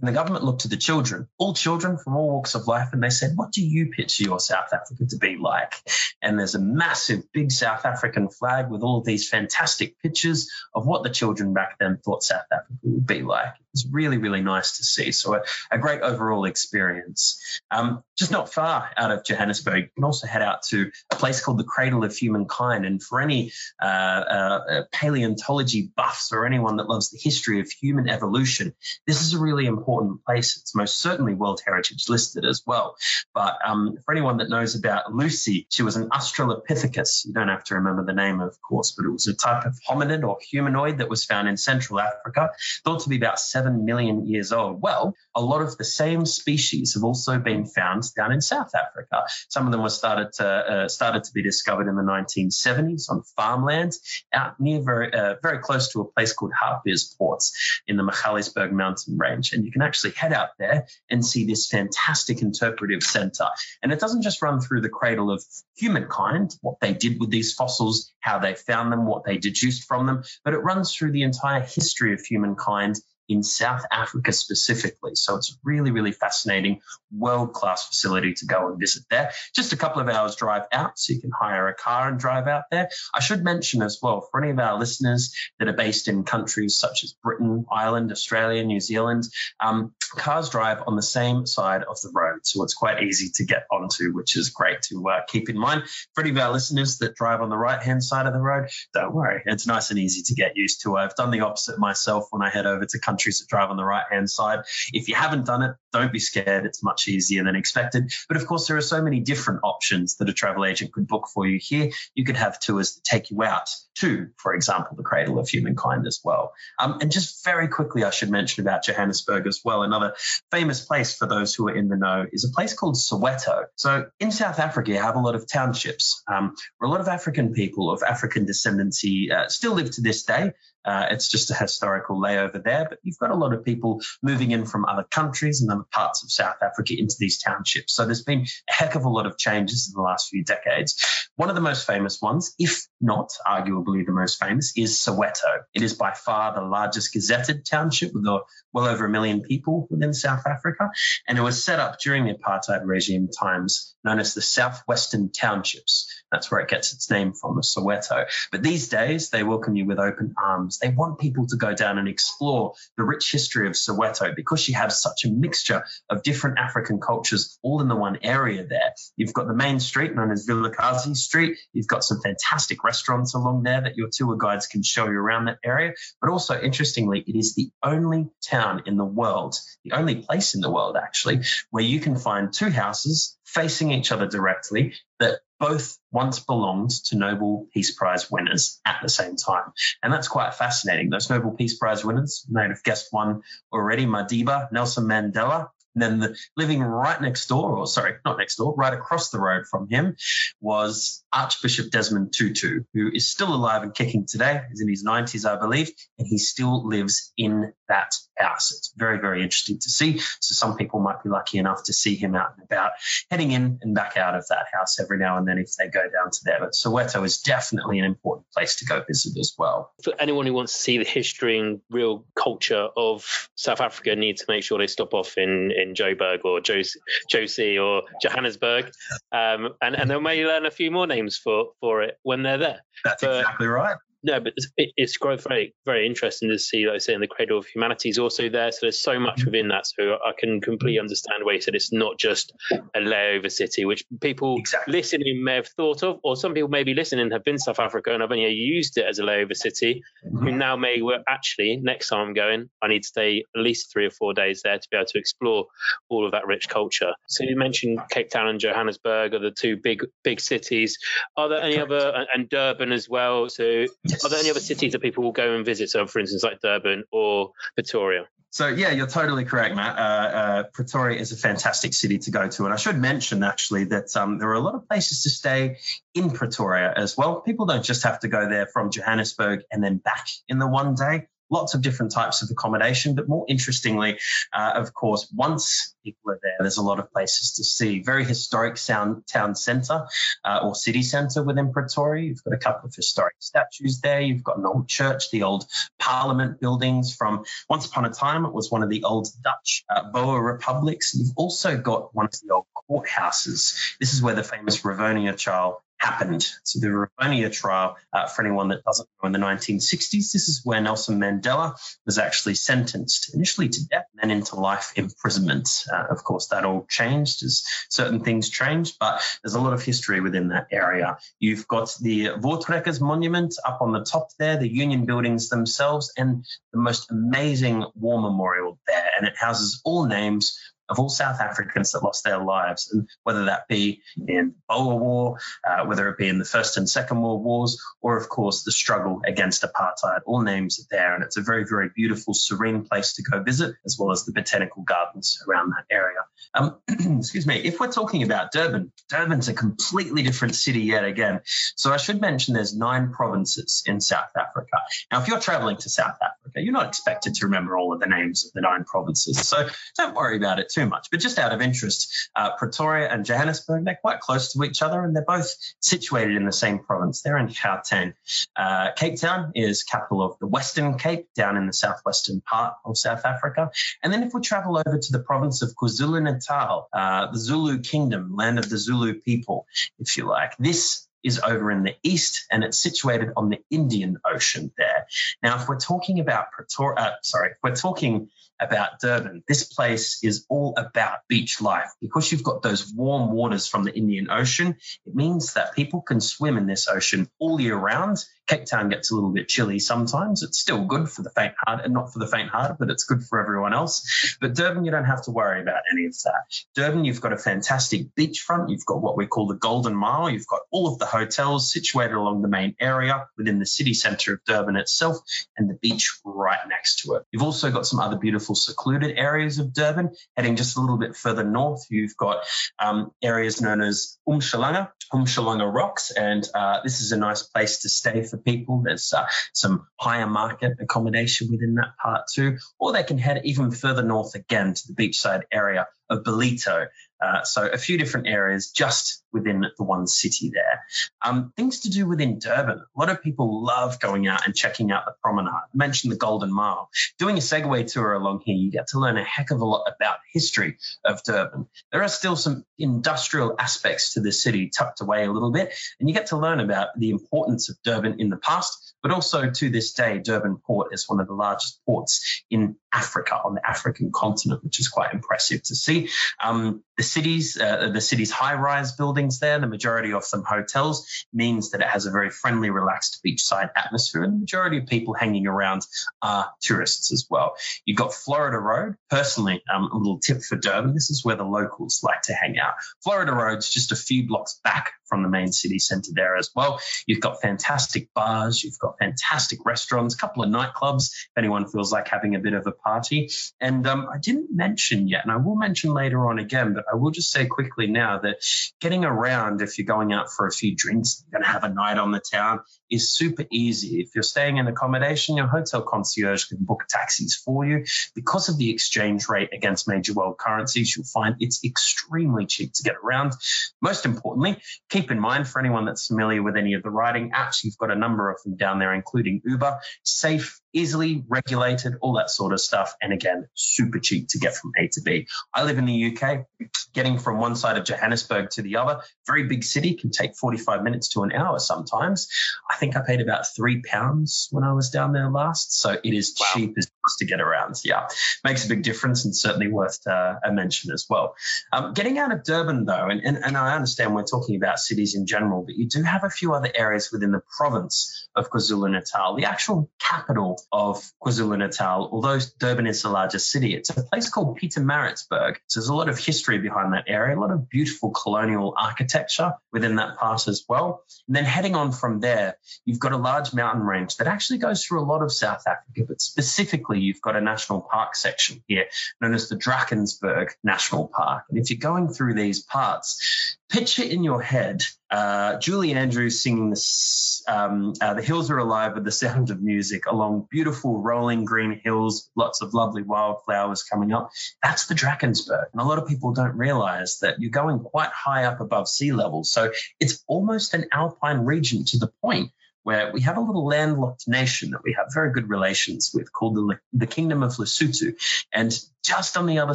And 0.00 0.08
the 0.08 0.12
government 0.12 0.44
looked 0.44 0.62
to 0.62 0.68
the 0.68 0.76
children, 0.76 1.28
all 1.38 1.54
children 1.54 1.98
from 1.98 2.16
all 2.16 2.28
walks 2.28 2.54
of 2.54 2.66
life, 2.66 2.88
and 2.92 3.02
they 3.02 3.10
said, 3.10 3.32
What 3.36 3.52
do 3.52 3.64
you 3.64 3.90
picture 3.90 4.24
your 4.24 4.40
South 4.40 4.72
Africa 4.72 5.04
to 5.10 5.16
be 5.16 5.36
like? 5.36 5.74
And 6.22 6.38
there's 6.38 6.54
a 6.54 6.60
massive, 6.60 7.30
big 7.32 7.52
South 7.52 7.84
African 7.84 8.28
flag 8.28 8.70
with 8.70 8.82
all 8.82 8.98
of 8.98 9.04
these 9.04 9.28
fantastic 9.28 9.98
pictures 10.02 10.50
of 10.74 10.86
what 10.86 11.02
the 11.02 11.10
children 11.10 11.54
back 11.54 11.78
then 11.78 11.98
thought 11.98 12.22
South 12.22 12.46
Africa 12.52 12.78
would 12.82 13.06
be 13.06 13.22
like. 13.22 13.54
It's 13.72 13.86
really, 13.88 14.18
really 14.18 14.40
nice 14.40 14.78
to 14.78 14.84
see. 14.84 15.12
So, 15.12 15.34
a, 15.34 15.42
a 15.70 15.78
great 15.78 16.00
overall 16.00 16.44
experience. 16.44 17.60
Um, 17.70 18.02
just 18.16 18.30
not 18.30 18.52
far 18.52 18.90
out 18.96 19.12
of 19.12 19.24
Johannesburg, 19.24 19.84
you 19.84 19.90
can 19.94 20.04
also 20.04 20.26
head 20.26 20.42
out 20.42 20.62
to 20.64 20.90
a 21.12 21.16
place 21.16 21.40
called 21.40 21.58
the 21.58 21.64
Cradle 21.64 22.04
of 22.04 22.16
Humankind. 22.16 22.84
And 22.84 23.02
for 23.02 23.20
any 23.20 23.52
uh, 23.80 23.86
uh, 23.86 24.82
paleontology 24.92 25.59
buffs 25.96 26.32
or 26.32 26.46
anyone 26.46 26.76
that 26.76 26.88
loves 26.88 27.10
the 27.10 27.18
history 27.20 27.60
of 27.60 27.70
human 27.70 28.08
evolution, 28.08 28.74
this 29.06 29.22
is 29.22 29.34
a 29.34 29.38
really 29.38 29.66
important 29.66 30.24
place. 30.24 30.56
It's 30.56 30.74
most 30.74 30.98
certainly 30.98 31.34
World 31.34 31.60
Heritage 31.64 32.08
listed 32.08 32.44
as 32.44 32.62
well. 32.66 32.96
But 33.34 33.58
um, 33.64 33.96
for 34.04 34.12
anyone 34.12 34.38
that 34.38 34.48
knows 34.48 34.74
about 34.74 35.14
Lucy, 35.14 35.66
she 35.70 35.82
was 35.82 35.96
an 35.96 36.08
Australopithecus. 36.10 37.26
You 37.26 37.32
don't 37.32 37.48
have 37.48 37.64
to 37.64 37.76
remember 37.76 38.04
the 38.04 38.12
name, 38.12 38.40
of 38.40 38.56
course, 38.60 38.92
but 38.96 39.06
it 39.06 39.10
was 39.10 39.26
a 39.26 39.34
type 39.34 39.64
of 39.64 39.78
hominid 39.88 40.26
or 40.26 40.38
humanoid 40.40 40.98
that 40.98 41.08
was 41.08 41.24
found 41.24 41.48
in 41.48 41.56
Central 41.56 42.00
Africa, 42.00 42.50
thought 42.84 43.00
to 43.00 43.08
be 43.08 43.16
about 43.16 43.40
7 43.40 43.84
million 43.84 44.26
years 44.26 44.52
old. 44.52 44.80
Well, 44.80 45.14
a 45.34 45.40
lot 45.40 45.62
of 45.62 45.76
the 45.78 45.84
same 45.84 46.26
species 46.26 46.94
have 46.94 47.04
also 47.04 47.38
been 47.38 47.66
found 47.66 48.02
down 48.16 48.32
in 48.32 48.40
South 48.40 48.74
Africa. 48.74 49.22
Some 49.48 49.66
of 49.66 49.72
them 49.72 49.82
were 49.82 49.90
started 49.90 50.32
to 50.34 50.46
uh, 50.46 50.88
started 50.88 51.24
to 51.24 51.32
be 51.32 51.42
discovered 51.42 51.88
in 51.88 51.96
the 51.96 52.02
1970s 52.02 53.10
on 53.10 53.22
farmland 53.36 53.92
out 54.32 54.58
near 54.58 54.82
very 54.82 55.12
uh, 55.12 55.36
very 55.42 55.58
close 55.58 55.92
to 55.92 56.00
a 56.00 56.04
place 56.04 56.32
called 56.32 56.52
Hartbeespoort 56.52 57.42
in 57.86 57.96
the 57.96 58.02
Magaliesberg 58.02 58.72
mountain 58.72 59.18
range. 59.18 59.52
And 59.52 59.64
you 59.64 59.72
can 59.72 59.82
actually 59.82 60.12
head 60.12 60.32
out 60.32 60.50
there 60.58 60.86
and 61.08 61.24
see 61.24 61.46
this 61.46 61.68
fantastic 61.68 62.42
interpretive 62.42 63.02
center. 63.02 63.46
And 63.82 63.92
it 63.92 64.00
doesn't 64.00 64.22
just 64.22 64.42
run 64.42 64.60
through 64.60 64.80
the 64.80 64.88
cradle 64.88 65.30
of 65.30 65.44
humankind, 65.76 66.56
what 66.60 66.80
they 66.80 66.92
did 66.92 67.20
with 67.20 67.30
these 67.30 67.54
fossils, 67.54 68.12
how 68.20 68.38
they 68.38 68.54
found 68.54 68.92
them, 68.92 69.06
what 69.06 69.24
they 69.24 69.38
deduced 69.38 69.86
from 69.86 70.06
them, 70.06 70.22
but 70.44 70.54
it 70.54 70.58
runs 70.58 70.94
through 70.94 71.12
the 71.12 71.22
entire 71.22 71.60
history 71.60 72.12
of 72.12 72.20
humankind 72.20 72.96
in 73.30 73.44
South 73.44 73.84
Africa 73.92 74.32
specifically. 74.32 75.14
So 75.14 75.36
it's 75.36 75.56
really, 75.62 75.92
really 75.92 76.10
fascinating, 76.10 76.80
world 77.16 77.52
class 77.52 77.86
facility 77.86 78.34
to 78.34 78.46
go 78.46 78.68
and 78.68 78.78
visit 78.78 79.04
there. 79.08 79.30
Just 79.54 79.72
a 79.72 79.76
couple 79.76 80.02
of 80.02 80.08
hours 80.08 80.34
drive 80.34 80.64
out, 80.72 80.98
so 80.98 81.12
you 81.12 81.20
can 81.20 81.30
hire 81.30 81.68
a 81.68 81.74
car 81.74 82.08
and 82.08 82.18
drive 82.18 82.48
out 82.48 82.64
there. 82.72 82.90
I 83.14 83.20
should 83.20 83.44
mention 83.44 83.82
as 83.82 84.00
well 84.02 84.26
for 84.30 84.42
any 84.42 84.50
of 84.50 84.58
our 84.58 84.78
listeners 84.78 85.32
that 85.60 85.68
are 85.68 85.72
based 85.72 86.08
in 86.08 86.24
countries 86.24 86.76
such 86.76 87.04
as 87.04 87.14
Britain, 87.22 87.66
Ireland, 87.70 88.10
Australia, 88.10 88.64
New 88.64 88.80
Zealand, 88.80 89.28
um, 89.60 89.94
cars 90.10 90.50
drive 90.50 90.82
on 90.88 90.96
the 90.96 91.02
same 91.02 91.46
side 91.46 91.84
of 91.84 92.00
the 92.00 92.10
road. 92.12 92.40
So 92.42 92.64
it's 92.64 92.74
quite 92.74 93.04
easy 93.04 93.30
to 93.36 93.44
get 93.44 93.66
onto, 93.70 94.12
which 94.12 94.36
is 94.36 94.50
great 94.50 94.82
to 94.82 95.08
uh, 95.08 95.20
keep 95.28 95.48
in 95.48 95.56
mind. 95.56 95.84
For 96.14 96.22
any 96.22 96.30
of 96.30 96.38
our 96.38 96.50
listeners 96.50 96.98
that 96.98 97.14
drive 97.14 97.42
on 97.42 97.48
the 97.48 97.56
right 97.56 97.80
hand 97.80 98.02
side 98.02 98.26
of 98.26 98.32
the 98.32 98.40
road, 98.40 98.70
don't 98.92 99.14
worry, 99.14 99.42
it's 99.46 99.68
nice 99.68 99.90
and 99.90 100.00
easy 100.00 100.22
to 100.22 100.34
get 100.34 100.56
used 100.56 100.82
to. 100.82 100.96
I've 100.96 101.14
done 101.14 101.30
the 101.30 101.42
opposite 101.42 101.78
myself 101.78 102.26
when 102.30 102.42
I 102.42 102.50
head 102.50 102.66
over 102.66 102.84
to 102.84 102.98
countries 102.98 103.19
countries 103.20 103.40
that 103.40 103.48
drive 103.48 103.70
on 103.70 103.76
the 103.76 103.84
right 103.84 104.04
hand 104.10 104.30
side. 104.30 104.60
If 104.92 105.08
you 105.08 105.14
haven't 105.14 105.44
done 105.44 105.62
it, 105.62 105.74
don't 105.92 106.12
be 106.12 106.18
scared. 106.18 106.66
It's 106.66 106.82
much 106.82 107.08
easier 107.08 107.44
than 107.44 107.56
expected. 107.56 108.12
But 108.28 108.36
of 108.36 108.46
course, 108.46 108.66
there 108.66 108.76
are 108.76 108.82
so 108.82 109.02
many 109.02 109.20
different 109.20 109.60
options 109.62 110.16
that 110.16 110.28
a 110.28 110.32
travel 110.32 110.64
agent 110.64 110.92
could 110.92 111.06
book 111.06 111.28
for 111.32 111.46
you 111.46 111.58
here. 111.60 111.90
You 112.14 112.24
could 112.24 112.36
have 112.36 112.60
tours 112.60 112.94
that 112.94 113.04
take 113.04 113.30
you 113.30 113.42
out 113.42 113.68
to, 113.96 114.28
for 114.36 114.54
example, 114.54 114.96
the 114.96 115.02
cradle 115.02 115.38
of 115.38 115.48
humankind 115.48 116.06
as 116.06 116.20
well. 116.24 116.52
Um, 116.78 116.98
and 117.00 117.10
just 117.10 117.44
very 117.44 117.68
quickly, 117.68 118.04
I 118.04 118.10
should 118.10 118.30
mention 118.30 118.66
about 118.66 118.84
Johannesburg 118.84 119.46
as 119.46 119.60
well. 119.64 119.82
Another 119.82 120.14
famous 120.50 120.84
place 120.84 121.16
for 121.16 121.26
those 121.26 121.54
who 121.54 121.68
are 121.68 121.74
in 121.74 121.88
the 121.88 121.96
know 121.96 122.26
is 122.32 122.44
a 122.44 122.54
place 122.54 122.72
called 122.72 122.96
Soweto. 122.96 123.64
So 123.76 124.06
in 124.18 124.30
South 124.30 124.58
Africa, 124.58 124.90
you 124.90 124.98
have 124.98 125.16
a 125.16 125.20
lot 125.20 125.34
of 125.34 125.46
townships 125.46 126.22
um, 126.26 126.54
where 126.78 126.88
a 126.88 126.90
lot 126.90 127.00
of 127.00 127.08
African 127.08 127.52
people 127.52 127.90
of 127.90 128.02
African 128.02 128.46
descendancy 128.46 129.30
uh, 129.30 129.48
still 129.48 129.74
live 129.74 129.90
to 129.92 130.00
this 130.00 130.24
day. 130.24 130.52
Uh, 130.84 131.06
it's 131.10 131.28
just 131.28 131.50
a 131.50 131.54
historical 131.54 132.18
layover 132.18 132.62
there, 132.62 132.86
but 132.88 132.98
you've 133.02 133.18
got 133.18 133.30
a 133.30 133.34
lot 133.34 133.52
of 133.52 133.64
people 133.64 134.00
moving 134.22 134.50
in 134.50 134.64
from 134.64 134.86
other 134.86 135.04
countries 135.10 135.60
and 135.60 135.70
other 135.80 135.88
parts 135.90 136.22
of 136.22 136.30
South 136.30 136.56
Africa 136.62 136.94
into 136.96 137.16
these 137.18 137.38
townships. 137.38 137.94
So 137.94 138.04
there's 138.04 138.22
been 138.22 138.46
a 138.68 138.72
heck 138.72 138.94
of 138.94 139.04
a 139.04 139.08
lot 139.08 139.26
of 139.26 139.38
changes 139.38 139.88
in 139.88 140.00
the 140.00 140.02
last 140.02 140.28
few 140.28 140.44
decades. 140.44 141.02
One 141.36 141.48
of 141.48 141.54
the 141.54 141.60
most 141.60 141.86
famous 141.86 142.20
ones, 142.20 142.54
if 142.58 142.86
not 143.00 143.30
arguably 143.46 144.04
the 144.04 144.12
most 144.12 144.38
famous, 144.38 144.72
is 144.76 144.98
Soweto. 144.98 145.62
It 145.74 145.82
is 145.82 145.94
by 145.94 146.12
far 146.12 146.54
the 146.54 146.62
largest 146.66 147.14
gazetted 147.14 147.64
township 147.64 148.12
with 148.12 148.24
well 148.72 148.86
over 148.86 149.06
a 149.06 149.10
million 149.10 149.40
people 149.40 149.86
within 149.90 150.12
South 150.12 150.46
Africa, 150.46 150.90
and 151.26 151.38
it 151.38 151.42
was 151.42 151.62
set 151.62 151.80
up 151.80 151.98
during 151.98 152.26
the 152.26 152.34
apartheid 152.34 152.82
regime 152.84 153.28
times, 153.28 153.94
known 154.04 154.20
as 154.20 154.34
the 154.34 154.42
Southwestern 154.42 155.30
Townships. 155.32 156.06
That's 156.30 156.50
where 156.50 156.60
it 156.60 156.68
gets 156.68 156.92
its 156.92 157.10
name 157.10 157.32
from, 157.32 157.60
Soweto. 157.62 158.26
But 158.52 158.62
these 158.62 158.88
days, 158.88 159.30
they 159.30 159.42
welcome 159.42 159.74
you 159.74 159.86
with 159.86 159.98
open 159.98 160.34
arms. 160.42 160.78
They 160.78 160.90
want 160.90 161.18
people 161.18 161.46
to 161.48 161.56
go 161.56 161.74
down 161.74 161.98
and 161.98 162.08
explore 162.08 162.74
the 162.96 163.04
rich 163.04 163.32
history 163.32 163.66
of 163.66 163.72
Soweto 163.72 164.34
because 164.36 164.68
you 164.68 164.74
have 164.74 164.92
such 164.92 165.24
a 165.24 165.30
mixture 165.30 165.69
of 165.70 166.22
different 166.22 166.58
African 166.58 167.00
cultures 167.00 167.58
all 167.62 167.80
in 167.80 167.88
the 167.88 167.96
one 167.96 168.18
area 168.22 168.66
there. 168.66 168.92
You've 169.16 169.32
got 169.32 169.46
the 169.46 169.54
main 169.54 169.80
street 169.80 170.14
known 170.14 170.30
as 170.30 170.46
Vilakazi 170.46 171.16
Street. 171.16 171.58
You've 171.72 171.86
got 171.86 172.04
some 172.04 172.20
fantastic 172.20 172.84
restaurants 172.84 173.34
along 173.34 173.62
there 173.62 173.80
that 173.82 173.96
your 173.96 174.08
tour 174.12 174.36
guides 174.36 174.66
can 174.66 174.82
show 174.82 175.06
you 175.06 175.18
around 175.18 175.46
that 175.46 175.58
area. 175.64 175.94
But 176.20 176.30
also, 176.30 176.60
interestingly, 176.60 177.24
it 177.26 177.36
is 177.36 177.54
the 177.54 177.70
only 177.82 178.30
town 178.42 178.82
in 178.86 178.96
the 178.96 179.04
world, 179.04 179.56
the 179.84 179.92
only 179.92 180.16
place 180.16 180.54
in 180.54 180.60
the 180.60 180.70
world 180.70 180.96
actually, 180.96 181.40
where 181.70 181.84
you 181.84 182.00
can 182.00 182.16
find 182.16 182.52
two 182.52 182.70
houses 182.70 183.36
facing 183.44 183.90
each 183.92 184.12
other 184.12 184.26
directly 184.26 184.94
that 185.18 185.40
both 185.60 185.98
once 186.10 186.40
belonged 186.40 186.90
to 187.04 187.16
Nobel 187.16 187.66
Peace 187.72 187.94
Prize 187.94 188.30
winners 188.30 188.80
at 188.86 188.98
the 189.02 189.08
same 189.08 189.36
time. 189.36 189.72
And 190.02 190.12
that's 190.12 190.26
quite 190.26 190.54
fascinating. 190.54 191.10
Those 191.10 191.30
Nobel 191.30 191.52
Peace 191.52 191.78
Prize 191.78 192.04
winners, 192.04 192.44
you 192.48 192.54
may 192.54 192.66
have 192.66 192.82
guessed 192.82 193.08
one 193.10 193.42
already, 193.72 194.06
Madiba, 194.06 194.72
Nelson 194.72 195.04
Mandela, 195.04 195.68
and 195.94 196.02
then 196.02 196.18
the, 196.20 196.36
living 196.56 196.82
right 196.82 197.20
next 197.20 197.48
door, 197.48 197.76
or 197.76 197.86
sorry, 197.86 198.14
not 198.24 198.38
next 198.38 198.56
door, 198.56 198.74
right 198.76 198.92
across 198.92 199.30
the 199.30 199.40
road 199.40 199.64
from 199.70 199.88
him, 199.88 200.16
was 200.60 201.24
Archbishop 201.32 201.90
Desmond 201.90 202.32
Tutu, 202.36 202.84
who 202.94 203.10
is 203.12 203.28
still 203.28 203.54
alive 203.54 203.82
and 203.82 203.94
kicking 203.94 204.26
today. 204.26 204.62
He's 204.70 204.80
in 204.80 204.88
his 204.88 205.04
90s, 205.04 205.48
I 205.48 205.58
believe, 205.58 205.90
and 206.18 206.26
he 206.26 206.38
still 206.38 206.86
lives 206.86 207.32
in 207.36 207.72
that 207.88 208.14
house. 208.38 208.72
It's 208.72 208.92
very, 208.96 209.18
very 209.18 209.42
interesting 209.42 209.78
to 209.78 209.90
see. 209.90 210.18
So 210.18 210.54
some 210.54 210.76
people 210.76 211.00
might 211.00 211.22
be 211.22 211.28
lucky 211.28 211.58
enough 211.58 211.84
to 211.84 211.92
see 211.92 212.14
him 212.14 212.34
out 212.34 212.54
and 212.56 212.64
about, 212.64 212.92
heading 213.30 213.50
in 213.50 213.78
and 213.82 213.94
back 213.94 214.16
out 214.16 214.36
of 214.36 214.46
that 214.48 214.66
house 214.72 215.00
every 215.00 215.18
now 215.18 215.38
and 215.38 215.46
then 215.46 215.58
if 215.58 215.74
they 215.76 215.88
go 215.88 216.02
down 216.02 216.30
to 216.30 216.40
there. 216.44 216.58
But 216.60 216.72
Soweto 216.72 217.24
is 217.24 217.40
definitely 217.40 217.98
an 217.98 218.04
important 218.04 218.46
place 218.52 218.76
to 218.76 218.84
go 218.84 219.02
visit 219.06 219.38
as 219.38 219.54
well. 219.58 219.92
For 220.04 220.14
anyone 220.18 220.46
who 220.46 220.52
wants 220.52 220.72
to 220.72 220.78
see 220.78 220.98
the 220.98 221.04
history 221.04 221.58
and 221.58 221.80
real 221.90 222.24
culture 222.36 222.88
of 222.96 223.48
South 223.56 223.80
Africa, 223.80 224.14
need 224.20 224.36
to 224.36 224.44
make 224.48 224.62
sure 224.62 224.78
they 224.78 224.86
stop 224.86 225.14
off 225.14 225.36
in, 225.36 225.72
in 225.80 225.94
Joburg 225.94 226.44
or 226.44 226.60
Jozi 226.60 227.82
or 227.82 228.02
Johannesburg, 228.22 228.90
um, 229.32 229.74
and, 229.82 229.96
and 229.96 230.10
they 230.10 230.18
may 230.18 230.46
learn 230.46 230.66
a 230.66 230.70
few 230.70 230.90
more 230.90 231.06
names 231.06 231.36
for, 231.36 231.70
for 231.80 232.02
it 232.02 232.18
when 232.22 232.42
they're 232.42 232.58
there. 232.58 232.80
That's 233.04 233.22
but, 233.22 233.40
exactly 233.40 233.66
right 233.66 233.96
no, 234.22 234.40
but 234.40 234.52
it's, 234.56 234.68
it's 234.76 235.16
growth 235.16 235.44
very 235.48 235.74
very 235.84 236.06
interesting 236.06 236.50
to 236.50 236.58
see. 236.58 236.86
Like 236.86 236.96
I 236.96 236.98
say, 236.98 237.14
in 237.14 237.20
the 237.20 237.26
cradle 237.26 237.58
of 237.58 237.66
humanity 237.66 238.10
is 238.10 238.18
also 238.18 238.48
there. 238.48 238.72
So 238.72 238.78
there's 238.82 239.00
so 239.00 239.18
much 239.18 239.44
within 239.44 239.68
that. 239.68 239.86
So 239.86 240.14
I 240.14 240.32
can 240.38 240.60
completely 240.60 240.98
understand 240.98 241.44
why 241.44 241.54
you 241.54 241.60
said 241.60 241.74
it's 241.74 241.92
not 241.92 242.18
just 242.18 242.52
a 242.72 242.98
layover 242.98 243.50
city, 243.50 243.84
which 243.84 244.04
people 244.20 244.56
exactly. 244.58 244.92
listening 244.92 245.42
may 245.44 245.56
have 245.56 245.68
thought 245.68 246.02
of, 246.02 246.18
or 246.22 246.36
some 246.36 246.54
people 246.54 246.68
maybe 246.68 246.94
listening 246.94 247.30
have 247.30 247.44
been 247.44 247.58
South 247.58 247.78
Africa 247.78 248.12
and 248.12 248.20
have 248.20 248.30
only 248.30 248.48
used 248.50 248.98
it 248.98 249.06
as 249.08 249.18
a 249.18 249.22
layover 249.22 249.56
city, 249.56 250.02
mm-hmm. 250.26 250.44
who 250.44 250.52
now 250.52 250.76
may 250.76 251.00
well 251.02 251.22
actually 251.28 251.78
next 251.82 252.08
time 252.08 252.28
I'm 252.28 252.34
going, 252.34 252.68
I 252.82 252.88
need 252.88 253.02
to 253.02 253.08
stay 253.08 253.44
at 253.56 253.62
least 253.62 253.92
three 253.92 254.06
or 254.06 254.10
four 254.10 254.34
days 254.34 254.62
there 254.62 254.78
to 254.78 254.88
be 254.90 254.96
able 254.96 255.06
to 255.06 255.18
explore 255.18 255.66
all 256.08 256.26
of 256.26 256.32
that 256.32 256.46
rich 256.46 256.68
culture. 256.68 257.12
So 257.28 257.44
you 257.44 257.56
mentioned 257.56 258.00
Cape 258.10 258.30
Town 258.30 258.48
and 258.48 258.60
Johannesburg 258.60 259.34
are 259.34 259.38
the 259.38 259.50
two 259.50 259.76
big 259.76 260.04
big 260.22 260.40
cities. 260.40 260.98
Are 261.36 261.48
there 261.48 261.62
any 261.62 261.78
other 261.78 262.26
and 262.34 262.48
Durban 262.48 262.92
as 262.92 263.08
well? 263.08 263.48
So 263.48 263.86
Yes. 264.10 264.24
Are 264.24 264.28
there 264.28 264.38
any 264.38 264.50
other 264.50 264.60
cities 264.60 264.92
that 264.92 265.00
people 265.00 265.24
will 265.24 265.32
go 265.32 265.54
and 265.54 265.64
visit? 265.64 265.90
So, 265.90 266.06
for 266.06 266.18
instance, 266.18 266.42
like 266.42 266.60
Durban 266.60 267.04
or 267.10 267.52
Pretoria? 267.74 268.26
So 268.52 268.66
yeah, 268.66 268.90
you're 268.90 269.06
totally 269.06 269.44
correct, 269.44 269.76
Matt. 269.76 269.96
Uh, 269.96 270.00
uh, 270.00 270.62
Pretoria 270.72 271.20
is 271.20 271.30
a 271.30 271.36
fantastic 271.36 271.94
city 271.94 272.18
to 272.18 272.32
go 272.32 272.48
to, 272.48 272.64
and 272.64 272.74
I 272.74 272.76
should 272.76 272.96
mention 272.98 273.44
actually 273.44 273.84
that 273.84 274.16
um, 274.16 274.38
there 274.38 274.48
are 274.48 274.54
a 274.54 274.60
lot 274.60 274.74
of 274.74 274.88
places 274.88 275.22
to 275.22 275.30
stay 275.30 275.76
in 276.14 276.32
Pretoria 276.32 276.92
as 276.94 277.16
well. 277.16 277.42
People 277.42 277.66
don't 277.66 277.84
just 277.84 278.02
have 278.02 278.18
to 278.20 278.28
go 278.28 278.48
there 278.48 278.66
from 278.66 278.90
Johannesburg 278.90 279.62
and 279.70 279.84
then 279.84 279.98
back 279.98 280.26
in 280.48 280.58
the 280.58 280.66
one 280.66 280.96
day. 280.96 281.28
Lots 281.50 281.74
of 281.74 281.82
different 281.82 282.12
types 282.12 282.42
of 282.42 282.50
accommodation, 282.50 283.14
but 283.14 283.28
more 283.28 283.44
interestingly, 283.48 284.18
uh, 284.52 284.72
of 284.76 284.94
course, 284.94 285.30
once 285.34 285.94
people 286.04 286.32
are 286.32 286.38
there, 286.42 286.56
there's 286.60 286.78
a 286.78 286.82
lot 286.82 286.98
of 286.98 287.12
places 287.12 287.54
to 287.54 287.64
see. 287.64 288.00
Very 288.00 288.24
historic 288.24 288.76
sound, 288.76 289.26
town 289.26 289.54
centre 289.54 290.06
uh, 290.44 290.60
or 290.62 290.74
city 290.74 291.02
centre 291.02 291.42
within 291.42 291.72
Pretoria. 291.72 292.24
You've 292.24 292.42
got 292.44 292.54
a 292.54 292.58
couple 292.58 292.88
of 292.88 292.94
historic 292.94 293.34
statues 293.38 294.00
there. 294.00 294.20
You've 294.20 294.44
got 294.44 294.58
an 294.58 294.66
old 294.66 294.88
church, 294.88 295.30
the 295.30 295.42
old 295.42 295.64
Parliament 295.98 296.60
buildings 296.60 297.14
from 297.14 297.44
once 297.68 297.86
upon 297.86 298.04
a 298.04 298.10
time 298.10 298.44
it 298.44 298.52
was 298.52 298.70
one 298.70 298.82
of 298.82 298.88
the 298.88 299.04
old 299.04 299.28
Dutch 299.42 299.84
uh, 299.94 300.10
Boer 300.10 300.42
republics. 300.42 301.14
You've 301.14 301.32
also 301.36 301.76
got 301.76 302.14
one 302.14 302.26
of 302.26 302.32
the 302.32 302.54
old 302.54 302.66
courthouses. 302.90 303.96
This 303.98 304.14
is 304.14 304.22
where 304.22 304.34
the 304.34 304.42
famous 304.42 304.80
Rivonia 304.82 305.36
trial 305.36 305.82
happened. 306.00 306.48
So 306.64 306.80
the 306.80 306.88
Rivonia 306.88 307.52
trial, 307.52 307.96
uh, 308.12 308.26
for 308.26 308.42
anyone 308.42 308.68
that 308.68 308.82
doesn't 308.84 309.08
know, 309.22 309.26
in 309.26 309.32
the 309.32 309.38
1960s, 309.38 310.32
this 310.32 310.48
is 310.48 310.62
where 310.64 310.80
Nelson 310.80 311.20
Mandela 311.20 311.74
was 312.06 312.18
actually 312.18 312.54
sentenced 312.54 313.34
initially 313.34 313.68
to 313.68 313.86
death, 313.86 314.06
then 314.14 314.30
into 314.30 314.56
life 314.56 314.92
imprisonment. 314.96 315.68
Uh, 315.92 316.04
of 316.10 316.24
course, 316.24 316.48
that 316.48 316.64
all 316.64 316.86
changed 316.88 317.42
as 317.42 317.62
certain 317.90 318.20
things 318.24 318.48
changed, 318.48 318.96
but 318.98 319.22
there's 319.42 319.54
a 319.54 319.60
lot 319.60 319.74
of 319.74 319.82
history 319.82 320.20
within 320.20 320.48
that 320.48 320.66
area. 320.72 321.18
You've 321.38 321.68
got 321.68 321.94
the 322.00 322.30
Voortrekkers 322.38 323.00
Monument 323.00 323.54
up 323.64 323.82
on 323.82 323.92
the 323.92 324.04
top 324.04 324.28
there, 324.38 324.56
the 324.56 324.72
Union 324.72 325.04
buildings 325.04 325.48
themselves, 325.48 326.12
and 326.16 326.44
the 326.72 326.78
most 326.78 327.10
amazing 327.10 327.84
war 327.94 328.20
memorial 328.20 328.78
there. 328.86 329.10
And 329.18 329.26
it 329.26 329.36
houses 329.36 329.80
all 329.84 330.06
names 330.06 330.58
of 330.90 330.98
all 330.98 331.08
South 331.08 331.40
Africans 331.40 331.92
that 331.92 332.02
lost 332.02 332.24
their 332.24 332.38
lives, 332.38 332.90
and 332.92 333.08
whether 333.22 333.44
that 333.46 333.68
be 333.68 334.02
in 334.28 334.48
the 334.48 334.54
Boer 334.68 334.98
War, 334.98 335.38
uh, 335.66 335.86
whether 335.86 336.08
it 336.08 336.18
be 336.18 336.28
in 336.28 336.38
the 336.38 336.44
First 336.44 336.76
and 336.76 336.88
Second 336.88 337.22
World 337.22 337.44
Wars, 337.44 337.80
or 338.02 338.16
of 338.16 338.28
course 338.28 338.64
the 338.64 338.72
struggle 338.72 339.22
against 339.26 339.62
apartheid. 339.62 340.20
All 340.26 340.42
names 340.42 340.80
are 340.80 340.88
there, 340.90 341.14
and 341.14 341.22
it's 341.22 341.36
a 341.36 341.42
very, 341.42 341.64
very 341.64 341.90
beautiful, 341.94 342.34
serene 342.34 342.84
place 342.84 343.14
to 343.14 343.22
go 343.22 343.42
visit, 343.42 343.74
as 343.86 343.96
well 343.98 344.10
as 344.10 344.24
the 344.24 344.32
botanical 344.32 344.82
gardens 344.82 345.42
around 345.48 345.70
that 345.70 345.84
area. 345.94 346.18
Um, 346.54 346.78
excuse 347.18 347.46
me. 347.46 347.56
If 347.56 347.78
we're 347.78 347.92
talking 347.92 348.22
about 348.22 348.52
Durban, 348.52 348.92
Durban's 349.08 349.48
a 349.48 349.54
completely 349.54 350.22
different 350.22 350.54
city 350.56 350.80
yet 350.80 351.04
again. 351.04 351.40
So 351.76 351.92
I 351.92 351.96
should 351.96 352.20
mention 352.20 352.54
there's 352.54 352.76
nine 352.76 353.12
provinces 353.12 353.82
in 353.86 354.00
South 354.00 354.30
Africa. 354.36 354.78
Now, 355.12 355.20
if 355.22 355.28
you're 355.28 355.40
traveling 355.40 355.76
to 355.78 355.88
South 355.88 356.16
Africa, 356.20 356.60
you're 356.60 356.72
not 356.72 356.88
expected 356.88 357.34
to 357.36 357.46
remember 357.46 357.78
all 357.78 357.92
of 357.92 358.00
the 358.00 358.06
names 358.06 358.44
of 358.44 358.52
the 358.52 358.60
nine 358.60 358.84
provinces. 358.84 359.46
So 359.46 359.68
don't 359.96 360.14
worry 360.14 360.36
about 360.36 360.58
it 360.58 360.70
too 360.72 360.79
too 360.80 360.88
much. 360.88 361.08
But 361.10 361.20
just 361.20 361.38
out 361.38 361.52
of 361.52 361.60
interest, 361.60 362.30
uh, 362.34 362.56
Pretoria 362.56 363.08
and 363.08 363.24
Johannesburg, 363.24 363.84
they're 363.84 363.98
quite 364.00 364.20
close 364.20 364.52
to 364.52 364.64
each 364.64 364.82
other 364.82 365.02
and 365.02 365.14
they're 365.14 365.24
both 365.24 365.50
situated 365.80 366.36
in 366.36 366.44
the 366.44 366.52
same 366.52 366.78
province. 366.78 367.22
They're 367.22 367.38
in 367.38 367.48
Gauteng. 367.48 368.14
Uh, 368.56 368.92
Cape 368.96 369.20
Town 369.20 369.52
is 369.54 369.82
capital 369.82 370.22
of 370.22 370.38
the 370.38 370.46
Western 370.46 370.98
Cape, 370.98 371.28
down 371.34 371.56
in 371.56 371.66
the 371.66 371.72
southwestern 371.72 372.40
part 372.40 372.74
of 372.84 372.96
South 372.96 373.24
Africa. 373.24 373.70
And 374.02 374.12
then 374.12 374.22
if 374.22 374.32
we 374.34 374.40
travel 374.40 374.82
over 374.84 374.98
to 374.98 375.12
the 375.12 375.20
province 375.20 375.62
of 375.62 375.70
KwaZulu 375.74 376.22
Natal, 376.22 376.88
uh, 376.92 377.30
the 377.30 377.38
Zulu 377.38 377.80
kingdom, 377.80 378.36
land 378.36 378.58
of 378.58 378.68
the 378.70 378.78
Zulu 378.78 379.20
people, 379.20 379.66
if 379.98 380.16
you 380.16 380.26
like, 380.26 380.56
this 380.58 381.06
is 381.22 381.40
over 381.40 381.70
in 381.70 381.82
the 381.82 381.94
east 382.02 382.46
and 382.50 382.64
it's 382.64 382.78
situated 382.78 383.30
on 383.36 383.50
the 383.50 383.60
Indian 383.70 384.18
Ocean 384.24 384.72
there. 384.76 385.06
Now, 385.42 385.56
if 385.56 385.68
we're 385.68 385.78
talking 385.78 386.20
about 386.20 386.52
Pretoria, 386.52 386.96
uh, 386.96 387.12
sorry, 387.22 387.50
if 387.50 387.56
we're 387.62 387.76
talking 387.76 388.30
about 388.60 389.00
Durban. 389.00 389.42
This 389.48 389.64
place 389.64 390.22
is 390.22 390.44
all 390.48 390.74
about 390.76 391.20
beach 391.28 391.60
life. 391.60 391.90
Because 392.00 392.30
you've 392.30 392.42
got 392.42 392.62
those 392.62 392.92
warm 392.92 393.32
waters 393.32 393.66
from 393.66 393.84
the 393.84 393.96
Indian 393.96 394.30
Ocean, 394.30 394.76
it 395.06 395.14
means 395.14 395.54
that 395.54 395.74
people 395.74 396.02
can 396.02 396.20
swim 396.20 396.56
in 396.58 396.66
this 396.66 396.86
ocean 396.86 397.28
all 397.38 397.60
year 397.60 397.76
round 397.76 398.22
Cape 398.50 398.64
Town 398.64 398.88
gets 398.88 399.12
a 399.12 399.14
little 399.14 399.30
bit 399.30 399.46
chilly 399.46 399.78
sometimes. 399.78 400.42
It's 400.42 400.58
still 400.58 400.84
good 400.84 401.08
for 401.08 401.22
the 401.22 401.30
faint 401.30 401.54
heart 401.56 401.84
and 401.84 401.94
not 401.94 402.12
for 402.12 402.18
the 402.18 402.26
faint 402.26 402.48
hearted, 402.48 402.78
but 402.80 402.90
it's 402.90 403.04
good 403.04 403.22
for 403.22 403.40
everyone 403.40 403.72
else. 403.72 404.36
But 404.40 404.56
Durban, 404.56 404.84
you 404.84 404.90
don't 404.90 405.04
have 405.04 405.22
to 405.26 405.30
worry 405.30 405.62
about 405.62 405.82
any 405.92 406.06
of 406.06 406.16
that. 406.24 406.42
Durban, 406.74 407.04
you've 407.04 407.20
got 407.20 407.32
a 407.32 407.38
fantastic 407.38 408.12
beachfront. 408.18 408.68
You've 408.70 408.84
got 408.84 409.00
what 409.00 409.16
we 409.16 409.28
call 409.28 409.46
the 409.46 409.54
Golden 409.54 409.94
Mile. 409.94 410.28
You've 410.28 410.48
got 410.48 410.62
all 410.72 410.88
of 410.92 410.98
the 410.98 411.06
hotels 411.06 411.72
situated 411.72 412.16
along 412.16 412.42
the 412.42 412.48
main 412.48 412.74
area 412.80 413.28
within 413.38 413.60
the 413.60 413.66
city 413.66 413.94
centre 413.94 414.34
of 414.34 414.40
Durban 414.44 414.74
itself 414.74 415.18
and 415.56 415.70
the 415.70 415.74
beach 415.74 416.18
right 416.24 416.58
next 416.68 417.04
to 417.04 417.14
it. 417.14 417.22
You've 417.30 417.44
also 417.44 417.70
got 417.70 417.86
some 417.86 418.00
other 418.00 418.16
beautiful 418.16 418.56
secluded 418.56 419.16
areas 419.16 419.60
of 419.60 419.72
Durban. 419.72 420.10
Heading 420.36 420.56
just 420.56 420.76
a 420.76 420.80
little 420.80 420.98
bit 420.98 421.14
further 421.14 421.44
north, 421.44 421.86
you've 421.88 422.16
got 422.16 422.44
um, 422.80 423.12
areas 423.22 423.60
known 423.60 423.80
as 423.80 424.18
Umhlanga, 424.28 424.90
Umhlanga 425.12 425.72
Rocks, 425.72 426.10
and 426.10 426.48
uh, 426.52 426.80
this 426.82 427.00
is 427.00 427.12
a 427.12 427.16
nice 427.16 427.44
place 427.44 427.82
to 427.82 427.88
stay 427.88 428.24
for 428.24 428.39
people. 428.44 428.82
There's 428.84 429.12
uh, 429.12 429.26
some 429.52 429.86
higher 429.98 430.26
market 430.26 430.72
accommodation 430.80 431.50
within 431.50 431.74
that 431.74 431.96
part 432.02 432.22
too, 432.32 432.58
or 432.78 432.92
they 432.92 433.02
can 433.02 433.18
head 433.18 433.42
even 433.44 433.70
further 433.70 434.02
north 434.02 434.34
again 434.34 434.74
to 434.74 434.82
the 434.88 434.94
beachside 434.94 435.42
area 435.52 435.86
of 436.08 436.24
Ballito. 436.24 436.86
Uh, 437.20 437.42
so 437.44 437.66
a 437.66 437.78
few 437.78 437.98
different 437.98 438.26
areas 438.26 438.70
just 438.70 439.22
within 439.32 439.64
the 439.76 439.84
one 439.84 440.06
city 440.06 440.50
there. 440.52 440.84
Um, 441.24 441.52
things 441.56 441.80
to 441.80 441.90
do 441.90 442.06
within 442.06 442.38
Durban. 442.38 442.78
A 442.78 442.98
lot 442.98 443.10
of 443.10 443.22
people 443.22 443.64
love 443.64 444.00
going 444.00 444.26
out 444.26 444.46
and 444.46 444.54
checking 444.54 444.90
out 444.90 445.04
the 445.04 445.12
promenade. 445.22 445.52
I 445.52 445.60
mentioned 445.74 446.12
the 446.12 446.16
Golden 446.16 446.52
Mile. 446.52 446.90
Doing 447.18 447.36
a 447.36 447.40
Segway 447.40 447.90
tour 447.90 448.12
along 448.12 448.42
here, 448.44 448.56
you 448.56 448.70
get 448.70 448.88
to 448.88 448.98
learn 448.98 449.16
a 449.16 449.24
heck 449.24 449.50
of 449.50 449.60
a 449.60 449.64
lot 449.64 449.84
about 449.94 450.18
history 450.32 450.78
of 451.04 451.22
Durban. 451.22 451.66
There 451.92 452.02
are 452.02 452.08
still 452.08 452.36
some 452.36 452.64
industrial 452.78 453.54
aspects 453.58 454.14
to 454.14 454.20
the 454.20 454.32
city 454.32 454.70
tucked 454.76 455.00
away 455.00 455.24
a 455.24 455.32
little 455.32 455.52
bit, 455.52 455.74
and 455.98 456.08
you 456.08 456.14
get 456.14 456.26
to 456.28 456.38
learn 456.38 456.60
about 456.60 456.88
the 456.98 457.10
importance 457.10 457.68
of 457.68 457.76
Durban 457.84 458.20
in 458.20 458.30
the 458.30 458.36
past 458.36 458.90
but 459.02 459.12
also 459.12 459.50
to 459.50 459.70
this 459.70 459.92
day, 459.92 460.18
Durban 460.18 460.58
Port 460.58 460.92
is 460.92 461.08
one 461.08 461.20
of 461.20 461.26
the 461.26 461.34
largest 461.34 461.80
ports 461.86 462.44
in 462.50 462.76
Africa 462.92 463.38
on 463.44 463.54
the 463.54 463.68
African 463.68 464.10
continent, 464.12 464.64
which 464.64 464.80
is 464.80 464.88
quite 464.88 465.12
impressive 465.12 465.62
to 465.64 465.74
see. 465.74 466.08
Um, 466.42 466.82
the 466.96 467.02
cities, 467.02 467.58
uh, 467.58 467.90
the 467.90 468.00
city's 468.00 468.30
high-rise 468.30 468.92
buildings 468.92 469.38
there, 469.38 469.58
the 469.58 469.66
majority 469.66 470.12
of 470.12 470.28
them 470.30 470.44
hotels, 470.44 471.06
means 471.32 471.70
that 471.70 471.80
it 471.80 471.86
has 471.86 472.06
a 472.06 472.10
very 472.10 472.30
friendly, 472.30 472.70
relaxed 472.70 473.20
beachside 473.24 473.70
atmosphere, 473.76 474.22
and 474.22 474.34
the 474.34 474.38
majority 474.38 474.78
of 474.78 474.86
people 474.86 475.14
hanging 475.14 475.46
around 475.46 475.86
are 476.20 476.50
tourists 476.60 477.12
as 477.12 477.26
well. 477.30 477.54
You've 477.84 477.96
got 477.96 478.12
Florida 478.12 478.58
Road. 478.58 478.96
Personally, 479.08 479.62
um, 479.72 479.90
a 479.92 479.96
little 479.96 480.18
tip 480.18 480.42
for 480.42 480.56
Durban: 480.56 480.94
this 480.94 481.10
is 481.10 481.24
where 481.24 481.36
the 481.36 481.44
locals 481.44 482.00
like 482.02 482.22
to 482.22 482.34
hang 482.34 482.58
out. 482.58 482.74
Florida 483.02 483.32
Road's 483.32 483.70
just 483.70 483.92
a 483.92 483.96
few 483.96 484.26
blocks 484.26 484.60
back 484.62 484.92
from 485.06 485.22
the 485.22 485.28
main 485.28 485.52
city 485.52 485.78
centre 485.78 486.12
there 486.14 486.36
as 486.36 486.50
well. 486.54 486.80
You've 487.06 487.20
got 487.20 487.40
fantastic 487.40 488.08
bars, 488.14 488.62
you've 488.62 488.78
got 488.78 488.98
fantastic 488.98 489.64
restaurants, 489.64 490.14
a 490.14 490.18
couple 490.18 490.42
of 490.42 490.50
nightclubs 490.50 491.10
if 491.12 491.38
anyone 491.38 491.66
feels 491.66 491.92
like 491.92 492.08
having 492.08 492.34
a 492.34 492.38
bit 492.38 492.54
of 492.54 492.66
a 492.66 492.72
party. 492.82 493.30
And 493.60 493.86
um, 493.86 494.08
I 494.12 494.18
didn't 494.18 494.48
mention 494.50 495.08
yet, 495.08 495.24
and 495.24 495.32
I 495.32 495.36
will 495.36 495.56
mention 495.56 495.92
later 495.92 496.28
on 496.28 496.38
again, 496.38 496.74
but 496.74 496.84
I 496.90 496.96
will 496.96 497.10
just 497.10 497.30
say 497.30 497.46
quickly 497.46 497.86
now 497.86 498.18
that 498.20 498.44
getting 498.80 499.04
around, 499.04 499.60
if 499.62 499.78
you're 499.78 499.86
going 499.86 500.12
out 500.12 500.32
for 500.32 500.46
a 500.46 500.52
few 500.52 500.74
drinks, 500.74 501.24
you're 501.24 501.40
going 501.40 501.44
to 501.44 501.52
have 501.52 501.64
a 501.64 501.74
night 501.74 501.98
on 501.98 502.10
the 502.10 502.20
town, 502.20 502.60
is 502.90 503.12
super 503.12 503.44
easy. 503.50 504.00
If 504.00 504.10
you're 504.14 504.22
staying 504.22 504.56
in 504.56 504.66
accommodation, 504.66 505.36
your 505.36 505.46
hotel 505.46 505.82
concierge 505.82 506.44
can 506.44 506.58
book 506.60 506.84
taxis 506.88 507.36
for 507.36 507.64
you. 507.64 507.84
Because 508.14 508.48
of 508.48 508.58
the 508.58 508.70
exchange 508.70 509.28
rate 509.28 509.50
against 509.52 509.88
major 509.88 510.12
world 510.12 510.38
currencies, 510.38 510.96
you'll 510.96 511.06
find 511.06 511.36
it's 511.40 511.64
extremely 511.64 512.46
cheap 512.46 512.72
to 512.74 512.82
get 512.82 512.96
around. 513.02 513.32
Most 513.80 514.04
importantly, 514.06 514.60
keep 514.88 515.10
in 515.10 515.20
mind 515.20 515.46
for 515.46 515.60
anyone 515.60 515.84
that's 515.84 516.06
familiar 516.06 516.42
with 516.42 516.56
any 516.56 516.74
of 516.74 516.82
the 516.82 516.90
riding 516.90 517.30
apps, 517.30 517.62
you've 517.62 517.78
got 517.78 517.90
a 517.90 517.96
number 517.96 518.30
of 518.30 518.42
them 518.42 518.56
down 518.56 518.78
there, 518.78 518.92
including 518.92 519.40
Uber, 519.44 519.78
safe, 520.02 520.60
easily 520.72 521.24
regulated, 521.28 521.94
all 522.00 522.14
that 522.14 522.30
sort 522.30 522.52
of 522.52 522.60
stuff. 522.60 522.69
And 523.00 523.12
again, 523.12 523.48
super 523.54 523.98
cheap 523.98 524.28
to 524.28 524.38
get 524.38 524.54
from 524.56 524.72
A 524.78 524.88
to 524.88 525.00
B. 525.02 525.26
I 525.54 525.64
live 525.64 525.78
in 525.78 525.86
the 525.86 526.16
UK. 526.16 526.46
Getting 526.92 527.18
from 527.18 527.38
one 527.38 527.54
side 527.54 527.78
of 527.78 527.84
Johannesburg 527.84 528.50
to 528.50 528.62
the 528.62 528.76
other, 528.76 529.02
very 529.26 529.44
big 529.44 529.62
city, 529.62 529.94
can 529.94 530.10
take 530.10 530.36
45 530.36 530.82
minutes 530.82 531.08
to 531.10 531.22
an 531.22 531.32
hour 531.32 531.58
sometimes. 531.58 532.28
I 532.68 532.76
think 532.76 532.96
I 532.96 533.02
paid 533.06 533.20
about 533.20 533.44
three 533.54 533.82
pounds 533.82 534.48
when 534.50 534.64
I 534.64 534.72
was 534.72 534.90
down 534.90 535.12
there 535.12 535.30
last. 535.30 535.78
So 535.78 535.92
it 535.92 536.14
is 536.14 536.36
wow. 536.40 536.46
cheap 536.52 536.74
as 536.78 536.90
to 537.18 537.26
get 537.26 537.40
around. 537.40 537.76
Yeah, 537.84 538.08
makes 538.44 538.64
a 538.64 538.68
big 538.68 538.82
difference 538.82 539.24
and 539.24 539.36
certainly 539.36 539.68
worth 539.68 540.06
uh, 540.06 540.34
a 540.44 540.52
mention 540.52 540.92
as 540.92 541.06
well. 541.08 541.34
Um, 541.72 541.92
getting 541.94 542.18
out 542.18 542.32
of 542.32 542.44
Durban, 542.44 542.84
though, 542.84 543.08
and, 543.08 543.20
and, 543.24 543.38
and 543.44 543.56
I 543.56 543.74
understand 543.74 544.14
we're 544.14 544.24
talking 544.24 544.56
about 544.56 544.78
cities 544.78 545.14
in 545.14 545.26
general, 545.26 545.62
but 545.64 545.74
you 545.76 545.88
do 545.88 546.02
have 546.02 546.24
a 546.24 546.30
few 546.30 546.54
other 546.54 546.70
areas 546.74 547.10
within 547.12 547.32
the 547.32 547.42
province 547.56 548.28
of 548.34 548.50
KwaZulu 548.50 548.90
Natal. 548.90 549.36
The 549.36 549.44
actual 549.44 549.90
capital 549.98 550.62
of 550.72 551.02
KwaZulu 551.22 551.58
Natal, 551.58 552.08
although 552.12 552.38
Durban 552.58 552.86
is 552.86 553.02
the 553.02 553.10
largest 553.10 553.50
city, 553.50 553.74
it's 553.74 553.90
a 553.90 554.02
place 554.02 554.28
called 554.28 554.58
Pietermaritzburg. 554.58 555.56
So 555.66 555.80
there's 555.80 555.88
a 555.88 555.94
lot 555.94 556.08
of 556.08 556.18
history 556.18 556.58
behind 556.58 556.92
that 556.92 557.04
area, 557.06 557.36
a 557.36 557.40
lot 557.40 557.50
of 557.50 557.68
beautiful 557.68 558.10
colonial 558.10 558.74
architecture 558.76 559.54
within 559.72 559.96
that 559.96 560.16
part 560.16 560.48
as 560.48 560.64
well. 560.68 561.04
And 561.26 561.36
then 561.36 561.44
heading 561.44 561.74
on 561.74 561.92
from 561.92 562.20
there, 562.20 562.56
you've 562.84 563.00
got 563.00 563.12
a 563.12 563.16
large 563.16 563.52
mountain 563.52 563.82
range 563.82 564.16
that 564.16 564.26
actually 564.26 564.58
goes 564.58 564.84
through 564.84 565.00
a 565.00 565.04
lot 565.04 565.22
of 565.22 565.32
South 565.32 565.64
Africa, 565.66 566.04
but 566.06 566.20
specifically 566.20 566.99
you've 567.00 567.22
got 567.22 567.36
a 567.36 567.40
national 567.40 567.82
park 567.82 568.14
section 568.14 568.62
here 568.66 568.86
known 569.20 569.34
as 569.34 569.48
the 569.48 569.56
Drakensberg 569.56 570.50
National 570.62 571.08
Park. 571.08 571.44
And 571.50 571.58
if 571.58 571.70
you're 571.70 571.78
going 571.78 572.08
through 572.08 572.34
these 572.34 572.62
parts, 572.62 573.56
picture 573.68 574.02
in 574.02 574.24
your 574.24 574.42
head 574.42 574.84
uh, 575.10 575.58
Julie 575.58 575.92
Andrews 575.92 576.40
singing 576.40 576.70
this, 576.70 577.42
um, 577.48 577.94
uh, 578.00 578.14
The 578.14 578.22
Hills 578.22 578.50
Are 578.50 578.58
Alive 578.58 578.94
with 578.94 579.04
the 579.04 579.10
Sound 579.10 579.50
of 579.50 579.60
Music 579.60 580.06
along 580.06 580.46
beautiful 580.50 581.02
rolling 581.02 581.44
green 581.44 581.80
hills, 581.82 582.30
lots 582.36 582.62
of 582.62 582.74
lovely 582.74 583.02
wildflowers 583.02 583.82
coming 583.82 584.12
up. 584.12 584.30
That's 584.62 584.86
the 584.86 584.94
Drakensberg. 584.94 585.66
And 585.72 585.80
a 585.80 585.84
lot 585.84 585.98
of 585.98 586.06
people 586.06 586.32
don't 586.32 586.56
realize 586.56 587.18
that 587.20 587.40
you're 587.40 587.50
going 587.50 587.80
quite 587.80 588.10
high 588.10 588.44
up 588.44 588.60
above 588.60 588.88
sea 588.88 589.12
level. 589.12 589.42
So 589.42 589.72
it's 589.98 590.22
almost 590.28 590.74
an 590.74 590.86
alpine 590.92 591.40
region 591.40 591.84
to 591.86 591.98
the 591.98 592.12
point 592.22 592.52
where 592.82 593.12
we 593.12 593.20
have 593.22 593.36
a 593.36 593.40
little 593.40 593.66
landlocked 593.66 594.26
nation 594.26 594.70
that 594.70 594.82
we 594.82 594.94
have 594.94 595.06
very 595.12 595.32
good 595.32 595.48
relations 595.48 596.10
with 596.14 596.32
called 596.32 596.56
the, 596.56 596.78
the 596.92 597.06
Kingdom 597.06 597.42
of 597.42 597.52
Lesotho. 597.52 598.14
And 598.52 598.72
just 599.04 599.36
on 599.36 599.46
the 599.46 599.58
other 599.58 599.74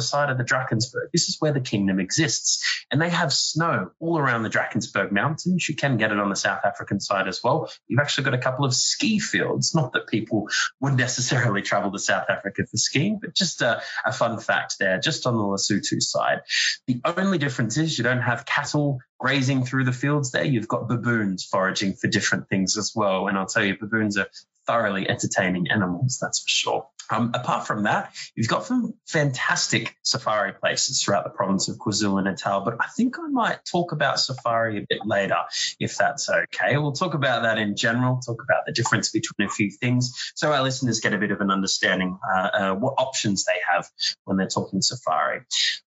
side 0.00 0.30
of 0.30 0.38
the 0.38 0.44
Drakensberg, 0.44 1.10
this 1.12 1.28
is 1.28 1.36
where 1.40 1.52
the 1.52 1.60
kingdom 1.60 2.00
exists. 2.00 2.84
And 2.90 3.00
they 3.00 3.10
have 3.10 3.32
snow 3.32 3.90
all 3.98 4.18
around 4.18 4.42
the 4.42 4.50
Drakensberg 4.50 5.10
Mountains. 5.10 5.68
You 5.68 5.74
can 5.74 5.96
get 5.96 6.12
it 6.12 6.18
on 6.18 6.28
the 6.28 6.36
South 6.36 6.60
African 6.64 7.00
side 7.00 7.28
as 7.28 7.42
well. 7.42 7.70
You've 7.88 8.00
actually 8.00 8.24
got 8.24 8.34
a 8.34 8.38
couple 8.38 8.64
of 8.64 8.74
ski 8.74 9.18
fields. 9.18 9.74
Not 9.74 9.92
that 9.92 10.06
people 10.06 10.48
would 10.80 10.94
necessarily 10.94 11.62
travel 11.62 11.92
to 11.92 11.98
South 11.98 12.26
Africa 12.28 12.64
for 12.66 12.76
skiing, 12.76 13.18
but 13.20 13.34
just 13.34 13.62
a, 13.62 13.82
a 14.04 14.12
fun 14.12 14.38
fact 14.38 14.76
there, 14.78 14.98
just 15.00 15.26
on 15.26 15.36
the 15.36 15.42
Lesotho 15.42 16.00
side. 16.00 16.42
The 16.86 17.00
only 17.04 17.38
difference 17.38 17.76
is 17.76 17.98
you 17.98 18.04
don't 18.04 18.20
have 18.20 18.46
cattle 18.46 19.00
grazing 19.18 19.64
through 19.64 19.84
the 19.84 19.92
fields 19.92 20.30
there. 20.30 20.44
You've 20.44 20.68
got 20.68 20.88
baboons 20.88 21.44
foraging 21.44 21.94
for 21.94 22.06
different 22.06 22.48
things 22.48 22.76
as 22.76 22.92
well. 22.94 23.28
And 23.28 23.36
I'll 23.36 23.46
tell 23.46 23.64
you, 23.64 23.76
baboons 23.78 24.16
are 24.18 24.28
thoroughly 24.66 25.08
entertaining 25.08 25.70
animals, 25.70 26.18
that's 26.20 26.40
for 26.40 26.48
sure. 26.48 26.86
Um, 27.10 27.32
apart 27.34 27.66
from 27.66 27.84
that, 27.84 28.14
you've 28.34 28.48
got 28.48 28.64
some 28.64 28.94
fantastic 29.06 29.96
safari 30.02 30.52
places 30.52 31.02
throughout 31.02 31.24
the 31.24 31.30
province 31.30 31.68
of 31.68 31.76
KwaZulu 31.76 32.24
Natal, 32.24 32.62
but 32.62 32.76
I 32.80 32.86
think 32.96 33.18
I 33.18 33.28
might 33.28 33.58
talk 33.64 33.92
about 33.92 34.18
safari 34.18 34.78
a 34.78 34.86
bit 34.88 35.00
later, 35.04 35.36
if 35.78 35.96
that's 35.96 36.28
okay. 36.28 36.76
We'll 36.76 36.92
talk 36.92 37.14
about 37.14 37.42
that 37.42 37.58
in 37.58 37.76
general, 37.76 38.20
talk 38.20 38.42
about 38.42 38.66
the 38.66 38.72
difference 38.72 39.10
between 39.10 39.48
a 39.48 39.50
few 39.50 39.70
things, 39.70 40.32
so 40.34 40.52
our 40.52 40.62
listeners 40.62 41.00
get 41.00 41.14
a 41.14 41.18
bit 41.18 41.30
of 41.30 41.40
an 41.40 41.50
understanding 41.50 42.18
uh, 42.34 42.38
uh, 42.38 42.74
what 42.74 42.94
options 42.98 43.44
they 43.44 43.58
have 43.72 43.88
when 44.24 44.36
they're 44.36 44.48
talking 44.48 44.82
safari. 44.82 45.42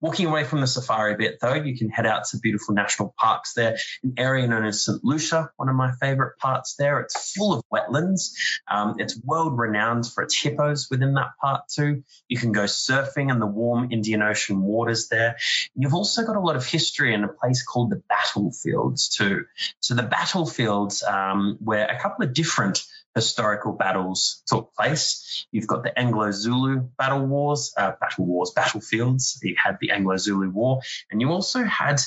Walking 0.02 0.26
away 0.26 0.44
from 0.44 0.62
the 0.62 0.68
safari 0.68 1.16
bit, 1.16 1.38
though, 1.42 1.54
you 1.54 1.78
can 1.78 1.90
head 1.90 2.06
out 2.06 2.26
to 2.26 2.38
beautiful 2.40 2.76
national 2.76 3.14
parks 3.18 3.54
there, 3.54 3.78
an 4.04 4.16
area 4.18 4.48
known 4.48 4.66
as 4.66 4.84
St. 4.84 5.04
Lucia, 5.04 5.50
one 5.56 5.70
of 5.70 5.76
my 5.76 5.92
favorite 6.02 6.38
parts 6.40 6.76
there. 6.78 7.00
It's 7.00 7.34
full 7.34 7.54
of 7.54 7.64
wetlands. 7.74 8.34
Um, 8.70 8.96
it's 9.00 9.18
world 9.24 9.58
renowned 9.58 10.06
for 10.06 10.24
its 10.24 10.36
hippos 10.36 10.88
within 10.90 11.03
that 11.14 11.32
part 11.42 11.68
too. 11.68 12.04
You 12.30 12.38
can 12.38 12.54
go 12.54 12.64
surfing 12.64 13.30
in 13.30 13.40
the 13.40 13.46
warm 13.46 13.92
Indian 13.92 14.22
Ocean 14.22 14.62
waters 14.62 15.10
there. 15.10 15.36
You've 15.76 15.94
also 15.94 16.24
got 16.24 16.38
a 16.38 16.40
lot 16.40 16.56
of 16.56 16.66
history 16.66 17.14
in 17.14 17.24
a 17.24 17.28
place 17.28 17.64
called 17.64 17.92
the 17.92 18.02
battlefields 18.08 19.10
too. 19.10 19.46
So 19.82 19.94
the 19.94 20.04
battlefields, 20.04 21.04
um, 21.04 21.58
where 21.62 21.86
a 21.86 22.00
couple 22.00 22.26
of 22.26 22.34
different 22.34 22.84
historical 23.16 23.74
battles 23.74 24.42
took 24.48 24.74
place. 24.74 25.46
You've 25.52 25.68
got 25.68 25.84
the 25.84 25.98
Anglo-Zulu 25.98 26.90
battle 26.98 27.26
wars, 27.26 27.74
uh, 27.78 27.92
battle 28.00 28.26
wars, 28.26 28.52
battlefields. 28.56 29.40
You 29.44 29.56
had 29.62 29.78
the 29.80 29.92
Anglo-Zulu 29.92 30.50
War, 30.50 30.82
and 31.12 31.22
you 31.22 31.30
also 31.30 31.64
had 31.64 32.02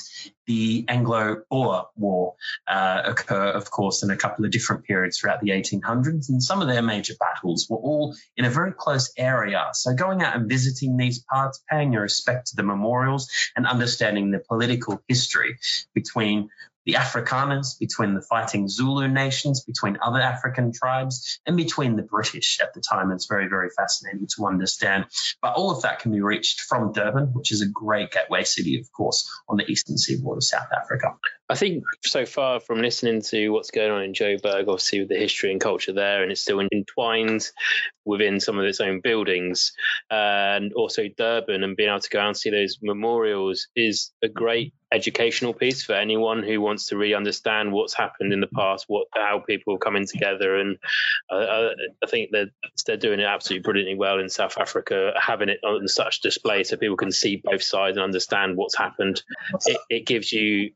the 0.47 0.85
Anglo-Boer 0.87 1.87
War 1.95 2.35
uh, 2.67 3.01
occur, 3.05 3.51
of 3.51 3.69
course, 3.69 4.03
in 4.03 4.09
a 4.09 4.17
couple 4.17 4.45
of 4.45 4.51
different 4.51 4.85
periods 4.85 5.19
throughout 5.19 5.41
the 5.41 5.49
1800s. 5.49 6.29
And 6.29 6.41
some 6.41 6.61
of 6.61 6.67
their 6.67 6.81
major 6.81 7.13
battles 7.19 7.67
were 7.69 7.77
all 7.77 8.15
in 8.35 8.45
a 8.45 8.49
very 8.49 8.71
close 8.71 9.11
area. 9.17 9.69
So 9.73 9.93
going 9.93 10.21
out 10.21 10.35
and 10.35 10.49
visiting 10.49 10.97
these 10.97 11.19
parts, 11.19 11.63
paying 11.69 11.93
your 11.93 12.01
respect 12.01 12.47
to 12.47 12.55
the 12.55 12.63
memorials, 12.63 13.29
and 13.55 13.67
understanding 13.67 14.31
the 14.31 14.39
political 14.39 15.01
history 15.07 15.57
between 15.93 16.49
the 16.87 16.93
Afrikaners, 16.93 17.77
between 17.77 18.13
the 18.13 18.21
fighting 18.21 18.69
Zulu 18.69 19.09
nations, 19.09 19.61
between 19.61 19.97
other 20.01 20.21
African 20.21 20.71
tribes, 20.71 21.39
and 21.45 21.57
between 21.57 21.97
the 21.97 22.01
British 22.01 22.59
at 22.61 22.73
the 22.73 22.79
time. 22.79 23.11
It's 23.11 23.27
very, 23.27 23.49
very 23.49 23.69
fascinating 23.69 24.25
to 24.37 24.47
understand. 24.47 25.05
But 25.41 25.55
all 25.55 25.69
of 25.69 25.81
that 25.81 25.99
can 25.99 26.13
be 26.13 26.21
reached 26.21 26.61
from 26.61 26.93
Durban, 26.93 27.33
which 27.33 27.51
is 27.51 27.61
a 27.61 27.67
great 27.67 28.11
gateway 28.11 28.45
city, 28.45 28.79
of 28.79 28.89
course, 28.93 29.29
on 29.49 29.57
the 29.57 29.69
eastern 29.69 29.97
seaboard 29.97 30.37
of 30.37 30.45
South 30.45 30.69
Africa. 30.71 31.15
I 31.49 31.55
think 31.55 31.83
so 32.03 32.25
far 32.25 32.59
from 32.59 32.81
listening 32.81 33.21
to 33.21 33.49
what's 33.49 33.71
going 33.71 33.91
on 33.91 34.03
in 34.03 34.13
Joburg, 34.13 34.67
obviously 34.67 34.99
with 34.99 35.09
the 35.09 35.17
history 35.17 35.51
and 35.51 35.61
culture 35.61 35.93
there, 35.93 36.21
and 36.21 36.31
it's 36.31 36.41
still 36.41 36.59
entwined 36.59 37.49
within 38.03 38.39
some 38.39 38.57
of 38.57 38.65
its 38.65 38.81
own 38.81 38.99
buildings, 39.01 39.73
and 40.09 40.73
also 40.73 41.03
Durban, 41.17 41.63
and 41.63 41.77
being 41.77 41.89
able 41.89 41.99
to 41.99 42.09
go 42.09 42.19
out 42.19 42.27
and 42.27 42.37
see 42.37 42.49
those 42.49 42.79
memorials 42.81 43.67
is 43.75 44.11
a 44.21 44.27
great 44.27 44.73
educational 44.93 45.53
piece 45.53 45.83
for 45.83 45.93
anyone 45.93 46.43
who 46.43 46.61
wants 46.61 46.87
to 46.87 46.97
really 46.97 47.13
understand 47.13 47.73
what's 47.73 47.93
happened 47.93 48.31
in 48.31 48.39
the 48.39 48.47
past, 48.47 48.85
what 48.87 49.07
how 49.13 49.39
people 49.45 49.75
are 49.75 49.79
coming 49.79 50.07
together, 50.07 50.57
and 50.57 50.77
uh, 51.29 51.69
I 52.03 52.07
think 52.07 52.29
they're 52.31 52.51
they're 52.85 52.97
doing 52.97 53.19
it 53.19 53.25
absolutely 53.25 53.63
brilliantly 53.63 53.95
well 53.95 54.19
in 54.19 54.29
South 54.29 54.57
Africa, 54.57 55.13
having 55.17 55.49
it 55.49 55.59
on 55.63 55.87
such 55.87 56.21
display 56.21 56.63
so 56.63 56.77
people 56.77 56.97
can 56.97 57.11
see 57.11 57.41
both 57.43 57.63
sides 57.63 57.97
and 57.97 58.03
understand 58.03 58.57
what's 58.57 58.77
happened. 58.77 59.21
It, 59.65 59.77
it 59.89 60.05
gives 60.05 60.31
you 60.31 60.71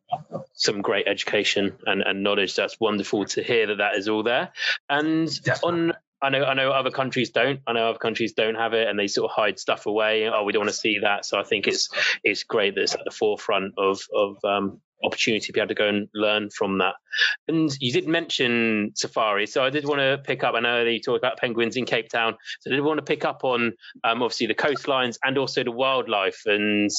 some 0.62 0.82
great 0.82 1.08
education 1.08 1.78
and, 1.86 2.02
and 2.02 2.24
knowledge. 2.24 2.56
That's 2.56 2.80
wonderful 2.80 3.26
to 3.26 3.42
hear 3.44 3.68
that 3.68 3.80
that 3.80 3.96
is 3.96 4.08
all 4.08 4.24
there. 4.24 4.52
And 4.90 5.28
Definitely. 5.44 5.90
on 5.90 5.94
I 6.24 6.30
know 6.30 6.44
I 6.44 6.54
know 6.54 6.70
other 6.72 6.92
countries 6.92 7.32
don't. 7.32 7.62
I 7.66 7.74
know 7.74 7.90
other 7.90 7.98
countries 7.98 8.34
don't 8.34 8.54
have 8.54 8.74
it, 8.74 8.88
and 8.88 8.98
they 8.98 9.08
sort 9.08 9.32
of 9.32 9.36
hide 9.36 9.58
stuff 9.60 9.88
away. 9.88 10.30
Oh, 10.30 10.44
we 10.44 10.54
don't 10.54 10.62
want 10.62 10.70
to 10.70 10.76
see 10.76 11.00
that. 11.00 11.26
So 11.26 11.40
I 11.40 11.44
think 11.44 11.68
it's 11.68 11.90
it's 12.24 12.44
great 12.44 12.76
that 12.76 12.82
it's 12.82 12.94
at 12.94 13.02
the 13.06 13.12
forefront 13.12 13.74
of 13.78 14.02
of 14.14 14.38
um, 14.46 14.82
opportunity 15.04 15.48
to 15.48 15.54
be 15.54 15.60
able 15.60 15.70
to 15.70 15.76
go 15.76 15.88
and 15.88 16.08
learn 16.14 16.50
from 16.50 16.80
that. 16.80 16.96
And 17.48 17.72
you 17.80 17.92
did 17.92 18.08
mention 18.08 18.92
safari, 18.96 19.48
so 19.48 19.64
I 19.64 19.70
did 19.70 19.86
want 19.86 20.00
to 20.00 20.22
pick 20.24 20.44
up. 20.44 20.56
I 20.56 20.60
know 20.60 20.84
that 20.84 20.92
you 20.92 21.00
talked 21.00 21.18
about 21.18 21.38
penguins 21.38 21.76
in 21.76 21.86
Cape 21.86 22.10
Town, 22.10 22.36
so 22.62 22.72
I 22.72 22.76
did 22.76 22.84
want 22.84 23.00
to 23.00 23.04
pick 23.04 23.26
up 23.26 23.44
on 23.44 23.74
um, 24.04 24.24
obviously 24.24 24.48
the 24.48 24.56
coastlines 24.56 25.18
and 25.24 25.38
also 25.38 25.64
the 25.64 25.72
wildlife 25.72 26.42
and 26.46 26.90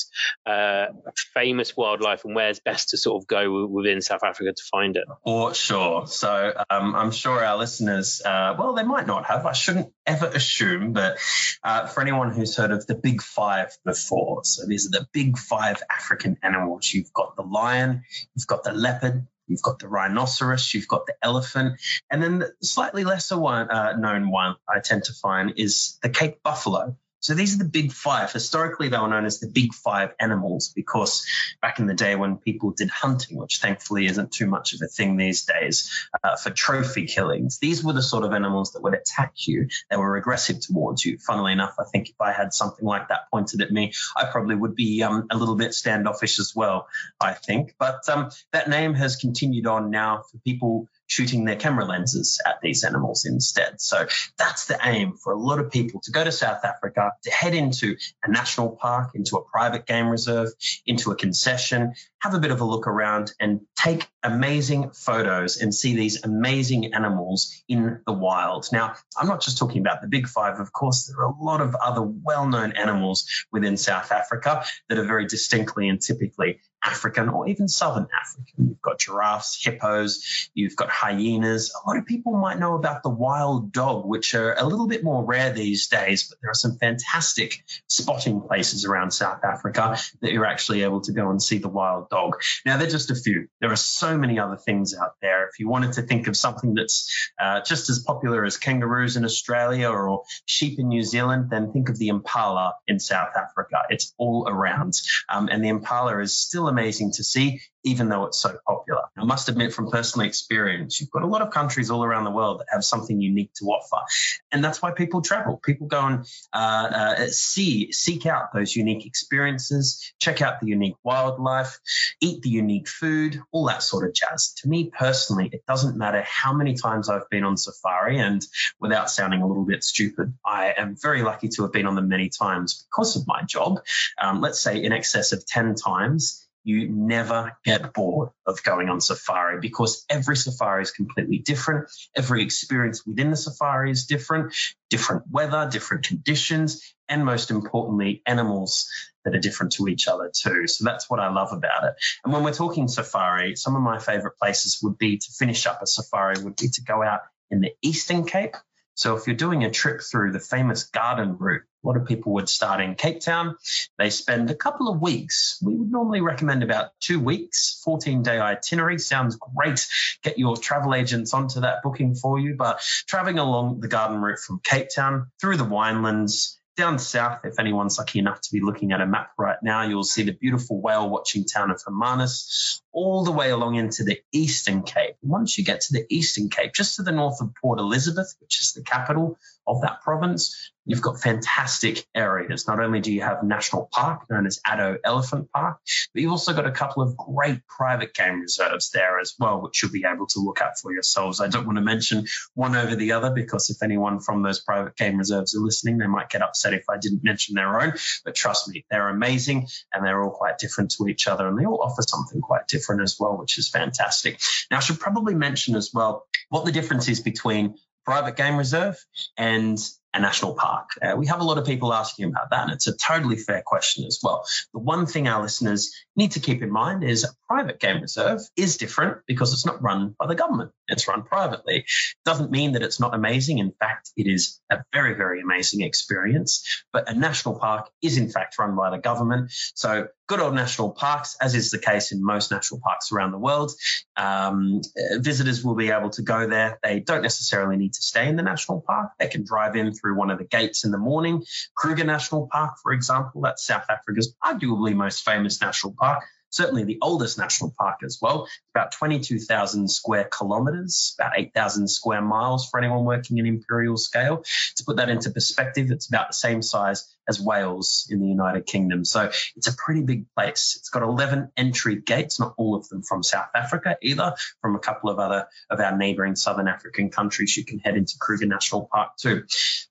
uh, 0.47 0.87
famous 1.35 1.77
wildlife 1.77 2.25
and 2.25 2.35
where's 2.35 2.61
best 2.61 2.91
to 2.91 2.99
sort 2.99 3.23
of 3.23 3.27
go 3.27 3.67
within 3.67 4.01
South 4.01 4.23
Africa 4.25 4.53
to 4.53 4.63
find 4.71 4.97
it. 4.97 5.05
For 5.25 5.55
sure. 5.55 6.07
So 6.07 6.53
um, 6.71 6.95
I'm 6.95 7.11
sure 7.11 7.45
our 7.45 7.57
listeners, 7.57 8.23
uh, 8.25 8.55
well, 8.59 8.75
they 8.75 8.85
might 8.85 9.07
not 9.07 9.27
have. 9.27 9.47
I 9.47 9.53
shouldn't 9.53 9.93
ever 10.07 10.27
assume, 10.27 10.93
but 10.93 11.19
uh, 11.65 11.87
for 11.87 12.01
anyone 12.01 12.33
who's 12.33 12.57
heard 12.57 12.73
of 12.73 12.87
the 12.87 12.95
Big 12.95 13.23
Five 13.23 13.77
before, 13.85 14.45
so 14.45 14.67
these 14.67 14.87
are 14.87 14.91
the 14.91 15.07
Big 15.13 15.39
Five 15.39 15.83
African 15.91 16.39
animals. 16.43 16.93
You've 16.93 17.13
got 17.13 17.37
the 17.37 17.43
lion 17.43 17.92
you've 18.35 18.47
got 18.47 18.65
the 18.65 18.73
leopard, 18.73 19.27
you've 19.47 19.63
got 19.63 19.79
the 19.79 19.89
rhinoceros, 19.89 20.73
you've 20.75 20.89
got 20.89 21.07
the 21.07 21.15
elephant, 21.23 21.81
and 22.11 22.23
then 22.23 22.39
the 22.41 22.53
slightly 22.63 23.05
lesser 23.05 23.39
one, 23.39 23.71
uh, 23.71 23.97
known 23.97 24.31
one 24.31 24.57
I 24.69 24.81
tend 24.81 25.05
to 25.05 25.13
find 25.13 25.55
is 25.57 25.99
the 26.03 26.09
Cape 26.09 26.43
buffalo. 26.43 26.97
So 27.23 27.35
these 27.35 27.55
are 27.55 27.59
the 27.59 27.71
big 27.71 27.93
five. 27.93 28.33
Historically, 28.33 28.89
they 28.89 28.99
were 28.99 29.09
known 29.09 29.25
as 29.25 29.39
the 29.39 29.47
big 29.47 29.73
five 29.75 30.11
animals 30.19 30.73
because 30.75 31.25
back 31.61 31.79
in 31.79 31.87
the 31.87 31.95
day 31.95 32.17
when 32.17 32.37
people 32.37 32.73
did 32.73 32.91
hunting, 32.91 33.39
which 33.39 33.61
thankfully 33.61 34.07
isn't 34.07 34.33
too 34.33 34.47
much 34.47 34.75
of 34.75 34.81
a 34.83 34.89
thing 34.89 35.17
these 35.17 35.45
days, 35.45 36.09
uh, 36.25 36.35
for 36.35 36.51
trophy 36.51 37.07
killings, 37.07 37.59
these 37.59 37.85
were 37.85 37.93
the 37.93 38.03
sort 38.03 38.25
of 38.25 38.33
animals 38.33 38.73
that 38.73 38.83
would 38.83 38.95
attack 38.95 39.35
you. 39.47 39.69
They 39.89 39.97
were 39.97 40.17
aggressive 40.17 40.61
towards 40.61 41.05
you. 41.05 41.17
Funnily 41.19 41.53
enough, 41.53 41.77
I 41.79 41.85
think 41.85 42.11
if 42.11 42.21
I 42.21 42.33
had 42.33 42.53
something 42.53 42.85
like 42.85 43.09
that 43.09 43.31
pointed 43.31 43.63
at 43.63 43.71
me, 43.71 43.93
I 44.17 44.25
probably 44.25 44.57
would 44.57 44.75
be 44.75 45.05
um, 45.05 45.29
a 45.31 45.37
little 45.37 45.55
bit 45.57 45.75
standoffish 45.75 46.41
as 46.41 46.53
well, 46.57 46.89
I 47.21 47.35
think. 47.35 47.77
But 47.79 48.09
um, 48.09 48.31
that 48.53 48.69
name 48.69 48.95
has 48.95 49.15
continued 49.15 49.69
on 49.69 49.91
now 49.91 50.25
for 50.29 50.39
people 50.39 50.89
shooting 51.13 51.45
their 51.45 51.57
camera 51.57 51.85
lenses 51.85 52.41
at 52.47 52.61
these 52.63 52.85
animals 52.85 53.27
instead. 53.27 53.81
So 53.81 54.07
that's 54.39 54.67
the 54.67 54.79
aim 54.83 55.15
for 55.17 55.33
a 55.33 55.39
lot 55.39 55.59
of 55.59 55.71
people 55.71 56.01
to 56.01 56.11
go 56.11 56.25
to 56.25 56.33
South 56.33 56.65
Africa, 56.65 57.13
to 57.25 57.31
head 57.31 57.55
into 57.55 57.97
a 58.25 58.31
national 58.31 58.71
park, 58.71 59.11
into 59.15 59.37
a 59.37 59.45
private 59.45 59.87
game 59.87 60.09
reserve, 60.09 60.49
into 60.87 61.11
a 61.11 61.17
concession, 61.17 61.95
have 62.21 62.35
a 62.35 62.39
bit 62.39 62.51
of 62.51 62.61
a 62.61 62.65
look 62.65 62.87
around 62.87 63.33
and 63.41 63.61
take 63.77 64.07
amazing 64.23 64.91
photos 64.93 65.57
and 65.61 65.75
see 65.75 65.97
these 65.97 66.25
amazing 66.25 66.95
animals 66.95 67.63
in 67.69 68.01
the 68.07 68.13
wild. 68.13 68.67
Now, 68.73 68.95
I'm 69.19 69.27
not 69.27 69.43
just 69.43 69.59
talking 69.59 69.81
about 69.81 70.01
the 70.01 70.09
big 70.09 70.29
five, 70.29 70.61
of 70.61 70.73
course, 70.73 71.07
there 71.07 71.19
are 71.19 71.33
a 71.33 71.43
lot 71.43 71.61
of 71.61 71.75
other 71.75 72.03
well 72.03 72.49
known 72.49 72.73
animals 72.73 73.27
within 73.51 73.77
South 73.77 74.13
Africa 74.13 74.65
that 74.89 74.99
are 74.99 75.05
very 75.05 75.27
distinctly 75.27 75.89
and 75.89 76.01
typically 76.01 76.61
African 76.85 77.29
or 77.29 77.49
even 77.49 77.69
Southern 77.69 78.07
African. 78.21 78.69
You've 78.69 78.83
got 78.83 78.99
giraffes, 78.99 79.63
hippos, 79.63 80.51
you've 80.55 80.77
got 80.77 80.91
hyenas. 80.91 81.73
A 81.73 81.89
lot 81.89 81.99
of 81.99 82.07
people 82.07 82.33
might 82.33 82.59
know 82.59 82.75
about 82.75 83.03
the 83.03 83.09
wild 83.09 83.73
dog, 83.73 84.07
which 84.07 84.35
are 84.35 84.55
a 84.55 84.65
little 84.65 84.89
bit 84.89 85.05
more 85.05 85.25
rare 85.25 85.53
these 85.53 85.89
days, 85.89 86.29
but 86.29 86.39
there 86.41 86.51
are 86.51 86.55
some 86.55 86.77
fantastic 86.79 87.65
spotting 87.87 88.41
places 88.41 88.85
around 88.85 89.13
South 89.13 89.45
Africa 89.45 89.97
that 90.21 90.33
you're 90.33 90.47
actually 90.47 90.83
able 90.83 91.01
to 91.03 91.13
go 91.13 91.31
and 91.31 91.43
see 91.43 91.59
the 91.59 91.69
wild 91.69 92.09
dog. 92.09 92.41
Now, 92.67 92.77
they're 92.77 92.89
just 92.89 93.11
a 93.11 93.15
few. 93.15 93.49
There 93.61 93.71
are 93.71 93.77
so 93.77 94.19
many 94.19 94.39
other 94.39 94.57
things 94.57 94.95
out 94.95 95.15
there. 95.21 95.49
If 95.49 95.59
you 95.59 95.69
wanted 95.69 95.93
to 95.95 96.03
think 96.03 96.27
of 96.27 96.37
something 96.37 96.75
that's 96.75 97.31
uh, 97.41 97.61
just 97.63 97.91
as 97.91 98.01
popular 98.01 98.45
as 98.45 98.57
kangaroos 98.57 99.17
in 99.17 99.25
Australia 99.25 99.89
or 99.89 100.23
sheep 100.47 100.79
in 100.79 100.89
New 100.89 101.03
Zealand, 101.03 101.51
then 101.51 101.73
think 101.73 101.89
of 101.89 101.99
the 101.99 102.09
impala 102.09 102.75
in 102.87 102.99
South 102.99 103.31
Africa. 103.37 103.83
It's 103.91 104.15
all 104.19 104.49
around. 104.49 104.95
Um, 105.29 105.49
and 105.49 105.65
the 105.65 105.69
impala 105.69 106.19
is 106.21 106.37
still 106.37 106.72
amazing 106.73 107.13
to 107.13 107.25
see, 107.25 107.61
even 107.85 108.09
though 108.09 108.27
it's 108.27 108.39
so 108.39 108.57
popular. 108.67 109.03
I 109.17 109.25
must 109.25 109.49
admit 109.49 109.73
from 109.73 109.91
personal 109.91 110.27
experience, 110.27 111.01
you've 111.01 111.11
got 111.11 111.23
a 111.23 111.27
lot 111.27 111.43
of 111.43 111.53
countries 111.53 111.91
all 111.91 112.05
around 112.05 112.25
the 112.25 112.31
world 112.31 112.61
that 112.61 112.67
have 112.71 112.85
something 112.85 113.21
unique 113.21 113.53
to 113.55 113.67
offer. 113.67 114.05
And 114.51 114.65
that's 114.65 114.81
why 114.81 114.93
people 114.93 115.21
travel. 115.23 115.61
People 115.63 115.87
go 115.87 116.01
and 116.01 116.27
uh, 116.53 116.57
uh, 116.57 117.27
see, 117.29 117.93
seek 117.93 118.27
out 118.27 118.53
those 118.55 118.75
unique 118.75 119.07
experiences, 119.07 120.13
check 120.19 120.43
out 120.43 120.61
the 120.61 120.67
unique 120.67 120.97
wildlife, 121.03 121.79
eat 122.21 122.43
the 122.43 122.51
unique 122.51 122.89
food, 122.89 123.41
all 123.53 123.67
that 123.67 123.83
sort 123.83 124.07
of 124.07 124.15
jazz. 124.15 124.55
To 124.63 124.69
me 124.69 124.91
personally, 124.97 125.51
it 125.53 125.65
doesn't 125.67 125.97
matter 125.97 126.25
how 126.27 126.53
many 126.53 126.75
times 126.75 127.09
I've 127.09 127.29
been 127.31 127.45
on 127.45 127.57
safari. 127.57 128.19
And 128.19 128.45
without 128.81 129.11
sounding 129.11 129.43
a 129.43 129.47
little 129.47 129.65
bit 129.65 129.85
stupid, 129.85 130.35
I 130.45 130.75
am 130.77 130.97
very 131.01 131.23
lucky 131.23 131.49
to 131.49 131.63
have 131.63 131.73
been 131.73 131.87
on 131.87 131.95
them 131.95 132.09
many 132.09 132.29
times 132.29 132.87
because 132.91 133.17
of 133.17 133.27
my 133.27 133.43
job. 133.43 133.81
Um, 134.21 134.41
let's 134.41 134.61
say 134.61 134.83
in 134.83 134.93
excess 134.93 135.33
of 135.33 135.45
10 135.47 135.75
times 135.75 136.47
you 136.65 136.89
never 136.89 137.57
get 137.65 137.93
bored 137.93 138.31
of 138.47 138.63
going 138.63 138.89
on 138.89 139.01
safari 139.01 139.61
because 139.61 140.05
every 140.09 140.37
safari 140.37 140.83
is 140.83 140.91
completely 140.91 141.39
different. 141.39 141.91
Every 142.17 142.43
experience 142.43 143.07
within 143.07 143.31
the 143.31 143.37
safari 143.37 143.91
is 143.91 144.07
different, 144.07 144.55
different 144.91 145.25
weather, 145.31 145.69
different 145.71 146.07
conditions, 146.07 146.95
and 147.09 147.25
most 147.25 147.51
importantly, 147.51 148.23
animals 148.27 148.89
that 149.25 149.35
are 149.35 149.41
different 149.41 149.73
to 149.73 149.89
each 149.89 150.09
other 150.09 150.31
too. 150.35 150.67
So 150.67 150.85
that's 150.85 151.09
what 151.11 151.21
I 151.21 151.33
love 151.33 151.53
about 151.53 151.85
it. 151.85 151.95
And 152.25 152.33
when 152.33 152.43
we're 152.43 152.53
talking 152.53 152.89
safari, 152.89 153.57
some 153.57 153.77
of 153.77 153.83
my 153.83 153.99
favorite 153.99 154.39
places 154.39 154.81
would 154.83 154.99
be 154.99 155.19
to 155.19 155.33
finish 155.33 155.67
up 155.67 155.83
a 155.83 155.87
safari 155.87 156.43
would 156.43 156.57
be 156.57 156.69
to 156.69 156.83
go 156.83 157.03
out 157.03 157.21
in 157.51 157.61
the 157.61 157.73
Eastern 157.83 158.25
Cape 158.25 158.57
so 158.95 159.17
if 159.17 159.27
you're 159.27 159.37
doing 159.37 159.65
a 159.65 159.71
trip 159.71 160.03
through 160.03 160.33
the 160.33 160.41
famous 160.41 160.85
garden 160.85 161.37
route, 161.39 161.63
a 161.83 161.87
lot 161.87 161.97
of 161.97 162.07
people 162.07 162.35
would 162.35 162.49
start 162.49 162.81
in 162.81 162.95
Cape 162.95 163.21
Town. 163.21 163.57
They 163.99 164.11
spend 164.11 164.51
a 164.51 164.55
couple 164.55 164.89
of 164.89 165.01
weeks. 165.01 165.59
We 165.63 165.75
would 165.75 165.91
normally 165.91 166.21
recommend 166.21 166.63
about 166.63 166.91
two 167.01 167.19
weeks, 167.19 167.81
14 167.85 168.23
day 168.23 168.39
itinerary. 168.39 168.99
Sounds 168.99 169.37
great. 169.37 169.87
Get 170.23 170.39
your 170.39 170.57
travel 170.57 170.95
agents 170.95 171.35
onto 171.35 171.61
that 171.61 171.83
booking 171.83 172.15
for 172.15 172.39
you. 172.39 172.55
But 172.55 172.81
traveling 173.07 173.39
along 173.39 173.81
the 173.81 173.89
garden 173.89 174.21
route 174.21 174.39
from 174.39 174.61
Cape 174.63 174.89
Town 174.95 175.31
through 175.41 175.57
the 175.57 175.65
winelands, 175.65 176.57
down 176.77 176.99
south, 176.99 177.41
if 177.45 177.59
anyone's 177.59 177.99
lucky 177.99 178.19
enough 178.19 178.41
to 178.41 178.53
be 178.53 178.61
looking 178.61 178.93
at 178.93 179.01
a 179.01 179.07
map 179.07 179.33
right 179.39 179.59
now, 179.63 179.83
you'll 179.83 180.05
see 180.05 180.23
the 180.23 180.33
beautiful 180.33 180.81
whale 180.81 181.09
watching 181.09 181.45
town 181.45 181.71
of 181.71 181.83
Hermanus 181.85 182.81
all 182.93 183.25
the 183.25 183.33
way 183.33 183.51
along 183.51 183.77
into 183.77 184.05
the 184.05 184.21
Eastern 184.33 184.83
Cape. 184.83 185.17
Once 185.23 185.57
you 185.57 185.65
get 185.65 185.81
to 185.83 185.93
the 185.93 186.07
Eastern 186.09 186.49
Cape, 186.49 186.73
just 186.75 186.97
to 186.97 187.03
the 187.03 187.13
north 187.13 187.41
of 187.41 187.55
Port 187.61 187.79
Elizabeth, 187.79 188.35
which 188.41 188.61
is 188.61 188.73
the 188.73 188.83
capital 188.83 189.39
of 189.67 189.81
that 189.83 190.03
province, 190.03 190.73
You've 190.85 191.01
got 191.01 191.21
fantastic 191.21 192.07
areas. 192.13 192.67
Not 192.67 192.81
only 192.81 193.01
do 193.01 193.13
you 193.13 193.23
have 193.23 193.45
National 193.45 193.89
Park, 193.93 194.29
known 194.29 194.47
as 194.47 194.61
Addo 194.67 194.99
Elephant 195.05 195.49
Park, 195.53 195.79
but 196.13 196.23
you've 196.23 196.33
also 196.33 196.53
got 196.55 196.67
a 196.67 196.73
couple 196.73 197.05
of 197.05 197.17
great 197.17 197.65
private 197.69 198.15
game 198.15 198.41
reserves 198.41 198.91
there 198.91 199.21
as 199.21 199.35
well, 199.39 199.63
which 199.63 199.81
you'll 199.81 199.93
be 199.93 200.05
able 200.05 200.27
to 200.27 200.41
look 200.41 200.61
at 200.61 200.79
for 200.81 200.93
yourselves. 200.93 201.41
I 201.41 201.47
don't 201.47 201.67
want 201.67 201.79
to 201.79 201.83
mention 201.83 202.27
one 202.55 202.75
over 202.75 202.97
the 202.97 203.13
other 203.13 203.31
because 203.31 203.71
if 203.71 203.81
anyone 203.83 204.19
from 204.19 204.43
those 204.43 204.61
private 204.61 204.97
game 204.97 205.19
reserves 205.19 205.55
are 205.55 205.61
listening, 205.61 205.99
they 205.99 206.09
might 206.09 206.31
get 206.31 206.43
upset 206.43 206.75
if 206.75 206.85
I 206.91 206.99
didn't 206.99 207.23
mention 207.23 207.55
their 207.55 207.81
own. 207.81 207.93
But 208.25 208.35
trust 208.35 208.69
me, 208.69 208.85
they're 208.91 209.09
amazing 209.09 209.69
and 209.93 210.05
they're 210.05 210.23
all 210.23 210.31
quite 210.31 210.59
different 210.59 210.91
to 210.99 211.07
each 211.07 211.29
other 211.29 211.47
and 211.47 211.57
they 211.57 211.65
all 211.65 211.81
offer 211.81 212.03
something 212.03 212.41
quite 212.41 212.67
different 212.67 212.82
as 213.03 213.17
well, 213.19 213.37
which 213.37 213.59
is 213.59 213.69
fantastic. 213.69 214.41
Now, 214.71 214.79
I 214.79 214.81
should 214.81 215.01
probably 215.01 215.35
mention 215.35 215.77
as 215.77 215.91
well 215.93 216.27
what 216.49 216.65
the 216.65 216.73
difference 216.73 217.09
is 217.09 217.21
between 217.21 217.77
private 218.05 218.37
game 218.37 218.57
reserve 218.57 218.97
and 219.37 219.79
a 220.15 220.21
national 220.21 220.55
park? 220.55 220.91
Uh, 221.01 221.15
we 221.17 221.27
have 221.27 221.41
a 221.41 221.45
lot 221.45 221.59
of 221.59 221.65
people 221.65 221.93
asking 221.93 222.27
about 222.27 222.51
that, 222.51 222.65
and 222.65 222.73
it's 222.73 222.87
a 222.87 222.97
totally 222.97 223.37
fair 223.37 223.63
question 223.65 224.05
as 224.05 224.21
well. 224.23 224.45
The 224.73 224.81
one 224.81 225.07
thing 225.07 225.27
our 225.27 225.43
listeners 225.43 225.95
need 226.17 226.33
to 226.33 226.41
keep 226.41 226.63
in 226.63 226.71
mind 226.71 227.03
is 227.05 227.25
a 227.25 227.29
private 227.49 227.81
game 227.81 228.03
reserve 228.03 228.41
is 228.57 228.77
different 228.77 229.19
because 229.27 229.53
it's 229.53 229.67
not 229.67 229.83
run 229.83 230.15
by 230.19 230.27
the 230.27 230.35
government, 230.35 230.73
it's 230.93 231.09
run 231.09 231.23
privately. 231.23 231.85
Doesn't 232.25 232.51
mean 232.51 232.73
that 232.73 232.83
it's 232.83 233.01
not 233.01 233.15
amazing. 233.15 233.59
In 233.59 233.73
fact, 233.73 234.11
it 234.17 234.27
is 234.27 234.61
a 234.71 234.85
very, 234.93 235.15
very 235.15 235.41
amazing 235.41 235.83
experience. 235.83 236.85
But 236.93 237.09
a 237.11 237.15
national 237.15 237.59
park 237.59 237.91
is, 238.03 238.19
in 238.19 238.31
fact, 238.31 238.59
run 238.59 238.77
by 238.77 238.91
the 238.91 238.99
government. 238.99 239.51
So 239.75 240.09
good 240.29 240.41
old 240.41 240.55
national 240.55 240.93
parks, 240.93 241.37
as 241.41 241.55
is 241.55 241.71
the 241.71 241.79
case 241.79 242.13
in 242.13 242.25
most 242.25 242.51
national 242.51 242.81
parks 242.81 243.13
around 243.13 243.33
the 243.33 243.39
world. 243.39 243.73
Um, 244.17 244.81
visitors 245.17 245.65
will 245.65 245.75
be 245.75 245.91
able 245.91 246.11
to 246.11 246.23
go 246.23 246.49
there. 246.49 246.79
They 246.83 247.01
don't 247.01 247.23
necessarily 247.23 247.77
need 247.77 247.95
to 247.95 248.03
stay 248.03 248.29
in 248.29 248.37
the 248.37 248.43
national 248.43 248.83
park. 248.83 249.11
They 249.19 249.29
can 249.29 249.45
drive 249.45 249.77
in 249.77 249.93
through 249.93 250.17
one 250.17 250.31
of 250.31 250.39
the 250.39 250.45
gates 250.45 250.85
in 250.85 250.91
the 250.91 250.99
morning. 250.99 251.43
Kruger 251.77 252.05
National 252.05 252.49
Park, 252.51 252.75
for 252.83 252.93
example, 252.93 253.43
that's 253.43 253.65
South 253.65 253.87
Africa's 253.91 254.35
arguably 254.43 254.95
most 254.95 255.25
famous 255.25 255.61
national 255.61 255.95
park 255.99 256.25
certainly 256.53 256.85
the 256.85 256.99
oldest 257.03 257.39
national 257.39 257.75
park 257.77 258.01
as 258.05 258.19
well. 258.23 258.49
About 258.75 258.93
22,000 258.93 259.89
square 259.89 260.29
kilometers, 260.31 261.17
about 261.19 261.33
8,000 261.37 261.89
square 261.89 262.23
miles 262.23 262.69
for 262.69 262.79
anyone 262.79 263.05
working 263.05 263.39
in 263.39 263.47
imperial 263.47 263.97
scale. 263.97 264.45
To 264.77 264.85
put 264.85 264.97
that 264.97 265.09
into 265.09 265.31
perspective, 265.31 265.91
it's 265.91 266.07
about 266.09 266.29
the 266.29 266.35
same 266.35 266.63
size 266.63 267.13
as 267.29 267.41
Wales 267.41 268.07
in 268.11 268.21
the 268.21 268.27
United 268.27 268.67
Kingdom. 268.67 269.05
So 269.05 269.31
it's 269.57 269.69
a 269.69 269.77
pretty 269.77 270.03
big 270.03 270.27
place. 270.35 270.77
It's 270.79 270.89
got 270.89 271.03
11 271.03 271.53
entry 271.57 271.97
gates, 271.97 272.41
not 272.41 272.55
all 272.57 272.75
of 272.75 272.89
them 272.89 273.03
from 273.03 273.23
South 273.23 273.49
Africa 273.55 273.97
either, 274.03 274.35
from 274.61 274.77
a 274.77 274.79
couple 274.79 275.11
of 275.11 275.19
other 275.19 275.47
of 275.71 275.81
our 275.81 275.97
neighboring 275.97 276.37
Southern 276.37 276.69
African 276.69 277.11
countries. 277.11 277.57
You 277.57 277.65
can 277.65 277.79
head 277.79 277.97
into 277.97 278.15
Kruger 278.21 278.47
National 278.47 278.89
Park 278.93 279.17
too. 279.17 279.45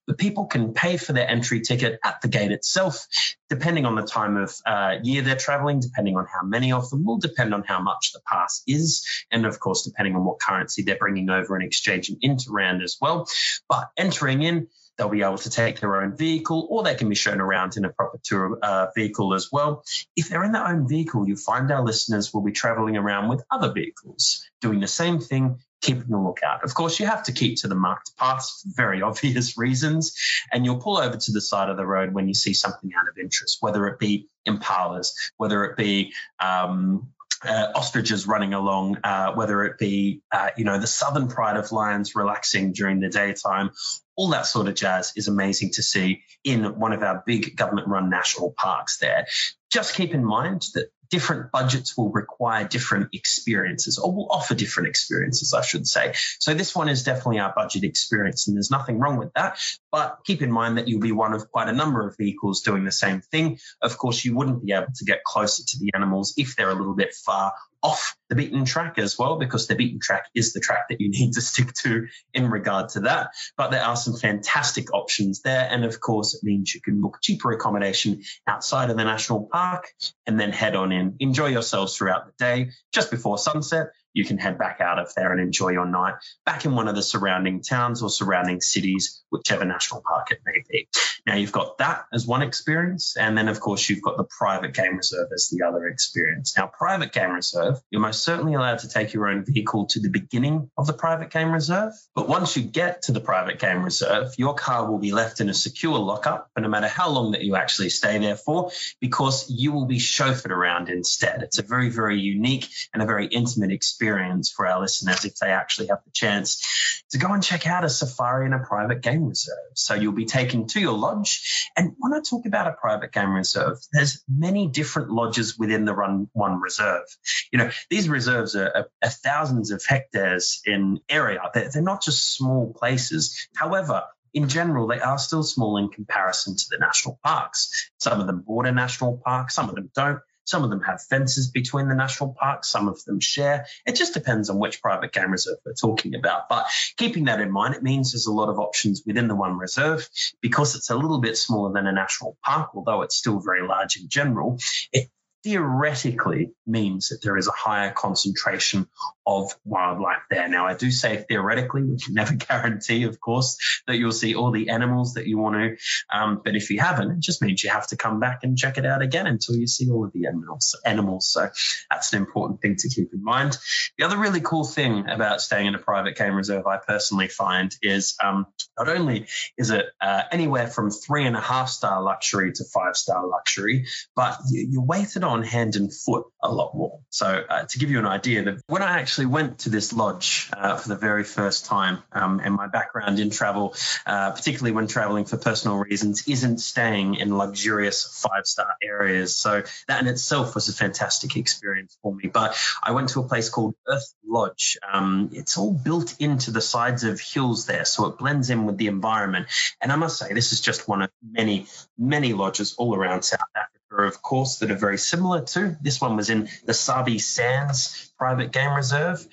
But 0.07 0.17
people 0.17 0.45
can 0.45 0.73
pay 0.73 0.97
for 0.97 1.13
their 1.13 1.27
entry 1.27 1.61
ticket 1.61 1.99
at 2.03 2.21
the 2.21 2.27
gate 2.27 2.51
itself, 2.51 3.07
depending 3.49 3.85
on 3.85 3.95
the 3.95 4.01
time 4.01 4.35
of 4.37 4.53
uh, 4.65 4.95
year 5.03 5.21
they're 5.21 5.35
traveling, 5.35 5.79
depending 5.79 6.17
on 6.17 6.25
how 6.25 6.45
many 6.45 6.71
of 6.71 6.89
them, 6.89 7.05
will 7.05 7.19
depend 7.19 7.53
on 7.53 7.63
how 7.63 7.81
much 7.81 8.11
the 8.13 8.19
pass 8.27 8.61
is, 8.67 9.05
and 9.31 9.45
of 9.45 9.59
course, 9.59 9.83
depending 9.83 10.15
on 10.15 10.25
what 10.25 10.39
currency 10.39 10.83
they're 10.83 10.97
bringing 10.97 11.29
over 11.29 11.55
and 11.55 11.63
exchanging 11.63 12.17
into 12.21 12.51
Rand 12.51 12.81
as 12.81 12.97
well. 12.99 13.27
But 13.69 13.89
entering 13.97 14.41
in, 14.41 14.67
They'll 15.01 15.09
be 15.09 15.23
able 15.23 15.39
to 15.39 15.49
take 15.49 15.79
their 15.79 15.99
own 15.99 16.15
vehicle 16.15 16.67
or 16.69 16.83
they 16.83 16.93
can 16.93 17.09
be 17.09 17.15
shown 17.15 17.41
around 17.41 17.75
in 17.75 17.85
a 17.85 17.89
proper 17.89 18.19
tour 18.21 18.59
uh, 18.61 18.85
vehicle 18.95 19.33
as 19.33 19.49
well. 19.51 19.83
If 20.15 20.29
they're 20.29 20.43
in 20.43 20.51
their 20.51 20.67
own 20.67 20.87
vehicle, 20.87 21.27
you'll 21.27 21.37
find 21.37 21.71
our 21.71 21.83
listeners 21.83 22.31
will 22.31 22.43
be 22.43 22.51
traveling 22.51 22.97
around 22.97 23.27
with 23.27 23.43
other 23.49 23.73
vehicles, 23.73 24.47
doing 24.61 24.79
the 24.79 24.87
same 24.87 25.19
thing, 25.19 25.57
keeping 25.81 26.13
a 26.13 26.23
lookout. 26.23 26.63
Of 26.63 26.75
course, 26.75 26.99
you 26.99 27.07
have 27.07 27.23
to 27.23 27.31
keep 27.31 27.57
to 27.61 27.67
the 27.67 27.73
marked 27.73 28.15
paths 28.15 28.61
for 28.61 28.69
very 28.75 29.01
obvious 29.01 29.57
reasons, 29.57 30.15
and 30.51 30.65
you'll 30.65 30.79
pull 30.79 30.99
over 30.99 31.17
to 31.17 31.31
the 31.31 31.41
side 31.41 31.69
of 31.69 31.77
the 31.77 31.85
road 31.87 32.13
when 32.13 32.27
you 32.27 32.35
see 32.35 32.53
something 32.53 32.91
out 32.95 33.09
of 33.09 33.17
interest, 33.17 33.57
whether 33.59 33.87
it 33.87 33.97
be 33.97 34.27
impalas, 34.47 35.13
whether 35.37 35.65
it 35.65 35.77
be 35.77 36.13
um, 36.39 37.09
uh, 37.43 37.71
ostriches 37.75 38.27
running 38.27 38.53
along, 38.53 38.97
uh, 39.03 39.33
whether 39.33 39.63
it 39.63 39.77
be, 39.77 40.21
uh, 40.31 40.49
you 40.57 40.63
know, 40.63 40.77
the 40.77 40.87
southern 40.87 41.27
pride 41.27 41.57
of 41.57 41.71
lions 41.71 42.15
relaxing 42.15 42.71
during 42.73 42.99
the 42.99 43.09
daytime, 43.09 43.71
all 44.15 44.29
that 44.29 44.45
sort 44.45 44.67
of 44.67 44.75
jazz 44.75 45.13
is 45.15 45.27
amazing 45.27 45.71
to 45.71 45.83
see 45.83 46.23
in 46.43 46.77
one 46.79 46.93
of 46.93 47.01
our 47.01 47.23
big 47.25 47.55
government 47.55 47.87
run 47.87 48.09
national 48.09 48.53
parks 48.57 48.97
there. 48.97 49.25
Just 49.71 49.95
keep 49.95 50.13
in 50.13 50.23
mind 50.23 50.63
that 50.75 50.91
different 51.11 51.51
budgets 51.51 51.97
will 51.97 52.09
require 52.11 52.67
different 52.67 53.09
experiences 53.13 53.99
or 53.99 54.11
will 54.11 54.27
offer 54.31 54.55
different 54.55 54.89
experiences, 54.89 55.53
I 55.53 55.61
should 55.61 55.85
say. 55.87 56.13
So 56.39 56.53
this 56.53 56.73
one 56.73 56.89
is 56.89 57.03
definitely 57.03 57.39
our 57.39 57.53
budget 57.53 57.83
experience 57.83 58.47
and 58.47 58.57
there's 58.57 58.71
nothing 58.71 58.97
wrong 58.97 59.17
with 59.17 59.33
that. 59.33 59.59
But 59.91 60.19
keep 60.23 60.41
in 60.41 60.51
mind 60.51 60.77
that 60.77 60.87
you'll 60.87 61.01
be 61.01 61.11
one 61.11 61.33
of 61.33 61.51
quite 61.51 61.67
a 61.67 61.73
number 61.73 62.07
of 62.07 62.17
vehicles 62.17 62.61
doing 62.61 62.85
the 62.85 62.91
same 62.91 63.21
thing. 63.21 63.59
Of 63.81 63.97
course, 63.97 64.23
you 64.23 64.35
wouldn't 64.35 64.65
be 64.65 64.71
able 64.71 64.93
to 64.95 65.05
get 65.05 65.23
closer 65.23 65.63
to 65.63 65.79
the 65.79 65.91
animals 65.93 66.33
if 66.37 66.55
they're 66.55 66.71
a 66.71 66.75
little 66.75 66.95
bit 66.95 67.13
far 67.13 67.53
off 67.83 68.15
the 68.29 68.35
beaten 68.35 68.65
track 68.65 68.97
as 68.97 69.17
well, 69.17 69.37
because 69.37 69.67
the 69.67 69.75
beaten 69.75 69.99
track 69.99 70.25
is 70.35 70.53
the 70.53 70.59
track 70.59 70.87
that 70.89 71.01
you 71.01 71.09
need 71.09 71.33
to 71.33 71.41
stick 71.41 71.73
to 71.73 72.07
in 72.33 72.49
regard 72.49 72.89
to 72.89 73.01
that. 73.01 73.31
But 73.57 73.71
there 73.71 73.83
are 73.83 73.95
some 73.95 74.15
fantastic 74.15 74.93
options 74.93 75.41
there. 75.41 75.67
And 75.69 75.83
of 75.83 75.99
course, 75.99 76.35
it 76.35 76.43
means 76.43 76.73
you 76.73 76.81
can 76.81 77.01
book 77.01 77.17
cheaper 77.21 77.51
accommodation 77.51 78.23
outside 78.47 78.89
of 78.89 78.97
the 78.97 79.03
national 79.03 79.49
park 79.51 79.87
and 80.25 80.39
then 80.39 80.51
head 80.51 80.75
on 80.75 80.91
in, 80.91 81.15
enjoy 81.19 81.47
yourselves 81.47 81.97
throughout 81.97 82.25
the 82.25 82.33
day. 82.37 82.71
Just 82.93 83.11
before 83.11 83.37
sunset, 83.37 83.87
you 84.13 84.25
can 84.25 84.37
head 84.37 84.57
back 84.57 84.81
out 84.81 84.99
of 84.99 85.13
there 85.15 85.31
and 85.31 85.41
enjoy 85.41 85.69
your 85.69 85.85
night 85.85 86.15
back 86.45 86.65
in 86.65 86.75
one 86.75 86.87
of 86.87 86.95
the 86.95 87.01
surrounding 87.01 87.61
towns 87.61 88.01
or 88.01 88.09
surrounding 88.09 88.61
cities, 88.61 89.23
whichever 89.29 89.65
national 89.65 90.01
park 90.01 90.31
it 90.31 90.39
may 90.45 90.63
be. 90.69 90.87
Now, 91.25 91.35
you've 91.35 91.51
got 91.51 91.77
that 91.77 92.05
as 92.11 92.25
one 92.25 92.41
experience. 92.41 93.15
And 93.17 93.37
then, 93.37 93.47
of 93.47 93.59
course, 93.59 93.89
you've 93.89 94.01
got 94.01 94.17
the 94.17 94.23
private 94.23 94.73
game 94.73 94.97
reserve 94.97 95.29
as 95.33 95.49
the 95.49 95.65
other 95.65 95.87
experience. 95.87 96.57
Now, 96.57 96.67
private 96.67 97.11
game 97.11 97.31
reserve, 97.31 97.79
you're 97.91 98.01
most 98.01 98.23
certainly 98.23 98.55
allowed 98.55 98.79
to 98.79 98.89
take 98.89 99.13
your 99.13 99.27
own 99.27 99.45
vehicle 99.45 99.85
to 99.87 99.99
the 99.99 100.09
beginning 100.09 100.69
of 100.77 100.87
the 100.87 100.93
private 100.93 101.29
game 101.29 101.51
reserve. 101.51 101.93
But 102.15 102.27
once 102.27 102.57
you 102.57 102.63
get 102.63 103.03
to 103.03 103.11
the 103.11 103.19
private 103.19 103.59
game 103.59 103.83
reserve, 103.83 104.33
your 104.37 104.55
car 104.55 104.89
will 104.89 104.99
be 104.99 105.11
left 105.11 105.41
in 105.41 105.49
a 105.49 105.53
secure 105.53 105.99
lockup, 105.99 106.49
and 106.55 106.63
no 106.63 106.69
matter 106.69 106.87
how 106.87 107.09
long 107.09 107.31
that 107.31 107.43
you 107.43 107.55
actually 107.55 107.89
stay 107.89 108.17
there 108.17 108.35
for, 108.35 108.71
because 108.99 109.49
you 109.49 109.71
will 109.71 109.85
be 109.85 109.97
chauffeured 109.97 110.51
around 110.51 110.89
instead. 110.89 111.43
It's 111.43 111.59
a 111.59 111.63
very, 111.63 111.89
very 111.89 112.19
unique 112.19 112.67
and 112.93 113.01
a 113.03 113.05
very 113.05 113.27
intimate 113.27 113.71
experience 114.01 114.51
for 114.51 114.65
our 114.65 114.81
listeners 114.81 115.25
if 115.25 115.35
they 115.35 115.51
actually 115.51 115.87
have 115.87 115.99
the 116.05 116.11
chance 116.11 117.03
to 117.11 117.19
go 117.19 117.31
and 117.31 117.43
check 117.43 117.67
out 117.67 117.85
a 117.85 117.89
safari 117.89 118.47
in 118.47 118.53
a 118.53 118.59
private 118.59 119.01
game 119.01 119.27
reserve. 119.27 119.57
So 119.75 119.93
you'll 119.93 120.13
be 120.13 120.25
taken 120.25 120.65
to 120.67 120.79
your 120.79 120.97
lodge. 120.97 121.69
And 121.77 121.93
when 121.99 122.13
I 122.13 122.19
talk 122.27 122.45
about 122.47 122.67
a 122.67 122.71
private 122.71 123.11
game 123.11 123.31
reserve, 123.31 123.77
there's 123.93 124.23
many 124.27 124.67
different 124.67 125.11
lodges 125.11 125.57
within 125.57 125.85
the 125.85 125.93
Run 125.93 126.29
One 126.33 126.59
Reserve. 126.59 127.03
You 127.51 127.59
know, 127.59 127.69
these 127.91 128.09
reserves 128.09 128.55
are, 128.55 128.71
are, 128.75 128.89
are 129.03 129.09
thousands 129.09 129.69
of 129.69 129.83
hectares 129.85 130.61
in 130.65 130.99
area. 131.07 131.41
They're, 131.53 131.69
they're 131.71 131.83
not 131.83 132.03
just 132.03 132.35
small 132.35 132.73
places. 132.73 133.47
However, 133.55 134.03
in 134.33 134.47
general, 134.47 134.87
they 134.87 134.99
are 134.99 135.19
still 135.19 135.43
small 135.43 135.77
in 135.77 135.89
comparison 135.89 136.55
to 136.55 136.65
the 136.71 136.77
national 136.79 137.19
parks. 137.23 137.91
Some 137.99 138.19
of 138.19 138.27
them 138.27 138.41
border 138.41 138.71
national 138.71 139.21
parks, 139.23 139.53
some 139.53 139.69
of 139.69 139.75
them 139.75 139.91
don't. 139.93 140.21
Some 140.51 140.65
of 140.65 140.69
them 140.69 140.81
have 140.81 141.01
fences 141.01 141.49
between 141.49 141.87
the 141.87 141.95
national 141.95 142.35
parks, 142.37 142.67
some 142.67 142.89
of 142.89 143.01
them 143.05 143.21
share. 143.21 143.65
It 143.85 143.95
just 143.95 144.13
depends 144.13 144.49
on 144.49 144.59
which 144.59 144.81
private 144.81 145.13
game 145.13 145.31
reserve 145.31 145.59
we're 145.65 145.73
talking 145.73 146.13
about. 146.13 146.49
But 146.49 146.67
keeping 146.97 147.23
that 147.25 147.39
in 147.39 147.49
mind, 147.49 147.73
it 147.73 147.83
means 147.83 148.11
there's 148.11 148.27
a 148.27 148.33
lot 148.33 148.49
of 148.49 148.59
options 148.59 149.01
within 149.05 149.29
the 149.29 149.35
one 149.35 149.57
reserve 149.57 150.09
because 150.41 150.75
it's 150.75 150.89
a 150.89 150.95
little 150.97 151.21
bit 151.21 151.37
smaller 151.37 151.71
than 151.71 151.87
a 151.87 151.93
national 151.93 152.37
park, 152.43 152.71
although 152.75 153.01
it's 153.01 153.15
still 153.15 153.39
very 153.39 153.65
large 153.65 153.95
in 153.95 154.09
general. 154.09 154.59
It 154.91 155.09
theoretically 155.43 156.51
means 156.67 157.09
that 157.09 157.21
there 157.23 157.37
is 157.37 157.47
a 157.47 157.51
higher 157.51 157.91
concentration 157.91 158.87
of 159.25 159.51
wildlife 159.65 160.21
there. 160.29 160.47
Now, 160.47 160.67
I 160.67 160.73
do 160.73 160.91
say 160.91 161.25
theoretically, 161.27 161.83
we 161.83 161.97
can 161.97 162.13
never 162.13 162.33
guarantee, 162.49 163.03
of 163.03 163.19
course, 163.19 163.57
that 163.87 163.97
you'll 163.97 164.11
see 164.11 164.35
all 164.35 164.51
the 164.51 164.69
animals 164.69 165.15
that 165.15 165.27
you 165.27 165.37
want 165.37 165.55
to. 165.55 165.77
Um, 166.15 166.41
but 166.43 166.55
if 166.55 166.69
you 166.69 166.79
haven't, 166.79 167.11
it 167.11 167.19
just 167.19 167.41
means 167.41 167.63
you 167.63 167.69
have 167.69 167.87
to 167.87 167.97
come 167.97 168.19
back 168.19 168.39
and 168.43 168.57
check 168.57 168.77
it 168.77 168.85
out 168.85 169.01
again 169.01 169.27
until 169.27 169.55
you 169.55 169.67
see 169.67 169.89
all 169.89 170.05
of 170.05 170.13
the 170.13 170.27
animals. 170.27 170.79
Animals. 170.85 171.31
So 171.31 171.49
that's 171.89 172.13
an 172.13 172.19
important 172.19 172.61
thing 172.61 172.75
to 172.77 172.89
keep 172.89 173.13
in 173.13 173.23
mind. 173.23 173.57
The 173.97 174.05
other 174.05 174.17
really 174.17 174.41
cool 174.41 174.63
thing 174.63 175.09
about 175.09 175.41
staying 175.41 175.67
in 175.67 175.75
a 175.75 175.79
private 175.79 176.15
game 176.15 176.35
reserve, 176.35 176.67
I 176.67 176.77
personally 176.77 177.27
find, 177.27 177.75
is 177.81 178.15
um, 178.23 178.45
not 178.85 178.97
only 178.97 179.27
is 179.57 179.69
it 179.69 179.85
uh, 180.01 180.23
anywhere 180.31 180.67
from 180.67 180.89
three 180.89 181.25
and 181.25 181.35
a 181.35 181.39
half 181.39 181.69
star 181.69 182.01
luxury 182.01 182.51
to 182.51 182.63
five 182.63 182.95
star 182.95 183.27
luxury, 183.27 183.85
but 184.15 184.39
you're 184.49 184.83
waited 184.83 185.23
on 185.23 185.43
hand 185.43 185.75
and 185.75 185.93
foot 185.93 186.25
a 186.41 186.51
lot 186.51 186.73
more. 186.73 186.99
So 187.11 187.27
uh, 187.27 187.65
to 187.65 187.79
give 187.79 187.91
you 187.91 187.99
an 187.99 188.07
idea, 188.07 188.57
when 188.67 188.81
I 188.81 188.99
actually 188.99 189.27
went 189.27 189.59
to 189.59 189.69
this 189.69 189.93
lodge 189.93 190.49
uh, 190.57 190.77
for 190.77 190.89
the 190.89 190.95
very 190.95 191.23
first 191.23 191.65
time, 191.65 191.99
um, 192.11 192.41
and 192.43 192.55
my 192.55 192.67
background 192.67 193.19
in 193.19 193.29
travel, 193.29 193.75
uh, 194.07 194.31
particularly 194.31 194.71
when 194.71 194.87
traveling 194.87 195.25
for 195.25 195.37
personal 195.37 195.77
reasons, 195.77 196.27
isn't 196.27 196.57
staying 196.57 197.15
in 197.15 197.37
luxurious 197.37 198.19
five 198.23 198.47
star 198.47 198.73
areas. 198.81 199.37
So 199.37 199.61
that 199.87 200.01
in 200.01 200.07
itself 200.07 200.55
was 200.55 200.69
a 200.69 200.73
fantastic 200.73 201.35
experience 201.35 201.97
for 202.01 202.15
me. 202.15 202.29
But 202.33 202.57
I 202.81 202.91
went 202.93 203.09
to 203.09 203.19
a 203.19 203.27
place 203.27 203.49
called 203.49 203.75
Earth 203.87 204.11
Lodge. 204.25 204.77
Um, 204.91 205.29
it's 205.33 205.57
all 205.57 205.73
built 205.73 206.15
into 206.19 206.49
the 206.49 206.61
sides 206.61 207.03
of 207.03 207.19
hills 207.19 207.67
there, 207.67 207.85
so 207.85 208.07
it 208.07 208.17
blends 208.17 208.49
in 208.49 208.65
with 208.65 208.70
the 208.77 208.87
environment. 208.87 209.47
And 209.81 209.91
I 209.91 209.95
must 209.95 210.17
say, 210.17 210.33
this 210.33 210.51
is 210.53 210.61
just 210.61 210.87
one 210.87 211.01
of 211.01 211.09
many, 211.23 211.67
many 211.97 212.33
lodges 212.33 212.75
all 212.77 212.95
around 212.95 213.23
South 213.23 213.39
Africa 213.55 213.81
of 213.99 214.21
course, 214.21 214.59
that 214.59 214.71
are 214.71 214.77
very 214.77 214.97
similar 214.97 215.41
to. 215.41 215.77
This 215.81 215.99
one 215.99 216.15
was 216.15 216.29
in 216.29 216.49
the 216.65 216.73
Sabi 216.73 217.19
Sands 217.19 218.13
Private 218.17 218.51
Game 218.51 218.73
Reserve. 218.73 219.25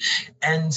And 0.43 0.73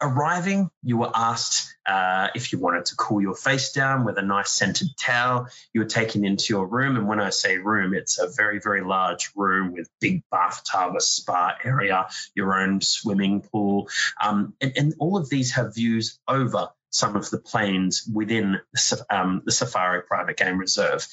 arriving, 0.00 0.70
you 0.82 0.98
were 0.98 1.10
asked 1.14 1.74
uh, 1.86 2.28
if 2.34 2.52
you 2.52 2.58
wanted 2.58 2.84
to 2.86 2.96
cool 2.96 3.20
your 3.20 3.34
face 3.34 3.72
down 3.72 4.04
with 4.04 4.18
a 4.18 4.22
nice 4.22 4.50
scented 4.50 4.88
towel. 4.98 5.48
You 5.72 5.80
were 5.80 5.86
taken 5.86 6.24
into 6.24 6.52
your 6.52 6.66
room. 6.66 6.96
And 6.96 7.08
when 7.08 7.20
I 7.20 7.30
say 7.30 7.58
room, 7.58 7.94
it's 7.94 8.18
a 8.18 8.28
very, 8.28 8.60
very 8.60 8.82
large 8.82 9.30
room 9.34 9.72
with 9.72 9.88
big 10.00 10.22
bathtub, 10.30 10.94
a 10.96 11.00
spa 11.00 11.56
area, 11.64 12.08
your 12.34 12.54
own 12.54 12.80
swimming 12.80 13.40
pool. 13.40 13.88
Um, 14.22 14.54
and, 14.60 14.72
and 14.76 14.94
all 14.98 15.16
of 15.16 15.28
these 15.28 15.52
have 15.52 15.74
views 15.74 16.18
over 16.28 16.68
some 16.92 17.16
of 17.16 17.28
the 17.30 17.38
plains 17.38 18.08
within 18.12 18.60
the, 18.72 19.06
um, 19.10 19.42
the 19.44 19.52
Safari 19.52 20.02
Private 20.02 20.36
Game 20.36 20.58
Reserve. 20.58 21.06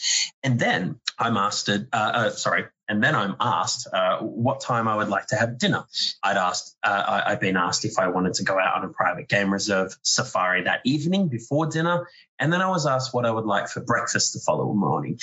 And 0.43 0.59
then 0.59 0.99
I 1.17 1.29
mastered, 1.31 1.87
uh, 1.91 2.11
uh, 2.13 2.29
sorry, 2.31 2.65
and 2.89 3.03
then 3.03 3.15
I'm 3.15 3.35
asked 3.39 3.87
uh, 3.93 4.17
what 4.19 4.61
time 4.61 4.87
I 4.87 4.95
would 4.95 5.09
like 5.09 5.27
to 5.27 5.35
have 5.35 5.59
dinner. 5.59 5.85
I'd 6.23 6.37
asked, 6.37 6.75
uh, 6.83 7.21
I, 7.25 7.29
have 7.29 7.39
been 7.39 7.55
asked 7.55 7.85
if 7.85 7.99
I 7.99 8.07
wanted 8.07 8.33
to 8.35 8.43
go 8.43 8.59
out 8.59 8.77
on 8.77 8.83
a 8.83 8.89
private 8.89 9.29
game 9.29 9.53
reserve 9.53 9.95
safari 10.01 10.63
that 10.63 10.81
evening 10.83 11.27
before 11.27 11.67
dinner, 11.67 12.09
and 12.39 12.51
then 12.51 12.61
I 12.61 12.69
was 12.69 12.87
asked 12.87 13.13
what 13.13 13.25
I 13.25 13.31
would 13.31 13.45
like 13.45 13.69
for 13.69 13.81
breakfast 13.81 14.33
the 14.33 14.39
following 14.39 14.77
morning. 14.77 15.19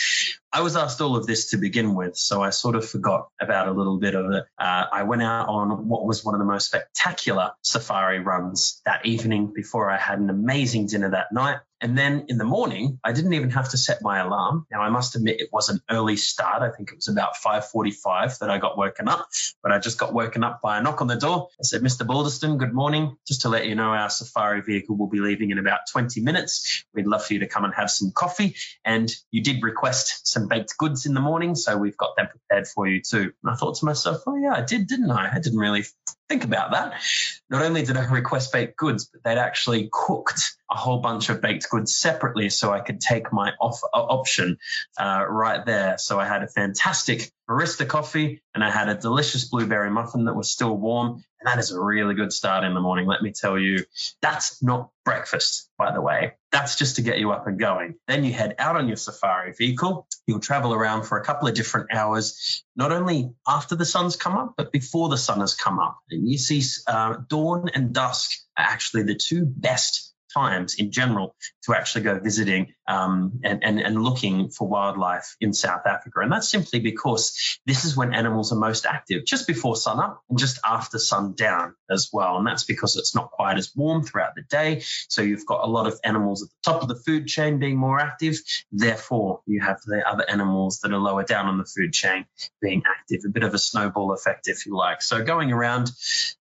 I 0.52 0.60
was 0.60 0.76
asked 0.76 1.00
all 1.00 1.16
of 1.16 1.26
this 1.26 1.50
to 1.50 1.56
begin 1.56 1.94
with, 1.94 2.16
so 2.16 2.40
I 2.40 2.50
sort 2.50 2.76
of 2.76 2.88
forgot 2.88 3.28
about 3.40 3.68
a 3.68 3.72
little 3.72 3.98
bit 3.98 4.14
of 4.14 4.30
it. 4.32 4.44
Uh, 4.58 4.84
I 4.92 5.02
went 5.02 5.22
out 5.22 5.48
on 5.48 5.88
what 5.88 6.06
was 6.06 6.24
one 6.24 6.34
of 6.34 6.38
the 6.38 6.46
most 6.46 6.66
spectacular 6.66 7.52
safari 7.62 8.20
runs 8.20 8.80
that 8.86 9.04
evening 9.04 9.52
before 9.52 9.90
I 9.90 9.98
had 9.98 10.20
an 10.20 10.30
amazing 10.30 10.86
dinner 10.86 11.10
that 11.10 11.32
night. 11.32 11.58
And 11.80 11.96
then 11.96 12.24
in 12.28 12.38
the 12.38 12.44
morning, 12.44 12.98
I 13.04 13.12
didn't 13.12 13.34
even 13.34 13.50
have 13.50 13.68
to 13.70 13.76
set 13.76 14.00
my 14.00 14.20
alarm. 14.20 14.66
Now 14.70 14.80
I 14.80 14.88
must 14.88 15.14
admit 15.14 15.40
it 15.40 15.50
was 15.52 15.68
an 15.68 15.80
early 15.90 16.16
start. 16.16 16.62
I 16.62 16.70
think 16.70 16.90
it 16.90 16.96
was 16.96 17.08
about 17.08 17.36
5:45 17.36 18.38
that 18.38 18.50
I 18.50 18.58
got 18.58 18.78
woken 18.78 19.08
up, 19.08 19.28
but 19.62 19.72
I 19.72 19.78
just 19.78 19.98
got 19.98 20.14
woken 20.14 20.42
up 20.42 20.62
by 20.62 20.78
a 20.78 20.82
knock 20.82 21.02
on 21.02 21.06
the 21.06 21.16
door. 21.16 21.48
I 21.60 21.64
said, 21.64 21.82
"Mr. 21.82 22.06
Balderston, 22.06 22.56
good 22.56 22.72
morning. 22.72 23.16
Just 23.26 23.42
to 23.42 23.50
let 23.50 23.66
you 23.66 23.74
know, 23.74 23.90
our 23.90 24.08
safari 24.08 24.62
vehicle 24.62 24.96
will 24.96 25.08
be 25.08 25.20
leaving 25.20 25.50
in 25.50 25.58
about 25.58 25.80
20 25.92 26.20
minutes. 26.22 26.84
We'd 26.94 27.06
love 27.06 27.24
for 27.24 27.34
you 27.34 27.40
to 27.40 27.46
come 27.46 27.64
and 27.64 27.74
have 27.74 27.90
some 27.90 28.10
coffee. 28.10 28.56
And 28.84 29.14
you 29.30 29.42
did 29.42 29.62
request 29.62 30.26
some 30.26 30.48
baked 30.48 30.78
goods 30.78 31.04
in 31.04 31.12
the 31.12 31.20
morning, 31.20 31.54
so 31.54 31.76
we've 31.76 31.96
got 31.96 32.16
them 32.16 32.28
prepared 32.28 32.68
for 32.68 32.88
you 32.88 33.02
too." 33.02 33.32
And 33.42 33.52
I 33.52 33.54
thought 33.54 33.76
to 33.76 33.84
myself, 33.84 34.22
"Oh 34.26 34.36
yeah, 34.36 34.54
I 34.54 34.62
did, 34.62 34.86
didn't 34.86 35.10
I? 35.10 35.30
I 35.34 35.40
didn't 35.40 35.58
really 35.58 35.84
think 36.28 36.44
about 36.44 36.72
that. 36.72 37.00
Not 37.48 37.62
only 37.62 37.82
did 37.82 37.96
I 37.96 38.04
request 38.06 38.52
baked 38.52 38.76
goods, 38.76 39.04
but 39.06 39.22
they'd 39.22 39.38
actually 39.38 39.88
cooked 39.92 40.56
a 40.70 40.76
whole 40.76 40.98
bunch 40.98 41.28
of 41.28 41.40
baked 41.40 41.70
goods 41.70 41.94
separately 41.94 42.50
so 42.50 42.72
I 42.72 42.80
could 42.80 43.00
take 43.00 43.32
my 43.32 43.52
off, 43.60 43.80
uh, 43.94 43.98
option 43.98 44.58
uh, 44.98 45.24
right 45.28 45.64
there. 45.64 45.98
So 45.98 46.18
I 46.18 46.26
had 46.26 46.42
a 46.42 46.48
fantastic 46.48 47.30
barista 47.48 47.86
coffee 47.86 48.42
and 48.54 48.64
I 48.64 48.70
had 48.70 48.88
a 48.88 48.94
delicious 48.94 49.44
blueberry 49.44 49.90
muffin 49.90 50.24
that 50.24 50.34
was 50.34 50.50
still 50.50 50.76
warm. 50.76 51.22
That 51.46 51.60
is 51.60 51.70
a 51.70 51.80
really 51.80 52.16
good 52.16 52.32
start 52.32 52.64
in 52.64 52.74
the 52.74 52.80
morning. 52.80 53.06
Let 53.06 53.22
me 53.22 53.30
tell 53.30 53.56
you, 53.56 53.84
that's 54.20 54.60
not 54.64 54.90
breakfast, 55.04 55.70
by 55.78 55.92
the 55.92 56.00
way. 56.00 56.32
That's 56.50 56.74
just 56.74 56.96
to 56.96 57.02
get 57.02 57.20
you 57.20 57.30
up 57.30 57.46
and 57.46 57.56
going. 57.56 57.94
Then 58.08 58.24
you 58.24 58.32
head 58.32 58.56
out 58.58 58.74
on 58.74 58.88
your 58.88 58.96
safari 58.96 59.52
vehicle. 59.56 60.08
You'll 60.26 60.40
travel 60.40 60.74
around 60.74 61.04
for 61.04 61.18
a 61.18 61.24
couple 61.24 61.46
of 61.46 61.54
different 61.54 61.94
hours, 61.94 62.64
not 62.74 62.90
only 62.90 63.30
after 63.46 63.76
the 63.76 63.84
sun's 63.84 64.16
come 64.16 64.36
up, 64.36 64.54
but 64.56 64.72
before 64.72 65.08
the 65.08 65.16
sun 65.16 65.38
has 65.38 65.54
come 65.54 65.78
up. 65.78 66.00
And 66.10 66.28
you 66.28 66.36
see 66.36 66.62
uh, 66.88 67.18
dawn 67.28 67.68
and 67.72 67.92
dusk 67.92 68.32
are 68.58 68.64
actually 68.64 69.04
the 69.04 69.14
two 69.14 69.46
best 69.46 70.12
times 70.34 70.74
in 70.74 70.90
general 70.90 71.36
to 71.62 71.76
actually 71.76 72.02
go 72.02 72.18
visiting 72.18 72.74
um, 72.88 73.40
and, 73.42 73.64
and, 73.64 73.80
and 73.80 74.02
looking 74.02 74.50
for 74.50 74.68
wildlife 74.68 75.36
in 75.40 75.52
South 75.52 75.86
Africa. 75.86 76.20
And 76.20 76.32
that's 76.32 76.48
simply 76.48 76.80
because 76.80 77.58
this 77.66 77.84
is 77.84 77.96
when 77.96 78.14
animals 78.14 78.52
are 78.52 78.56
most 78.56 78.86
active, 78.86 79.24
just 79.24 79.46
before 79.46 79.76
sun 79.76 80.00
up 80.00 80.22
and 80.28 80.38
just 80.38 80.58
after 80.64 80.98
sundown 80.98 81.74
as 81.90 82.10
well. 82.12 82.38
And 82.38 82.46
that's 82.46 82.64
because 82.64 82.96
it's 82.96 83.14
not 83.14 83.30
quite 83.30 83.58
as 83.58 83.74
warm 83.74 84.04
throughout 84.04 84.34
the 84.34 84.42
day. 84.42 84.82
So 85.08 85.22
you've 85.22 85.46
got 85.46 85.64
a 85.64 85.70
lot 85.70 85.86
of 85.86 85.98
animals 86.04 86.42
at 86.42 86.48
the 86.48 86.72
top 86.72 86.82
of 86.82 86.88
the 86.88 86.96
food 86.96 87.26
chain 87.26 87.58
being 87.58 87.76
more 87.76 87.98
active. 87.98 88.36
Therefore, 88.72 89.40
you 89.46 89.60
have 89.60 89.80
the 89.86 90.06
other 90.08 90.28
animals 90.28 90.80
that 90.80 90.92
are 90.92 90.98
lower 90.98 91.24
down 91.24 91.46
on 91.46 91.58
the 91.58 91.64
food 91.64 91.92
chain 91.92 92.26
being 92.60 92.82
active, 92.86 93.22
a 93.26 93.30
bit 93.30 93.42
of 93.42 93.54
a 93.54 93.58
snowball 93.58 94.12
effect, 94.12 94.48
if 94.48 94.66
you 94.66 94.76
like. 94.76 95.02
So 95.02 95.22
going 95.24 95.52
around, 95.52 95.90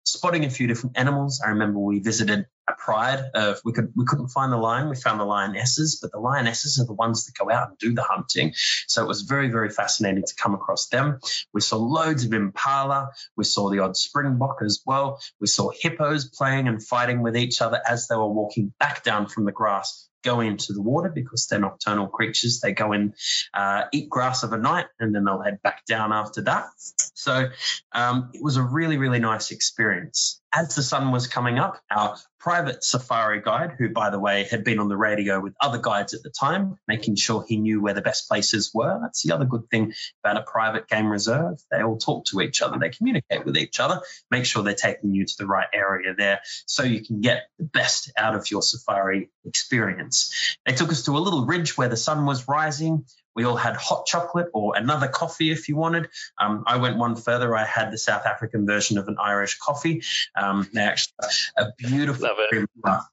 spotting 0.03 0.45
a 0.45 0.49
few 0.49 0.67
different 0.67 0.97
animals. 0.97 1.41
I 1.45 1.49
remember 1.49 1.79
we 1.79 1.99
visited 1.99 2.45
a 2.67 2.73
pride 2.73 3.23
of 3.33 3.59
we 3.63 3.73
could 3.73 3.91
we 3.95 4.05
couldn't 4.05 4.29
find 4.29 4.51
the 4.51 4.57
lion 4.57 4.89
we 4.89 4.95
found 4.95 5.19
the 5.19 5.25
lionesses 5.25 5.99
but 6.01 6.11
the 6.11 6.19
lionesses 6.35 6.79
are 6.79 6.85
the 6.85 6.93
ones 6.93 7.25
that 7.25 7.37
go 7.37 7.51
out 7.51 7.69
and 7.69 7.77
do 7.77 7.93
the 7.93 8.03
hunting 8.03 8.53
so 8.87 9.03
it 9.03 9.07
was 9.07 9.21
very 9.21 9.49
very 9.49 9.69
fascinating 9.69 10.23
to 10.23 10.35
come 10.35 10.53
across 10.53 10.87
them 10.87 11.19
we 11.53 11.61
saw 11.61 11.77
loads 11.77 12.25
of 12.25 12.33
impala 12.33 13.09
we 13.35 13.43
saw 13.43 13.69
the 13.69 13.79
odd 13.79 13.95
springbok 13.95 14.57
as 14.63 14.81
well 14.85 15.19
we 15.39 15.47
saw 15.47 15.69
hippos 15.69 16.29
playing 16.29 16.67
and 16.67 16.83
fighting 16.83 17.21
with 17.21 17.35
each 17.37 17.61
other 17.61 17.81
as 17.87 18.07
they 18.07 18.15
were 18.15 18.27
walking 18.27 18.73
back 18.79 19.03
down 19.03 19.27
from 19.27 19.45
the 19.45 19.51
grass 19.51 20.09
go 20.25 20.41
into 20.41 20.73
the 20.73 20.81
water 20.81 21.09
because 21.09 21.47
they're 21.47 21.59
nocturnal 21.59 22.07
creatures. 22.07 22.59
They 22.59 22.73
go 22.73 22.91
and 22.91 23.13
uh, 23.53 23.83
eat 23.93 24.09
grass 24.09 24.43
of 24.43 24.51
a 24.51 24.57
night 24.57 24.87
and 24.99 25.15
then 25.15 25.23
they'll 25.23 25.41
head 25.41 25.61
back 25.61 25.85
down 25.85 26.11
after 26.11 26.41
that. 26.41 26.65
So 27.13 27.49
um, 27.93 28.31
it 28.33 28.43
was 28.43 28.57
a 28.57 28.63
really, 28.63 28.97
really 28.97 29.19
nice 29.19 29.51
experience. 29.51 30.41
As 30.57 30.73
the 30.73 30.83
sun 30.83 31.11
was 31.11 31.27
coming 31.27 31.59
up, 31.59 31.81
our 31.91 32.15
private 32.39 32.81
safari 32.81 33.41
guide, 33.41 33.73
who, 33.77 33.89
by 33.89 34.09
the 34.09 34.19
way, 34.19 34.45
had 34.45 34.63
been 34.63 34.79
on 34.79 34.87
the 34.87 34.95
radio 34.95 35.41
with 35.41 35.53
other 35.59 35.79
guides 35.79 36.13
at 36.13 36.23
the 36.23 36.29
time, 36.29 36.77
making 36.87 37.17
sure 37.17 37.43
he 37.45 37.57
knew 37.57 37.81
where 37.81 37.93
the 37.93 38.01
best 38.01 38.29
places 38.29 38.71
were. 38.73 38.97
That's 39.01 39.21
the 39.21 39.33
other 39.33 39.43
good 39.43 39.69
thing 39.69 39.91
about 40.23 40.37
a 40.37 40.43
private 40.49 40.87
game 40.87 41.07
reserve. 41.07 41.59
They 41.69 41.83
all 41.83 41.97
talk 41.97 42.27
to 42.27 42.39
each 42.39 42.61
other, 42.61 42.77
they 42.79 42.87
communicate 42.87 43.43
with 43.43 43.57
each 43.57 43.81
other, 43.81 44.01
make 44.31 44.45
sure 44.45 44.63
they're 44.63 44.75
taking 44.75 45.13
you 45.13 45.25
to 45.25 45.33
the 45.37 45.45
right 45.45 45.67
area 45.73 46.15
there 46.17 46.39
so 46.67 46.83
you 46.83 47.03
can 47.03 47.19
get 47.19 47.49
the 47.59 47.65
best 47.65 48.13
out 48.15 48.35
of 48.35 48.49
your 48.49 48.61
safari 48.61 49.29
experience. 49.43 50.57
They 50.65 50.73
took 50.73 50.89
us 50.89 51.03
to 51.03 51.17
a 51.17 51.19
little 51.19 51.45
ridge 51.45 51.77
where 51.77 51.89
the 51.89 51.97
sun 51.97 52.25
was 52.25 52.47
rising. 52.47 53.03
We 53.35 53.43
all 53.43 53.55
had 53.55 53.75
hot 53.75 54.05
chocolate 54.05 54.47
or 54.53 54.75
another 54.75 55.07
coffee 55.07 55.51
if 55.51 55.67
you 55.69 55.75
wanted. 55.75 56.09
Um, 56.39 56.63
I 56.65 56.77
went 56.77 56.97
one 56.97 57.15
further. 57.15 57.55
I 57.55 57.65
had 57.65 57.91
the 57.91 57.97
South 57.97 58.25
African 58.25 58.65
version 58.65 58.97
of 58.97 59.07
an 59.07 59.17
Irish 59.19 59.57
coffee. 59.59 60.03
Um, 60.35 60.69
they 60.73 60.81
actually 60.81 61.13
a 61.57 61.65
beautiful. 61.77 62.29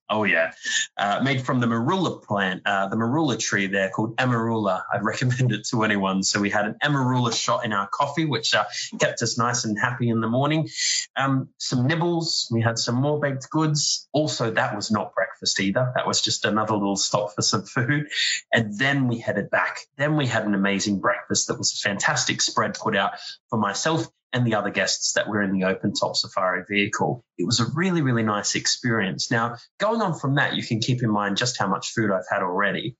Oh 0.08 0.24
yeah, 0.24 0.52
uh, 0.98 1.20
made 1.22 1.42
from 1.42 1.60
the 1.60 1.66
marula 1.66 2.22
plant, 2.22 2.62
uh, 2.66 2.88
the 2.88 2.96
marula 2.96 3.38
tree 3.38 3.66
there 3.66 3.88
called 3.88 4.16
amarula. 4.16 4.82
I'd 4.92 5.02
recommend 5.12 5.52
it 5.52 5.66
to 5.68 5.84
anyone. 5.84 6.22
So 6.22 6.38
we 6.40 6.50
had 6.50 6.66
an 6.66 6.76
amarula 6.82 7.34
shot 7.34 7.64
in 7.64 7.72
our 7.72 7.88
coffee, 7.88 8.26
which 8.26 8.54
uh, 8.54 8.64
kept 9.00 9.22
us 9.22 9.38
nice 9.38 9.64
and 9.64 9.78
happy 9.78 10.10
in 10.10 10.20
the 10.20 10.28
morning. 10.28 10.68
Um, 11.16 11.48
some 11.58 11.86
nibbles. 11.86 12.48
We 12.50 12.60
had 12.60 12.78
some 12.78 12.96
more 12.96 13.18
baked 13.20 13.48
goods. 13.50 14.08
Also, 14.12 14.50
that 14.50 14.76
was 14.76 14.90
not 14.90 15.14
breakfast 15.14 15.58
either. 15.60 15.92
That 15.94 16.06
was 16.06 16.20
just 16.20 16.44
another 16.44 16.74
little 16.74 16.96
stop 16.96 17.34
for 17.34 17.42
some 17.42 17.62
food, 17.62 18.08
and 18.52 18.78
then 18.78 19.08
we 19.08 19.18
headed 19.18 19.50
back. 19.50 19.78
Then 19.96 20.11
we 20.16 20.26
had 20.26 20.44
an 20.44 20.54
amazing 20.54 21.00
breakfast 21.00 21.48
that 21.48 21.58
was 21.58 21.72
a 21.72 21.88
fantastic 21.88 22.40
spread 22.40 22.74
put 22.74 22.96
out 22.96 23.12
for 23.50 23.58
myself 23.58 24.06
and 24.32 24.46
the 24.46 24.54
other 24.54 24.70
guests 24.70 25.12
that 25.12 25.28
were 25.28 25.42
in 25.42 25.52
the 25.52 25.64
open 25.64 25.92
top 25.92 26.16
safari 26.16 26.64
vehicle. 26.68 27.24
It 27.36 27.44
was 27.44 27.60
a 27.60 27.66
really, 27.74 28.02
really 28.02 28.22
nice 28.22 28.54
experience. 28.54 29.30
Now, 29.30 29.56
going 29.78 30.00
on 30.00 30.18
from 30.18 30.36
that, 30.36 30.56
you 30.56 30.64
can 30.64 30.80
keep 30.80 31.02
in 31.02 31.10
mind 31.10 31.36
just 31.36 31.58
how 31.58 31.68
much 31.68 31.92
food 31.92 32.10
I've 32.10 32.28
had 32.30 32.42
already. 32.42 32.96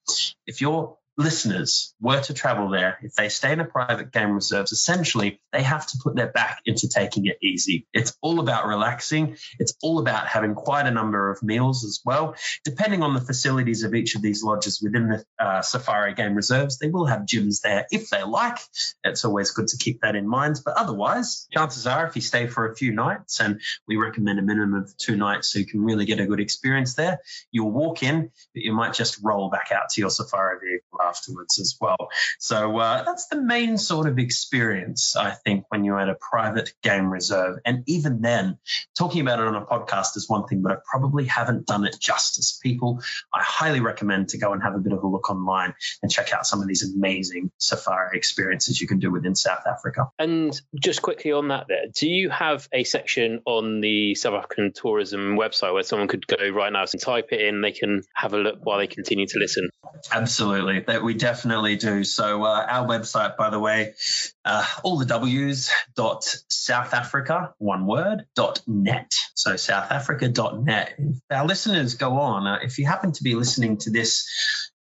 If 0.46 0.60
you're 0.60 0.96
listeners 1.18 1.94
were 2.00 2.20
to 2.20 2.34
travel 2.34 2.70
there, 2.70 2.98
if 3.02 3.14
they 3.14 3.28
stay 3.28 3.52
in 3.52 3.60
a 3.60 3.64
private 3.64 4.12
game 4.12 4.32
reserves, 4.32 4.72
essentially 4.72 5.40
they 5.52 5.62
have 5.62 5.86
to 5.86 5.98
put 6.02 6.16
their 6.16 6.30
back 6.30 6.60
into 6.64 6.88
taking 6.88 7.26
it 7.26 7.36
easy. 7.42 7.86
It's 7.92 8.16
all 8.22 8.40
about 8.40 8.66
relaxing. 8.66 9.36
It's 9.58 9.74
all 9.82 9.98
about 9.98 10.26
having 10.26 10.54
quite 10.54 10.86
a 10.86 10.90
number 10.90 11.30
of 11.30 11.42
meals 11.42 11.84
as 11.84 12.00
well. 12.04 12.34
Depending 12.64 13.02
on 13.02 13.14
the 13.14 13.20
facilities 13.20 13.82
of 13.82 13.94
each 13.94 14.14
of 14.14 14.22
these 14.22 14.42
lodges 14.42 14.80
within 14.82 15.08
the 15.08 15.24
uh, 15.38 15.60
safari 15.60 16.14
game 16.14 16.34
reserves, 16.34 16.78
they 16.78 16.88
will 16.88 17.06
have 17.06 17.20
gyms 17.20 17.60
there 17.60 17.86
if 17.90 18.08
they 18.08 18.22
like. 18.22 18.58
It's 19.04 19.24
always 19.24 19.50
good 19.50 19.68
to 19.68 19.76
keep 19.76 20.00
that 20.00 20.16
in 20.16 20.26
mind. 20.26 20.60
But 20.64 20.76
otherwise, 20.78 21.46
chances 21.52 21.86
are 21.86 22.06
if 22.06 22.16
you 22.16 22.22
stay 22.22 22.46
for 22.46 22.70
a 22.70 22.74
few 22.74 22.92
nights, 22.92 23.40
and 23.40 23.60
we 23.86 23.96
recommend 23.96 24.38
a 24.38 24.42
minimum 24.42 24.82
of 24.82 24.96
two 24.96 25.16
nights 25.16 25.52
so 25.52 25.58
you 25.58 25.66
can 25.66 25.82
really 25.82 26.06
get 26.06 26.20
a 26.20 26.26
good 26.26 26.40
experience 26.40 26.94
there, 26.94 27.20
you'll 27.50 27.70
walk 27.70 28.02
in, 28.02 28.30
but 28.54 28.62
you 28.62 28.72
might 28.72 28.94
just 28.94 29.18
roll 29.22 29.50
back 29.50 29.70
out 29.72 29.90
to 29.90 30.00
your 30.00 30.10
safari 30.10 30.58
vehicle 30.58 31.01
afterwards 31.02 31.58
as 31.58 31.76
well. 31.80 32.08
So 32.38 32.78
uh, 32.78 33.02
that's 33.04 33.26
the 33.26 33.40
main 33.40 33.78
sort 33.78 34.08
of 34.08 34.18
experience, 34.18 35.16
I 35.16 35.30
think, 35.30 35.64
when 35.68 35.84
you're 35.84 36.00
at 36.00 36.08
a 36.08 36.14
private 36.14 36.72
game 36.82 37.10
reserve. 37.10 37.58
And 37.64 37.84
even 37.86 38.20
then, 38.20 38.58
talking 38.96 39.20
about 39.20 39.40
it 39.40 39.46
on 39.46 39.54
a 39.54 39.64
podcast 39.64 40.16
is 40.16 40.28
one 40.28 40.46
thing, 40.46 40.62
but 40.62 40.72
I 40.72 40.76
probably 40.84 41.26
haven't 41.26 41.66
done 41.66 41.84
it 41.84 41.96
justice. 42.00 42.58
People, 42.62 43.00
I 43.32 43.42
highly 43.42 43.80
recommend 43.80 44.30
to 44.30 44.38
go 44.38 44.52
and 44.52 44.62
have 44.62 44.74
a 44.74 44.78
bit 44.78 44.92
of 44.92 45.02
a 45.02 45.06
look 45.06 45.30
online 45.30 45.74
and 46.02 46.10
check 46.10 46.32
out 46.32 46.46
some 46.46 46.60
of 46.60 46.68
these 46.68 46.94
amazing 46.94 47.50
safari 47.58 48.16
experiences 48.16 48.80
you 48.80 48.86
can 48.86 48.98
do 48.98 49.10
within 49.10 49.34
South 49.34 49.66
Africa. 49.66 50.10
And 50.18 50.58
just 50.80 51.02
quickly 51.02 51.32
on 51.32 51.48
that, 51.48 51.66
there, 51.68 51.84
do 51.94 52.08
you 52.08 52.30
have 52.30 52.68
a 52.72 52.84
section 52.84 53.40
on 53.44 53.80
the 53.80 54.14
South 54.14 54.34
African 54.34 54.72
tourism 54.74 55.36
website 55.36 55.72
where 55.72 55.82
someone 55.82 56.08
could 56.08 56.26
go 56.26 56.48
right 56.50 56.72
now 56.72 56.84
and 56.90 57.00
type 57.00 57.28
it 57.32 57.40
in? 57.40 57.60
They 57.60 57.72
can 57.72 58.02
have 58.14 58.34
a 58.34 58.38
look 58.38 58.58
while 58.62 58.78
they 58.78 58.86
continue 58.86 59.26
to 59.26 59.38
listen. 59.38 59.68
Absolutely 60.12 60.80
that 60.92 61.02
we 61.02 61.14
definitely 61.14 61.76
do. 61.76 62.04
So 62.04 62.44
uh, 62.44 62.66
our 62.68 62.86
website, 62.86 63.38
by 63.38 63.48
the 63.48 63.58
way, 63.58 63.94
uh, 64.44 64.66
all 64.82 64.98
the 64.98 65.06
W's 65.06 65.70
dot 65.96 66.22
South 66.48 66.92
Africa, 66.92 67.54
one 67.56 67.86
word, 67.86 68.26
dot 68.36 68.60
net. 68.66 69.10
So 69.34 69.54
southafrica.net. 69.54 70.94
If 70.98 71.16
our 71.30 71.46
listeners 71.46 71.94
go 71.94 72.18
on, 72.18 72.46
uh, 72.46 72.58
if 72.62 72.78
you 72.78 72.84
happen 72.84 73.12
to 73.12 73.22
be 73.22 73.34
listening 73.34 73.78
to 73.78 73.90
this 73.90 74.28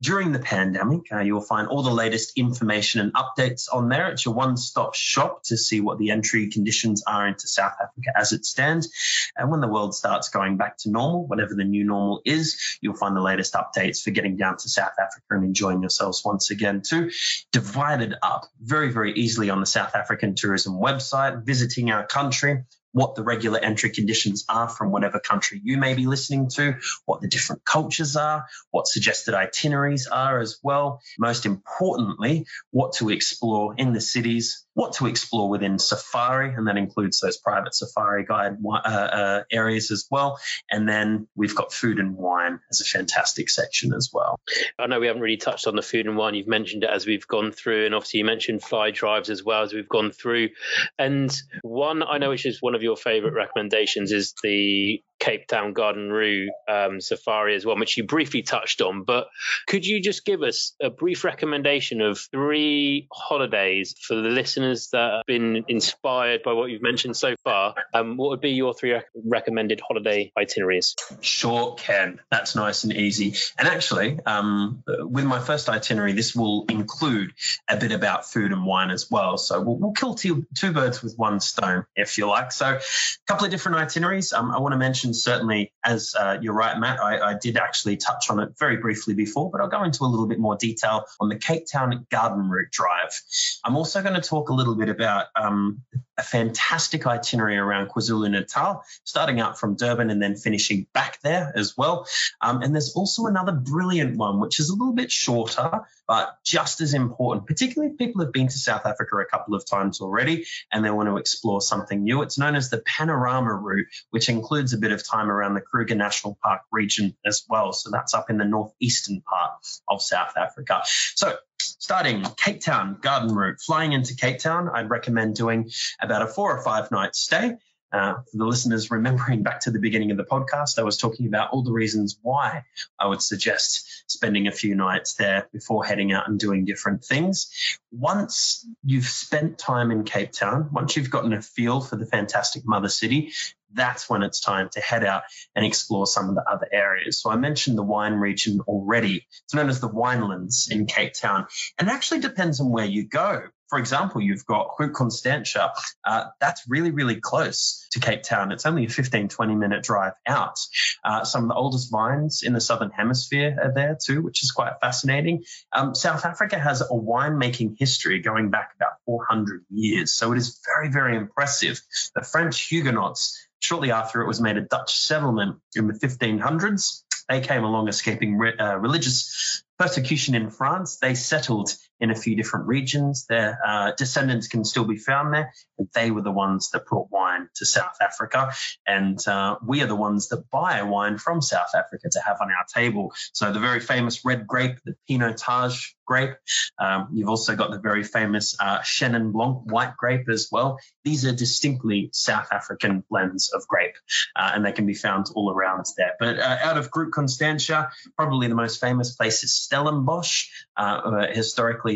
during 0.02 0.32
the 0.32 0.40
pandemic, 0.40 1.12
uh, 1.12 1.20
you'll 1.20 1.42
find 1.42 1.68
all 1.68 1.84
the 1.84 1.92
latest 1.92 2.34
information 2.36 3.02
and 3.02 3.14
updates 3.14 3.68
on 3.72 3.88
there. 3.88 4.10
It's 4.10 4.26
your 4.26 4.34
one 4.34 4.58
stop 4.58 4.96
shop 4.96 5.44
to 5.44 5.58
see 5.58 5.80
what 5.80 6.00
the 6.00 6.10
entry 6.10 6.50
conditions 6.50 7.04
are 7.06 7.28
into 7.28 7.48
South 7.48 7.74
Africa 7.82 8.12
as 8.16 8.32
it 8.32 8.46
stands. 8.46 8.90
And 9.38 9.52
when 9.52 9.62
the 9.62 9.68
world 9.68 9.94
starts 9.94 10.30
going 10.30 10.58
back 10.58 10.78
to 10.80 10.90
normal, 10.90 11.28
whatever 11.28 11.54
the 11.54 11.64
new 11.64 11.84
normal 11.84 12.22
is, 12.26 12.78
you'll 12.82 12.96
find 12.96 13.16
the 13.16 13.22
latest 13.22 13.54
updates 13.54 14.02
for 14.02 14.10
getting 14.10 14.38
down 14.38 14.58
to 14.58 14.70
South 14.70 14.94
Africa 15.00 15.26
and 15.30 15.44
enjoying 15.44 15.82
yourselves 15.82 16.24
once 16.26 16.50
again, 16.50 16.82
too. 16.82 17.12
Divided 17.52 18.16
up 18.24 18.48
very, 18.60 18.92
very 18.92 19.14
easily 19.14 19.52
on 19.52 19.60
the 19.60 19.66
South 19.68 19.96
African 19.96 20.34
tourism 20.34 20.82
website, 20.82 21.44
visiting 21.44 21.92
our 21.92 22.06
country 22.06 22.64
what 22.94 23.16
the 23.16 23.24
regular 23.24 23.60
entry 23.60 23.90
conditions 23.90 24.46
are 24.50 24.68
from 24.68 24.92
whatever 24.92 25.20
country 25.20 25.62
you 25.64 25.78
may 25.78 25.94
be 25.94 26.06
listening 26.06 26.50
to, 26.50 26.76
what 27.06 27.22
the 27.22 27.28
different 27.28 27.64
cultures 27.66 28.16
are, 28.16 28.46
what 28.72 28.88
suggested 28.88 29.34
itineraries 29.34 30.08
are 30.08 30.40
as 30.40 30.60
well. 30.64 31.02
Most 31.20 31.46
importantly, 31.46 32.46
what 32.72 32.94
to 32.94 33.10
explore 33.10 33.76
in 33.78 33.94
the 33.94 34.02
cities, 34.02 34.66
what 34.74 34.94
to 34.94 35.08
explore 35.08 35.50
within 35.50 35.80
Safari, 35.80 36.54
and 36.54 36.68
that 36.68 36.78
includes 36.78 37.20
those 37.20 37.38
private 37.38 37.76
Safari 37.76 38.26
guide 38.26 38.58
uh, 38.66 38.78
uh, 38.78 39.44
areas 39.52 39.92
as 39.92 40.08
well. 40.10 40.40
And 40.70 40.88
then 40.88 41.28
we've 41.36 41.56
got 41.56 41.74
food 41.74 42.00
and 42.00 42.16
wine 42.16 42.60
as 42.70 42.82
a 42.82 42.86
fantastic 42.86 43.50
section 43.50 43.94
as 43.94 44.12
well. 44.14 44.40
I 44.80 44.88
know 44.88 45.00
we 45.00 45.08
haven't 45.08 45.22
really 45.22 45.38
touched 45.38 45.68
on 45.68 45.76
the 45.76 45.82
food 45.82 46.08
and 46.08 46.16
wine. 46.16 46.36
You've 46.36 46.48
mentioned 46.48 46.84
it 46.84 46.90
as 46.90 47.06
we've 47.06 47.28
gone 47.28 47.52
through, 47.52 47.86
and 47.86 47.96
obviously 47.96 48.20
you 48.20 48.26
mentioned 48.26 48.64
fly 48.64 48.92
drives 48.92 49.30
as 49.30 49.44
well 49.44 49.64
as 49.64 49.74
we've 49.74 49.90
gone 49.90 50.12
through. 50.12 50.50
And 50.98 51.36
one 51.64 52.04
I 52.04 52.18
know 52.18 52.30
which 52.30 52.46
is 52.46 52.62
one 52.62 52.76
of 52.76 52.84
your 52.84 52.96
favorite 52.96 53.34
recommendations 53.34 54.12
is 54.12 54.34
the 54.42 55.02
Cape 55.22 55.48
Town 55.48 55.74
Garden 55.74 56.10
Route 56.10 56.50
um, 56.68 57.00
safari 57.00 57.56
as 57.56 57.66
well, 57.66 57.78
which 57.78 57.96
you 57.96 58.04
briefly 58.04 58.42
touched 58.42 58.82
on. 58.82 59.04
But 59.04 59.28
could 59.68 59.86
you 59.86 60.02
just 60.02 60.26
give 60.26 60.42
us 60.42 60.74
a 60.82 60.90
brief 60.90 61.24
recommendation 61.24 62.02
of 62.02 62.20
three 62.32 63.08
holidays 63.14 63.96
for 64.02 64.16
the 64.16 64.30
listeners 64.30 64.90
that 64.92 65.12
have 65.18 65.26
been 65.28 65.64
inspired 65.68 66.42
by 66.44 66.54
what 66.54 66.72
you've 66.72 66.82
mentioned 66.82 67.16
so 67.16 67.36
far? 67.44 67.76
Um, 67.94 68.18
what 68.18 68.32
would 68.32 68.42
be 68.42 68.50
your 68.50 68.74
three 68.74 68.94
rec- 68.94 69.06
recommended 69.24 69.80
holiday 69.88 70.32
itineraries? 70.38 70.96
Sure, 71.22 71.76
Ken. 71.76 72.20
That's 72.32 72.56
nice 72.56 72.84
and 72.84 72.92
easy. 72.92 73.36
And 73.60 73.68
actually, 73.68 74.20
um, 74.26 74.84
with 74.88 75.26
my 75.26 75.40
first 75.40 75.70
itinerary, 75.70 76.14
this 76.14 76.36
will 76.36 76.66
include 76.68 77.34
a 77.70 77.78
bit 77.78 77.92
about 77.92 78.26
food 78.26 78.52
and 78.52 78.66
wine 78.66 78.90
as 78.90 79.12
well. 79.12 79.38
So 79.38 79.62
we'll, 79.62 79.78
we'll 79.78 79.92
kill 79.92 80.16
two, 80.16 80.48
two 80.56 80.72
birds 80.72 81.04
with 81.04 81.14
one 81.16 81.40
stone, 81.40 81.86
if 81.96 82.18
you 82.18 82.28
like. 82.28 82.52
So, 82.52 82.66
a 82.66 82.82
couple 83.28 83.46
of 83.46 83.52
different 83.52 83.78
itineraries. 83.78 84.34
Um, 84.34 84.52
I 84.52 84.60
want 84.60 84.74
to 84.74 84.78
mention 84.78 85.11
certainly, 85.16 85.72
as 85.86 86.16
uh, 86.18 86.38
you're 86.42 86.54
right, 86.54 86.78
Matt, 86.78 87.00
I, 87.00 87.32
I, 87.32 87.34
did 87.42 87.58
actually 87.58 87.98
touch 87.98 88.30
on 88.30 88.40
it 88.40 88.50
very 88.60 88.78
briefly 88.78 89.14
before, 89.14 89.50
but 89.52 89.62
I'll 89.62 89.70
go 89.70 89.84
into 89.84 90.04
a 90.04 90.08
little 90.08 90.28
bit 90.28 90.40
more 90.40 90.56
detail 90.56 91.06
on 91.20 91.30
the 91.30 91.38
Cape 91.38 91.66
Town 91.72 92.06
Garden 92.10 92.50
Route 92.50 92.72
Drive. 92.72 93.20
I'm 93.64 93.76
also 93.76 94.02
going 94.02 94.16
to 94.16 94.22
talk 94.22 94.50
a 94.50 94.54
little 94.54 94.76
bit 94.76 94.90
about 94.90 95.28
um, 95.36 95.82
a 96.22 96.24
fantastic 96.24 97.08
itinerary 97.08 97.58
around 97.58 97.90
KwaZulu 97.90 98.30
Natal, 98.30 98.84
starting 99.04 99.42
out 99.42 99.60
from 99.60 99.76
Durban 99.76 100.12
and 100.12 100.22
then 100.22 100.36
finishing 100.36 100.86
back 100.94 101.20
there 101.22 101.52
as 101.56 101.76
well. 101.76 102.08
Um, 102.42 102.62
and 102.62 102.76
there's 102.76 102.94
also 102.96 103.26
another 103.26 103.52
brilliant 103.52 104.18
one, 104.18 104.40
which 104.40 104.60
is 104.60 104.70
a 104.70 104.74
little 104.74 104.94
bit 104.94 105.12
shorter, 105.12 105.82
but 106.08 106.38
just 106.46 106.80
as 106.80 106.94
important, 106.94 107.48
particularly 107.48 107.92
if 107.92 107.98
people 107.98 108.22
have 108.22 108.32
been 108.32 108.48
to 108.48 108.58
South 108.58 108.86
Africa 108.86 109.18
a 109.18 109.26
couple 109.26 109.56
of 109.56 109.66
times 109.66 110.00
already 110.00 110.46
and 110.72 110.86
they 110.86 110.92
want 110.92 111.10
to 111.10 111.18
explore 111.18 111.60
something 111.60 112.04
new. 112.04 112.22
It's 112.22 112.38
known 112.38 112.56
as 112.56 112.70
the 112.70 112.84
Panorama 112.86 113.54
Route, 113.56 113.88
which 114.12 114.30
includes 114.30 114.74
a 114.74 114.78
bit 114.78 114.92
of 114.92 115.08
time 115.08 115.32
around 115.32 115.56
the 115.56 115.62
Kruger 115.62 115.96
National 115.96 116.38
Park 116.44 116.62
region 116.72 117.18
as 117.26 117.44
well. 117.50 117.74
So 117.74 117.90
that's 117.90 118.14
up 118.14 118.30
in 118.30 118.38
the 118.38 118.46
northeastern 118.46 119.22
part 119.22 119.54
of 119.88 120.02
South 120.04 120.38
Africa. 120.38 120.84
So 121.16 121.36
starting 121.80 122.24
Cape 122.38 122.62
Town 122.62 122.98
Garden 123.02 123.36
Route, 123.36 123.60
flying 123.60 123.94
into 123.94 124.16
Cape 124.16 124.40
Town, 124.40 124.70
I'd 124.74 124.90
recommend 124.90 125.36
doing 125.36 125.72
about 126.02 126.22
a 126.22 126.28
four 126.28 126.58
or 126.58 126.64
five 126.64 126.92
night 126.92 127.16
stay. 127.16 127.58
Uh, 127.94 128.14
for 128.14 128.38
the 128.38 128.46
listeners 128.46 128.90
remembering 128.90 129.44
back 129.44 129.60
to 129.60 129.72
the 129.72 129.80
beginning 129.80 130.12
of 130.12 130.18
the 130.18 130.24
podcast, 130.24 130.80
I 130.80 130.84
was 130.84 130.96
talking 130.96 131.28
about 131.28 131.52
all 131.52 131.62
the 131.62 131.74
reasons 131.74 132.18
why 132.22 132.64
I 132.98 133.08
would 133.08 133.22
suggest 133.22 134.10
spending 134.10 134.48
a 134.48 134.52
few 134.52 134.76
nights 134.76 135.16
there 135.16 135.50
before 135.52 135.84
heading 135.84 136.14
out 136.14 136.30
and 136.30 136.40
doing 136.40 136.64
different 136.64 137.04
things. 137.04 137.52
Once 137.92 138.66
you've 138.86 139.06
spent 139.06 139.58
time 139.58 139.92
in 139.92 140.06
Cape 140.06 140.32
Town, 140.32 140.70
once 140.72 140.96
you've 140.96 141.10
gotten 141.10 141.34
a 141.34 141.42
feel 141.42 141.82
for 141.82 141.98
the 141.98 142.06
fantastic 142.06 142.66
mother 142.66 142.88
city, 142.90 143.34
that's 143.74 144.10
when 144.10 144.24
it's 144.24 144.40
time 144.40 144.70
to 144.74 144.82
head 144.82 145.04
out 145.04 145.24
and 145.56 145.66
explore 145.66 146.08
some 146.08 146.30
of 146.30 146.36
the 146.36 146.44
other 146.50 146.68
areas. 146.72 147.22
So 147.22 147.30
I 147.30 147.36
mentioned 147.36 147.78
the 147.78 147.84
wine 147.84 148.14
region 148.14 148.60
already. 148.62 149.26
It's 149.46 149.54
known 149.54 149.70
as 149.70 149.80
the 149.80 149.90
Winelands 149.90 150.72
in 150.72 150.86
Cape 150.86 151.14
Town. 151.14 151.48
And 151.80 151.88
it 151.88 151.92
actually 151.92 152.20
depends 152.20 152.60
on 152.60 152.72
where 152.72 152.86
you 152.86 153.08
go. 153.08 153.44
for 153.72 153.80
example, 153.80 154.20
you've 154.20 154.46
got 154.46 154.76
Groot 154.76 154.94
Constantia. 154.94 155.72
Uh, 156.04 156.26
that's 156.42 156.62
really, 156.68 156.92
really 156.92 157.22
close 157.22 157.88
to 157.92 158.02
Cape 158.02 158.22
Town. 158.22 158.52
It's 158.52 158.66
only 158.66 158.86
a 158.86 158.90
15, 158.90 159.30
20 159.30 159.56
minute 159.56 159.82
drive 159.82 160.12
out. 160.28 160.60
Uh, 161.06 161.24
some 161.24 161.44
of 161.44 161.48
the 161.48 161.56
oldest 161.56 161.90
vines 161.90 162.44
in 162.44 162.52
the 162.52 162.60
Southern 162.60 162.92
Hemisphere 162.92 163.58
are 163.64 163.74
there 163.74 163.98
too, 164.04 164.22
which 164.22 164.44
is 164.44 164.52
quite 164.52 164.74
fascinating. 164.82 165.46
Um, 165.72 165.96
South 165.96 166.26
Africa 166.26 166.60
has 166.60 166.82
a 166.82 166.90
winemaking 166.90 167.78
history 167.80 168.20
going 168.20 168.50
back 168.50 168.72
about 168.76 168.92
400 169.06 169.64
years. 169.70 170.14
So 170.14 170.34
it 170.34 170.38
is 170.38 170.60
very, 170.66 170.92
very 170.92 171.16
impressive. 171.16 171.80
The 172.14 172.24
French 172.24 172.60
Huguenots, 172.68 173.38
shortly 173.62 173.92
after 173.92 174.22
it 174.22 174.28
was 174.28 174.42
made 174.42 174.58
a 174.58 174.62
Dutch 174.62 174.94
settlement 174.94 175.58
in 175.76 175.88
the 175.88 175.94
1500s, 175.94 177.04
they 177.30 177.40
came 177.40 177.64
along 177.64 177.88
escaping 177.88 178.38
re- 178.38 178.58
uh, 178.58 178.76
religious 178.76 179.64
persecution 179.80 180.36
in 180.36 180.50
France. 180.50 180.98
They 180.98 181.14
settled 181.14 181.76
in 182.02 182.10
a 182.10 182.16
few 182.16 182.36
different 182.36 182.68
regions. 182.68 183.26
Their 183.28 183.60
uh, 183.66 183.92
descendants 183.96 184.48
can 184.48 184.66
still 184.66 184.86
be 184.86 184.98
found 184.98 185.34
there, 185.34 185.54
and 185.78 185.88
they 185.94 186.12
were 186.12 186.24
the 186.24 186.32
ones 186.32 186.72
that 186.72 186.88
brought 186.88 187.12
wine 187.12 187.48
to 187.56 187.66
South 187.66 187.98
Africa. 188.02 188.52
And 188.86 189.26
uh, 189.28 189.58
we 189.66 189.82
are 189.84 189.88
the 189.88 189.96
ones 189.96 190.30
that 190.30 190.50
buy 190.50 190.82
wine 190.82 191.20
from 191.20 191.42
South 191.42 191.76
Africa 191.76 192.10
to 192.12 192.20
have 192.20 192.38
on 192.42 192.50
our 192.50 192.66
table. 192.74 193.14
So 193.34 193.54
the 193.54 193.60
very 193.60 193.80
famous 193.80 194.26
red 194.26 194.48
grape, 194.48 194.80
the 194.84 194.96
Pinotage 195.10 195.94
grape. 196.12 196.36
Um, 196.78 197.08
you've 197.14 197.30
also 197.30 197.56
got 197.56 197.72
the 197.72 197.80
very 197.80 198.04
famous 198.04 198.58
uh, 198.60 198.80
Chenin 198.80 199.32
Blanc 199.32 199.72
white 199.72 199.96
grape 199.96 200.28
as 200.28 200.50
well. 200.52 200.78
These 201.06 201.26
are 201.26 201.32
distinctly 201.32 202.10
South 202.12 202.50
African 202.52 203.04
blends 203.10 203.52
of 203.54 203.66
grape, 203.68 203.96
uh, 204.36 204.52
and 204.54 204.66
they 204.66 204.74
can 204.74 204.86
be 204.86 204.94
found 204.94 205.28
all 205.36 205.52
around 205.52 205.86
there. 205.98 206.14
But 206.20 206.40
uh, 206.40 206.58
out 206.64 206.78
of 206.78 206.92
Groot 206.92 207.14
Constantia, 207.14 207.92
probably 208.18 208.48
the 208.48 208.56
most 208.56 208.82
famous 208.82 209.16
place 209.16 209.44
is 209.44 209.54
Stellenbosch, 209.54 210.48
uh, 210.76 211.02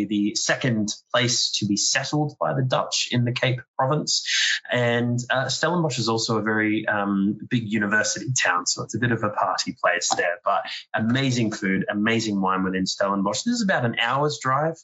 the 0.04 0.36
second 0.36 0.94
place 1.14 1.52
to 1.60 1.66
be 1.66 1.78
settled 1.78 2.36
by 2.38 2.54
the 2.54 2.62
Dutch 2.62 3.08
in 3.12 3.24
the 3.24 3.32
Cape 3.32 3.62
Province. 3.78 4.28
And 4.70 5.18
uh, 5.30 5.48
Stellenbosch 5.48 6.00
is 6.00 6.10
also 6.10 6.38
a 6.38 6.42
very 6.42 6.86
um, 6.88 7.38
big 7.50 7.72
university 7.72 8.34
town, 8.34 8.66
so 8.66 8.84
it's 8.84 8.96
a 8.96 9.00
bit 9.00 9.12
of 9.14 9.24
a 9.24 9.30
party 9.30 9.78
place 9.82 10.10
there. 10.18 10.40
But 10.44 10.64
amazing 10.94 11.54
food, 11.54 11.86
amazing 11.90 12.42
wine 12.42 12.64
within 12.64 12.86
Stellenbosch. 12.86 13.44
This 13.44 13.56
is 13.56 13.64
about 13.64 13.86
an 13.86 13.96
hour's 14.00 14.40
drive 14.42 14.76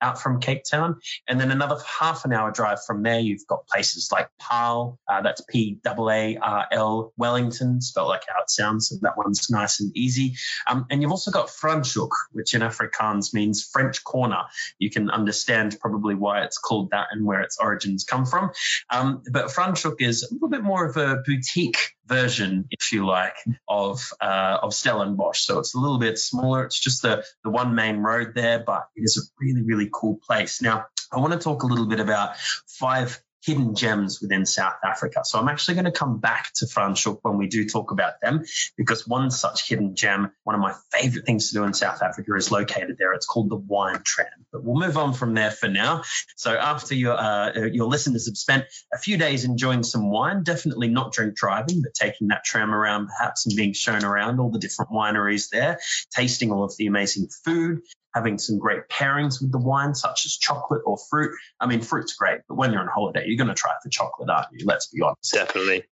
out 0.00 0.20
from 0.20 0.40
Cape 0.40 0.62
Town. 0.70 1.00
And 1.26 1.40
then 1.40 1.50
another 1.50 1.78
half 1.98 2.24
an 2.24 2.32
hour 2.32 2.50
drive 2.52 2.84
from 2.84 3.02
there, 3.02 3.18
you've 3.18 3.46
got 3.46 3.66
places 3.66 4.10
like 4.12 4.28
Paarl, 4.38 4.98
uh, 5.08 5.22
that's 5.22 5.42
P 5.48 5.78
A 5.84 6.36
R 6.36 6.66
L, 6.70 7.12
Wellington, 7.16 7.80
spelled 7.80 8.08
like 8.08 8.22
how 8.28 8.42
it 8.42 8.50
sounds. 8.50 8.88
So 8.88 8.96
that 9.02 9.16
one's 9.16 9.50
nice 9.50 9.80
and 9.80 9.96
easy. 9.96 10.36
Um, 10.66 10.86
and 10.90 11.00
you've 11.00 11.10
also 11.10 11.30
got 11.30 11.48
Franschhoek, 11.48 12.10
which 12.32 12.54
in 12.54 12.60
Afrikaans 12.60 13.32
means 13.32 13.68
French 13.72 14.04
corner. 14.04 14.42
You 14.78 14.90
can 14.90 15.10
understand 15.10 15.76
probably 15.80 16.14
why 16.14 16.42
it's 16.42 16.58
called 16.58 16.90
that 16.90 17.08
and 17.10 17.24
where 17.24 17.40
its 17.40 17.58
origins 17.58 18.04
come 18.04 18.26
from. 18.26 18.50
Um, 18.90 19.22
but 19.30 19.46
Franschhoek 19.46 19.96
is 20.00 20.22
a 20.22 20.34
little 20.34 20.48
bit 20.48 20.62
more 20.62 20.86
of 20.86 20.96
a 20.96 21.22
boutique 21.26 21.94
version, 22.06 22.66
if 22.70 22.92
you 22.92 23.06
like, 23.06 23.36
of 23.68 24.00
uh, 24.20 24.58
of 24.62 24.74
Stellenbosch. 24.74 25.40
So 25.40 25.58
it's 25.58 25.74
a 25.74 25.78
little 25.78 25.98
bit 25.98 26.18
smaller. 26.18 26.64
It's 26.64 26.78
just 26.78 27.02
the 27.02 27.24
the 27.44 27.50
one 27.50 27.74
main 27.74 27.98
road 27.98 28.32
there, 28.34 28.62
but 28.64 28.88
it 28.96 29.02
is 29.02 29.16
a 29.16 29.22
really 29.44 29.62
really 29.62 29.88
cool 29.92 30.18
place. 30.26 30.60
Now 30.60 30.86
I 31.12 31.18
want 31.18 31.32
to 31.32 31.38
talk 31.38 31.62
a 31.62 31.66
little 31.66 31.86
bit 31.86 32.00
about 32.00 32.36
five 32.66 33.20
hidden 33.42 33.74
gems 33.74 34.20
within 34.20 34.46
South 34.46 34.76
Africa. 34.84 35.20
So 35.24 35.38
I'm 35.38 35.48
actually 35.48 35.74
going 35.74 35.86
to 35.86 35.92
come 35.92 36.18
back 36.18 36.52
to 36.56 36.66
Franschhoek 36.66 37.20
when 37.22 37.38
we 37.38 37.48
do 37.48 37.68
talk 37.68 37.90
about 37.90 38.20
them, 38.20 38.44
because 38.76 39.06
one 39.06 39.30
such 39.30 39.68
hidden 39.68 39.94
gem, 39.94 40.32
one 40.44 40.54
of 40.54 40.60
my 40.60 40.74
favorite 40.92 41.24
things 41.26 41.48
to 41.48 41.54
do 41.54 41.64
in 41.64 41.74
South 41.74 42.02
Africa 42.02 42.34
is 42.36 42.50
located 42.50 42.96
there. 42.98 43.12
It's 43.12 43.26
called 43.26 43.50
the 43.50 43.56
Wine 43.56 44.02
Tram. 44.04 44.28
But 44.52 44.64
we'll 44.64 44.86
move 44.86 44.96
on 44.96 45.14
from 45.14 45.34
there 45.34 45.50
for 45.50 45.68
now. 45.68 46.02
So 46.36 46.54
after 46.54 46.94
your 46.94 47.16
uh, 47.16 47.66
your 47.72 47.88
listeners 47.88 48.26
have 48.26 48.36
spent 48.36 48.64
a 48.92 48.98
few 48.98 49.16
days 49.16 49.44
enjoying 49.44 49.82
some 49.82 50.10
wine, 50.10 50.42
definitely 50.42 50.88
not 50.88 51.12
drink 51.12 51.36
driving, 51.36 51.82
but 51.82 51.94
taking 51.94 52.28
that 52.28 52.44
tram 52.44 52.74
around 52.74 53.08
perhaps 53.08 53.46
and 53.46 53.56
being 53.56 53.72
shown 53.72 54.04
around 54.04 54.40
all 54.40 54.50
the 54.50 54.58
different 54.58 54.90
wineries 54.90 55.48
there, 55.50 55.78
tasting 56.14 56.52
all 56.52 56.64
of 56.64 56.76
the 56.76 56.86
amazing 56.86 57.28
food, 57.44 57.80
having 58.14 58.38
some 58.38 58.58
great 58.58 58.88
pairings 58.88 59.40
with 59.40 59.52
the 59.52 59.58
wine, 59.58 59.94
such 59.94 60.26
as 60.26 60.36
chocolate 60.36 60.82
or 60.84 60.98
fruit. 61.10 61.32
I 61.60 61.66
mean, 61.66 61.80
fruit's 61.80 62.14
great, 62.14 62.40
but 62.48 62.56
when 62.56 62.72
you're 62.72 62.80
on 62.80 62.88
holiday, 62.88 63.24
you're 63.26 63.36
going 63.36 63.48
to 63.48 63.54
try 63.54 63.72
for 63.82 63.88
chocolate, 63.88 64.28
aren't 64.30 64.48
you? 64.52 64.66
Let's 64.66 64.86
be 64.88 65.02
honest. 65.02 65.32
Definitely. 65.32 65.84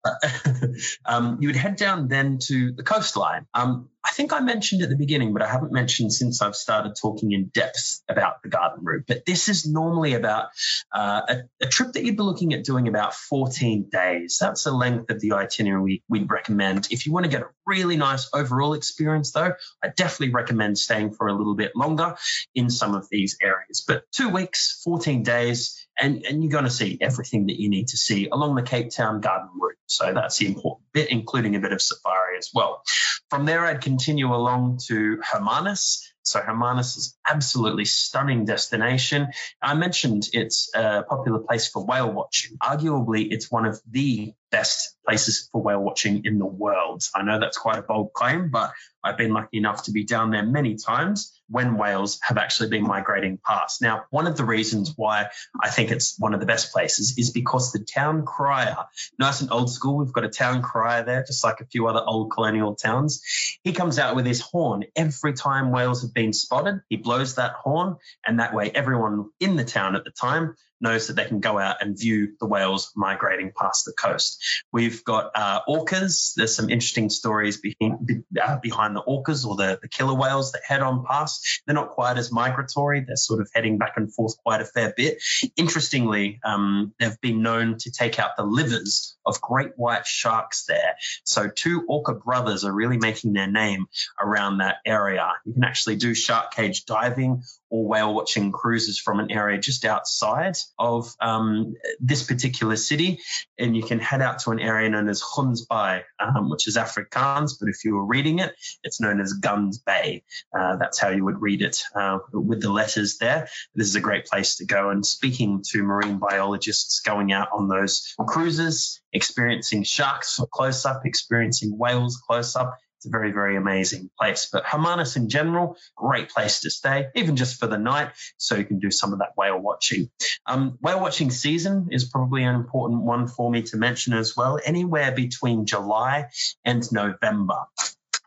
um, 1.04 1.38
you 1.40 1.48
would 1.48 1.56
head 1.56 1.76
down 1.76 2.08
then 2.08 2.38
to 2.42 2.72
the 2.72 2.82
coastline. 2.82 3.46
Um, 3.54 3.88
I 4.08 4.12
think 4.12 4.32
I 4.32 4.40
mentioned 4.40 4.80
at 4.82 4.88
the 4.88 4.96
beginning, 4.96 5.34
but 5.34 5.42
I 5.42 5.48
haven't 5.48 5.70
mentioned 5.70 6.14
since 6.14 6.40
I've 6.40 6.56
started 6.56 6.94
talking 6.96 7.32
in 7.32 7.48
depth 7.48 8.02
about 8.08 8.42
the 8.42 8.48
garden 8.48 8.82
route. 8.82 9.04
But 9.06 9.26
this 9.26 9.50
is 9.50 9.66
normally 9.66 10.14
about 10.14 10.46
uh, 10.94 11.20
a, 11.28 11.36
a, 11.60 11.66
trip 11.66 11.92
that 11.92 12.04
you'd 12.04 12.16
be 12.16 12.22
looking 12.22 12.54
at 12.54 12.64
doing 12.64 12.88
about 12.88 13.14
14 13.14 13.90
days. 13.92 14.38
That's 14.40 14.64
the 14.64 14.72
length 14.72 15.10
of 15.10 15.20
the 15.20 15.32
itinerary 15.32 16.02
we'd 16.08 16.30
recommend. 16.30 16.88
If 16.90 17.04
you 17.04 17.12
want 17.12 17.24
to 17.26 17.30
get 17.30 17.42
a 17.42 17.48
really 17.66 17.98
nice 17.98 18.30
overall 18.32 18.72
experience, 18.72 19.32
though, 19.32 19.52
I 19.84 19.88
definitely 19.88 20.32
recommend 20.32 20.78
staying 20.78 21.12
for 21.12 21.26
a 21.26 21.34
little 21.34 21.54
bit 21.54 21.76
longer 21.76 22.16
in 22.54 22.70
some 22.70 22.94
of 22.94 23.08
these 23.10 23.36
areas. 23.42 23.84
But 23.86 24.04
two 24.10 24.30
weeks, 24.30 24.80
14 24.84 25.22
days, 25.22 25.86
and, 26.00 26.24
and 26.24 26.42
you're 26.42 26.52
going 26.52 26.64
to 26.64 26.70
see 26.70 26.96
everything 27.00 27.46
that 27.46 27.60
you 27.60 27.68
need 27.68 27.88
to 27.88 27.96
see 27.96 28.28
along 28.30 28.54
the 28.54 28.62
Cape 28.62 28.90
Town 28.90 29.20
garden 29.20 29.50
route. 29.60 29.76
So 29.86 30.12
that's 30.14 30.38
the 30.38 30.46
important 30.46 30.86
bit, 30.92 31.10
including 31.10 31.56
a 31.56 31.60
bit 31.60 31.72
of 31.72 31.82
safari 31.82 32.17
as 32.38 32.50
well. 32.54 32.82
From 33.30 33.44
there, 33.44 33.66
I'd 33.66 33.82
continue 33.82 34.34
along 34.34 34.78
to 34.86 35.20
Hermanus. 35.22 36.12
So 36.22 36.40
Hermanus 36.40 36.96
is 36.96 37.16
absolutely 37.26 37.86
stunning 37.86 38.44
destination. 38.44 39.28
I 39.62 39.74
mentioned 39.74 40.28
it's 40.32 40.70
a 40.74 41.02
popular 41.02 41.38
place 41.38 41.68
for 41.68 41.84
whale 41.84 42.12
watching. 42.12 42.56
Arguably, 42.62 43.28
it's 43.30 43.50
one 43.50 43.66
of 43.66 43.80
the 43.90 44.34
best 44.50 44.96
places 45.06 45.48
for 45.50 45.62
whale 45.62 45.80
watching 45.80 46.24
in 46.24 46.38
the 46.38 46.46
world. 46.46 47.02
I 47.14 47.22
know 47.22 47.40
that's 47.40 47.58
quite 47.58 47.78
a 47.78 47.82
bold 47.82 48.12
claim, 48.12 48.50
but 48.50 48.72
I've 49.02 49.16
been 49.16 49.32
lucky 49.32 49.58
enough 49.58 49.84
to 49.84 49.92
be 49.92 50.04
down 50.04 50.30
there 50.30 50.44
many 50.44 50.76
times 50.76 51.40
when 51.48 51.78
whales 51.78 52.18
have 52.22 52.36
actually 52.36 52.68
been 52.68 52.82
migrating 52.82 53.38
past. 53.44 53.80
Now, 53.80 54.04
one 54.10 54.26
of 54.26 54.36
the 54.36 54.44
reasons 54.44 54.92
why 54.96 55.28
I 55.62 55.70
think 55.70 55.90
it's 55.90 56.18
one 56.18 56.34
of 56.34 56.40
the 56.40 56.46
best 56.46 56.72
places 56.72 57.16
is 57.16 57.30
because 57.30 57.72
the 57.72 57.78
town 57.78 58.26
crier, 58.26 58.76
nice 59.18 59.40
and 59.40 59.50
old 59.50 59.70
school, 59.70 59.96
we've 59.96 60.12
got 60.12 60.24
a 60.24 60.28
town 60.28 60.62
crier 60.62 61.04
there, 61.04 61.24
just 61.24 61.44
like 61.44 61.60
a 61.60 61.66
few 61.66 61.86
other 61.86 62.02
old 62.04 62.30
colonial 62.30 62.74
towns. 62.74 63.22
He 63.62 63.72
comes 63.72 63.98
out 63.98 64.16
with 64.16 64.26
his 64.26 64.40
horn 64.40 64.84
every 64.94 65.32
time 65.32 65.70
whales 65.70 66.02
have 66.02 66.12
been 66.12 66.32
spotted. 66.32 66.80
He 66.88 66.96
blows 66.96 67.36
that 67.36 67.52
horn, 67.52 67.96
and 68.26 68.40
that 68.40 68.54
way 68.54 68.70
everyone 68.70 69.30
in 69.40 69.56
the 69.56 69.64
town 69.64 69.96
at 69.96 70.04
the 70.04 70.10
time 70.10 70.54
knows 70.80 71.06
that 71.06 71.14
they 71.14 71.24
can 71.24 71.40
go 71.40 71.58
out 71.58 71.76
and 71.80 71.98
view 71.98 72.34
the 72.40 72.46
whales 72.46 72.92
migrating 72.96 73.52
past 73.56 73.84
the 73.84 73.92
coast. 73.92 74.42
We've 74.72 75.04
got 75.04 75.30
uh, 75.34 75.60
orcas. 75.68 76.34
There's 76.34 76.54
some 76.54 76.70
interesting 76.70 77.10
stories 77.10 77.56
behind, 77.58 78.24
uh, 78.40 78.58
behind 78.58 78.96
the 78.96 79.02
orcas 79.02 79.46
or 79.46 79.56
the, 79.56 79.78
the 79.80 79.88
killer 79.88 80.14
whales 80.14 80.52
that 80.52 80.62
head 80.64 80.80
on 80.80 81.04
past. 81.04 81.62
They're 81.66 81.74
not 81.74 81.90
quite 81.90 82.18
as 82.18 82.30
migratory. 82.30 83.00
They're 83.00 83.16
sort 83.16 83.40
of 83.40 83.50
heading 83.54 83.78
back 83.78 83.94
and 83.96 84.12
forth 84.12 84.36
quite 84.38 84.60
a 84.60 84.64
fair 84.64 84.92
bit. 84.96 85.22
Interestingly, 85.56 86.40
um, 86.44 86.92
they've 86.98 87.20
been 87.20 87.42
known 87.42 87.78
to 87.78 87.90
take 87.90 88.18
out 88.18 88.36
the 88.36 88.44
livers 88.44 89.16
of 89.26 89.40
great 89.40 89.72
white 89.76 90.06
sharks 90.06 90.64
there. 90.66 90.96
So 91.24 91.48
two 91.48 91.84
orca 91.88 92.14
brothers 92.14 92.64
are 92.64 92.72
really 92.72 92.98
making 92.98 93.32
their 93.32 93.50
name 93.50 93.86
around 94.20 94.58
that 94.58 94.76
area. 94.84 95.32
You 95.44 95.52
can 95.54 95.64
actually 95.64 95.96
do 95.96 96.14
shark 96.14 96.52
cage 96.52 96.84
diving 96.84 97.42
or 97.70 97.86
whale 97.86 98.14
watching 98.14 98.52
cruises 98.52 98.98
from 98.98 99.20
an 99.20 99.30
area 99.30 99.58
just 99.58 99.84
outside 99.84 100.56
of 100.78 101.14
um, 101.20 101.74
this 102.00 102.22
particular 102.22 102.76
city. 102.76 103.20
And 103.58 103.76
you 103.76 103.82
can 103.82 103.98
head 103.98 104.22
out 104.22 104.40
to 104.40 104.50
an 104.50 104.60
area 104.60 104.88
known 104.88 105.08
as 105.08 105.22
Gansbaai, 105.22 106.02
um, 106.18 106.50
which 106.50 106.66
is 106.66 106.76
Afrikaans, 106.76 107.52
but 107.60 107.68
if 107.68 107.84
you 107.84 107.94
were 107.94 108.06
reading 108.06 108.38
it, 108.38 108.54
it's 108.82 109.00
known 109.00 109.20
as 109.20 109.32
Guns 109.34 109.78
Bay. 109.78 110.22
Uh, 110.56 110.76
that's 110.76 110.98
how 110.98 111.10
you 111.10 111.24
would 111.24 111.40
read 111.40 111.62
it 111.62 111.82
uh, 111.94 112.18
with 112.32 112.62
the 112.62 112.72
letters 112.72 113.18
there. 113.18 113.48
This 113.74 113.88
is 113.88 113.96
a 113.96 114.00
great 114.00 114.26
place 114.26 114.56
to 114.56 114.64
go. 114.64 114.90
And 114.90 115.04
speaking 115.04 115.62
to 115.70 115.82
marine 115.82 116.18
biologists 116.18 117.00
going 117.00 117.32
out 117.32 117.48
on 117.52 117.68
those 117.68 118.14
cruises, 118.26 119.00
experiencing 119.12 119.82
sharks 119.84 120.40
close 120.52 120.84
up, 120.84 121.02
experiencing 121.04 121.76
whales 121.76 122.20
close 122.26 122.56
up, 122.56 122.78
it's 122.98 123.06
a 123.06 123.10
very, 123.10 123.30
very 123.30 123.56
amazing 123.56 124.10
place. 124.18 124.48
But 124.52 124.64
Hermanus 124.64 125.16
in 125.16 125.28
general, 125.28 125.76
great 125.96 126.30
place 126.30 126.60
to 126.60 126.70
stay, 126.70 127.06
even 127.14 127.36
just 127.36 127.60
for 127.60 127.68
the 127.68 127.78
night, 127.78 128.10
so 128.36 128.56
you 128.56 128.64
can 128.64 128.80
do 128.80 128.90
some 128.90 129.12
of 129.12 129.20
that 129.20 129.36
whale 129.36 129.58
watching. 129.58 130.10
Um, 130.46 130.78
whale 130.82 131.00
watching 131.00 131.30
season 131.30 131.88
is 131.92 132.04
probably 132.04 132.42
an 132.42 132.56
important 132.56 133.02
one 133.02 133.28
for 133.28 133.50
me 133.50 133.62
to 133.62 133.76
mention 133.76 134.14
as 134.14 134.36
well, 134.36 134.58
anywhere 134.64 135.12
between 135.12 135.64
July 135.64 136.26
and 136.64 136.82
November. 136.92 137.66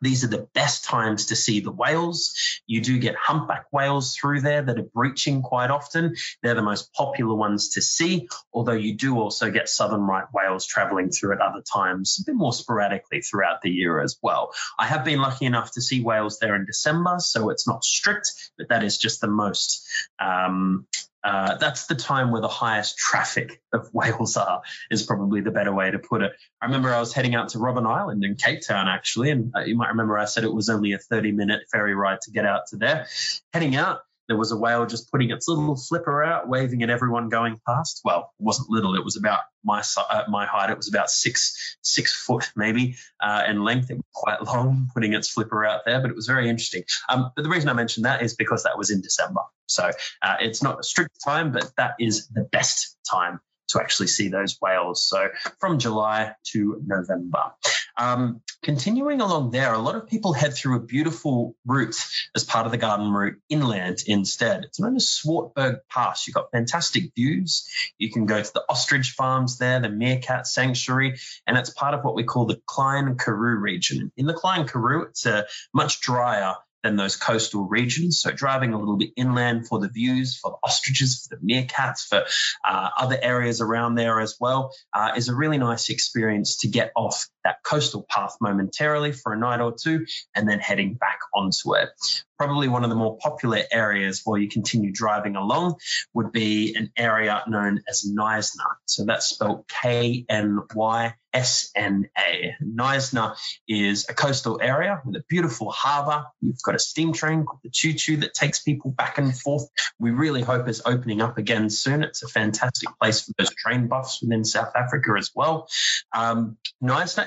These 0.02 0.24
are 0.24 0.28
the 0.28 0.48
best 0.54 0.84
times 0.84 1.28
to 1.28 1.36
see 1.36 1.60
the 1.60 1.72
whales. 1.72 2.34
You 2.66 2.82
do 2.82 2.98
get 2.98 3.16
humpback 3.16 3.66
whales 3.72 4.16
through 4.16 4.42
there 4.42 4.62
that 4.62 4.80
are 4.80 4.90
breaching 4.94 5.42
quite 5.42 5.70
often. 5.70 6.16
They're 6.42 6.56
the 6.56 6.62
most 6.62 6.94
popular 6.94 7.36
ones 7.36 7.70
to 7.70 7.82
see, 7.82 8.28
although 8.54 8.72
you 8.74 8.96
do 8.96 9.20
also 9.20 9.52
get 9.52 9.70
southern 9.70 10.02
right 10.02 10.26
whales 10.34 10.66
traveling 10.66 11.10
through 11.10 11.34
at 11.34 11.42
other 11.42 11.62
times, 11.62 12.20
a 12.22 12.32
bit 12.32 12.36
more 12.36 12.54
sporadically 12.54 13.22
throughout 13.22 13.62
the 13.62 13.70
year 13.70 14.02
as 14.02 14.18
well. 14.22 14.54
I 14.78 14.88
have 14.88 15.06
been 15.06 15.22
lucky 15.22 15.46
enough 15.46 15.74
to 15.74 15.82
see 15.82 16.02
whales 16.02 16.40
there 16.40 16.56
in 16.56 16.66
December, 16.66 17.18
so 17.20 17.50
it's 17.50 17.68
not 17.68 17.84
strict, 17.84 18.32
but 18.58 18.70
that 18.70 18.84
is 18.84 18.98
just 18.98 19.22
the 19.22 19.28
most 19.28 19.88
um, 20.20 20.88
uh, 21.24 21.56
that's 21.58 21.88
the 21.88 21.96
time 21.96 22.32
where 22.32 22.42
the 22.42 22.48
highest 22.48 22.98
traffic 22.98 23.62
of 23.74 23.90
whales 23.94 24.38
are, 24.38 24.62
is 24.90 25.04
probably 25.04 25.42
the 25.42 25.52
better 25.52 25.74
way 25.74 25.92
to 25.92 26.00
put 26.00 26.22
it. 26.22 26.32
I 26.62 26.66
remember 26.66 26.94
I 26.94 27.00
was 27.00 27.14
heading 27.14 27.36
out 27.36 27.50
to 27.50 27.60
Robben 27.60 27.86
Island 27.86 28.24
in 28.24 28.36
Cape 28.36 28.62
Town, 28.66 28.88
actually, 28.88 29.30
and 29.30 29.52
uh, 29.56 29.62
you 29.62 29.76
might 29.76 29.90
remember 29.90 30.18
I 30.18 30.26
said 30.26 30.44
it 30.44 30.54
was 30.54 30.70
only 30.70 30.94
a 30.94 30.98
30 30.98 31.32
minute 31.32 31.62
ferry 31.72 31.94
ride 31.94 32.22
to 32.22 32.32
get 32.32 32.46
out 32.46 32.68
to 32.68 32.78
there. 32.78 33.08
Heading 33.54 33.76
out, 33.76 34.02
there 34.32 34.38
was 34.38 34.54
a 34.54 34.58
whale 34.58 34.86
just 34.86 35.12
putting 35.12 35.30
its 35.30 35.50
little 35.50 35.76
flipper 35.76 36.24
out, 36.24 36.48
waving 36.48 36.84
at 36.84 36.90
everyone 36.90 37.28
going 37.28 37.60
past. 37.68 38.00
Well, 38.06 38.32
it 38.40 38.44
wasn't 38.44 38.70
little; 38.70 38.96
it 38.96 39.04
was 39.04 39.18
about 39.18 39.42
my 39.62 39.84
uh, 39.98 40.24
my 40.30 40.46
height. 40.46 40.70
It 40.70 40.78
was 40.78 40.88
about 40.88 41.10
six 41.10 41.78
six 41.82 42.14
foot 42.14 42.50
maybe 42.56 42.96
uh, 43.22 43.44
in 43.50 43.66
length. 43.66 43.92
It 43.92 43.96
was 43.96 44.06
quite 44.16 44.42
long, 44.42 44.90
putting 44.94 45.14
its 45.14 45.30
flipper 45.30 45.66
out 45.66 45.82
there, 45.86 46.00
but 46.00 46.10
it 46.10 46.16
was 46.16 46.28
very 46.28 46.48
interesting. 46.48 46.84
Um, 47.10 47.34
but 47.36 47.42
the 47.42 47.50
reason 47.50 47.68
I 47.68 47.74
mentioned 47.74 48.06
that 48.06 48.22
is 48.22 48.34
because 48.34 48.64
that 48.64 48.78
was 48.78 48.90
in 48.90 49.02
December, 49.02 49.42
so 49.66 49.92
uh, 50.22 50.36
it's 50.40 50.64
not 50.64 50.80
a 50.80 50.84
strict 50.84 51.22
time, 51.22 51.52
but 51.52 51.70
that 51.76 51.96
is 52.00 52.30
the 52.30 52.48
best 52.54 52.98
time 53.12 53.42
to 53.72 53.82
actually 53.82 54.08
see 54.08 54.30
those 54.30 54.58
whales. 54.62 55.06
So 55.06 55.28
from 55.60 55.78
July 55.78 56.36
to 56.54 56.82
November. 56.86 57.52
Um, 57.98 58.42
continuing 58.64 59.22
along 59.22 59.52
there, 59.52 59.74
a 59.74 59.80
lot 59.80 59.96
of 59.96 60.08
people 60.08 60.34
head 60.34 60.54
through 60.54 60.78
a 60.78 60.82
beautiful 60.82 61.56
route 61.66 61.96
as 62.36 62.44
part 62.44 62.66
of 62.66 62.72
the 62.72 62.78
garden 62.78 63.12
route 63.12 63.40
inland 63.50 64.00
instead. 64.08 64.66
It's 64.66 64.80
known 64.80 64.96
as 64.96 65.08
Swartberg 65.08 65.80
Pass. 65.90 66.28
You've 66.28 66.36
got 66.36 66.52
fantastic 66.52 67.14
views. 67.16 67.68
You 67.98 68.12
can 68.12 68.26
go 68.26 68.42
to 68.42 68.54
the 68.54 68.64
ostrich 68.70 69.12
farms 69.12 69.58
there, 69.58 69.80
the 69.80 69.90
meerkat 69.90 70.48
sanctuary, 70.48 71.20
and 71.48 71.58
it's 71.58 71.70
part 71.70 71.94
of 71.94 72.04
what 72.04 72.16
we 72.16 72.24
call 72.24 72.46
the 72.46 72.62
Klein 72.66 73.16
Karoo 73.18 73.60
region. 73.60 74.12
In 74.18 74.26
the 74.26 74.34
Klein 74.34 74.68
Karoo, 74.68 75.04
it's 75.04 75.26
a 75.26 75.46
much 75.74 76.02
drier 76.02 76.56
than 76.84 76.96
those 76.96 77.16
coastal 77.16 77.68
regions. 77.68 78.22
So 78.22 78.32
driving 78.32 78.74
a 78.74 78.80
little 78.80 78.98
bit 78.98 79.12
inland 79.16 79.68
for 79.68 79.80
the 79.80 79.90
views, 79.90 80.38
for 80.38 80.52
the 80.52 80.58
ostriches, 80.68 81.28
for 81.28 81.36
the 81.36 81.42
meerkats, 81.46 82.08
for 82.08 82.26
uh, 82.68 82.90
other 82.98 83.18
areas 83.22 83.62
around 83.62 83.96
there 83.96 84.20
as 84.20 84.38
well, 84.40 84.74
uh, 84.94 85.12
is 85.16 85.30
a 85.30 85.36
really 85.36 85.58
nice 85.58 85.90
experience 85.90 86.58
to 86.58 86.68
get 86.68 86.92
off 86.96 87.28
that 87.44 87.64
coastal 87.64 88.06
path 88.10 88.36
momentarily 88.42 89.12
for 89.12 89.34
a 89.34 89.38
night 89.38 89.62
or 89.62 89.74
two 89.74 90.06
and 90.36 90.48
then 90.48 90.60
heading 90.60 90.94
back 90.94 91.20
onto 91.34 91.76
it. 91.76 92.24
Probably 92.42 92.70
one 92.70 92.84
of 92.84 92.90
the 92.90 92.96
more 92.96 93.20
popular 93.20 93.60
areas 93.72 94.22
while 94.24 94.40
you 94.40 94.50
continue 94.50 94.92
driving 94.92 95.36
along 95.36 95.76
would 96.16 96.32
be 96.32 96.76
an 96.76 96.92
area 96.98 97.44
known 97.48 97.84
as 97.88 98.04
Knysna. 98.04 98.66
So 98.86 99.06
that's 99.06 99.28
spelled 99.28 99.66
K 99.68 100.26
N 100.28 100.62
Y 100.74 101.14
S 101.34 101.72
N 101.76 102.10
A. 102.18 102.56
Knysna 102.62 103.38
is 103.68 104.10
a 104.10 104.14
coastal 104.14 104.60
area 104.62 105.02
with 105.06 105.16
a 105.16 105.24
beautiful 105.30 105.72
harbour. 105.72 106.26
You've 106.42 106.62
got 106.64 106.76
a 106.76 106.80
steam 106.80 107.14
train 107.14 107.46
called 107.46 107.62
the 107.64 107.70
Choo 107.70 107.94
Choo 107.94 108.18
that 108.18 108.34
takes 108.34 108.60
people 108.60 108.92
back 108.92 109.18
and 109.18 109.38
forth. 109.38 109.70
We 110.00 110.12
really 110.12 110.42
hope 110.42 110.68
it's 110.68 110.82
opening 110.86 111.22
up 111.22 111.38
again 111.38 111.70
soon. 111.70 112.04
It's 112.04 112.24
a 112.24 112.28
fantastic 112.28 112.90
place 113.00 113.22
for 113.22 113.34
those 113.38 113.54
train 113.54 113.88
buffs 113.88 114.22
within 114.22 114.44
South 114.44 114.76
Africa 114.76 115.12
as 115.18 115.32
well. 115.34 115.68
Um, 116.14 116.58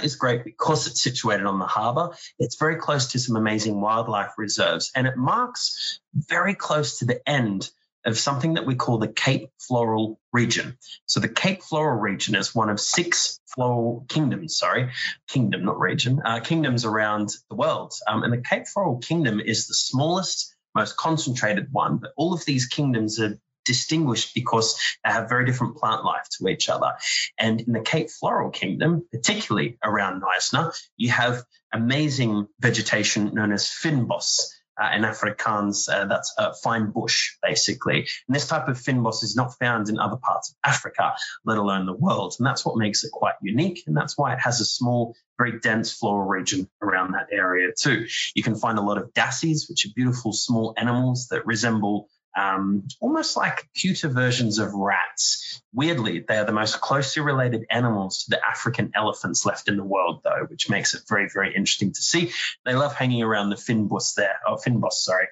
is 0.03 0.17
great 0.17 0.45
because 0.45 0.87
it's 0.87 1.03
situated 1.03 1.47
on 1.47 1.59
the 1.59 1.67
harbour. 1.67 2.11
It's 2.39 2.57
very 2.57 2.77
close 2.77 3.13
to 3.13 3.19
some 3.19 3.37
amazing 3.37 3.81
wildlife 3.81 4.33
reserves 4.37 4.91
and 4.95 5.04
it 5.07 5.17
marks 5.17 6.01
very 6.15 6.55
close 6.55 6.99
to 6.99 7.05
the 7.05 7.27
end 7.29 7.71
of 8.05 8.19
something 8.19 8.55
that 8.55 8.67
we 8.67 8.75
call 8.75 8.99
the 8.99 9.09
Cape 9.09 9.51
Floral 9.59 10.21
region. 10.33 10.77
So 11.07 11.21
the 11.21 11.29
Cape 11.29 11.63
Floral 11.63 11.99
region 11.99 12.35
is 12.35 12.55
one 12.55 12.69
of 12.69 12.81
six 12.81 13.41
floral 13.55 14.05
kingdoms, 14.09 14.59
sorry, 14.59 14.91
kingdom, 15.29 15.65
not 15.65 15.79
region, 15.79 16.21
uh, 16.25 16.41
kingdoms 16.41 16.85
around 16.85 17.31
the 17.49 17.57
world. 17.57 17.95
Um, 18.07 18.23
and 18.23 18.33
the 18.33 18.43
Cape 18.43 18.67
Floral 18.67 18.99
Kingdom 18.99 19.41
is 19.41 19.69
the 19.69 19.75
smallest, 19.75 20.55
most 20.75 20.97
concentrated 20.97 21.69
one, 21.73 21.99
but 21.99 22.13
all 22.17 22.35
of 22.35 22.45
these 22.45 22.67
kingdoms 22.67 23.21
are 23.21 23.39
distinguished 23.65 24.35
because 24.35 24.79
they 25.05 25.11
have 25.11 25.29
very 25.29 25.47
different 25.47 25.77
plant 25.77 26.05
life 26.05 26.29
to 26.39 26.49
each 26.49 26.69
other. 26.69 26.93
And 27.39 27.63
in 27.63 27.73
the 27.73 27.81
Cape 27.81 28.11
Floral 28.11 28.51
Kingdom, 28.51 29.07
particularly 29.11 29.79
around 29.83 30.23
Knysna, 30.23 30.79
you 30.97 31.11
have 31.11 31.45
amazing 31.73 32.49
vegetation 32.61 33.35
known 33.35 33.53
as 33.53 33.67
fynbos. 33.67 34.51
Uh, 34.81 34.91
in 34.97 35.03
Afrikaans, 35.03 35.89
uh, 35.89 36.07
that's 36.07 36.35
uh, 36.37 36.53
fine 36.63 36.91
bush, 36.91 37.37
basically. 37.43 38.09
And 38.27 38.35
this 38.35 38.49
type 38.49 38.67
of 38.69 38.77
fynbos 38.77 39.23
is 39.23 39.37
not 39.37 39.55
found 39.59 39.89
in 39.89 39.99
other 39.99 40.17
parts 40.17 40.51
of 40.51 40.57
Africa, 40.69 41.15
let 41.45 41.59
alone 41.59 41.87
the 41.87 41.93
world. 41.93 42.35
And 42.39 42.47
that's 42.47 42.67
what 42.67 42.77
makes 42.77 43.05
it 43.05 43.13
quite 43.13 43.35
unique. 43.41 43.85
And 43.87 43.97
that's 43.97 44.19
why 44.19 44.33
it 44.33 44.41
has 44.41 44.61
a 44.61 44.65
small, 44.65 45.15
very 45.39 45.61
dense 45.61 45.93
floral 45.93 46.27
region 46.27 46.69
around 46.83 47.13
that 47.13 47.29
area, 47.31 47.69
too. 47.79 48.07
You 48.35 48.43
can 48.43 48.57
find 48.57 48.79
a 48.79 48.83
lot 48.83 48.99
of 48.99 49.13
dassies, 49.15 49.69
which 49.69 49.87
are 49.87 49.91
beautiful 49.95 50.33
small 50.33 50.75
animals 50.77 51.29
that 51.29 51.47
resemble 51.47 52.09
um, 52.37 52.87
almost 53.01 53.37
like 53.37 53.69
cuter 53.75 54.09
versions 54.09 54.59
of 54.59 54.75
rats. 54.75 55.63
Weirdly, 55.73 56.25
they 56.27 56.37
are 56.37 56.45
the 56.45 56.53
most 56.53 56.81
closely 56.81 57.23
related 57.23 57.67
animals 57.71 58.25
to 58.25 58.31
the 58.31 58.41
African 58.45 58.93
elephants 58.95 59.45
left 59.47 59.69
in 59.69 59.77
the 59.77 59.85
world, 59.85 60.21
though, 60.25 60.47
which 60.49 60.71
makes 60.71 60.95
it 60.95 61.03
very, 61.09 61.29
very 61.33 61.55
interesting 61.55 61.93
to 61.93 62.03
see. 62.03 62.33
They 62.65 62.75
love 62.75 62.95
hanging 62.95 63.23
around 63.23 63.51
the 63.51 63.57
fynbos 63.57 64.15
there, 64.15 64.37
oh, 64.47 64.57
fynbos, 64.57 64.93
sorry. 64.93 65.27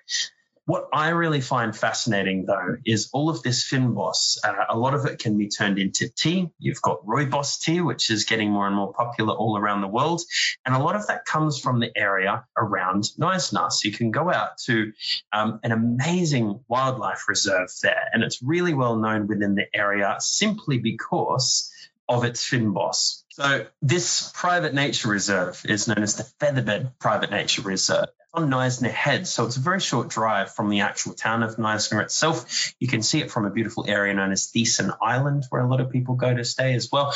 What 0.73 0.89
I 0.91 1.11
really 1.11 1.43
find 1.43 1.77
fascinating, 1.77 2.47
though, 2.47 2.79
is 2.87 3.11
all 3.13 3.29
of 3.29 3.43
this 3.43 3.63
fynbos. 3.63 4.39
Uh, 4.43 4.55
a 4.71 4.79
lot 4.79 4.95
of 4.95 5.05
it 5.05 5.19
can 5.19 5.37
be 5.37 5.49
turned 5.49 5.79
into 5.79 6.09
tea. 6.09 6.49
You've 6.59 6.81
got 6.81 7.05
rooibos 7.05 7.61
tea, 7.61 7.83
which 7.83 8.09
is 8.09 8.25
getting 8.25 8.51
more 8.51 8.67
and 8.67 8.75
more 8.75 8.91
popular 8.91 9.35
all 9.35 9.59
around 9.59 9.83
the 9.83 9.89
world. 9.89 10.23
And 10.65 10.75
a 10.75 10.79
lot 10.79 10.97
of 10.97 11.09
that 11.09 11.27
comes 11.27 11.61
from 11.61 11.79
the 11.79 11.93
area 11.95 12.47
around 12.57 13.03
Knysna. 13.21 13.71
So 13.71 13.87
you 13.87 13.93
can 13.93 14.13
go 14.13 14.33
out 14.33 14.57
to 14.65 14.95
um, 15.31 15.61
an 15.63 15.73
amazing 15.73 16.61
wildlife 16.69 17.29
reserve 17.29 17.69
there. 17.83 18.09
And 18.11 18.23
it's 18.23 18.43
really 18.43 18.73
well 18.73 18.97
known 18.97 19.27
within 19.27 19.55
the 19.55 19.67
area 19.75 20.17
simply 20.21 20.79
because 20.79 21.71
of 22.09 22.25
its 22.25 22.49
fynbos. 22.49 23.25
So 23.29 23.67
this 23.83 24.33
private 24.35 24.73
nature 24.73 25.09
reserve 25.09 25.61
is 25.69 25.87
known 25.87 26.03
as 26.03 26.17
the 26.17 26.25
Featherbed 26.41 26.93
Private 26.99 27.31
Nature 27.31 27.61
Reserve 27.61 28.09
on 28.35 28.51
Knysna 28.51 28.91
Head. 28.91 29.27
So 29.27 29.47
it's 29.47 29.57
a 29.57 29.61
very 29.61 29.81
short 29.81 30.09
drive 30.09 30.55
from 30.55 30.71
the 30.71 30.81
actual 30.81 31.15
town 31.15 31.43
of 31.43 31.57
Knysna 31.57 32.03
itself. 32.03 32.75
You 32.81 32.89
can 32.89 33.03
see 33.03 33.21
it 33.21 33.31
from 33.31 33.45
a 33.45 33.51
beautiful 33.51 33.85
area 33.87 34.15
known 34.15 34.33
as 34.33 34.51
Thesen 34.51 34.97
Island, 35.01 35.45
where 35.51 35.63
a 35.63 35.69
lot 35.69 35.81
of 35.81 35.91
people 35.91 36.15
go 36.15 36.35
to 36.35 36.45
stay 36.45 36.75
as 36.75 36.91
well. 36.91 37.15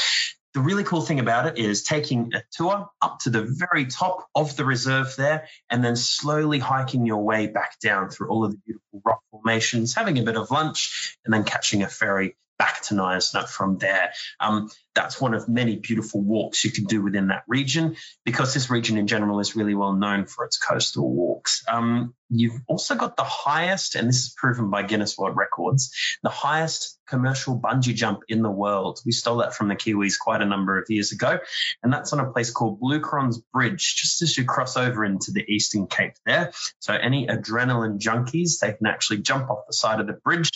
The 0.54 0.60
really 0.60 0.84
cool 0.84 1.02
thing 1.02 1.20
about 1.20 1.46
it 1.46 1.58
is 1.58 1.82
taking 1.82 2.32
a 2.34 2.42
tour 2.50 2.88
up 3.02 3.18
to 3.20 3.30
the 3.30 3.42
very 3.42 3.86
top 3.86 4.26
of 4.34 4.56
the 4.56 4.64
reserve 4.64 5.14
there 5.16 5.48
and 5.68 5.84
then 5.84 5.96
slowly 5.96 6.58
hiking 6.58 7.04
your 7.04 7.22
way 7.22 7.46
back 7.46 7.78
down 7.78 8.08
through 8.08 8.30
all 8.30 8.44
of 8.44 8.52
the 8.52 8.58
beautiful 8.64 9.02
rock 9.04 9.20
formations, 9.30 9.94
having 9.94 10.18
a 10.18 10.22
bit 10.22 10.36
of 10.36 10.50
lunch, 10.50 11.18
and 11.24 11.34
then 11.34 11.44
catching 11.44 11.82
a 11.82 11.88
ferry 11.88 12.36
back 12.58 12.80
to 12.84 12.94
Knysna 12.94 13.46
from 13.46 13.76
there. 13.78 14.12
Um, 14.40 14.70
that's 14.96 15.20
one 15.20 15.34
of 15.34 15.48
many 15.48 15.76
beautiful 15.76 16.22
walks 16.22 16.64
you 16.64 16.72
can 16.72 16.84
do 16.84 17.02
within 17.02 17.28
that 17.28 17.44
region 17.46 17.96
because 18.24 18.54
this 18.54 18.70
region 18.70 18.96
in 18.96 19.06
general 19.06 19.38
is 19.38 19.54
really 19.54 19.74
well 19.74 19.92
known 19.92 20.26
for 20.26 20.44
its 20.46 20.56
coastal 20.56 21.08
walks. 21.08 21.62
Um, 21.68 22.14
you've 22.30 22.60
also 22.66 22.94
got 22.94 23.16
the 23.16 23.22
highest, 23.24 23.94
and 23.94 24.08
this 24.08 24.16
is 24.16 24.34
proven 24.36 24.70
by 24.70 24.82
Guinness 24.82 25.16
World 25.16 25.36
Records, 25.36 25.92
the 26.22 26.30
highest 26.30 26.98
commercial 27.06 27.60
bungee 27.60 27.94
jump 27.94 28.20
in 28.28 28.42
the 28.42 28.50
world. 28.50 28.98
We 29.06 29.12
stole 29.12 29.36
that 29.36 29.54
from 29.54 29.68
the 29.68 29.76
Kiwis 29.76 30.18
quite 30.18 30.42
a 30.42 30.46
number 30.46 30.80
of 30.80 30.86
years 30.88 31.12
ago, 31.12 31.38
and 31.82 31.92
that's 31.92 32.12
on 32.12 32.20
a 32.20 32.32
place 32.32 32.50
called 32.50 32.80
Bloukrans 32.80 33.36
Bridge, 33.52 33.96
just 33.96 34.22
as 34.22 34.36
you 34.36 34.44
cross 34.44 34.76
over 34.76 35.04
into 35.04 35.30
the 35.30 35.44
Eastern 35.46 35.86
Cape 35.86 36.14
there. 36.24 36.52
So 36.80 36.94
any 36.94 37.26
adrenaline 37.26 37.98
junkies, 37.98 38.58
they 38.60 38.72
can 38.72 38.86
actually 38.86 39.18
jump 39.18 39.50
off 39.50 39.66
the 39.66 39.74
side 39.74 40.00
of 40.00 40.06
the 40.06 40.14
bridge. 40.14 40.50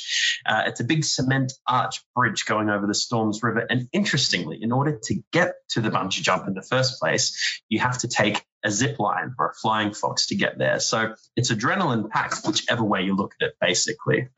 Uh, 0.45 0.63
it's 0.67 0.81
a 0.81 0.85
big 0.85 1.05
cement 1.05 1.53
arch 1.69 2.03
bridge 2.17 2.47
going 2.47 2.69
over 2.69 2.87
the 2.87 2.95
Storms 2.95 3.43
River, 3.43 3.67
and 3.69 3.89
interesting 3.93 4.30
interestingly, 4.31 4.63
in 4.63 4.73
order 4.73 4.99
to 5.05 5.23
get 5.33 5.55
to 5.71 5.81
the 5.81 5.91
bungee 5.91 6.23
jump 6.23 6.47
in 6.47 6.55
the 6.55 6.63
first 6.63 7.01
place, 7.01 7.63
you 7.69 7.81
have 7.81 7.99
to 7.99 8.09
take 8.09 8.45
a 8.65 8.71
zip 8.71 8.99
line 8.99 9.35
or 9.39 9.51
a 9.51 9.55
flying 9.55 9.93
fox 9.93 10.27
to 10.27 10.37
get 10.37 10.59
there. 10.59 10.81
So 10.81 11.15
it's 11.37 11.51
adrenaline 11.51 12.11
packed, 12.11 12.47
whichever 12.47 12.85
way 12.85 13.03
you 13.03 13.17
look 13.17 13.35
at 13.41 13.49
it, 13.49 13.55
basically. 13.61 14.29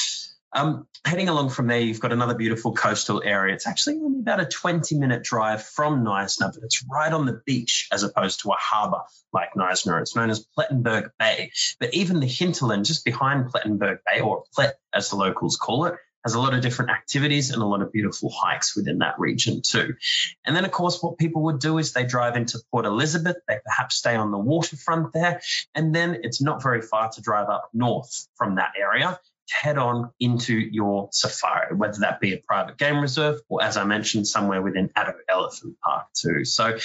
um, 0.52 0.86
heading 1.04 1.28
along 1.28 1.50
from 1.50 1.66
there, 1.66 1.80
you've 1.80 2.00
got 2.00 2.12
another 2.12 2.34
beautiful 2.34 2.72
coastal 2.72 3.22
area. 3.22 3.54
It's 3.54 3.66
actually 3.66 3.96
only 3.96 4.20
about 4.20 4.40
a 4.40 4.46
20 4.46 4.98
minute 4.98 5.22
drive 5.22 5.62
from 5.62 6.04
Knysna, 6.04 6.52
but 6.54 6.62
it's 6.62 6.84
right 6.90 7.12
on 7.12 7.26
the 7.26 7.40
beach 7.44 7.88
as 7.92 8.02
opposed 8.02 8.40
to 8.40 8.50
a 8.50 8.56
harbour 8.58 9.02
like 9.32 9.50
Knysna. 9.54 10.00
It's 10.00 10.16
known 10.16 10.30
as 10.30 10.46
Plettenberg 10.58 11.10
Bay. 11.18 11.52
But 11.78 11.92
even 11.94 12.20
the 12.20 12.26
hinterland 12.26 12.86
just 12.86 13.04
behind 13.04 13.52
Plettenberg 13.52 13.98
Bay, 14.06 14.20
or 14.20 14.44
Plett 14.56 14.72
as 14.94 15.10
the 15.10 15.16
locals 15.16 15.56
call 15.56 15.84
it, 15.84 15.94
has 16.24 16.34
a 16.34 16.40
lot 16.40 16.54
of 16.54 16.60
different 16.60 16.90
activities 16.90 17.50
and 17.50 17.62
a 17.62 17.66
lot 17.66 17.82
of 17.82 17.92
beautiful 17.92 18.30
hikes 18.30 18.76
within 18.76 18.98
that 18.98 19.18
region 19.18 19.62
too. 19.62 19.94
And 20.44 20.54
then, 20.54 20.64
of 20.64 20.70
course, 20.70 21.02
what 21.02 21.18
people 21.18 21.42
would 21.44 21.60
do 21.60 21.78
is 21.78 21.92
they 21.92 22.04
drive 22.04 22.36
into 22.36 22.60
Port 22.70 22.86
Elizabeth, 22.86 23.36
they 23.46 23.58
perhaps 23.64 23.96
stay 23.96 24.16
on 24.16 24.30
the 24.30 24.38
waterfront 24.38 25.12
there, 25.12 25.40
and 25.74 25.94
then 25.94 26.20
it's 26.22 26.42
not 26.42 26.62
very 26.62 26.82
far 26.82 27.10
to 27.10 27.20
drive 27.20 27.48
up 27.48 27.70
north 27.72 28.28
from 28.36 28.56
that 28.56 28.72
area 28.78 29.18
head 29.50 29.78
on 29.78 30.10
into 30.20 30.54
your 30.54 31.08
safari, 31.12 31.74
whether 31.74 32.00
that 32.00 32.20
be 32.20 32.34
a 32.34 32.42
private 32.46 32.78
game 32.78 33.00
reserve 33.00 33.40
or, 33.48 33.62
as 33.62 33.76
I 33.76 33.84
mentioned, 33.84 34.26
somewhere 34.26 34.62
within 34.62 34.88
Addo 34.90 35.14
Elephant 35.28 35.76
Park 35.82 36.06
too. 36.14 36.44
So 36.44 36.78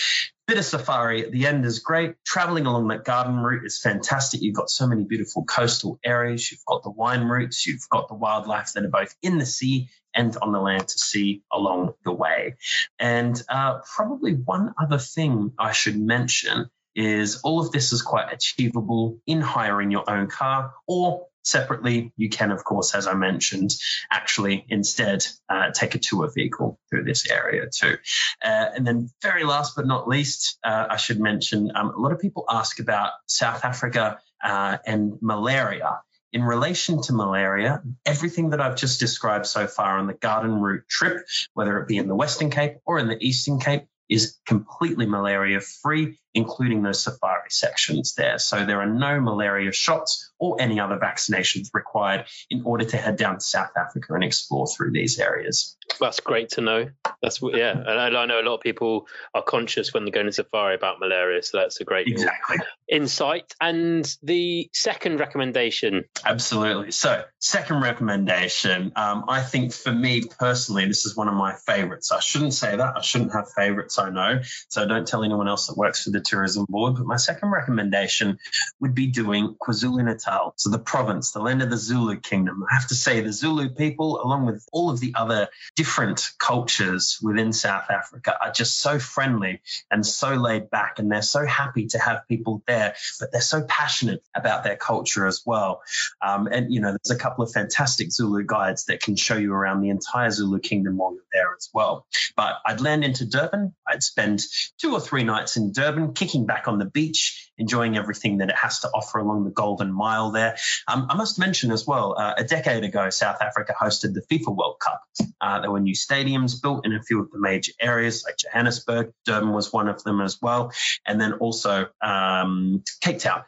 bit 0.47 0.57
of 0.57 0.66
safari 0.66 1.26
at 1.26 1.32
the 1.32 1.47
end 1.47 1.66
is 1.66 1.80
great. 1.80 2.16
Traveling 2.26 2.66
along 2.66 2.89
that 2.89 3.05
garden 3.05 3.38
route 3.38 3.66
is 3.66 3.80
fantastic. 3.80 4.41
You've 4.41 4.55
got 4.55 4.70
so 4.70 4.88
many 4.88 5.03
beautiful 5.03 5.45
coastal 5.45 5.99
areas. 6.03 6.51
You've 6.51 6.66
got 6.66 6.84
the 6.84 6.91
wine 6.91 7.24
routes. 7.24 7.66
You've 7.66 7.88
got 7.89 8.09
the 8.09 8.16
wildlife 8.16 8.74
that 8.74 8.84
are 8.84 8.89
both 8.89 9.16
in 9.22 9.38
the 9.38 9.45
sea 9.45 9.89
and 10.14 10.36
on 10.38 10.51
the 10.51 10.59
land 10.59 10.88
to 10.88 10.99
see 10.99 11.43
along 11.51 11.93
the 12.03 12.11
way. 12.11 12.55
And 12.99 13.41
uh, 13.49 13.80
probably 13.95 14.34
one 14.34 14.74
other 14.82 14.99
thing 14.99 15.53
I 15.57 15.72
should 15.72 15.99
mention 15.99 16.70
is 16.95 17.41
all 17.43 17.59
of 17.59 17.72
this 17.72 17.91
is 17.91 18.01
quite 18.01 18.32
achievable 18.32 19.18
in 19.26 19.41
hiring 19.41 19.91
your 19.91 20.07
own 20.07 20.28
car 20.28 20.74
or 20.88 21.28
separately 21.44 22.12
you 22.18 22.30
can 22.30 22.52
of 22.52 22.64
course 22.64 22.96
as 22.96 23.08
i 23.08 23.14
mentioned 23.14 23.72
actually 24.12 24.66
instead 24.70 25.26
uh, 25.50 25.72
take 25.72 25.96
a 25.96 26.00
tour 26.00 26.32
vehicle 26.34 26.80
through 26.89 27.04
this 27.04 27.30
area 27.30 27.68
too 27.70 27.96
uh, 28.44 28.66
and 28.76 28.86
then 28.88 29.10
very 29.22 29.44
last 29.44 29.76
but 29.76 29.86
not 29.86 30.08
least 30.08 30.58
uh, 30.64 30.88
i 30.89 30.98
should 30.98 31.20
mention 31.20 31.72
um, 31.76 31.94
a 31.96 32.00
lot 32.00 32.12
of 32.12 32.20
people 32.20 32.46
ask 32.50 32.80
about 32.80 33.12
south 33.28 33.66
africa 33.66 34.20
uh, 34.44 34.78
and 34.86 35.18
malaria 35.22 36.00
in 36.34 36.44
relation 36.44 37.00
to 37.04 37.14
malaria, 37.14 37.84
everything 38.06 38.50
that 38.50 38.60
I've 38.60 38.76
just 38.76 39.00
described 39.00 39.46
so 39.46 39.68
far 39.68 40.00
on 40.00 40.08
the 40.08 40.14
garden 40.14 40.60
route 40.60 40.89
trip, 40.89 41.28
whether 41.54 41.78
it 41.78 41.88
be 41.88 41.98
in 41.98 42.08
the 42.08 42.16
Western 42.16 42.50
Cape 42.50 42.78
or 42.86 42.98
in 42.98 43.08
the 43.08 43.24
Eastern 43.24 43.60
Cape, 43.60 43.84
is 44.10 44.38
completely 44.46 45.06
malaria 45.06 45.62
free, 45.62 46.20
including 46.34 46.82
those 46.82 47.04
safari 47.04 47.50
sections 47.50 48.16
there. 48.16 48.38
So 48.38 48.66
there 48.66 48.82
are 48.82 48.89
no 48.89 49.22
malaria 49.22 49.72
shots 49.72 50.32
or 50.44 50.60
any 50.60 50.78
other 50.78 50.98
vaccinations 50.98 51.70
required 51.74 52.26
in 52.50 52.64
order 52.66 52.84
to 52.84 52.98
head 52.98 53.16
down 53.16 53.36
to 53.36 53.39
South 53.39 53.72
Africa 53.78 54.14
and 54.14 54.26
explore 54.26 54.68
through 54.68 54.91
these 54.91 55.18
areas. 55.18 55.78
That's 56.02 56.20
great 56.20 56.50
to 56.50 56.62
know. 56.62 56.89
That's 57.22 57.41
yeah, 57.41 57.72
and 57.72 58.18
I, 58.18 58.26
know 58.26 58.41
a 58.41 58.44
lot 58.44 58.56
of 58.56 58.62
people 58.62 59.08
are 59.34 59.41
conscious 59.41 59.94
when 59.94 60.04
they're 60.04 60.12
going 60.12 60.26
to 60.26 60.34
safari 60.34 60.76
about 60.76 61.00
malaria, 61.00 61.41
so 61.44 61.60
that's 61.60 61.80
a 61.80 61.86
great 61.86 62.08
exactly 62.08 62.58
insight. 62.89 63.54
And 63.62 64.06
the 64.22 64.70
second 64.74 65.22
recommendation, 65.22 66.04
absolutely. 66.26 66.91
So 66.91 67.24
second 67.39 67.82
recommendation, 67.82 68.91
um, 68.98 69.24
I 69.30 69.41
think 69.41 69.72
for 69.72 69.94
me 69.94 70.24
personally, 70.38 70.86
this 70.88 71.06
is 71.06 71.16
one 71.16 71.30
of 71.30 71.36
my 71.36 71.56
favorites. 71.66 72.12
I 72.12 72.20
shouldn't 72.20 72.54
say 72.54 72.76
that. 72.76 72.98
I 72.98 73.02
shouldn't 73.02 73.32
have 73.32 73.46
favorites. 73.56 73.98
I 73.98 74.10
know, 74.10 74.41
so 74.68 74.86
don't 74.86 75.08
tell 75.08 75.24
anyone 75.24 75.48
else 75.48 75.68
that 75.68 75.78
works 75.78 76.04
for 76.04 76.10
the 76.10 76.20
tourism 76.20 76.66
board. 76.68 76.96
But 76.96 77.06
my 77.06 77.18
second 77.18 77.52
recommendation 77.52 78.39
would 78.82 78.94
be 78.94 79.08
doing 79.08 79.56
KwaZulu 79.62 80.04
Natal, 80.04 80.33
so 80.56 80.70
the 80.70 80.80
province, 80.80 81.32
the 81.32 81.40
land 81.40 81.62
of 81.62 81.70
the 81.70 81.78
Zulu 81.78 82.20
kingdom. 82.20 82.64
I 82.70 82.76
have 82.76 82.88
to 82.88 82.96
say, 82.96 83.22
the 83.22 83.34
Zulu 83.34 83.70
people, 83.70 84.22
along 84.22 84.46
with 84.46 84.66
all 84.72 84.90
of 84.90 85.00
the 85.00 85.14
other 85.16 85.50
different 85.76 86.30
cultures 86.38 87.20
within 87.22 87.54
South 87.54 87.90
Africa 87.90 88.38
are 88.42 88.52
just 88.52 88.80
so 88.80 89.00
friendly 89.00 89.62
and 89.92 90.06
so 90.06 90.36
laid 90.36 90.70
back, 90.70 91.00
and 91.00 91.12
they're 91.12 91.22
so 91.22 91.46
happy 91.46 91.88
to 91.88 92.00
have 92.00 92.28
people 92.28 92.62
there, 92.68 92.96
but 93.20 93.32
they're 93.32 93.42
so 93.42 93.64
passionate 93.64 94.24
about 94.36 94.64
their 94.64 94.78
culture 94.78 95.28
as 95.28 95.42
well. 95.46 95.82
Um, 96.22 96.48
and, 96.48 96.72
you 96.74 96.82
know, 96.82 96.92
there's 96.92 97.18
a 97.18 97.22
couple 97.22 97.44
of 97.44 97.52
fantastic 97.52 98.12
Zulu 98.12 98.44
guides 98.46 98.86
that 98.86 99.02
can 99.02 99.16
show 99.16 99.36
you 99.36 99.54
around 99.54 99.82
the 99.82 99.90
entire 99.90 100.30
Zulu 100.30 100.60
kingdom 100.60 100.98
while 100.98 101.14
you're 101.14 101.24
there 101.34 101.56
as 101.58 101.70
well. 101.74 102.06
But 102.36 102.56
I'd 102.66 102.82
land 102.82 103.04
into 103.04 103.26
Durban. 103.26 103.74
I'd 103.88 104.04
spend 104.04 104.42
two 104.78 104.94
or 104.94 105.00
three 105.00 105.24
nights 105.24 105.58
in 105.58 105.72
Durban, 105.72 106.14
kicking 106.14 106.46
back 106.46 106.68
on 106.68 106.80
the 106.80 106.86
beach, 106.86 107.52
enjoying 107.58 107.98
everything 107.98 108.40
that 108.40 108.50
it 108.50 108.56
has 108.56 108.80
to 108.80 108.90
offer 108.90 109.20
along 109.20 109.44
the 109.44 109.52
Golden 109.52 109.92
Mile 109.92 110.12
there. 110.32 110.57
Um, 110.88 111.07
I 111.09 111.16
must 111.16 111.39
mention 111.39 111.72
as 111.72 111.86
well, 111.86 112.16
uh, 112.18 112.34
a 112.38 112.43
decade 112.43 112.84
ago, 112.84 113.09
South 113.09 113.41
Africa 113.41 113.74
hosted 113.80 114.14
the 114.14 114.22
FIFA 114.22 114.55
World 114.55 114.78
Cup. 114.80 115.03
Uh, 115.39 115.61
there 115.61 115.72
were 115.72 115.80
new 115.80 115.93
stadiums 115.93 116.61
built 116.61 116.86
in 116.86 116.93
a 116.93 117.01
few 117.01 117.22
of 117.22 117.32
the 117.32 117.39
major 117.39 117.72
areas, 117.80 118.24
like 118.26 118.38
Johannesburg. 118.38 119.14
Durban 119.26 119.51
was 119.51 119.74
one 119.74 119.88
of 119.88 120.03
them 120.03 120.22
as 120.22 120.41
well. 120.41 120.72
And 121.05 121.20
then 121.20 121.34
also 121.34 121.88
um, 122.01 122.84
Cape 123.01 123.20
Town. 123.20 123.43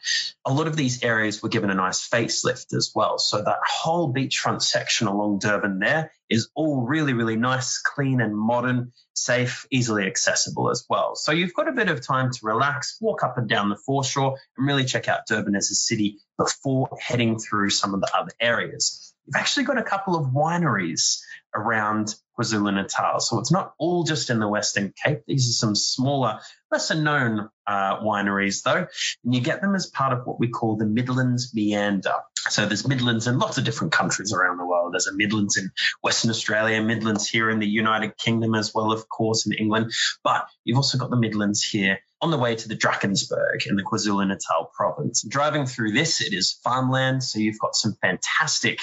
A 0.45 0.53
lot 0.53 0.68
of 0.68 0.76
these 0.76 1.03
areas 1.03 1.41
were 1.41 1.49
given 1.49 1.70
a 1.70 1.76
nice 1.76 2.07
facelift 2.07 2.74
as 2.74 2.91
well. 2.93 3.18
So 3.18 3.41
that 3.41 3.59
whole 3.66 4.13
beachfront 4.13 4.61
section 4.61 5.07
along 5.07 5.39
Durban 5.39 5.80
there 5.80 6.11
is 6.30 6.49
all 6.55 6.82
really, 6.82 7.13
really 7.13 7.36
nice, 7.36 7.78
clean, 7.78 8.21
and 8.21 8.36
modern, 8.36 8.91
safe, 9.13 9.65
easily 9.71 10.05
accessible 10.05 10.69
as 10.69 10.86
well. 10.89 11.15
So 11.15 11.32
you've 11.32 11.53
got 11.53 11.67
a 11.67 11.73
bit 11.73 11.89
of 11.89 12.05
time 12.05 12.32
to 12.32 12.39
relax, 12.43 12.97
walk 12.99 13.23
up 13.23 13.38
and 13.38 13.47
down 13.47 13.69
the 13.69 13.78
foreshore, 13.78 14.38
and 14.57 14.67
really 14.67 14.86
check 14.86 15.07
out 15.07 15.28
Durban 15.28 15.55
as 15.55 15.71
a 15.71 15.76
city 15.76 16.17
before 16.38 16.89
heading 16.99 17.38
through 17.39 17.69
some 17.69 17.93
of 17.93 18.01
the 18.01 18.11
other 18.15 18.32
areas. 18.39 19.13
You've 19.26 19.36
actually 19.36 19.65
got 19.65 19.78
a 19.78 19.84
couple 19.84 20.15
of 20.15 20.28
wineries 20.28 21.19
around 21.53 22.15
KwaZulu 22.38 22.74
Natal. 22.74 23.20
So 23.20 23.40
it's 23.40 23.52
not 23.52 23.74
all 23.78 24.04
just 24.04 24.30
in 24.30 24.40
the 24.40 24.48
Western 24.48 24.94
Cape. 25.04 25.22
These 25.28 25.50
are 25.50 25.54
some 25.54 25.76
smaller, 25.76 26.40
lesser 26.72 26.96
known 26.96 27.50
uh, 27.68 28.00
wineries, 28.02 28.64
though. 28.64 28.88
And 29.24 29.36
you 29.36 29.42
get 29.42 29.62
them 29.62 29.76
as 29.76 29.88
part 29.88 30.14
of 30.14 30.26
what 30.26 30.40
we 30.40 30.50
call 30.50 30.78
the 30.78 30.86
Midlands 30.86 31.54
Meander. 31.54 32.16
So 32.50 32.66
there's 32.66 32.88
Midlands 32.88 33.28
in 33.28 33.40
lots 33.40 33.58
of 33.58 33.64
different 33.64 33.94
countries 33.94 34.32
around 34.32 34.58
the 34.58 34.66
world. 34.66 34.94
There's 34.94 35.08
a 35.08 35.16
Midlands 35.16 35.58
in 35.58 35.72
Western 36.02 36.30
Australia, 36.30 36.82
Midlands 36.82 37.28
here 37.28 37.50
in 37.50 37.60
the 37.60 37.68
United 37.68 38.18
Kingdom 38.18 38.54
as 38.54 38.74
well, 38.74 38.92
of 38.92 39.10
course, 39.10 39.48
in 39.48 39.54
England. 39.54 39.94
But 40.24 40.48
you've 40.64 40.78
also 40.78 40.98
got 40.98 41.10
the 41.10 41.18
Midlands 41.18 41.64
here 41.64 42.00
on 42.26 42.32
the 42.32 42.38
way 42.39 42.55
to 42.55 42.67
the 42.67 42.76
Drakensberg 42.76 43.67
in 43.67 43.76
the 43.76 43.84
KwaZulu 43.84 44.28
Natal 44.28 44.71
province. 44.73 45.21
Driving 45.21 45.67
through 45.67 45.91
this, 45.91 46.21
it 46.21 46.34
is 46.34 46.59
farmland. 46.63 47.21
So 47.21 47.38
you've 47.38 47.59
got 47.59 47.76
some 47.76 47.93
fantastic 48.01 48.80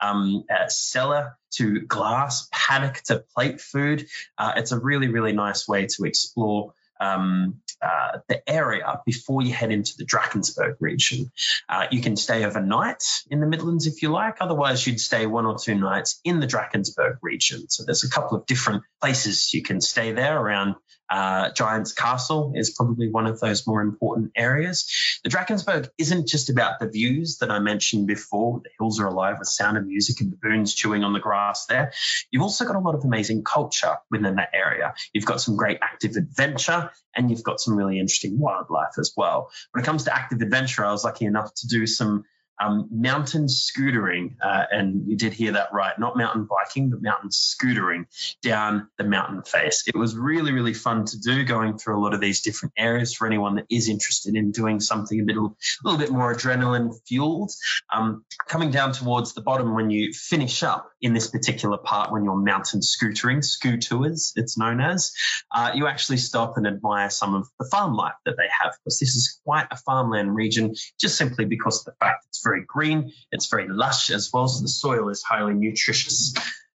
um, 0.00 0.44
uh, 0.50 0.68
cellar 0.68 1.36
to 1.56 1.80
glass, 1.82 2.48
paddock 2.50 3.02
to 3.08 3.22
plate 3.34 3.60
food. 3.60 4.06
Uh, 4.38 4.52
it's 4.56 4.72
a 4.72 4.78
really, 4.78 5.08
really 5.08 5.32
nice 5.32 5.68
way 5.68 5.88
to 5.88 6.04
explore 6.06 6.72
um, 7.00 7.60
uh, 7.82 8.18
the 8.28 8.48
area 8.48 9.00
before 9.04 9.42
you 9.42 9.52
head 9.52 9.70
into 9.70 9.96
the 9.96 10.04
Drakensberg 10.04 10.76
region. 10.80 11.30
Uh, 11.68 11.86
you 11.90 12.00
can 12.00 12.16
stay 12.16 12.44
overnight 12.44 13.04
in 13.30 13.40
the 13.40 13.46
Midlands 13.46 13.86
if 13.86 14.02
you 14.02 14.10
like. 14.10 14.36
Otherwise, 14.40 14.86
you'd 14.86 15.00
stay 15.00 15.26
one 15.26 15.46
or 15.46 15.58
two 15.58 15.74
nights 15.74 16.20
in 16.24 16.40
the 16.40 16.46
Drakensberg 16.46 17.18
region. 17.22 17.68
So 17.68 17.84
there's 17.84 18.04
a 18.04 18.10
couple 18.10 18.38
of 18.38 18.46
different 18.46 18.82
places 19.00 19.52
you 19.52 19.62
can 19.62 19.80
stay 19.80 20.12
there 20.12 20.38
around 20.38 20.76
uh, 21.08 21.50
Giant's 21.50 21.92
Castle 21.92 22.52
is 22.54 22.70
probably 22.70 23.08
one 23.08 23.26
of 23.26 23.38
those 23.40 23.66
more 23.66 23.80
important 23.80 24.32
areas. 24.36 24.90
The 25.22 25.30
Drakensberg 25.30 25.88
isn't 25.98 26.28
just 26.28 26.50
about 26.50 26.80
the 26.80 26.88
views 26.88 27.38
that 27.38 27.50
I 27.50 27.58
mentioned 27.58 28.06
before. 28.06 28.60
The 28.62 28.70
hills 28.78 29.00
are 29.00 29.06
alive 29.06 29.36
with 29.38 29.48
sound 29.48 29.76
of 29.76 29.86
music 29.86 30.20
and 30.20 30.30
baboons 30.30 30.74
chewing 30.74 31.04
on 31.04 31.12
the 31.12 31.20
grass 31.20 31.66
there. 31.66 31.92
You've 32.30 32.42
also 32.42 32.64
got 32.64 32.76
a 32.76 32.80
lot 32.80 32.94
of 32.94 33.04
amazing 33.04 33.44
culture 33.44 33.96
within 34.10 34.36
that 34.36 34.50
area. 34.52 34.94
You've 35.12 35.26
got 35.26 35.40
some 35.40 35.56
great 35.56 35.78
active 35.80 36.16
adventure 36.16 36.85
and 37.14 37.30
you've 37.30 37.42
got 37.42 37.60
some 37.60 37.76
really 37.76 37.98
interesting 37.98 38.38
wildlife 38.38 38.98
as 38.98 39.12
well. 39.16 39.50
When 39.72 39.82
it 39.82 39.86
comes 39.86 40.04
to 40.04 40.14
active 40.14 40.40
adventure, 40.40 40.84
I 40.84 40.92
was 40.92 41.04
lucky 41.04 41.24
enough 41.24 41.52
to 41.54 41.66
do 41.66 41.86
some 41.86 42.24
um, 42.58 42.88
mountain 42.90 43.46
scootering, 43.46 44.36
uh, 44.42 44.64
and 44.70 45.06
you 45.06 45.16
did 45.16 45.32
hear 45.32 45.52
that 45.52 45.72
right, 45.72 45.98
not 45.98 46.16
mountain 46.16 46.48
biking, 46.48 46.90
but 46.90 47.02
mountain 47.02 47.30
scootering 47.30 48.06
down 48.42 48.88
the 48.98 49.04
mountain 49.04 49.42
face. 49.42 49.84
It 49.86 49.96
was 49.96 50.16
really, 50.16 50.52
really 50.52 50.74
fun 50.74 51.04
to 51.06 51.20
do, 51.20 51.44
going 51.44 51.78
through 51.78 51.98
a 51.98 52.02
lot 52.02 52.14
of 52.14 52.20
these 52.20 52.40
different 52.40 52.72
areas 52.78 53.14
for 53.14 53.26
anyone 53.26 53.56
that 53.56 53.66
is 53.70 53.88
interested 53.88 54.34
in 54.36 54.52
doing 54.52 54.80
something 54.80 55.20
a, 55.20 55.24
bit, 55.24 55.36
a 55.36 55.48
little 55.84 55.98
bit 55.98 56.10
more 56.10 56.34
adrenaline 56.34 56.94
fueled. 57.06 57.52
Um, 57.92 58.24
coming 58.48 58.70
down 58.70 58.92
towards 58.92 59.34
the 59.34 59.42
bottom 59.42 59.74
when 59.74 59.90
you 59.90 60.12
finish 60.12 60.62
up 60.62 60.90
in 61.00 61.12
this 61.12 61.28
particular 61.28 61.76
part, 61.76 62.10
when 62.10 62.24
you're 62.24 62.36
mountain 62.36 62.80
scootering, 62.80 63.44
scooters, 63.44 64.32
it's 64.36 64.56
known 64.56 64.80
as, 64.80 65.12
uh, 65.54 65.72
you 65.74 65.86
actually 65.86 66.16
stop 66.16 66.56
and 66.56 66.66
admire 66.66 67.10
some 67.10 67.34
of 67.34 67.48
the 67.58 67.68
farm 67.70 67.94
life 67.94 68.14
that 68.24 68.36
they 68.36 68.48
have, 68.60 68.72
because 68.78 68.98
this 68.98 69.14
is 69.14 69.40
quite 69.44 69.66
a 69.70 69.76
farmland 69.76 70.34
region, 70.34 70.74
just 70.98 71.16
simply 71.16 71.44
because 71.44 71.80
of 71.80 71.84
the 71.86 71.96
fact 72.00 72.24
it's 72.28 72.42
very 72.42 72.64
green, 72.66 73.12
it's 73.30 73.48
very 73.48 73.68
lush 73.68 74.10
as 74.10 74.30
well, 74.32 74.48
so 74.48 74.62
the 74.62 74.68
soil 74.68 75.08
is 75.10 75.22
highly 75.22 75.54
nutritious. 75.54 76.34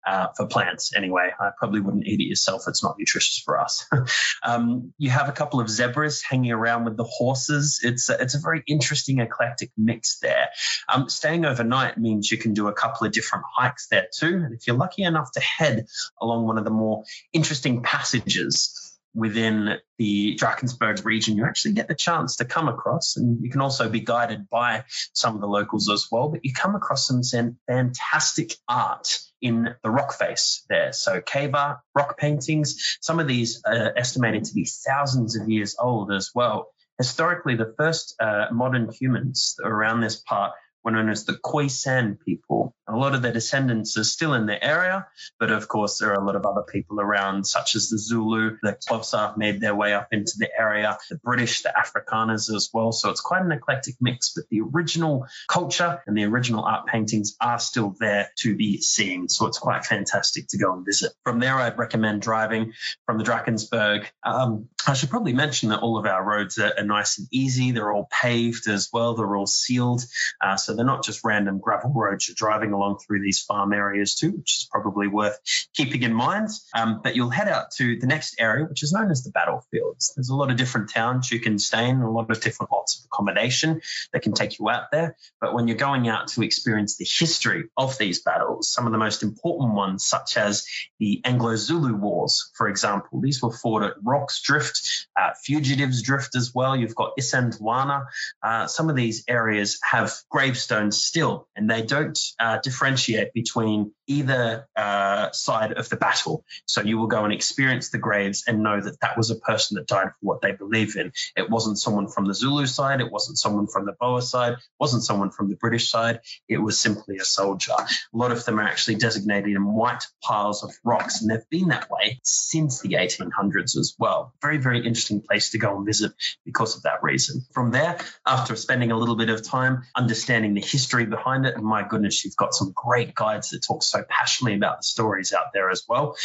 Uh, 0.07 0.27
for 0.37 0.47
plants 0.47 0.95
anyway. 0.95 1.31
I 1.37 1.49
probably 1.57 1.81
wouldn't 1.81 2.07
eat 2.07 2.21
it 2.21 2.29
yourself. 2.29 2.63
It's 2.69 2.81
not 2.81 2.95
nutritious 2.97 3.41
for 3.43 3.59
us. 3.59 3.85
um, 4.43 4.93
you 4.97 5.09
have 5.09 5.27
a 5.27 5.33
couple 5.33 5.59
of 5.59 5.69
zebras 5.69 6.21
hanging 6.21 6.53
around 6.53 6.85
with 6.85 6.95
the 6.95 7.03
horses. 7.03 7.81
It's 7.83 8.09
a, 8.09 8.21
it's 8.21 8.33
a 8.33 8.39
very 8.39 8.63
interesting 8.67 9.19
eclectic 9.19 9.69
mix 9.75 10.19
there. 10.19 10.47
Um, 10.87 11.09
staying 11.09 11.43
overnight 11.43 11.97
means 11.97 12.31
you 12.31 12.37
can 12.37 12.53
do 12.53 12.69
a 12.69 12.73
couple 12.73 13.05
of 13.05 13.11
different 13.11 13.43
hikes 13.53 13.89
there 13.89 14.07
too. 14.17 14.43
And 14.45 14.53
if 14.53 14.65
you're 14.65 14.77
lucky 14.77 15.03
enough 15.03 15.29
to 15.33 15.41
head 15.41 15.87
along 16.21 16.45
one 16.45 16.57
of 16.57 16.63
the 16.63 16.71
more 16.71 17.03
interesting 17.33 17.83
passages, 17.83 18.87
within 19.13 19.77
the 19.97 20.37
Drakensberg 20.39 21.03
region, 21.03 21.37
you 21.37 21.45
actually 21.45 21.73
get 21.73 21.87
the 21.87 21.95
chance 21.95 22.35
to 22.35 22.45
come 22.45 22.69
across, 22.69 23.17
and 23.17 23.43
you 23.43 23.49
can 23.49 23.61
also 23.61 23.89
be 23.89 23.99
guided 23.99 24.47
by 24.47 24.83
some 25.11 25.33
of 25.33 25.41
the 25.41 25.47
locals 25.47 25.89
as 25.89 26.07
well, 26.11 26.29
but 26.29 26.45
you 26.45 26.53
come 26.53 26.75
across 26.75 27.07
some 27.07 27.23
fantastic 27.67 28.53
art 28.69 29.19
in 29.41 29.75
the 29.83 29.89
rock 29.89 30.13
face 30.13 30.65
there. 30.69 30.93
So 30.93 31.21
cave 31.21 31.53
art, 31.53 31.79
rock 31.95 32.17
paintings, 32.17 32.97
some 33.01 33.19
of 33.19 33.27
these 33.27 33.61
are 33.65 33.93
estimated 33.97 34.45
to 34.45 34.53
be 34.53 34.65
thousands 34.65 35.37
of 35.37 35.49
years 35.49 35.75
old 35.79 36.11
as 36.11 36.31
well. 36.33 36.67
Historically, 36.97 37.55
the 37.55 37.73
first 37.77 38.15
uh, 38.19 38.47
modern 38.51 38.91
humans 38.91 39.55
around 39.63 40.01
this 40.01 40.15
part 40.15 40.53
were 40.87 40.93
known 40.93 41.09
as 41.09 41.25
the 41.25 41.33
Khoisan 41.33 42.17
people. 42.17 42.73
A 42.87 42.95
lot 42.95 43.13
of 43.13 43.21
their 43.21 43.33
descendants 43.33 43.97
are 43.97 44.05
still 44.05 44.33
in 44.33 44.45
the 44.45 44.63
area, 44.63 45.05
but 45.37 45.51
of 45.51 45.67
course, 45.67 45.97
there 45.97 46.11
are 46.11 46.21
a 46.21 46.23
lot 46.23 46.37
of 46.37 46.45
other 46.45 46.61
people 46.61 47.01
around, 47.01 47.45
such 47.45 47.75
as 47.75 47.89
the 47.89 47.97
Zulu. 47.97 48.57
The 48.63 48.77
Xhosa 48.89 49.35
made 49.35 49.59
their 49.59 49.75
way 49.75 49.93
up 49.93 50.07
into 50.13 50.35
the 50.37 50.49
area, 50.57 50.97
the 51.09 51.17
British, 51.17 51.63
the 51.63 51.73
Afrikaners 51.77 52.55
as 52.55 52.69
well. 52.73 52.93
So 52.93 53.09
it's 53.09 53.19
quite 53.19 53.41
an 53.41 53.51
eclectic 53.51 53.95
mix, 53.99 54.31
but 54.33 54.45
the 54.49 54.61
original 54.61 55.27
culture 55.49 56.01
and 56.07 56.17
the 56.17 56.23
original 56.23 56.63
art 56.63 56.87
paintings 56.87 57.35
are 57.41 57.59
still 57.59 57.93
there 57.99 58.29
to 58.37 58.55
be 58.55 58.79
seen. 58.79 59.27
So 59.27 59.47
it's 59.47 59.59
quite 59.59 59.83
fantastic 59.83 60.47
to 60.49 60.57
go 60.57 60.71
and 60.71 60.85
visit. 60.85 61.11
From 61.25 61.39
there, 61.39 61.55
I'd 61.55 61.77
recommend 61.77 62.21
driving 62.21 62.71
from 63.05 63.17
the 63.17 63.25
Drakensberg. 63.25 64.05
Um, 64.23 64.69
I 64.87 64.93
should 64.93 65.09
probably 65.09 65.33
mention 65.33 65.69
that 65.69 65.81
all 65.81 65.97
of 65.97 66.05
our 66.05 66.23
roads 66.23 66.57
are, 66.57 66.73
are, 66.77 66.83
nice 66.83 67.17
and 67.17 67.27
easy. 67.29 67.71
They're 67.71 67.91
all 67.91 68.07
paved 68.09 68.67
as 68.69 68.89
well. 68.93 69.15
They're 69.15 69.35
all 69.35 69.45
sealed. 69.45 70.01
Uh, 70.39 70.55
so 70.55 70.73
they're 70.73 70.85
not 70.85 71.03
just 71.03 71.25
random 71.25 71.59
gravel 71.59 71.91
roads. 71.93 72.27
You're 72.27 72.35
driving 72.35 72.71
along 72.71 72.99
through 72.99 73.21
these 73.21 73.41
farm 73.41 73.73
areas 73.73 74.15
too, 74.15 74.31
which 74.31 74.57
is 74.57 74.69
probably 74.71 75.07
worth 75.07 75.37
keeping 75.73 76.03
in 76.03 76.13
mind. 76.13 76.49
Um, 76.73 77.01
but 77.03 77.17
you'll 77.17 77.29
head 77.29 77.49
out 77.49 77.71
to 77.71 77.99
the 77.99 78.07
next 78.07 78.35
area, 78.39 78.65
which 78.65 78.81
is 78.81 78.93
known 78.93 79.11
as 79.11 79.23
the 79.23 79.31
battlefields. 79.31 80.13
There's 80.15 80.29
a 80.29 80.35
lot 80.35 80.51
of 80.51 80.57
different 80.57 80.89
towns 80.89 81.29
you 81.29 81.41
can 81.41 81.59
stay 81.59 81.89
in, 81.89 81.99
a 82.01 82.09
lot 82.09 82.31
of 82.31 82.39
different 82.39 82.71
lots 82.71 82.97
of 82.97 83.05
accommodation 83.11 83.81
that 84.13 84.21
can 84.21 84.31
take 84.31 84.57
you 84.57 84.69
out 84.69 84.91
there. 84.91 85.17
But 85.41 85.53
when 85.53 85.67
you're 85.67 85.75
going 85.75 86.07
out 86.07 86.29
to 86.29 86.43
experience 86.43 86.95
the 86.95 87.05
history 87.05 87.65
of 87.75 87.97
these 87.97 88.21
battles, 88.21 88.71
some 88.71 88.85
of 88.85 88.93
the 88.93 88.97
most 88.97 89.21
important 89.21 89.73
ones, 89.73 90.05
such 90.05 90.37
as 90.37 90.65
the 90.97 91.21
Anglo 91.25 91.57
Zulu 91.57 91.93
Wars, 91.93 92.51
for 92.55 92.69
example, 92.69 93.19
these 93.19 93.41
were 93.41 93.51
fought 93.51 93.83
at 93.83 93.95
Rorke's 94.01 94.41
Drift, 94.41 94.76
uh, 95.15 95.31
Fugitives 95.43 96.01
Drift 96.01 96.35
as 96.35 96.53
well. 96.53 96.75
You've 96.75 96.95
got 96.95 97.13
Isandlwana. 97.19 98.05
Uh, 98.41 98.67
some 98.67 98.89
of 98.89 98.95
these 98.95 99.23
areas 99.27 99.79
have 99.83 100.13
gravestones 100.29 100.97
still, 100.97 101.47
and 101.55 101.69
they 101.69 101.81
don't 101.81 102.17
uh, 102.39 102.59
differentiate 102.63 103.33
between 103.33 103.91
either 104.07 104.67
uh, 104.75 105.31
side 105.31 105.73
of 105.73 105.89
the 105.89 105.97
battle. 105.97 106.43
So 106.65 106.81
you 106.81 106.97
will 106.97 107.07
go 107.07 107.23
and 107.25 107.33
experience 107.33 107.89
the 107.89 107.97
graves 107.97 108.43
and 108.47 108.63
know 108.63 108.79
that 108.79 108.99
that 109.01 109.17
was 109.17 109.29
a 109.31 109.35
person 109.35 109.75
that 109.75 109.87
died 109.87 110.07
for 110.07 110.21
what 110.21 110.41
they 110.41 110.53
believe 110.53 110.95
in. 110.95 111.11
It 111.35 111.49
wasn't 111.49 111.77
someone 111.77 112.07
from 112.07 112.25
the 112.25 112.33
Zulu 112.33 112.65
side, 112.65 113.01
it 113.01 113.11
wasn't 113.11 113.37
someone 113.37 113.67
from 113.67 113.85
the 113.85 113.93
Boer 113.99 114.21
side, 114.21 114.53
it 114.53 114.59
wasn't 114.79 115.03
someone 115.03 115.31
from 115.31 115.49
the 115.49 115.55
British 115.55 115.89
side, 115.89 116.21
it 116.47 116.57
was 116.57 116.79
simply 116.79 117.17
a 117.17 117.25
soldier. 117.25 117.73
A 117.73 118.17
lot 118.17 118.31
of 118.31 118.43
them 118.45 118.59
are 118.59 118.63
actually 118.63 118.95
designated 118.95 119.55
in 119.55 119.73
white 119.73 120.03
piles 120.23 120.63
of 120.63 120.71
rocks, 120.83 121.21
and 121.21 121.29
they've 121.29 121.49
been 121.49 121.69
that 121.69 121.89
way 121.89 122.19
since 122.23 122.81
the 122.81 122.93
1800s 122.93 123.77
as 123.77 123.95
well. 123.99 124.33
Very, 124.41 124.56
very 124.57 124.79
interesting 124.79 125.21
place 125.21 125.51
to 125.51 125.57
go 125.57 125.75
and 125.77 125.85
visit 125.85 126.11
because 126.45 126.75
of 126.75 126.83
that 126.83 127.03
reason. 127.03 127.45
From 127.53 127.71
there, 127.71 127.97
after 128.25 128.55
spending 128.55 128.91
a 128.91 128.97
little 128.97 129.15
bit 129.15 129.29
of 129.29 129.43
time 129.43 129.83
understanding 129.95 130.53
the 130.53 130.61
history 130.61 131.05
behind 131.05 131.45
it, 131.45 131.55
and 131.55 131.63
my 131.63 131.87
goodness, 131.87 132.23
you've 132.23 132.35
got 132.35 132.53
some 132.53 132.71
great 132.75 133.15
guides 133.15 133.49
that 133.51 133.63
talk 133.63 133.83
so 133.83 134.03
passionately 134.07 134.55
about 134.55 134.79
the 134.79 134.83
stories 134.83 135.33
out 135.33 135.53
there 135.53 135.69
as 135.69 135.83
well, 135.87 136.15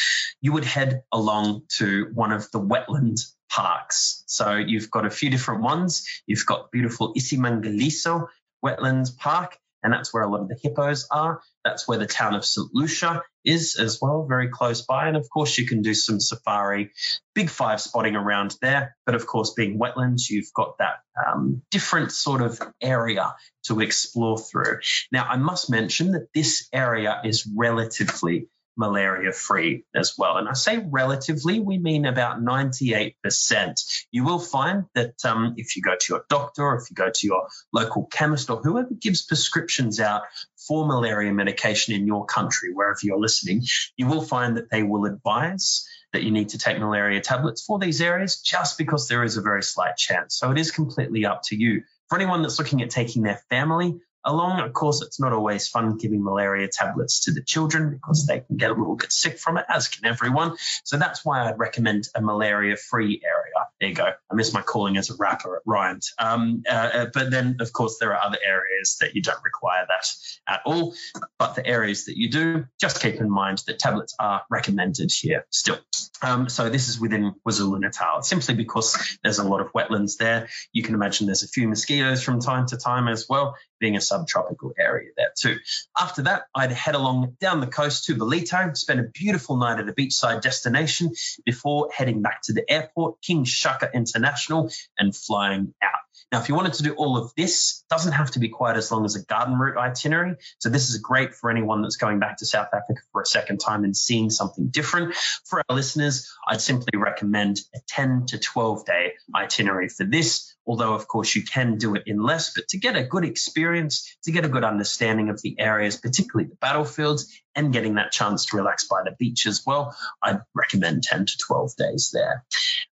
you 0.41 0.53
would 0.53 0.65
head 0.65 1.03
along 1.13 1.63
to 1.79 2.11
one 2.15 2.33
of 2.33 2.51
the 2.51 2.61
wetland 2.61 3.21
parks. 3.51 4.25
So 4.27 4.55
you've 4.55 4.91
got 4.91 5.07
a 5.07 5.11
few 5.11 5.31
different 5.31 5.63
ones. 5.63 6.07
You've 6.27 6.47
got 6.47 6.71
beautiful 6.71 7.15
Isimangaliso 7.15 8.29
Wetlands 8.65 9.17
Park, 9.17 9.59
and 9.83 9.93
that's 9.93 10.15
where 10.15 10.23
a 10.23 10.31
lot 10.31 10.41
of 10.41 10.49
the 10.49 10.59
hippos 10.63 11.07
are. 11.11 11.43
That's 11.65 11.87
where 11.87 11.99
the 11.99 12.07
town 12.07 12.35
of 12.35 12.45
St. 12.45 12.69
Lucia 12.73 13.23
is 13.44 13.77
as 13.77 13.98
well, 14.01 14.27
very 14.28 14.48
close 14.48 14.82
by. 14.82 15.09
And 15.09 15.16
of 15.16 15.28
course, 15.31 15.59
you 15.59 15.66
can 15.66 15.82
do 15.82 15.94
some 15.94 16.20
safari, 16.20 16.93
big 17.35 17.51
five 17.51 17.81
spotting 17.81 18.16
around 18.16 18.56
there. 18.60 18.97
But 19.06 19.14
of 19.14 19.27
course, 19.27 19.55
being 19.55 19.78
wetlands, 19.78 20.31
you've 20.31 20.52
got 20.55 20.78
that 20.78 21.01
um, 21.27 21.62
different 21.70 22.12
sort 22.12 22.43
of 22.43 22.60
area 22.81 23.35
to 23.64 23.81
explore 23.81 24.39
through. 24.39 24.81
Now, 25.10 25.24
I 25.24 25.36
must 25.36 25.70
mention 25.70 26.12
that 26.12 26.32
this 26.35 26.69
area 26.73 27.20
is 27.24 27.47
relatively 27.47 28.48
malaria 28.77 29.32
free 29.32 29.85
as 29.94 30.16
well. 30.16 30.36
And 30.36 30.49
I 30.49 30.55
say 30.55 30.78
relatively, 30.78 31.61
we 31.61 31.78
mean 31.78 32.07
about 32.07 32.43
98%. 32.43 34.05
You 34.11 34.24
will 34.24 34.39
find 34.39 34.85
that 34.94 35.15
um, 35.24 35.55
if 35.57 35.77
you 35.77 35.82
go 35.82 35.94
to 35.99 36.12
your 36.12 36.24
doctor, 36.28 36.62
or 36.62 36.77
if 36.77 36.90
you 36.90 36.94
go 36.94 37.11
to 37.11 37.27
your 37.27 37.49
local 37.73 38.07
chemist, 38.07 38.51
or 38.51 38.61
whoever 38.62 38.94
gives 38.94 39.23
prescriptions 39.23 40.01
out 40.01 40.23
for 40.66 40.86
malaria 40.86 41.32
medication 41.32 41.94
in 41.94 42.07
your 42.07 42.24
country, 42.27 42.73
wherever 42.73 43.01
you're 43.03 43.20
listening, 43.20 43.62
you 43.97 44.07
will 44.07 44.23
find 44.23 44.57
that 44.57 44.70
they 44.70 44.82
will 44.82 45.05
advise 45.05 45.86
that 46.12 46.23
you 46.23 46.31
need 46.31 46.51
to 46.51 46.59
take 46.59 46.78
malaria 46.78 47.20
tablets 47.20 47.62
for 47.62 47.78
these 47.78 48.01
areas 48.01 48.40
just 48.40 48.78
because 48.78 49.09
there 49.09 49.24
is 49.24 49.36
a 49.36 49.43
very 49.43 49.62
slight 49.62 49.97
chance. 49.97 50.36
So 50.36 50.51
it 50.51 50.59
is 50.59 50.70
completely 50.70 51.24
up 51.24 51.43
to 51.44 51.57
you. 51.57 51.82
For 52.09 52.16
anyone 52.16 52.43
that's 52.43 52.59
looking 52.59 52.82
at 52.82 52.90
taking 52.90 53.23
their 53.23 53.40
family, 53.49 53.99
along. 54.24 54.61
Of 54.61 54.73
course, 54.73 55.03
it's 55.03 55.20
not 55.20 55.32
always 55.32 55.69
fun 55.69 55.97
giving 55.97 56.23
malaria 56.23 56.69
tablets 56.69 57.24
to 57.24 57.32
the 57.32 57.43
children 57.43 57.90
because 57.90 58.27
they 58.27 58.40
can 58.40 58.57
get 58.57 58.70
a 58.70 58.74
little 58.74 58.97
bit 58.97 59.12
sick 59.12 59.39
from 59.39 59.59
it, 59.59 59.66
as 59.69 59.89
can 59.89 60.05
everyone. 60.05 60.57
So 60.85 60.97
that's 60.97 61.24
why 61.24 61.49
I'd 61.49 61.59
recommend 61.59 62.09
a 62.15 62.20
malaria 62.20 62.77
free 62.77 63.20
area. 63.24 63.69
There 63.81 63.89
you 63.89 63.94
go. 63.94 64.12
I 64.31 64.35
miss 64.35 64.53
my 64.53 64.62
calling 64.62 64.97
as 64.97 65.11
a 65.11 65.15
rapper 65.16 65.57
at 65.57 65.62
rhymed. 65.66 66.03
Um, 66.19 66.62
uh, 66.69 66.73
uh, 66.73 67.07
but 67.12 67.31
then, 67.31 67.57
of 67.61 67.73
course, 67.73 67.99
there 67.99 68.15
are 68.15 68.23
other 68.23 68.39
areas 68.44 68.99
that 69.01 69.15
you 69.15 69.23
don't 69.23 69.43
require 69.43 69.86
that 69.89 70.07
at 70.49 70.62
all. 70.65 70.94
But 71.39 71.55
the 71.55 71.66
areas 71.66 72.07
that 72.07 72.16
you 72.16 72.31
do, 72.31 72.66
just 72.81 73.01
keep 73.03 73.16
in 73.16 73.31
mind 73.31 73.62
that 73.66 73.78
tablets 73.78 74.15
are 74.19 74.43
recommended 74.51 75.11
here 75.12 75.47
still. 75.51 75.78
Um, 76.23 76.49
so 76.49 76.69
this 76.69 76.89
is 76.89 77.01
within 77.01 77.35
KwaZulu 77.44 77.81
Natal, 77.81 78.23
simply 78.23 78.55
because 78.55 79.19
there's 79.24 79.39
a 79.39 79.44
lot 79.44 79.61
of 79.61 79.73
wetlands 79.73 80.16
there. 80.19 80.49
You 80.73 80.85
can 80.85 80.94
imagine 80.94 81.27
there's 81.27 81.43
a 81.43 81.49
few 81.49 81.66
mosquitoes 81.66 82.23
from 82.23 82.40
time 82.40 82.66
to 82.69 82.77
time 82.77 83.09
as 83.09 83.27
well 83.28 83.57
being 83.83 83.97
a 83.97 84.01
subtropical 84.01 84.73
area 84.79 85.11
there 85.17 85.33
too. 85.37 85.59
After 85.99 86.23
that, 86.23 86.45
I'd 86.55 86.71
head 86.71 86.95
along 86.95 87.37
down 87.41 87.61
the 87.61 87.67
coast 87.67 88.05
to 88.05 88.15
Ballito, 88.15 88.75
spend 88.77 89.01
a 89.01 89.03
beautiful 89.13 89.57
night 89.57 89.81
at 89.81 89.89
a 89.89 89.93
beachside 89.93 90.41
destination 90.41 91.11
before 91.45 91.91
heading 91.93 92.23
back 92.23 92.43
to 92.45 92.53
the 92.53 92.65
airport, 92.71 93.21
King 93.21 93.45
Shaka 93.45 93.91
International, 93.93 94.71
and 94.97 95.15
flying 95.15 95.75
out. 95.83 95.91
Now, 96.33 96.41
if 96.41 96.49
you 96.49 96.55
wanted 96.55 96.73
to 96.75 96.83
do 96.83 96.95
all 96.95 97.19
of 97.19 97.33
this, 97.37 97.85
doesn't 97.91 98.13
have 98.13 98.31
to 98.33 98.39
be 98.39 98.49
quite 98.49 98.79
as 98.79 98.91
long 98.91 99.05
as 99.05 99.17
a 99.17 99.23
garden 99.23 99.59
route 99.59 99.77
itinerary. 99.77 100.37
So 100.59 100.71
this 100.71 100.89
is 100.89 100.97
great 100.97 101.35
for 101.35 101.51
anyone 101.51 101.83
that's 101.83 101.97
going 101.97 102.21
back 102.21 102.39
to 102.39 102.47
South 102.47 102.69
Africa 102.73 103.03
for 103.13 103.21
a 103.21 103.27
second 103.27 103.59
time 103.59 103.85
and 103.85 103.95
seeing 103.95 104.31
something 104.31 104.69
different. 104.69 105.15
For 105.45 105.63
our 105.69 105.77
listeners, 105.77 106.33
I'd 106.49 106.63
simply 106.63 106.99
recommend 106.99 107.61
a 107.75 107.81
10 107.87 108.27
to 108.29 108.39
12 108.39 108.87
day 108.87 109.13
itinerary 109.35 109.91
for 109.91 110.05
this 110.05 110.55
although 110.67 110.95
of 110.95 111.09
course 111.09 111.35
you 111.35 111.43
can 111.43 111.77
do 111.77 111.95
it 111.95 112.05
in 112.07 112.23
less, 112.23 112.55
but 112.55 112.69
to 112.69 112.79
get 112.79 112.97
a 112.97 113.03
good 113.03 113.25
experience, 113.25 114.17
to 114.25 114.33
get 114.33 114.45
a 114.45 114.49
good 114.49 114.65
understanding 114.65 115.29
of 115.29 115.41
the 115.43 115.59
areas, 115.59 115.97
particularly 115.97 116.49
the 116.49 116.57
battlefields, 116.57 117.43
and 117.55 117.73
getting 117.73 117.95
that 117.95 118.13
chance 118.13 118.47
to 118.47 118.57
relax 118.57 118.87
by 118.87 119.03
the 119.05 119.11
beach 119.19 119.47
as 119.47 119.63
well, 119.67 119.97
I'd 120.23 120.41
recommend 120.55 121.03
10 121.03 121.27
to 121.27 121.39
12 121.39 121.77
days 121.77 122.11
there. 122.13 122.45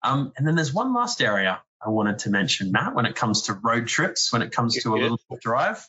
Um, 0.03 0.33
and 0.35 0.47
then 0.47 0.55
there's 0.55 0.73
one 0.73 0.93
last 0.93 1.21
area 1.21 1.61
I 1.85 1.89
wanted 1.89 2.19
to 2.19 2.29
mention, 2.29 2.71
Matt, 2.71 2.93
when 2.93 3.05
it 3.05 3.15
comes 3.15 3.43
to 3.43 3.53
road 3.53 3.87
trips, 3.87 4.33
when 4.33 4.41
it 4.41 4.51
comes 4.51 4.75
to 4.83 4.95
a 4.95 4.97
little 4.97 5.19
drive. 5.41 5.85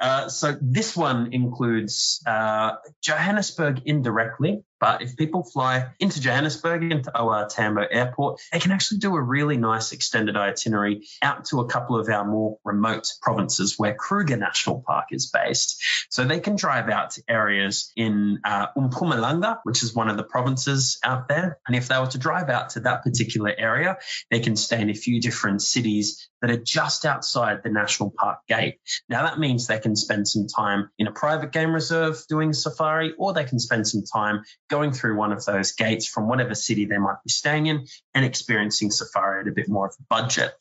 Uh, 0.00 0.28
so 0.28 0.56
this 0.60 0.96
one 0.96 1.32
includes 1.32 2.22
uh, 2.26 2.72
Johannesburg 3.02 3.82
indirectly, 3.86 4.64
but 4.80 5.02
if 5.02 5.16
people 5.16 5.42
fly 5.44 5.88
into 5.98 6.20
Johannesburg, 6.20 6.90
into 6.90 7.20
OR 7.20 7.46
Tambo 7.48 7.84
Airport, 7.90 8.40
they 8.52 8.60
can 8.60 8.72
actually 8.72 8.98
do 8.98 9.14
a 9.14 9.20
really 9.20 9.56
nice 9.56 9.92
extended 9.92 10.36
itinerary 10.36 11.06
out 11.22 11.46
to 11.46 11.60
a 11.60 11.66
couple 11.66 11.98
of 11.98 12.08
our 12.08 12.24
more 12.24 12.58
remote 12.64 13.12
provinces 13.22 13.78
where 13.78 13.94
Kruger 13.94 14.36
National 14.36 14.82
Park 14.86 15.06
is 15.10 15.30
based. 15.30 15.82
So 16.10 16.24
they 16.24 16.40
can 16.40 16.56
drive 16.56 16.88
out 16.88 17.12
to 17.12 17.22
areas 17.28 17.92
in 17.96 18.40
uh, 18.44 18.68
Mpumalanga, 18.76 19.58
which 19.64 19.82
is 19.82 19.94
one 19.94 20.08
of 20.08 20.16
the 20.16 20.22
provinces 20.22 20.98
out 21.02 21.28
there. 21.28 21.58
And 21.66 21.76
if 21.76 21.88
they 21.88 21.98
were 21.98 22.06
to 22.06 22.18
drive 22.18 22.48
out 22.48 22.70
to 22.70 22.80
that 22.80 23.02
particular 23.02 23.54
area, 23.56 23.98
they 24.30 24.40
can 24.40 24.56
stay 24.56 24.80
in 24.80 24.90
a 24.90 24.94
few 24.94 25.20
different 25.20 25.62
cities 25.62 26.28
that 26.40 26.50
are 26.50 26.56
just 26.56 27.04
outside 27.04 27.62
the 27.62 27.70
national 27.70 28.10
park 28.16 28.38
gate. 28.46 28.78
Now, 29.08 29.24
that 29.24 29.38
means 29.38 29.66
they 29.66 29.80
can 29.80 29.96
spend 29.96 30.28
some 30.28 30.46
time 30.46 30.90
in 30.98 31.06
a 31.06 31.12
private 31.12 31.52
game 31.52 31.72
reserve 31.72 32.22
doing 32.28 32.52
safari, 32.52 33.14
or 33.18 33.32
they 33.32 33.44
can 33.44 33.58
spend 33.58 33.88
some 33.88 34.04
time 34.04 34.42
going 34.68 34.92
through 34.92 35.16
one 35.16 35.32
of 35.32 35.44
those 35.44 35.72
gates 35.72 36.06
from 36.06 36.28
whatever 36.28 36.54
city 36.54 36.84
they 36.84 36.98
might 36.98 37.16
be 37.24 37.30
staying 37.30 37.66
in 37.66 37.86
and 38.14 38.24
experiencing 38.24 38.90
safari 38.90 39.42
at 39.42 39.48
a 39.48 39.52
bit 39.52 39.68
more 39.68 39.86
of 39.86 39.94
a 39.98 40.02
budget. 40.08 40.52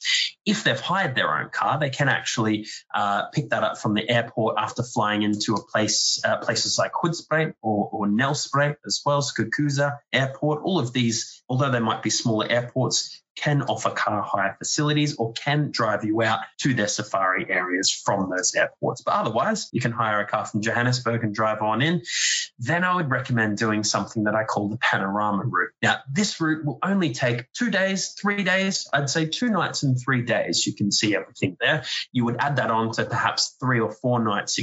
If 0.45 0.63
they've 0.63 0.79
hired 0.79 1.15
their 1.15 1.37
own 1.37 1.49
car, 1.49 1.79
they 1.79 1.89
can 1.89 2.09
actually 2.09 2.67
uh, 2.93 3.25
pick 3.33 3.49
that 3.49 3.63
up 3.63 3.77
from 3.77 3.93
the 3.93 4.09
airport 4.09 4.55
after 4.57 4.83
flying 4.83 5.23
into 5.23 5.55
a 5.55 5.63
place, 5.63 6.19
uh, 6.23 6.37
places 6.37 6.77
like 6.77 6.93
Hoedspruit 6.93 7.53
or, 7.61 7.89
or 7.91 8.07
Nelspruit 8.07 8.75
as 8.85 9.01
well, 9.05 9.21
Skukuza 9.21 9.97
Airport. 10.13 10.61
All 10.63 10.79
of 10.79 10.93
these, 10.93 11.43
although 11.49 11.71
they 11.71 11.79
might 11.79 12.03
be 12.03 12.09
smaller 12.09 12.47
airports, 12.49 13.21
can 13.37 13.61
offer 13.63 13.89
car 13.91 14.21
hire 14.21 14.55
facilities 14.57 15.15
or 15.17 15.31
can 15.33 15.71
drive 15.71 16.03
you 16.03 16.21
out 16.21 16.39
to 16.59 16.73
their 16.73 16.87
safari 16.87 17.45
areas 17.49 17.91
from 17.91 18.29
those 18.29 18.53
airports. 18.55 19.01
But 19.01 19.13
otherwise, 19.13 19.69
you 19.71 19.79
can 19.79 19.91
hire 19.91 20.19
a 20.19 20.27
car 20.27 20.45
from 20.45 20.61
Johannesburg 20.61 21.23
and 21.23 21.33
drive 21.33 21.61
on 21.61 21.81
in. 21.81 22.01
Then 22.59 22.83
I 22.83 22.95
would 22.95 23.09
recommend 23.09 23.57
doing 23.57 23.83
something 23.83 24.23
that 24.23 24.35
I 24.35 24.43
call 24.43 24.69
the 24.69 24.77
panorama 24.77 25.43
route. 25.45 25.71
Now, 25.81 25.99
this 26.11 26.41
route 26.41 26.65
will 26.65 26.79
only 26.83 27.13
take 27.13 27.51
two 27.53 27.69
days, 27.69 28.15
three 28.19 28.43
days, 28.43 28.87
I'd 28.91 29.09
say 29.09 29.27
two 29.27 29.49
nights 29.49 29.83
and 29.83 29.97
three 29.99 30.23
days. 30.23 30.65
You 30.65 30.73
can 30.73 30.91
see 30.91 31.15
everything 31.15 31.57
there. 31.59 31.83
You 32.11 32.25
would 32.25 32.37
add 32.39 32.55
that 32.57 32.71
on 32.71 32.91
to 32.93 33.05
perhaps 33.05 33.55
three 33.59 33.79
or 33.79 33.91
four 33.91 34.23
nights 34.23 34.59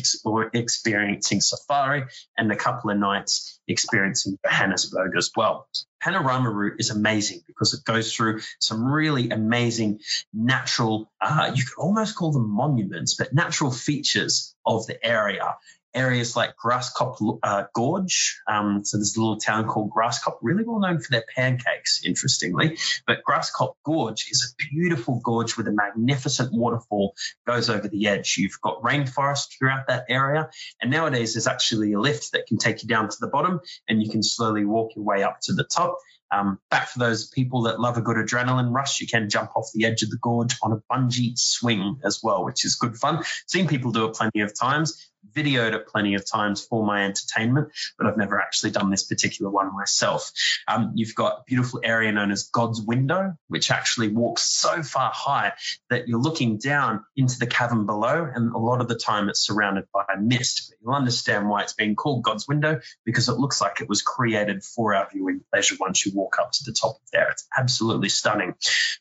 experiencing 0.55 1.41
safari 1.41 2.05
and 2.37 2.51
a 2.51 2.57
couple 2.57 2.91
of 2.91 2.99
nights 2.99 3.53
experiencing 3.69 4.39
Johannesburg 4.45 5.16
as 5.16 5.31
well. 5.36 5.69
Panorama 6.01 6.51
route 6.51 6.77
is 6.78 6.91
amazing 6.91 7.43
because 7.47 7.74
it 7.74 7.85
goes 7.85 8.15
through 8.15 8.41
some 8.59 8.85
really 8.85 9.31
amazing 9.31 10.01
natural, 10.32 11.11
uh, 11.20 11.53
you 11.55 11.65
could 11.65 11.81
almost 11.81 12.16
call 12.16 12.32
them 12.32 12.49
monuments, 12.49 13.15
but 13.15 13.32
natural 13.32 13.70
features 13.70 14.55
of 14.66 14.86
the 14.86 15.05
area 15.05 15.57
areas 15.95 16.37
like 16.37 16.57
Graskop 16.57 17.39
uh, 17.43 17.65
Gorge. 17.75 18.41
Um, 18.49 18.85
so 18.85 18.97
there's 18.97 19.16
a 19.16 19.21
little 19.21 19.39
town 19.39 19.66
called 19.66 19.91
Graskop, 19.91 20.39
really 20.43 20.65
well 20.65 20.81
known 20.81 21.01
for 21.01 21.11
their 21.11 21.25
pancakes, 21.35 22.03
interestingly. 22.05 22.79
But 23.07 23.23
Graskop 23.29 23.75
Gorge 23.85 24.27
is 24.31 24.53
a 24.53 24.71
beautiful 24.71 25.21
gorge 25.23 25.57
with 25.57 25.69
a 25.69 25.73
magnificent 25.73 26.53
waterfall 26.53 27.15
goes 27.47 27.71
over 27.71 27.89
the 27.89 28.09
edge. 28.09 28.37
You've 28.39 28.61
got 28.61 28.83
rainforest 28.83 29.59
throughout 29.59 29.87
that 29.89 30.07
area. 30.09 30.51
And 30.81 30.91
nowadays 30.91 31.35
there's 31.35 31.47
actually 31.47 31.93
a 31.93 32.01
lift 32.01 32.33
that 32.33 32.47
can 32.47 32.59
take 32.59 32.83
you 32.83 32.89
down 32.89 33.09
to 33.09 33.16
the 33.21 33.29
bottom 33.29 33.61
and 33.89 34.03
you 34.03 34.11
can 34.11 34.23
slowly 34.23 34.65
walk 34.65 34.97
your 34.97 35.05
way 35.05 35.23
up 35.23 35.41
to 35.43 35.53
the 35.53 35.65
top. 35.65 35.99
Um, 36.31 36.59
back 36.71 36.89
for 36.89 36.99
those 36.99 37.29
people 37.29 37.62
that 37.62 37.79
love 37.79 37.97
a 37.97 38.01
good 38.01 38.16
adrenaline 38.16 38.73
rush, 38.73 39.01
you 39.01 39.07
can 39.07 39.29
jump 39.29 39.51
off 39.57 39.71
the 39.73 39.85
edge 39.85 40.03
of 40.03 40.11
the 40.11 40.16
gorge 40.16 40.57
on 40.62 40.73
a 40.73 40.83
bungee 40.93 41.39
swing 41.39 42.01
as 42.05 42.21
well, 42.23 42.45
which 42.45 42.65
is 42.65 42.75
good 42.75 42.97
fun. 42.97 43.23
Seen 43.47 43.69
people 43.69 43.93
do 43.93 44.07
it 44.07 44.15
plenty 44.15 44.41
of 44.41 44.59
times 44.59 45.11
videoed 45.33 45.75
it 45.75 45.87
plenty 45.87 46.15
of 46.15 46.29
times 46.29 46.65
for 46.65 46.85
my 46.85 47.05
entertainment, 47.05 47.69
but 47.99 48.07
I've 48.07 48.17
never 48.17 48.41
actually 48.41 48.71
done 48.71 48.91
this 48.91 49.05
particular 49.05 49.51
one 49.51 49.75
myself. 49.75 50.33
Um, 50.69 50.93
you've 50.95 51.15
got 51.15 51.33
a 51.33 51.43
beautiful 51.47 51.81
area 51.83 52.13
known 52.13 52.31
as 52.31 52.45
God's 52.45 52.81
Window, 52.81 53.35
which 53.49 53.71
actually 53.71 54.09
walks 54.09 54.43
so 54.43 54.83
far 54.83 55.11
high 55.15 55.53
that 55.91 56.09
you're 56.09 56.21
looking 56.21 56.59
down 56.59 57.05
into 57.17 57.39
the 57.39 57.47
cavern 57.47 57.87
below, 57.87 58.29
and 58.33 58.53
a 58.53 58.59
lot 58.59 58.81
of 58.81 58.89
the 58.89 58.95
time 58.95 59.29
it's 59.29 59.41
surrounded 59.41 59.87
by 59.93 60.05
mist. 60.21 60.69
But 60.71 60.79
you'll 60.83 60.95
understand 60.95 61.49
why 61.49 61.63
it's 61.63 61.73
being 61.73 61.97
called 61.97 62.23
God's 62.23 62.47
Window 62.49 62.81
because 63.05 63.29
it 63.29 63.39
looks 63.39 63.61
like 63.61 63.81
it 63.81 63.89
was 63.89 64.03
created 64.03 64.63
for 64.63 64.95
our 64.95 65.09
viewing 65.13 65.41
pleasure 65.53 65.77
once 65.81 66.05
you 66.05 66.13
walk 66.15 66.39
up 66.39 66.53
to 66.53 66.65
the 66.65 66.73
top 66.73 66.97
of 66.97 67.11
there. 67.13 67.31
It's 67.31 67.47
absolutely 67.57 68.09
stunning. 68.09 68.55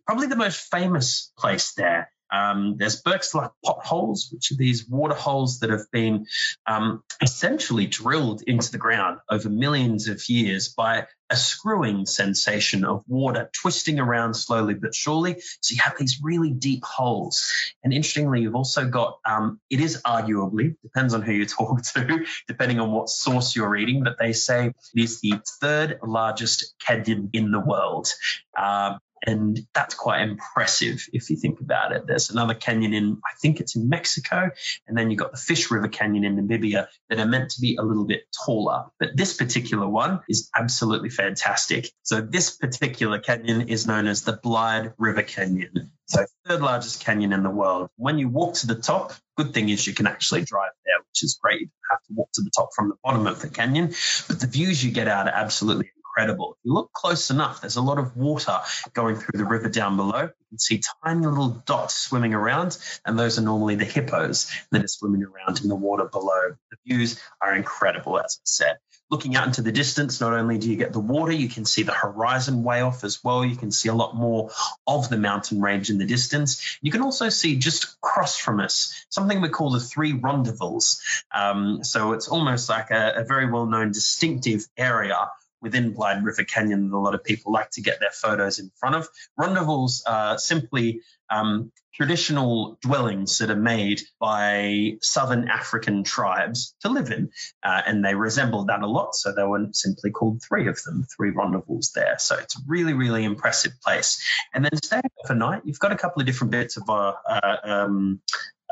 Probably 0.06 0.28
the 0.28 0.36
most 0.36 0.60
famous 0.72 1.32
place 1.38 1.74
there 1.74 2.10
um, 2.34 2.78
there's 2.78 3.00
Bourke's 3.00 3.36
Luck 3.36 3.56
potholes, 3.64 4.30
which 4.32 4.52
are 4.52 4.56
these 4.56 4.90
water 4.90 5.14
holes 5.14 5.60
that 5.60 5.70
have 5.70 5.90
been 5.92 6.26
um, 6.66 7.04
essentially 7.22 7.86
drilled 7.86 8.42
into 8.48 8.72
the 8.72 8.80
ground 8.80 9.20
over 9.30 9.50
millions 9.50 10.08
of 10.08 10.28
years 10.28 10.70
by 10.70 11.06
a 11.30 11.36
screwing 11.36 12.06
sensation 12.06 12.86
of 12.86 13.04
water 13.08 13.50
twisting 13.54 14.00
around 14.00 14.34
slowly 14.34 14.74
but 14.74 14.96
surely. 14.96 15.42
So 15.62 15.76
you 15.76 15.82
have 15.82 15.98
these 15.98 16.20
really 16.24 16.50
deep 16.50 16.84
holes. 16.84 17.52
And 17.84 17.94
interestingly, 17.94 18.42
you've 18.42 18.56
also 18.56 18.88
got, 18.88 19.20
um, 19.26 19.60
it 19.70 19.80
is 19.80 20.02
arguably, 20.02 20.76
depends 20.82 21.14
on 21.14 21.22
who 21.22 21.34
you 21.34 21.46
talk 21.48 21.84
to, 21.94 22.26
depending 22.48 22.80
on 22.80 22.92
what 22.92 23.10
source 23.10 23.56
you're 23.56 23.70
reading, 23.70 24.04
but 24.04 24.18
they 24.20 24.34
say 24.34 24.68
it 24.68 24.76
is 24.96 25.22
the 25.22 25.36
third 25.62 26.00
largest 26.04 26.74
canyon 26.80 27.30
in 27.34 27.52
the 27.52 27.60
world. 27.60 28.12
Um, 28.58 29.00
and 29.26 29.60
that's 29.74 29.96
quite 29.96 30.22
impressive 30.22 31.08
if 31.14 31.30
you 31.30 31.38
think 31.38 31.60
about 31.62 31.92
it. 31.92 32.06
There's 32.08 32.30
another 32.30 32.54
canyon 32.54 32.94
in, 32.94 33.22
I 33.26 33.36
think 33.42 33.60
it's 33.60 33.76
in 33.76 33.90
Mexico, 33.90 34.50
and 34.88 34.98
then 34.98 35.10
you've 35.10 35.20
got 35.20 35.32
the 35.32 35.38
Fish 35.38 35.72
River 35.72 35.88
Canyon 35.88 36.26
in 36.26 36.36
Namibia 36.36 36.88
that 37.10 37.20
are 37.20 37.26
meant 37.26 37.52
to 37.52 37.62
be 37.62 37.78
a 37.78 37.84
little 37.84 38.06
bit 38.06 38.24
taller. 38.46 38.86
But 39.00 39.16
this 39.16 39.34
particular 39.34 39.88
one 39.88 40.22
is 40.28 40.50
absolutely 40.56 41.10
fantastic. 41.10 41.90
So 42.04 42.22
this 42.22 42.56
particular 42.56 43.20
canyon 43.20 43.70
is 43.70 43.88
known 43.88 44.08
as 44.08 44.24
the 44.24 44.34
Blyde 44.34 44.94
River 44.98 45.24
Canyon. 45.24 45.92
So 46.06 46.26
third 46.46 46.62
largest 46.62 47.00
canyon 47.00 47.34
in 47.34 47.44
the 47.44 47.50
world. 47.50 47.90
When 47.96 48.20
you 48.20 48.30
walk 48.30 48.56
to 48.56 48.68
the 48.68 48.76
top, 48.76 49.14
good 49.38 49.54
thing 49.54 49.70
is 49.70 49.88
you 49.88 49.94
can 49.94 50.06
actually 50.06 50.44
drive 50.44 50.72
there, 50.86 51.00
which 51.00 51.24
is 51.24 51.40
great. 51.42 51.62
You 51.62 51.68
don't 51.68 51.98
have 51.98 52.04
to 52.04 52.14
walk 52.14 52.30
to 52.34 52.42
the 52.42 52.52
top 52.56 52.70
from 52.76 52.90
the 52.90 52.96
bottom 53.04 53.26
of 53.26 53.42
the 53.42 53.50
canyon, 53.50 53.94
but 54.28 54.40
the 54.40 54.48
views 54.48 54.84
you 54.84 54.92
get 54.92 55.08
out 55.08 55.28
are 55.28 55.34
absolutely 55.34 55.92
incredible. 56.16 56.58
If 56.60 56.66
you 56.66 56.74
look 56.74 56.92
close 56.94 57.30
enough, 57.30 57.62
there's 57.62 57.76
a 57.76 57.82
lot 57.82 57.98
of 57.98 58.16
water 58.16 58.60
going 58.94 59.16
through 59.16 59.38
the 59.38 59.46
river 59.46 59.70
down 59.70 59.98
below. 59.98 60.22
You 60.22 60.50
can 60.50 60.60
see 60.60 60.82
tiny 61.04 61.26
little 61.26 61.50
dots 61.66 61.96
swimming 61.96 62.34
around, 62.34 62.78
and 63.06 63.18
those 63.18 63.40
are 63.40 63.42
normally 63.42 63.76
the 63.76 63.86
hippos 63.86 64.52
that 64.72 64.84
are 64.84 64.88
swimming 64.88 65.24
around 65.24 65.62
in 65.62 65.70
the 65.70 65.76
water 65.76 66.06
below. 66.06 66.56
The 66.72 66.78
views 66.86 67.20
are 67.42 67.56
incredible, 67.56 68.20
as 68.20 68.40
I 68.40 68.46
said. 68.46 68.78
Looking 69.10 69.36
out 69.36 69.48
into 69.48 69.62
the 69.62 69.72
distance, 69.72 70.22
not 70.22 70.34
only 70.34 70.58
do 70.58 70.70
you 70.70 70.76
get 70.76 70.94
the 70.94 71.00
water, 71.00 71.32
you 71.32 71.50
can 71.50 71.66
see 71.66 71.84
the 71.84 71.92
horizon 71.92 72.64
way 72.64 72.82
off 72.82 73.04
as 73.04 73.24
well. 73.24 73.46
You 73.46 73.56
can 73.56 73.70
see 73.70 73.90
a 73.90 73.94
lot 73.94 74.16
more 74.16 74.50
of 74.88 75.10
the 75.10 75.18
mountain 75.18 75.62
range 75.62 75.90
in 75.90 76.00
the 76.00 76.06
distance. 76.06 76.80
You 76.82 76.92
can 76.92 77.02
also 77.02 77.30
see 77.30 77.58
just 77.58 77.96
across 77.96 78.38
from 78.38 78.60
us 78.60 79.06
something 79.10 79.42
we 79.42 79.50
call 79.50 79.72
the 79.72 79.80
three 79.80 80.14
Rondavels. 80.14 81.00
Um, 81.34 81.84
so 81.84 82.14
it's 82.14 82.28
almost 82.28 82.70
like 82.70 82.90
a, 82.90 83.14
a 83.18 83.24
very 83.24 83.52
well 83.52 83.68
known 83.68 83.92
distinctive 83.92 84.66
area 84.78 85.28
within 85.64 85.94
Blyde 85.94 86.24
River 86.24 86.44
Canyon 86.44 86.90
that 86.90 86.96
a 86.96 87.00
lot 87.00 87.16
of 87.16 87.24
people 87.24 87.52
like 87.52 87.72
to 87.72 87.82
get 87.82 88.00
their 88.00 88.12
photos 88.12 88.60
in 88.60 88.70
front 88.76 88.96
of. 88.96 89.08
Rondavels 89.40 90.02
are 90.06 90.38
simply 90.38 91.02
um, 91.32 91.72
traditional 91.94 92.78
dwellings 92.82 93.38
that 93.38 93.50
are 93.50 93.56
made 93.56 94.02
by 94.20 94.98
southern 95.02 95.48
African 95.48 96.04
tribes 96.04 96.76
to 96.82 96.90
live 96.90 97.12
in. 97.12 97.30
Uh, 97.64 97.82
and 97.86 98.04
they 98.04 98.14
resembled 98.14 98.68
that 98.68 98.82
a 98.82 98.88
lot. 98.88 99.16
So 99.16 99.32
they 99.32 99.44
were 99.44 99.68
simply 99.72 100.12
called 100.12 100.42
three 100.48 100.68
of 100.68 100.82
them, 100.84 101.06
three 101.16 101.32
Rondavels 101.32 101.94
there. 101.94 102.16
So 102.20 102.38
it's 102.38 102.58
a 102.58 102.62
really, 102.68 102.94
really 102.94 103.24
impressive 103.24 103.74
place. 103.82 104.22
And 104.54 104.66
then 104.66 104.76
staying 104.84 105.04
overnight, 105.24 105.62
you've 105.66 105.80
got 105.80 105.92
a 105.92 105.98
couple 105.98 106.22
of 106.22 106.26
different 106.26 106.52
bits 106.52 106.78
of 106.78 106.84
uh, 106.90 107.14
uh, 107.28 107.58
um, 107.64 108.22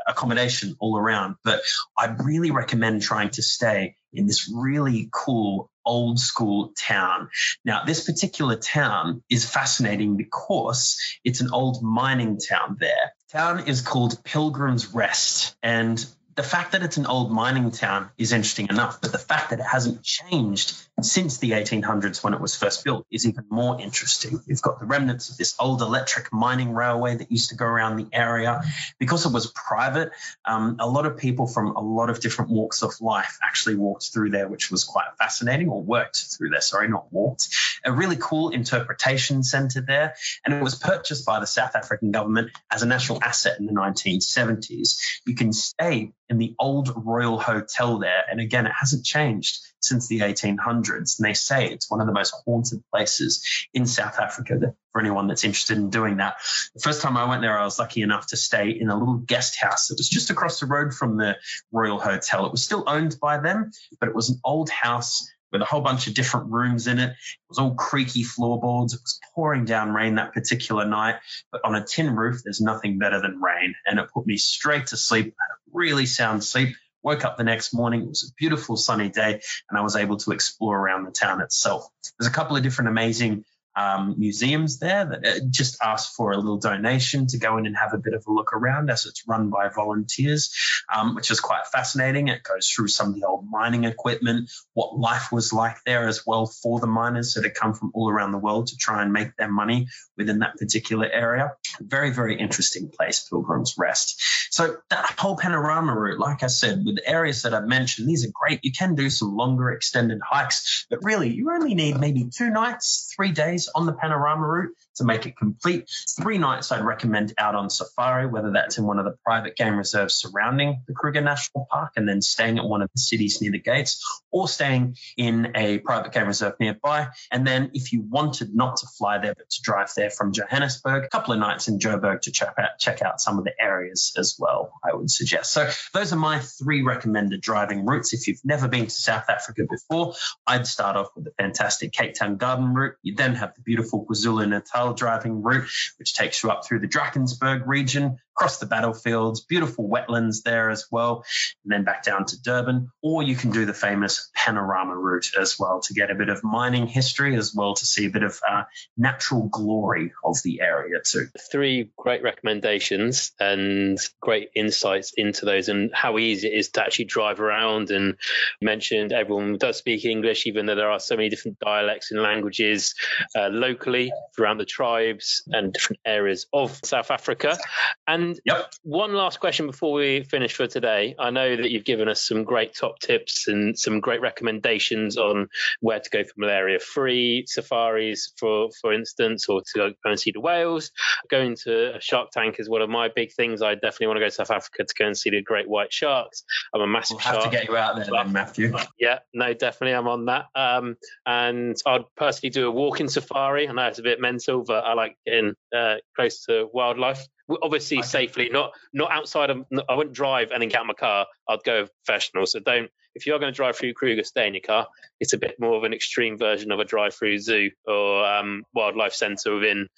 accommodation 0.06 0.76
all 0.80 0.98
around. 0.98 1.36
But 1.44 1.62
I 1.96 2.06
really 2.06 2.50
recommend 2.50 3.02
trying 3.02 3.30
to 3.30 3.42
stay 3.42 3.96
in 4.12 4.26
this 4.26 4.52
really 4.52 5.08
cool 5.12 5.70
old 5.84 6.18
school 6.18 6.72
town. 6.76 7.28
Now, 7.64 7.84
this 7.84 8.04
particular 8.04 8.56
town 8.56 9.22
is 9.28 9.48
fascinating 9.48 10.16
because 10.16 10.98
it's 11.24 11.40
an 11.40 11.50
old 11.52 11.82
mining 11.82 12.38
town 12.38 12.76
there. 12.80 13.14
Town 13.30 13.66
is 13.66 13.80
called 13.80 14.22
Pilgrim's 14.24 14.94
Rest, 14.94 15.56
and 15.62 16.04
the 16.34 16.42
fact 16.42 16.72
that 16.72 16.82
it's 16.82 16.96
an 16.96 17.06
old 17.06 17.30
mining 17.30 17.70
town 17.70 18.10
is 18.16 18.32
interesting 18.32 18.68
enough, 18.68 19.00
but 19.00 19.12
the 19.12 19.18
fact 19.18 19.50
that 19.50 19.60
it 19.60 19.66
hasn't 19.66 20.02
changed 20.02 20.74
since 21.00 21.38
the 21.38 21.50
1800s 21.50 22.22
when 22.24 22.32
it 22.32 22.40
was 22.40 22.56
first 22.56 22.84
built 22.84 23.06
is 23.10 23.26
even 23.26 23.44
more 23.50 23.80
interesting. 23.80 24.40
You've 24.46 24.62
got 24.62 24.80
the 24.80 24.86
remnants 24.86 25.30
of 25.30 25.36
this 25.36 25.54
old 25.58 25.82
electric 25.82 26.32
mining 26.32 26.72
railway 26.72 27.16
that 27.16 27.30
used 27.30 27.50
to 27.50 27.56
go 27.56 27.66
around 27.66 27.96
the 27.96 28.06
area. 28.12 28.62
Because 28.98 29.26
it 29.26 29.32
was 29.32 29.52
private, 29.52 30.12
um, 30.44 30.76
a 30.80 30.88
lot 30.88 31.04
of 31.04 31.16
people 31.18 31.46
from 31.46 31.76
a 31.76 31.80
lot 31.80 32.08
of 32.08 32.20
different 32.20 32.50
walks 32.50 32.82
of 32.82 32.98
life 33.00 33.38
actually 33.42 33.74
walked 33.74 34.10
through 34.12 34.30
there, 34.30 34.48
which 34.48 34.70
was 34.70 34.84
quite 34.84 35.08
fascinating, 35.18 35.68
or 35.68 35.82
worked 35.82 36.24
through 36.36 36.50
there, 36.50 36.60
sorry, 36.60 36.88
not 36.88 37.12
walked. 37.12 37.48
A 37.84 37.92
really 37.92 38.16
cool 38.18 38.50
interpretation 38.50 39.42
centre 39.42 39.80
there. 39.80 40.14
And 40.44 40.54
it 40.54 40.62
was 40.62 40.76
purchased 40.76 41.26
by 41.26 41.40
the 41.40 41.46
South 41.46 41.74
African 41.74 42.10
government 42.10 42.52
as 42.70 42.82
a 42.82 42.86
national 42.86 43.22
asset 43.22 43.58
in 43.58 43.66
the 43.66 43.72
1970s. 43.72 44.98
You 45.26 45.34
can 45.34 45.52
stay 45.52 46.12
in 46.32 46.38
the 46.38 46.54
old 46.58 46.90
Royal 46.96 47.38
Hotel 47.38 47.98
there. 47.98 48.24
And 48.30 48.40
again, 48.40 48.64
it 48.64 48.72
hasn't 48.72 49.04
changed 49.04 49.60
since 49.80 50.08
the 50.08 50.20
1800s. 50.20 51.18
And 51.18 51.28
they 51.28 51.34
say 51.34 51.68
it's 51.68 51.90
one 51.90 52.00
of 52.00 52.06
the 52.06 52.12
most 52.12 52.34
haunted 52.46 52.82
places 52.90 53.44
in 53.74 53.84
South 53.84 54.18
Africa 54.18 54.74
for 54.92 55.00
anyone 55.00 55.26
that's 55.26 55.44
interested 55.44 55.76
in 55.76 55.90
doing 55.90 56.16
that. 56.16 56.36
The 56.74 56.80
first 56.80 57.02
time 57.02 57.18
I 57.18 57.28
went 57.28 57.42
there, 57.42 57.58
I 57.58 57.64
was 57.64 57.78
lucky 57.78 58.00
enough 58.00 58.28
to 58.28 58.36
stay 58.38 58.70
in 58.70 58.88
a 58.88 58.98
little 58.98 59.16
guest 59.16 59.60
house. 59.60 59.90
It 59.90 59.98
was 59.98 60.08
just 60.08 60.30
across 60.30 60.58
the 60.58 60.66
road 60.66 60.94
from 60.94 61.18
the 61.18 61.36
Royal 61.70 62.00
Hotel. 62.00 62.46
It 62.46 62.52
was 62.52 62.64
still 62.64 62.84
owned 62.86 63.16
by 63.20 63.38
them, 63.38 63.70
but 64.00 64.08
it 64.08 64.14
was 64.14 64.30
an 64.30 64.40
old 64.42 64.70
house 64.70 65.28
with 65.52 65.62
a 65.62 65.66
whole 65.66 65.82
bunch 65.82 66.06
of 66.06 66.14
different 66.14 66.50
rooms 66.50 66.86
in 66.86 66.98
it. 66.98 67.10
It 67.10 67.16
was 67.48 67.58
all 67.58 67.74
creaky 67.74 68.22
floorboards. 68.22 68.94
It 68.94 69.00
was 69.02 69.20
pouring 69.34 69.64
down 69.64 69.92
rain 69.92 70.16
that 70.16 70.32
particular 70.32 70.86
night, 70.86 71.16
but 71.52 71.60
on 71.64 71.74
a 71.74 71.84
tin 71.84 72.16
roof, 72.16 72.40
there's 72.42 72.60
nothing 72.60 72.98
better 72.98 73.20
than 73.20 73.40
rain. 73.40 73.74
And 73.86 73.98
it 73.98 74.08
put 74.12 74.26
me 74.26 74.36
straight 74.36 74.86
to 74.88 74.96
sleep, 74.96 75.34
really 75.72 76.06
sound 76.06 76.42
sleep. 76.42 76.74
Woke 77.04 77.24
up 77.24 77.36
the 77.36 77.42
next 77.42 77.74
morning. 77.74 78.02
It 78.02 78.08
was 78.08 78.30
a 78.30 78.34
beautiful 78.38 78.76
sunny 78.76 79.08
day, 79.08 79.40
and 79.68 79.76
I 79.76 79.82
was 79.82 79.96
able 79.96 80.18
to 80.18 80.30
explore 80.30 80.78
around 80.78 81.04
the 81.04 81.10
town 81.10 81.40
itself. 81.40 81.84
There's 82.16 82.30
a 82.30 82.34
couple 82.34 82.56
of 82.56 82.62
different 82.62 82.90
amazing 82.90 83.44
um, 83.74 84.16
museums 84.18 84.78
there 84.78 85.04
that 85.06 85.26
uh, 85.26 85.40
just 85.50 85.82
ask 85.82 86.14
for 86.14 86.32
a 86.32 86.36
little 86.36 86.58
donation 86.58 87.26
to 87.28 87.38
go 87.38 87.56
in 87.56 87.66
and 87.66 87.76
have 87.76 87.94
a 87.94 87.98
bit 87.98 88.14
of 88.14 88.26
a 88.26 88.32
look 88.32 88.52
around 88.52 88.90
as 88.90 89.06
it's 89.06 89.26
run 89.26 89.50
by 89.50 89.68
volunteers, 89.68 90.54
um, 90.94 91.14
which 91.14 91.30
is 91.30 91.40
quite 91.40 91.66
fascinating. 91.66 92.28
It 92.28 92.42
goes 92.42 92.68
through 92.68 92.88
some 92.88 93.08
of 93.08 93.14
the 93.14 93.24
old 93.24 93.48
mining 93.50 93.84
equipment, 93.84 94.50
what 94.74 94.98
life 94.98 95.32
was 95.32 95.52
like 95.52 95.76
there 95.86 96.06
as 96.06 96.26
well 96.26 96.46
for 96.46 96.80
the 96.80 96.86
miners. 96.86 97.32
So 97.32 97.40
they 97.40 97.50
come 97.50 97.74
from 97.74 97.92
all 97.94 98.10
around 98.10 98.32
the 98.32 98.38
world 98.38 98.68
to 98.68 98.76
try 98.76 99.02
and 99.02 99.12
make 99.12 99.36
their 99.36 99.50
money 99.50 99.88
within 100.16 100.40
that 100.40 100.56
particular 100.56 101.08
area. 101.10 101.52
Very, 101.80 102.10
very 102.10 102.38
interesting 102.38 102.90
place, 102.90 103.26
Pilgrim's 103.28 103.74
Rest. 103.78 104.20
So 104.50 104.76
that 104.90 105.14
whole 105.18 105.36
panorama 105.36 105.98
route, 105.98 106.18
like 106.18 106.42
I 106.42 106.48
said, 106.48 106.84
with 106.84 106.96
the 106.96 107.08
areas 107.08 107.42
that 107.42 107.54
I've 107.54 107.66
mentioned, 107.66 108.08
these 108.08 108.26
are 108.26 108.32
great. 108.32 108.60
You 108.62 108.72
can 108.72 108.94
do 108.94 109.08
some 109.08 109.34
longer 109.34 109.70
extended 109.70 110.20
hikes, 110.22 110.86
but 110.90 111.02
really 111.02 111.30
you 111.30 111.50
only 111.50 111.74
need 111.74 111.98
maybe 111.98 112.28
two 112.30 112.50
nights, 112.50 113.10
three 113.16 113.32
days 113.32 113.61
on 113.74 113.86
the 113.86 113.92
panorama 113.92 114.46
route 114.46 114.74
to 114.96 115.04
make 115.04 115.26
it 115.26 115.36
complete. 115.36 115.90
Three 116.20 116.38
nights 116.38 116.70
I'd 116.72 116.84
recommend 116.84 117.32
out 117.38 117.54
on 117.54 117.70
safari, 117.70 118.26
whether 118.26 118.52
that's 118.52 118.78
in 118.78 118.84
one 118.84 118.98
of 118.98 119.04
the 119.04 119.16
private 119.24 119.56
game 119.56 119.76
reserves 119.76 120.14
surrounding 120.14 120.82
the 120.86 120.94
Kruger 120.94 121.20
National 121.20 121.66
Park 121.70 121.92
and 121.96 122.08
then 122.08 122.22
staying 122.22 122.58
at 122.58 122.64
one 122.64 122.82
of 122.82 122.90
the 122.94 123.00
cities 123.00 123.40
near 123.40 123.52
the 123.52 123.58
gates 123.58 124.04
or 124.30 124.48
staying 124.48 124.96
in 125.16 125.52
a 125.54 125.78
private 125.78 126.12
game 126.12 126.26
reserve 126.26 126.54
nearby. 126.60 127.08
And 127.30 127.46
then 127.46 127.70
if 127.74 127.92
you 127.92 128.02
wanted 128.02 128.54
not 128.54 128.78
to 128.78 128.86
fly 128.86 129.18
there, 129.18 129.34
but 129.34 129.48
to 129.48 129.62
drive 129.62 129.90
there 129.96 130.10
from 130.10 130.32
Johannesburg, 130.32 131.04
a 131.04 131.08
couple 131.08 131.32
of 131.34 131.40
nights 131.40 131.68
in 131.68 131.78
Joburg 131.78 132.22
to 132.22 132.32
check 132.32 132.54
out, 132.58 132.78
check 132.78 133.02
out 133.02 133.20
some 133.20 133.38
of 133.38 133.44
the 133.44 133.52
areas 133.60 134.12
as 134.16 134.36
well, 134.38 134.72
I 134.84 134.94
would 134.94 135.10
suggest. 135.10 135.52
So 135.52 135.70
those 135.92 136.12
are 136.12 136.16
my 136.16 136.40
three 136.40 136.82
recommended 136.82 137.40
driving 137.40 137.84
routes. 137.84 138.12
If 138.12 138.26
you've 138.28 138.44
never 138.44 138.68
been 138.68 138.84
to 138.86 138.90
South 138.90 139.28
Africa 139.28 139.62
before, 139.68 140.14
I'd 140.46 140.66
start 140.66 140.96
off 140.96 141.08
with 141.14 141.24
the 141.24 141.32
fantastic 141.38 141.92
Cape 141.92 142.14
Town 142.14 142.36
Garden 142.36 142.74
route. 142.74 142.96
You 143.02 143.14
then 143.14 143.34
have 143.34 143.51
the 143.54 143.62
beautiful 143.62 144.06
KwaZulu 144.06 144.48
Natal 144.48 144.94
driving 144.94 145.42
route, 145.42 145.70
which 145.98 146.14
takes 146.14 146.42
you 146.42 146.50
up 146.50 146.66
through 146.66 146.80
the 146.80 146.88
Drakensberg 146.88 147.66
region, 147.66 148.18
across 148.34 148.58
the 148.58 148.66
battlefields, 148.66 149.42
beautiful 149.42 149.88
wetlands 149.88 150.42
there 150.42 150.70
as 150.70 150.86
well, 150.90 151.24
and 151.64 151.72
then 151.72 151.84
back 151.84 152.02
down 152.02 152.24
to 152.26 152.40
Durban. 152.42 152.90
Or 153.02 153.22
you 153.22 153.36
can 153.36 153.50
do 153.50 153.66
the 153.66 153.74
famous 153.74 154.30
panorama 154.34 154.96
route 154.96 155.30
as 155.38 155.58
well 155.58 155.80
to 155.82 155.94
get 155.94 156.10
a 156.10 156.14
bit 156.14 156.28
of 156.28 156.42
mining 156.42 156.86
history 156.86 157.36
as 157.36 157.54
well 157.54 157.74
to 157.74 157.84
see 157.84 158.06
a 158.06 158.10
bit 158.10 158.22
of 158.22 158.38
uh, 158.48 158.64
natural 158.96 159.48
glory 159.48 160.12
of 160.24 160.36
the 160.44 160.60
area 160.60 160.98
too. 161.04 161.26
Three 161.50 161.90
great 161.96 162.22
recommendations 162.22 163.32
and 163.38 163.98
great 164.20 164.50
insights 164.54 165.12
into 165.16 165.44
those 165.44 165.68
and 165.68 165.90
how 165.94 166.18
easy 166.18 166.48
it 166.48 166.54
is 166.54 166.70
to 166.70 166.82
actually 166.82 167.06
drive 167.06 167.40
around. 167.40 167.90
And 167.90 168.16
mentioned 168.60 169.12
everyone 169.12 169.58
does 169.58 169.76
speak 169.76 170.04
English, 170.04 170.46
even 170.46 170.66
though 170.66 170.74
there 170.74 170.90
are 170.90 171.00
so 171.00 171.16
many 171.16 171.28
different 171.28 171.58
dialects 171.58 172.10
and 172.10 172.22
languages 172.22 172.94
uh, 173.36 173.48
locally 173.48 174.10
throughout 174.34 174.58
the 174.58 174.64
tribes 174.64 175.42
and 175.48 175.72
different 175.72 176.00
areas 176.06 176.46
of 176.52 176.80
South 176.82 177.10
Africa. 177.10 177.58
And 178.06 178.21
and 178.22 178.40
yep. 178.44 178.72
one 178.82 179.12
last 179.14 179.40
question 179.40 179.66
before 179.66 179.92
we 179.92 180.22
finish 180.22 180.54
for 180.54 180.66
today. 180.66 181.14
I 181.18 181.30
know 181.30 181.56
that 181.56 181.70
you've 181.70 181.84
given 181.84 182.08
us 182.08 182.26
some 182.26 182.44
great 182.44 182.74
top 182.74 182.98
tips 183.00 183.48
and 183.48 183.78
some 183.78 184.00
great 184.00 184.20
recommendations 184.20 185.16
on 185.16 185.48
where 185.80 186.00
to 186.00 186.10
go 186.10 186.24
for 186.24 186.32
malaria 186.36 186.78
free 186.78 187.44
safaris, 187.46 188.32
for 188.38 188.68
for 188.80 188.92
instance, 188.92 189.48
or 189.48 189.62
to 189.74 189.94
go 190.04 190.10
and 190.10 190.20
see 190.20 190.32
the 190.32 190.40
whales. 190.40 190.90
Going 191.30 191.56
to 191.64 191.96
a 191.96 192.00
shark 192.00 192.30
tank 192.30 192.56
is 192.58 192.68
one 192.68 192.82
of 192.82 192.88
my 192.88 193.08
big 193.14 193.32
things. 193.32 193.62
I 193.62 193.74
definitely 193.74 194.08
want 194.08 194.16
to 194.18 194.20
go 194.20 194.28
to 194.28 194.34
South 194.34 194.50
Africa 194.50 194.84
to 194.84 194.94
go 194.98 195.06
and 195.06 195.16
see 195.16 195.30
the 195.30 195.42
great 195.42 195.68
white 195.68 195.92
sharks. 195.92 196.44
I'm 196.74 196.80
a 196.80 196.86
massive 196.86 197.16
we'll 197.16 197.24
have 197.24 197.34
shark. 197.34 197.44
to 197.44 197.50
get 197.50 197.68
you 197.68 197.76
out 197.76 197.96
there, 197.96 198.06
then, 198.10 198.32
Matthew. 198.32 198.74
Yeah, 198.98 199.18
no, 199.34 199.52
definitely, 199.52 199.94
I'm 199.94 200.08
on 200.08 200.26
that. 200.26 200.46
Um, 200.54 200.96
and 201.26 201.76
I'd 201.86 202.04
personally 202.16 202.50
do 202.50 202.68
a 202.68 202.70
walking 202.70 203.08
safari. 203.08 203.68
I 203.68 203.72
know 203.72 203.86
it's 203.86 203.98
a 203.98 204.02
bit 204.02 204.20
mental, 204.20 204.64
but 204.64 204.84
I 204.84 204.94
like 204.94 205.16
getting 205.26 205.54
uh, 205.74 205.96
close 206.16 206.44
to 206.44 206.68
wildlife 206.72 207.26
obviously 207.62 207.98
okay. 207.98 208.06
safely, 208.06 208.48
not 208.50 208.72
not 208.92 209.10
outside 209.10 209.50
of. 209.50 209.64
I 209.88 209.94
wouldn't 209.94 210.14
drive 210.14 210.50
and 210.50 210.62
then 210.62 210.68
get 210.68 210.80
out 210.80 210.86
my 210.86 210.94
car. 210.94 211.26
I'd 211.48 211.62
go 211.64 211.86
professional. 212.04 212.46
So 212.46 212.60
don't. 212.60 212.90
If 213.14 213.26
you're 213.26 213.38
going 213.38 213.52
to 213.52 213.56
drive 213.56 213.76
through 213.76 213.94
Kruger, 213.94 214.24
stay 214.24 214.46
in 214.46 214.54
your 214.54 214.62
car. 214.62 214.88
It's 215.20 215.32
a 215.32 215.38
bit 215.38 215.58
more 215.60 215.76
of 215.76 215.84
an 215.84 215.92
extreme 215.92 216.38
version 216.38 216.72
of 216.72 216.80
a 216.80 216.84
drive-through 216.84 217.38
zoo 217.38 217.70
or 217.86 218.24
um, 218.24 218.64
wildlife 218.74 219.12
centre 219.12 219.54
within 219.54 219.88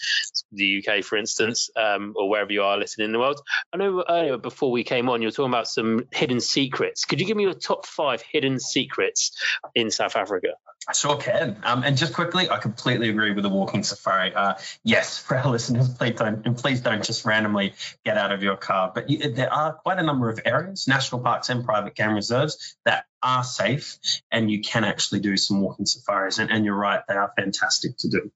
the 0.53 0.85
UK, 0.87 1.05
for 1.05 1.17
instance, 1.17 1.71
um, 1.77 2.15
or 2.17 2.29
wherever 2.29 2.53
you 2.53 2.63
are 2.63 2.77
listening 2.77 3.07
in 3.07 3.13
the 3.13 3.19
world. 3.19 3.41
I 3.73 3.77
know 3.77 4.05
earlier 4.09 4.37
before 4.37 4.71
we 4.71 4.85
came 4.85 5.09
on, 5.09 5.23
you 5.23 5.29
were 5.29 5.33
talking 5.33 5.53
about 5.53 5.69
some 5.69 6.07
hidden 6.13 6.41
secrets. 6.41 7.05
Could 7.05 7.21
you 7.21 7.27
give 7.27 7.37
me 7.37 7.45
your 7.45 7.55
top 7.55 7.87
five 7.87 8.23
hidden 8.23 8.61
secrets 8.61 9.33
in 9.75 9.91
South 9.91 10.17
Africa? 10.17 10.49
I 10.87 10.93
sure 10.93 11.17
can. 11.17 11.57
Um, 11.63 11.83
and 11.83 11.97
just 11.97 12.13
quickly, 12.13 12.51
I 12.51 12.59
completely 12.59 13.09
agree 13.09 13.33
with 13.33 13.43
the 13.43 13.49
walking 13.49 13.83
safari. 13.83 14.35
Uh, 14.35 14.55
yes, 14.83 15.19
for 15.23 15.37
our 15.37 15.51
listeners, 15.51 15.89
please 15.89 16.17
don't 16.17 16.47
and 16.47 16.57
please 16.57 16.81
don't 16.81 17.03
just 17.03 17.25
randomly 17.25 17.75
get 18.05 18.19
out 18.19 18.33
of 18.33 18.43
your 18.43 18.57
car. 18.57 18.93
But 18.95 19.09
you, 19.09 19.33
there 19.33 19.53
are 19.53 19.73
quite 19.73 19.99
a 19.99 20.03
number 20.03 20.29
of 20.29 20.41
areas, 20.45 20.87
national 20.87 21.23
parks 21.23 21.49
and 21.49 21.65
private 21.65 21.95
game 21.95 22.15
reserves, 22.15 22.77
that 22.85 23.04
are 23.25 23.43
safe 23.43 23.99
and 24.31 24.51
you 24.51 24.61
can 24.61 24.85
actually 24.85 25.21
do 25.21 25.37
some 25.37 25.61
walking 25.63 25.87
safaris. 25.87 26.39
And, 26.39 26.51
and 26.51 26.65
you're 26.65 26.77
right, 26.77 27.01
they 27.09 27.15
are 27.15 27.33
fantastic 27.37 27.97
to 27.99 28.09
do. 28.09 28.31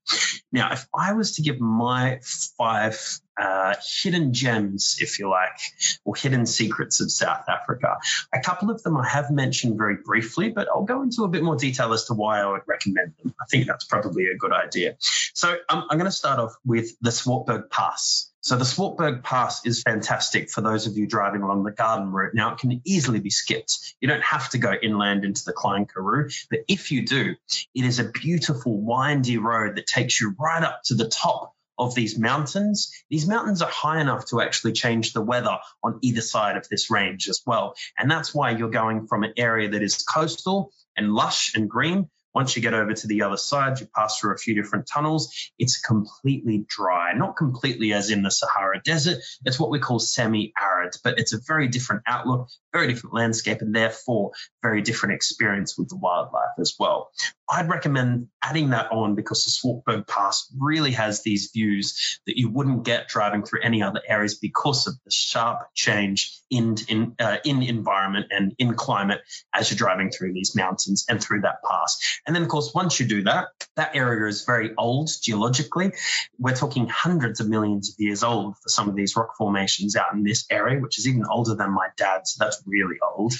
Now, 0.50 0.72
if 0.72 0.88
I 0.94 1.12
was 1.12 1.36
to 1.36 1.42
give 1.42 1.60
my 1.60 2.20
five 2.56 2.98
uh, 3.40 3.74
hidden 4.02 4.32
gems, 4.32 4.96
if 5.00 5.18
you 5.18 5.28
like, 5.28 5.60
or 6.04 6.16
hidden 6.16 6.46
secrets 6.46 7.00
of 7.00 7.10
South 7.10 7.44
Africa, 7.48 7.98
a 8.34 8.40
couple 8.40 8.70
of 8.70 8.82
them 8.82 8.96
I 8.96 9.06
have 9.06 9.30
mentioned 9.30 9.76
very 9.76 9.96
briefly, 10.04 10.48
but 10.48 10.68
I'll 10.68 10.84
go 10.84 11.02
into 11.02 11.24
a 11.24 11.28
bit 11.28 11.42
more 11.42 11.56
detail 11.56 11.92
as 11.92 12.06
to 12.06 12.14
why 12.14 12.40
I 12.40 12.50
would 12.50 12.62
recommend 12.66 13.12
them. 13.22 13.34
I 13.40 13.44
think 13.50 13.66
that's 13.66 13.84
probably 13.84 14.26
a 14.26 14.36
good 14.36 14.52
idea. 14.52 14.96
So 15.34 15.56
um, 15.68 15.86
I'm 15.90 15.98
going 15.98 16.10
to 16.10 16.16
start 16.16 16.40
off 16.40 16.54
with 16.64 16.98
the 17.00 17.10
Swartberg 17.10 17.70
Pass. 17.70 18.27
So 18.48 18.56
the 18.56 18.64
Swartberg 18.64 19.22
Pass 19.22 19.66
is 19.66 19.82
fantastic 19.82 20.48
for 20.48 20.62
those 20.62 20.86
of 20.86 20.96
you 20.96 21.06
driving 21.06 21.42
along 21.42 21.64
the 21.64 21.70
garden 21.70 22.10
route. 22.10 22.32
Now 22.32 22.54
it 22.54 22.58
can 22.58 22.80
easily 22.82 23.20
be 23.20 23.28
skipped. 23.28 23.94
You 24.00 24.08
don't 24.08 24.22
have 24.22 24.48
to 24.48 24.58
go 24.58 24.72
inland 24.72 25.22
into 25.22 25.44
the 25.44 25.52
Klein 25.52 25.84
Karoo, 25.84 26.30
but 26.48 26.60
if 26.66 26.90
you 26.90 27.04
do, 27.04 27.34
it 27.74 27.84
is 27.84 27.98
a 27.98 28.04
beautiful 28.04 28.80
windy 28.80 29.36
road 29.36 29.76
that 29.76 29.86
takes 29.86 30.18
you 30.18 30.34
right 30.40 30.64
up 30.64 30.80
to 30.84 30.94
the 30.94 31.10
top 31.10 31.54
of 31.78 31.94
these 31.94 32.18
mountains. 32.18 32.90
These 33.10 33.28
mountains 33.28 33.60
are 33.60 33.68
high 33.68 34.00
enough 34.00 34.24
to 34.28 34.40
actually 34.40 34.72
change 34.72 35.12
the 35.12 35.20
weather 35.20 35.58
on 35.84 35.98
either 36.00 36.22
side 36.22 36.56
of 36.56 36.66
this 36.70 36.90
range 36.90 37.28
as 37.28 37.42
well. 37.44 37.74
And 37.98 38.10
that's 38.10 38.34
why 38.34 38.52
you're 38.52 38.70
going 38.70 39.08
from 39.08 39.24
an 39.24 39.34
area 39.36 39.68
that 39.68 39.82
is 39.82 40.02
coastal 40.02 40.72
and 40.96 41.12
lush 41.12 41.54
and 41.54 41.68
green 41.68 42.08
once 42.34 42.56
you 42.56 42.62
get 42.62 42.74
over 42.74 42.92
to 42.92 43.06
the 43.06 43.22
other 43.22 43.36
side, 43.36 43.80
you 43.80 43.88
pass 43.94 44.18
through 44.18 44.34
a 44.34 44.38
few 44.38 44.54
different 44.54 44.86
tunnels. 44.86 45.32
It's 45.58 45.80
completely 45.80 46.64
dry, 46.68 47.12
not 47.14 47.36
completely 47.36 47.92
as 47.92 48.10
in 48.10 48.22
the 48.22 48.30
Sahara 48.30 48.80
Desert. 48.84 49.18
It's 49.44 49.58
what 49.58 49.70
we 49.70 49.78
call 49.78 49.98
semi 49.98 50.52
arid, 50.60 50.94
but 51.02 51.18
it's 51.18 51.32
a 51.32 51.40
very 51.46 51.68
different 51.68 52.02
outlook, 52.06 52.48
very 52.72 52.88
different 52.88 53.14
landscape, 53.14 53.60
and 53.60 53.74
therefore 53.74 54.32
very 54.62 54.82
different 54.82 55.14
experience 55.14 55.76
with 55.78 55.88
the 55.88 55.96
wildlife 55.96 56.58
as 56.60 56.74
well. 56.78 57.10
I'd 57.50 57.68
recommend 57.68 58.28
adding 58.42 58.70
that 58.70 58.92
on 58.92 59.14
because 59.14 59.44
the 59.44 59.50
Swartberg 59.50 60.06
Pass 60.06 60.52
really 60.58 60.92
has 60.92 61.22
these 61.22 61.50
views 61.52 62.20
that 62.26 62.38
you 62.38 62.50
wouldn't 62.50 62.84
get 62.84 63.08
driving 63.08 63.42
through 63.42 63.60
any 63.62 63.82
other 63.82 64.00
areas 64.06 64.34
because 64.34 64.86
of 64.86 64.94
the 65.04 65.10
sharp 65.10 65.60
change 65.74 66.40
in 66.50 66.76
in, 66.88 67.14
uh, 67.18 67.38
in 67.44 67.62
environment 67.62 68.26
and 68.30 68.54
in 68.58 68.74
climate 68.74 69.20
as 69.54 69.70
you're 69.70 69.78
driving 69.78 70.10
through 70.10 70.32
these 70.32 70.54
mountains 70.54 71.04
and 71.08 71.22
through 71.22 71.42
that 71.42 71.62
pass. 71.68 71.98
And 72.26 72.34
then, 72.34 72.42
of 72.42 72.48
course, 72.48 72.72
once 72.74 73.00
you 73.00 73.06
do 73.06 73.22
that, 73.24 73.48
that 73.76 73.96
area 73.96 74.28
is 74.28 74.44
very 74.44 74.72
old 74.76 75.10
geologically. 75.22 75.92
We're 76.38 76.56
talking 76.56 76.88
hundreds 76.88 77.40
of 77.40 77.48
millions 77.48 77.90
of 77.90 77.94
years 77.98 78.22
old 78.22 78.56
for 78.58 78.68
some 78.68 78.88
of 78.88 78.94
these 78.94 79.16
rock 79.16 79.36
formations 79.36 79.96
out 79.96 80.12
in 80.12 80.22
this 80.22 80.46
area, 80.50 80.80
which 80.80 80.98
is 80.98 81.08
even 81.08 81.24
older 81.30 81.54
than 81.54 81.72
my 81.72 81.88
dad. 81.96 82.26
So 82.26 82.44
that's 82.44 82.62
really 82.66 82.96
old. 83.02 83.34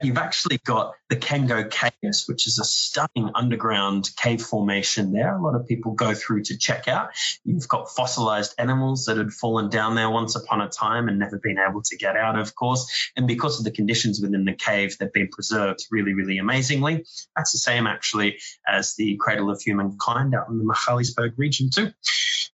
You've 0.00 0.18
actually 0.18 0.58
got 0.64 0.94
the 1.08 1.16
Cango 1.16 1.64
Caves, 1.64 2.26
which 2.26 2.46
is 2.46 2.58
a 2.58 2.64
stunning 2.64 3.30
underground 3.52 4.08
cave 4.16 4.40
formation 4.40 5.12
there. 5.12 5.36
A 5.36 5.42
lot 5.42 5.54
of 5.54 5.66
people 5.66 5.92
go 5.92 6.14
through 6.14 6.42
to 6.44 6.56
check 6.56 6.88
out. 6.88 7.10
You've 7.44 7.68
got 7.68 7.90
fossilized 7.90 8.54
animals 8.56 9.04
that 9.04 9.18
had 9.18 9.30
fallen 9.30 9.68
down 9.68 9.94
there 9.94 10.08
once 10.08 10.34
upon 10.36 10.62
a 10.62 10.70
time 10.70 11.06
and 11.08 11.18
never 11.18 11.38
been 11.38 11.58
able 11.58 11.82
to 11.82 11.96
get 11.98 12.16
out, 12.16 12.38
of 12.38 12.54
course. 12.54 13.10
And 13.14 13.28
because 13.28 13.58
of 13.58 13.64
the 13.64 13.70
conditions 13.70 14.22
within 14.22 14.46
the 14.46 14.54
cave, 14.54 14.96
they've 14.98 15.12
been 15.12 15.28
preserved 15.28 15.86
really, 15.90 16.14
really 16.14 16.38
amazingly. 16.38 17.04
That's 17.36 17.52
the 17.52 17.58
same 17.58 17.86
actually 17.86 18.38
as 18.66 18.94
the 18.94 19.18
Cradle 19.20 19.50
of 19.50 19.60
Humankind 19.60 20.34
out 20.34 20.48
in 20.48 20.56
the 20.56 20.64
Magaliesberg 20.64 21.34
region, 21.36 21.68
too. 21.68 21.92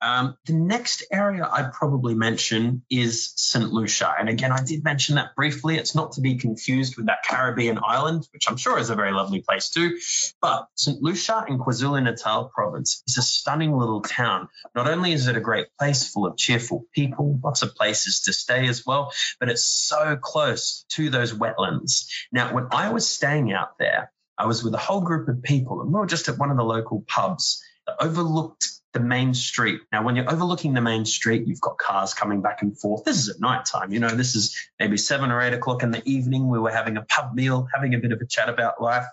Um, 0.04 0.38
the 0.46 0.54
next 0.54 1.06
area 1.14 1.48
I'd 1.50 1.72
probably 1.72 2.14
mention 2.14 2.84
is 2.90 3.32
St. 3.38 3.72
Lucia. 3.72 4.14
And 4.20 4.28
again, 4.28 4.52
I 4.52 4.62
did 4.62 4.84
mention 4.84 5.16
that 5.16 5.34
briefly. 5.34 5.78
It's 5.78 5.96
not 5.96 6.12
to 6.14 6.22
be 6.22 6.36
confused 6.36 6.98
with 6.98 7.06
that 7.06 7.24
Caribbean 7.26 7.80
island, 7.82 8.28
which 8.34 8.50
I'm 8.50 8.58
sure 8.58 8.78
is 8.78 8.90
a 8.90 8.96
very 8.96 9.14
lovely 9.14 9.40
place 9.40 9.70
too. 9.70 9.98
But 10.42 10.68
St. 10.76 11.02
Lucia 11.02 11.46
in 11.48 11.58
KwaZulu 11.58 12.04
Natal 12.04 12.52
province 12.54 13.02
is 13.08 13.18
a 13.18 13.22
stunning 13.22 13.78
little 13.78 14.02
town. 14.02 14.50
Not 14.76 14.90
only 14.90 15.14
is 15.14 15.28
it 15.28 15.38
a 15.38 15.42
great 15.42 15.68
place 15.80 16.06
full 16.12 16.26
of 16.26 16.36
cheerful 16.36 16.86
people, 16.94 17.40
lots 17.42 17.62
of 17.62 17.74
places 17.74 18.24
to 18.24 18.34
stay 18.34 18.68
as 18.68 18.86
well, 18.86 19.14
but 19.40 19.48
it's 19.48 19.64
so 19.64 20.18
close 20.18 20.84
to 20.90 21.10
those 21.12 21.34
wetlands. 21.34 22.08
Now, 22.30 22.54
when 22.54 22.68
I 22.72 22.92
was 22.92 23.10
staying 23.10 23.54
out 23.54 23.78
there, 23.80 24.12
I 24.38 24.48
was 24.48 24.66
with 24.66 24.74
a 24.74 24.80
whole 24.80 25.02
group 25.02 25.30
of 25.30 25.44
people 25.44 25.82
and 25.82 25.94
we 25.94 26.00
were 26.00 26.08
just 26.08 26.28
at 26.28 26.38
one 26.38 26.52
of 26.52 26.58
the 26.58 26.64
local 26.64 27.06
pubs 27.08 27.64
that 27.88 27.96
overlooked 28.04 28.68
the 28.94 29.00
main 29.00 29.34
street. 29.34 29.82
Now, 29.92 30.04
when 30.04 30.16
you're 30.16 30.32
overlooking 30.32 30.74
the 30.74 30.82
main 30.82 31.06
street, 31.06 31.48
you've 31.48 31.62
got 31.62 31.78
cars 31.78 32.14
coming 32.14 32.42
back 32.42 32.62
and 32.62 32.78
forth. 32.78 33.04
This 33.04 33.18
is 33.18 33.30
at 33.30 33.40
night 33.40 33.66
time. 33.66 33.92
You 33.92 34.00
know, 34.00 34.10
this 34.10 34.36
is 34.36 34.56
maybe 34.80 34.98
seven 34.98 35.32
or 35.32 35.42
eight 35.42 35.54
o'clock 35.54 35.84
in 35.84 35.92
the 35.92 36.08
evening. 36.08 36.48
We 36.48 36.60
were 36.60 36.72
having 36.72 36.98
a 36.98 37.02
pub 37.02 37.34
meal, 37.34 37.68
having 37.74 37.94
a 37.96 37.98
bit 37.98 38.12
of 38.12 38.22
a 38.22 38.26
chat 38.26 38.50
about 38.50 38.82
life. 38.82 39.06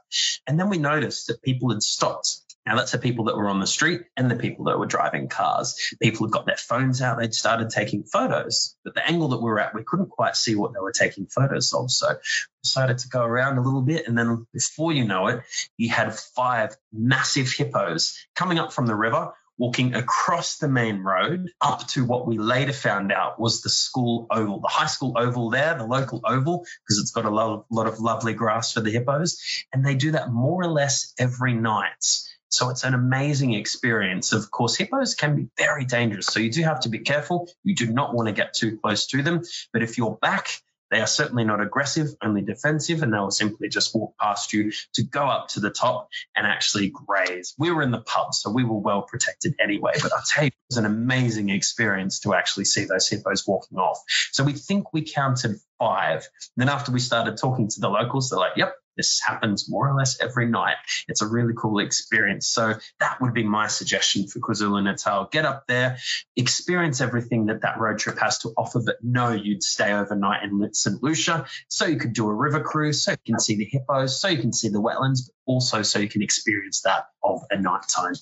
And 0.47 0.59
then 0.59 0.69
we 0.69 0.79
noticed 0.79 1.29
that 1.29 1.43
people 1.43 1.71
had 1.71 1.83
stopped 1.83 2.41
now, 2.67 2.77
that's 2.77 2.93
the 2.93 2.99
people 2.99 3.25
that 3.25 3.37
were 3.37 3.49
on 3.49 3.59
the 3.59 3.67
street 3.67 4.03
and 4.17 4.31
the 4.31 4.37
people 4.37 4.67
that 4.67 4.79
were 4.79 4.87
driving 4.87 5.29
cars. 5.29 5.95
People 6.01 6.27
had 6.27 6.33
got 6.33 6.47
their 6.47 6.59
phones 6.59 7.01
out, 7.01 7.19
they'd 7.19 7.35
started 7.35 7.71
taking 7.71 8.05
photos. 8.05 8.77
But 8.85 8.95
the 8.95 9.07
angle 9.07 9.29
that 9.29 9.39
we 9.39 9.45
were 9.45 9.59
at, 9.59 9.75
we 9.75 9.83
couldn't 9.83 10.11
quite 10.11 10.37
see 10.37 10.55
what 10.55 10.75
they 10.75 10.81
were 10.81 10.93
taking 10.93 11.27
photos 11.27 11.73
of. 11.73 11.91
So 11.91 12.17
decided 12.63 12.99
to 12.99 13.09
go 13.09 13.23
around 13.23 13.57
a 13.57 13.63
little 13.63 13.81
bit. 13.81 14.07
And 14.07 14.17
then 14.17 14.47
before 14.53 14.93
you 14.93 15.07
know 15.07 15.29
it, 15.29 15.43
you 15.79 15.89
had 15.89 16.15
five 16.15 16.77
massive 16.93 17.51
hippos 17.51 18.17
coming 18.35 18.59
up 18.59 18.73
from 18.73 18.87
the 18.87 18.95
river 18.95 19.33
walking 19.61 19.95
across 19.95 20.57
the 20.57 20.69
main 20.69 21.03
road 21.03 21.53
up 21.61 21.87
to 21.87 22.03
what 22.03 22.27
we 22.27 22.39
later 22.39 22.73
found 22.73 23.13
out 23.13 23.39
was 23.39 23.61
the 23.61 23.69
school 23.69 24.27
oval, 24.31 24.59
the 24.59 24.69
high 24.69 24.87
school 24.87 25.13
oval 25.19 25.51
there, 25.51 25.75
the 25.77 25.85
local 25.85 26.23
oval, 26.25 26.65
because 26.83 26.99
it's 26.99 27.11
got 27.11 27.27
a 27.27 27.31
lot, 27.31 27.67
lot 27.71 27.87
of 27.87 28.01
lovely 28.01 28.33
grass 28.33 28.73
for 28.73 28.81
the 28.81 28.91
hippos. 28.91 29.39
And 29.71 29.85
they 29.85 29.95
do 29.95 30.13
that 30.13 30.33
more 30.33 30.63
or 30.63 30.69
less 30.69 31.13
every 31.19 31.53
night. 31.53 32.07
So 32.49 32.71
it's 32.71 32.85
an 32.85 32.95
amazing 32.95 33.53
experience. 33.53 34.33
Of 34.33 34.51
course, 34.51 34.77
hippos 34.77 35.15
can 35.15 35.37
be 35.37 35.49
very 35.59 35.85
dangerous. 35.85 36.27
So 36.27 36.41
you 36.41 36.51
do 36.51 36.63
have 36.63 36.81
to 36.81 36.89
be 36.89 37.01
careful. 37.01 37.47
You 37.63 37.75
do 37.75 37.93
not 37.93 38.15
want 38.15 38.29
to 38.29 38.33
get 38.33 38.55
too 38.55 38.79
close 38.79 39.09
to 39.09 39.23
them. 39.23 39.43
But 39.75 39.83
if 39.83 39.99
you're 39.99 40.19
back, 40.23 40.49
they 40.91 41.01
are 41.01 41.07
certainly 41.07 41.45
not 41.45 41.61
aggressive, 41.61 42.09
only 42.23 42.43
defensive, 42.43 43.03
and 43.03 43.13
they 43.13 43.19
will 43.19 43.31
simply 43.31 43.69
just 43.69 43.95
walk 43.95 44.15
past 44.21 44.53
you 44.53 44.73
to 44.95 45.03
go 45.03 45.25
up 45.25 45.49
to 45.49 45.61
the 45.61 45.71
top 45.71 46.09
and 46.37 46.47
actually 46.47 46.91
graze. 46.91 47.55
We 47.59 47.71
were 47.71 47.83
in 47.83 47.91
the 47.91 48.01
pub, 48.01 48.35
so 48.35 48.51
we 48.51 48.65
were 48.65 48.79
well 48.79 49.03
protected 49.03 49.55
anyway. 49.63 49.93
But 50.03 50.13
I'll 50.13 50.25
tell 50.27 50.45
you, 50.45 50.49
it 50.49 50.55
was 50.69 50.79
an 50.79 50.87
amazing 50.87 51.51
experience 51.51 52.21
to 52.21 52.35
actually 52.35 52.65
see 52.65 52.85
those 52.85 53.09
hippos 53.09 53.47
walking 53.47 53.79
off. 53.79 53.99
So 54.33 54.45
we 54.45 54.53
think 54.53 54.93
we 54.93 55.03
counted 55.03 55.57
five. 55.79 56.29
And 56.57 56.69
then 56.69 56.69
after 56.69 56.93
we 56.93 57.01
started 57.01 57.37
talking 57.37 57.69
to 57.69 57.81
the 57.81 57.89
locals, 57.89 58.31
they're 58.31 58.39
like, 58.39 58.57
yep, 58.57 58.75
this 58.97 59.21
happens 59.25 59.69
more 59.69 59.89
or 59.89 59.95
less 59.95 60.21
every 60.21 60.47
night. 60.47 60.77
It's 61.09 61.23
a 61.23 61.27
really 61.27 61.55
cool 61.57 61.79
experience. 61.79 62.49
So 62.49 62.75
that 62.99 63.21
would 63.21 63.35
be 63.35 63.45
my 63.45 63.67
suggestion 63.67 64.27
for 64.27 64.41
KwaZulu 64.41 64.85
Natal. 64.85 65.29
Get 65.31 65.45
up 65.45 65.67
there, 65.67 65.99
experience 66.37 67.01
everything 67.01 67.47
that 67.47 67.63
that 67.63 67.79
road 67.79 67.99
trip 67.99 68.19
has 68.19 68.39
to 68.41 68.51
offer, 68.57 68.81
but 68.85 69.03
know 69.03 69.33
you'd 69.33 69.63
stay 69.63 69.93
overnight 69.93 70.43
in 70.45 70.75
St. 70.75 71.03
Lucia 71.03 71.47
so 71.69 71.87
you 71.87 71.97
could 71.97 72.13
do 72.13 72.29
a 72.29 72.35
river 72.35 72.61
cruise, 72.61 73.03
so 73.03 73.13
you 73.13 73.19
can 73.25 73.41
see 73.41 73.57
the 73.57 73.65
hippos, 73.65 74.21
so 74.21 74.29
you 74.29 74.39
can 74.39 74.53
see 74.53 74.69
the 74.69 74.81
wetlands, 74.81 75.27
but 75.27 75.53
also 75.53 75.83
so 75.83 75.99
you 75.99 76.09
can 76.09 76.23
experience 76.23 76.83
that 76.83 77.07
of 77.23 77.43
a 77.51 77.61
nighttime. 77.61 78.15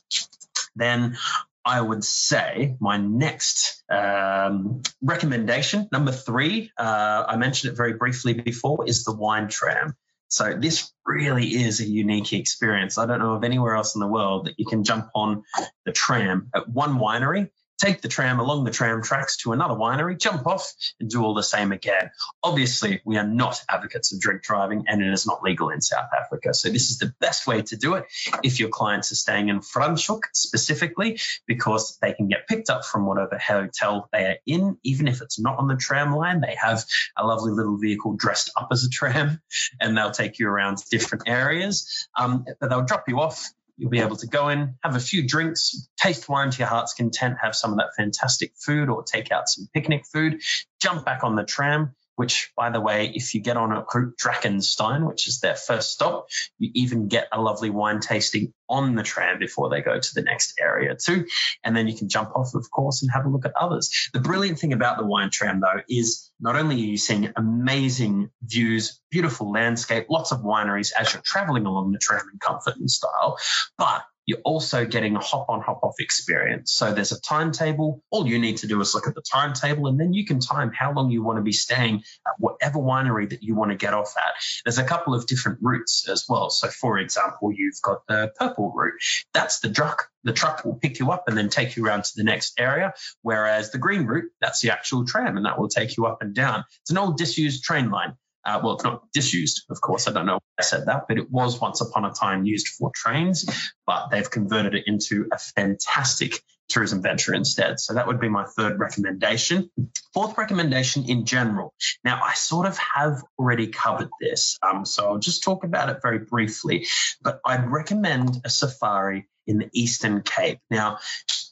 Then 0.77 1.17
I 1.65 1.81
would 1.81 2.03
say 2.05 2.77
my 2.81 2.97
next 2.97 3.83
um, 3.91 4.83
recommendation, 5.03 5.89
number 5.93 6.13
three, 6.13 6.73
uh, 6.79 7.25
I 7.29 7.37
mentioned 7.37 7.73
it 7.73 7.77
very 7.77 7.93
briefly 7.95 8.33
before, 8.33 8.89
is 8.89 9.05
the 9.05 9.15
wine 9.15 9.49
tram. 9.49 9.95
So 10.29 10.55
this 10.55 10.93
really 11.07 11.47
is 11.47 11.81
a 11.81 11.87
unique 11.87 12.33
experience. 12.33 12.99
I 12.99 13.07
don't 13.07 13.19
know 13.19 13.35
of 13.35 13.45
anywhere 13.45 13.75
else 13.75 13.95
in 13.95 14.01
the 14.01 14.07
world 14.07 14.47
that 14.47 14.59
you 14.59 14.67
can 14.67 14.85
jump 14.85 15.09
on 15.15 15.43
the 15.87 15.93
tram 15.93 16.51
at 16.55 16.69
one 16.69 16.99
winery 16.99 17.51
take 17.79 18.01
the 18.01 18.09
tram 18.09 18.41
along 18.41 18.65
the 18.65 18.71
tram 18.71 19.03
tracks 19.03 19.37
to 19.39 19.53
another 19.53 19.75
winery, 19.75 20.19
jump 20.19 20.47
off, 20.47 20.73
and 21.01 21.09
do 21.09 21.23
all 21.23 21.35
the 21.35 21.43
same 21.43 21.73
again. 21.73 22.11
Obviously, 22.43 23.01
we 23.05 23.17
are 23.17 23.27
not 23.27 23.63
advocates 23.69 24.13
of 24.13 24.21
drink 24.21 24.43
driving, 24.43 24.85
and 24.89 25.03
it 25.03 25.13
is 25.13 25.27
not 25.27 25.43
legal 25.43 25.71
in 25.71 25.81
South 25.81 26.09
Africa. 26.19 26.53
So, 26.55 26.69
this 26.69 26.91
is 26.91 26.99
the 26.99 27.13
best 27.21 27.47
way 27.47 27.63
to 27.63 27.77
do 27.77 27.95
it 27.95 28.07
if 28.43 28.61
your 28.61 28.69
clients 28.69 29.13
are 29.13 29.17
staying 29.17 29.49
in 29.49 29.61
Franschhoek 29.61 30.23
specifically, 30.33 31.21
because 31.47 31.99
they 32.03 32.13
can 32.13 32.29
get 32.29 32.49
picked 32.49 32.71
up 32.71 32.85
from 32.85 33.07
whatever 33.07 33.39
hotel 33.39 34.09
they 34.13 34.25
are 34.25 34.37
in, 34.47 34.79
even 34.83 35.09
if 35.09 35.23
it's 35.23 35.39
not 35.39 35.59
on 35.59 35.69
the 35.69 35.77
tram 35.77 36.15
line. 36.15 36.41
They 36.41 36.57
have 36.61 36.85
a 37.17 37.27
lovely 37.27 37.53
little 37.53 37.79
vehicle 37.79 38.15
dressed 38.15 38.51
up 38.57 38.69
as 38.73 38.85
a 38.85 38.91
tram, 38.91 39.41
and 39.81 39.97
they'll 39.97 40.11
take 40.11 40.39
you 40.39 40.49
around 40.49 40.79
different 40.91 41.25
areas. 41.27 42.09
Um, 42.17 42.45
but 42.61 42.71
they'll 42.71 42.85
drop 42.85 43.05
you 43.09 43.21
off 43.21 43.51
You'll 43.79 43.91
be 43.91 44.01
able 44.01 44.17
to 44.17 44.27
go 44.27 44.49
in, 44.49 44.75
have 44.83 44.97
a 44.97 45.01
few 45.01 45.27
drinks, 45.27 45.89
taste 45.97 46.29
wine 46.29 46.51
to 46.51 46.59
your 46.59 46.67
heart's 46.67 46.95
content, 46.95 47.37
have 47.41 47.55
some 47.55 47.71
of 47.71 47.79
that 47.79 47.95
fantastic 47.97 48.53
food 48.57 48.89
or 48.89 49.05
take 49.05 49.31
out 49.31 49.49
some 49.49 49.69
picnic 49.73 50.05
food, 50.13 50.43
jump 50.83 51.05
back 51.05 51.23
on 51.23 51.37
the 51.37 51.45
tram, 51.45 51.95
which, 52.19 52.51
by 52.57 52.69
the 52.69 52.81
way, 52.81 53.13
if 53.15 53.33
you 53.33 53.41
get 53.41 53.57
on 53.57 53.71
a 53.71 53.85
Drakenstein, 53.85 55.07
which 55.07 55.29
is 55.29 55.39
their 55.39 55.55
first 55.55 55.93
stop, 55.93 56.27
you 56.59 56.73
even 56.75 57.07
get 57.07 57.29
a 57.31 57.41
lovely 57.41 57.71
wine 57.71 58.01
tasting 58.01 58.53
on 58.69 58.97
the 58.97 59.05
tram 59.05 59.39
before 59.39 59.71
they 59.71 59.83
go 59.83 60.01
to 60.01 60.15
the 60.15 60.23
next 60.23 60.55
area 60.61 60.97
too. 60.97 61.27
And 61.63 61.77
then 61.77 61.87
you 61.87 61.97
can 61.97 62.09
jump 62.09 62.35
off, 62.35 62.57
of 62.57 62.69
course, 62.73 63.03
and 63.03 63.11
have 63.13 63.25
a 63.25 63.29
look 63.29 63.47
at 63.47 63.55
others. 63.55 64.11
The 64.13 64.19
brilliant 64.19 64.59
thing 64.59 64.73
about 64.73 64.99
the 64.99 65.07
wine 65.07 65.31
tram, 65.31 65.61
though, 65.61 65.81
is 65.89 66.29
not 66.41 66.57
only 66.57 66.75
are 66.75 66.79
you 66.79 66.97
seeing 66.97 67.33
amazing 67.37 68.31
views, 68.43 69.01
beautiful 69.13 69.53
landscape, 69.53 70.07
lots 70.11 70.33
of 70.33 70.41
wineries 70.41 70.91
as 70.99 71.13
you're 71.13 71.23
traveling 71.23 71.67
along 71.67 71.93
the 71.93 71.99
tram 71.99 72.27
in 72.33 72.41
comfort 72.41 72.75
and 72.79 72.91
style, 72.91 73.39
but 73.77 74.03
you're 74.29 74.43
also 74.45 74.85
getting 74.85 75.17
a 75.17 75.21
hop 75.21 75.49
on, 75.49 75.63
hop 75.63 75.83
off 75.83 75.95
experience. 76.01 76.71
So 76.71 76.93
there's 76.93 77.13
a 77.13 77.21
timetable. 77.23 78.03
All 78.11 78.27
you 78.27 78.39
need 78.39 78.59
to 78.59 78.67
do 78.67 78.79
is 78.83 78.95
look 78.95 79.07
at 79.07 79.15
the 79.15 79.23
timetable, 79.23 79.87
and 79.87 79.99
then 79.99 80.13
you 80.13 80.27
can 80.27 80.39
time 80.39 80.71
how 80.71 80.93
long 80.93 81.11
you 81.11 81.23
want 81.23 81.39
to 81.39 81.43
be 81.43 81.53
staying 81.53 82.03
at 82.27 82.35
whatever 82.37 82.79
winery 82.79 83.31
that 83.31 83.43
you 83.43 83.55
want 83.55 83.71
to 83.71 83.77
get 83.79 83.95
off 83.95 84.13
at. 84.19 84.35
There's 84.67 84.77
a 84.77 84.85
couple 84.85 85.15
of 85.15 85.27
different 85.27 85.61
routes 85.63 86.07
as 86.11 86.27
well. 86.29 86.51
So, 86.51 86.69
for 86.69 86.99
example, 86.99 87.53
you've 87.55 87.81
got 87.83 88.07
the 88.07 88.31
purple 88.39 88.71
route. 88.71 89.01
That's 89.33 89.61
the 89.61 89.71
truck. 89.71 90.11
The 90.25 90.35
truck 90.35 90.63
will 90.63 90.75
pick 90.75 90.99
you 90.99 91.11
up 91.11 91.27
and 91.27 91.35
then 91.35 91.49
take 91.49 91.77
you 91.77 91.87
around 91.87 92.05
to 92.05 92.13
the 92.15 92.25
next 92.25 92.61
area. 92.61 92.93
Whereas 93.23 93.71
the 93.71 93.79
green 93.79 94.05
route, 94.05 94.31
that's 94.43 94.61
the 94.61 94.73
actual 94.73 95.07
tram, 95.07 95.39
and 95.39 95.47
that 95.47 95.59
will 95.59 95.71
take 95.71 95.97
you 95.97 96.05
up 96.05 96.21
and 96.21 96.35
down. 96.35 96.65
It's 96.83 96.91
an 96.91 96.99
old 96.99 97.17
disused 97.17 97.65
train 97.65 97.91
line. 97.91 98.15
Uh, 98.45 98.61
well, 98.63 98.75
it's 98.75 98.85
not 98.85 99.03
disused, 99.13 99.65
of 99.71 99.81
course. 99.81 100.09
I 100.09 100.13
don't 100.13 100.27
know 100.27 100.35
why 100.35 100.61
I 100.61 100.63
said 100.63 100.87
that, 100.87 101.07
but 101.09 101.19
it 101.19 101.31
was 101.31 101.61
once 101.61 101.81
upon 101.81 102.05
a 102.05 102.13
time 102.13 102.45
used 102.45 102.69
for 102.69 102.91
trains, 102.95 103.45
but 103.87 104.09
they've 104.11 104.31
converted 104.31 104.75
it 104.75 104.85
into 104.87 105.29
a 105.33 105.39
fantastic 105.39 106.43
tourism 106.69 107.03
venture 107.03 107.35
instead. 107.35 107.81
So 107.81 107.95
that 107.95 108.07
would 108.07 108.21
be 108.21 108.29
my 108.29 108.45
third 108.45 108.79
recommendation. 108.79 109.71
Fourth 110.13 110.37
recommendation 110.37 111.05
in 111.09 111.25
general. 111.25 111.75
Now, 112.05 112.21
I 112.23 112.35
sort 112.35 112.67
of 112.67 112.79
have 112.79 113.23
already 113.39 113.69
covered 113.69 114.11
this, 114.21 114.59
um, 114.63 114.85
so 114.85 115.07
I'll 115.07 115.19
just 115.19 115.43
talk 115.43 115.65
about 115.65 115.89
it 115.89 115.99
very 116.03 116.19
briefly, 116.19 116.87
but 117.23 117.41
I'd 117.45 117.71
recommend 117.71 118.41
a 118.45 118.51
safari 118.51 119.29
in 119.47 119.59
the 119.59 119.71
Eastern 119.73 120.23
Cape. 120.23 120.61
Now, 120.71 120.99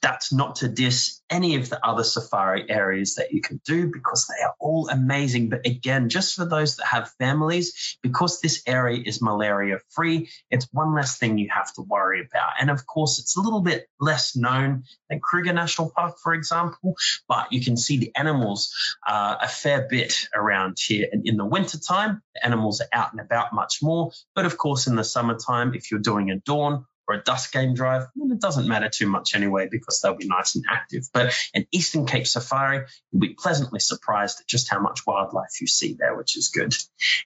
that's 0.03 0.33
not 0.33 0.57
to 0.57 0.69
diss 0.69 1.21
any 1.29 1.57
of 1.57 1.69
the 1.69 1.85
other 1.85 2.05
safari 2.05 2.71
areas 2.71 3.17
that 3.17 3.33
you 3.33 3.41
can 3.41 3.61
do 3.65 3.91
because 3.93 4.27
they 4.27 4.43
are 4.45 4.55
all 4.61 4.89
amazing. 4.89 5.49
But 5.49 5.67
again, 5.67 6.09
just 6.09 6.37
for 6.37 6.45
those 6.45 6.77
that 6.77 6.87
have 6.87 7.11
families, 7.19 7.99
because 8.03 8.41
this 8.41 8.63
area 8.67 9.03
is 9.05 9.21
malaria 9.21 9.79
free, 9.91 10.29
it's 10.51 10.69
one 10.73 10.95
less 10.95 11.19
thing 11.19 11.39
you 11.39 11.49
have 11.51 11.73
to 11.75 11.83
worry 11.83 12.21
about. 12.21 12.55
And 12.61 12.71
of 12.71 12.87
course, 12.87 13.19
it's 13.19 13.37
a 13.37 13.41
little 13.41 13.61
bit 13.61 13.89
less 14.01 14.37
known 14.37 14.85
than 15.11 15.21
Kruger 15.21 15.53
National 15.53 15.91
Park, 15.91 16.17
for 16.23 16.35
example, 16.35 16.97
but 17.29 17.53
you 17.53 17.63
can 17.63 17.77
see 17.77 17.99
the 17.99 18.13
animals 18.17 18.73
uh, 19.07 19.37
a 19.41 19.49
fair 19.49 19.87
bit 19.89 20.29
around 20.35 20.79
here. 20.79 21.07
And 21.11 21.27
in 21.27 21.37
the 21.37 21.45
wintertime, 21.45 22.23
the 22.35 22.45
animals 22.45 22.81
are 22.81 22.89
out 22.93 23.13
and 23.13 23.21
about 23.21 23.53
much 23.53 23.79
more. 23.83 24.13
But 24.35 24.47
of 24.47 24.59
course, 24.59 24.87
in 24.87 24.97
the 24.97 25.05
summertime, 25.05 25.75
if 25.75 25.91
you're 25.91 26.01
doing 26.01 26.31
a 26.31 26.37
dawn 26.37 26.87
or 27.09 27.15
a 27.15 27.23
dusk 27.23 27.53
game 27.53 27.75
drive, 27.75 28.07
then 28.17 28.31
it 28.33 28.41
doesn't 28.41 28.69
matter 28.69 28.89
too 28.89 29.09
much 29.09 29.35
anyway 29.35 29.69
because 29.71 30.01
they'll 30.01 30.17
be 30.17 30.27
nice 30.27 30.55
and 30.55 30.65
active. 30.71 31.05
But 31.13 31.35
an 31.55 31.67
Eastern 31.73 32.07
Cape 32.07 32.27
safari, 32.27 32.85
you'll 33.11 33.21
be 33.21 33.35
pleasantly 33.39 33.81
surprised 33.81 34.41
at 34.41 34.47
just 34.47 34.71
how 34.71 34.81
much 34.81 35.07
wildlife 35.07 35.61
you 35.61 35.67
see 35.67 35.97
there, 35.99 36.17
which 36.17 36.37
is 36.37 36.49
good. 36.49 36.75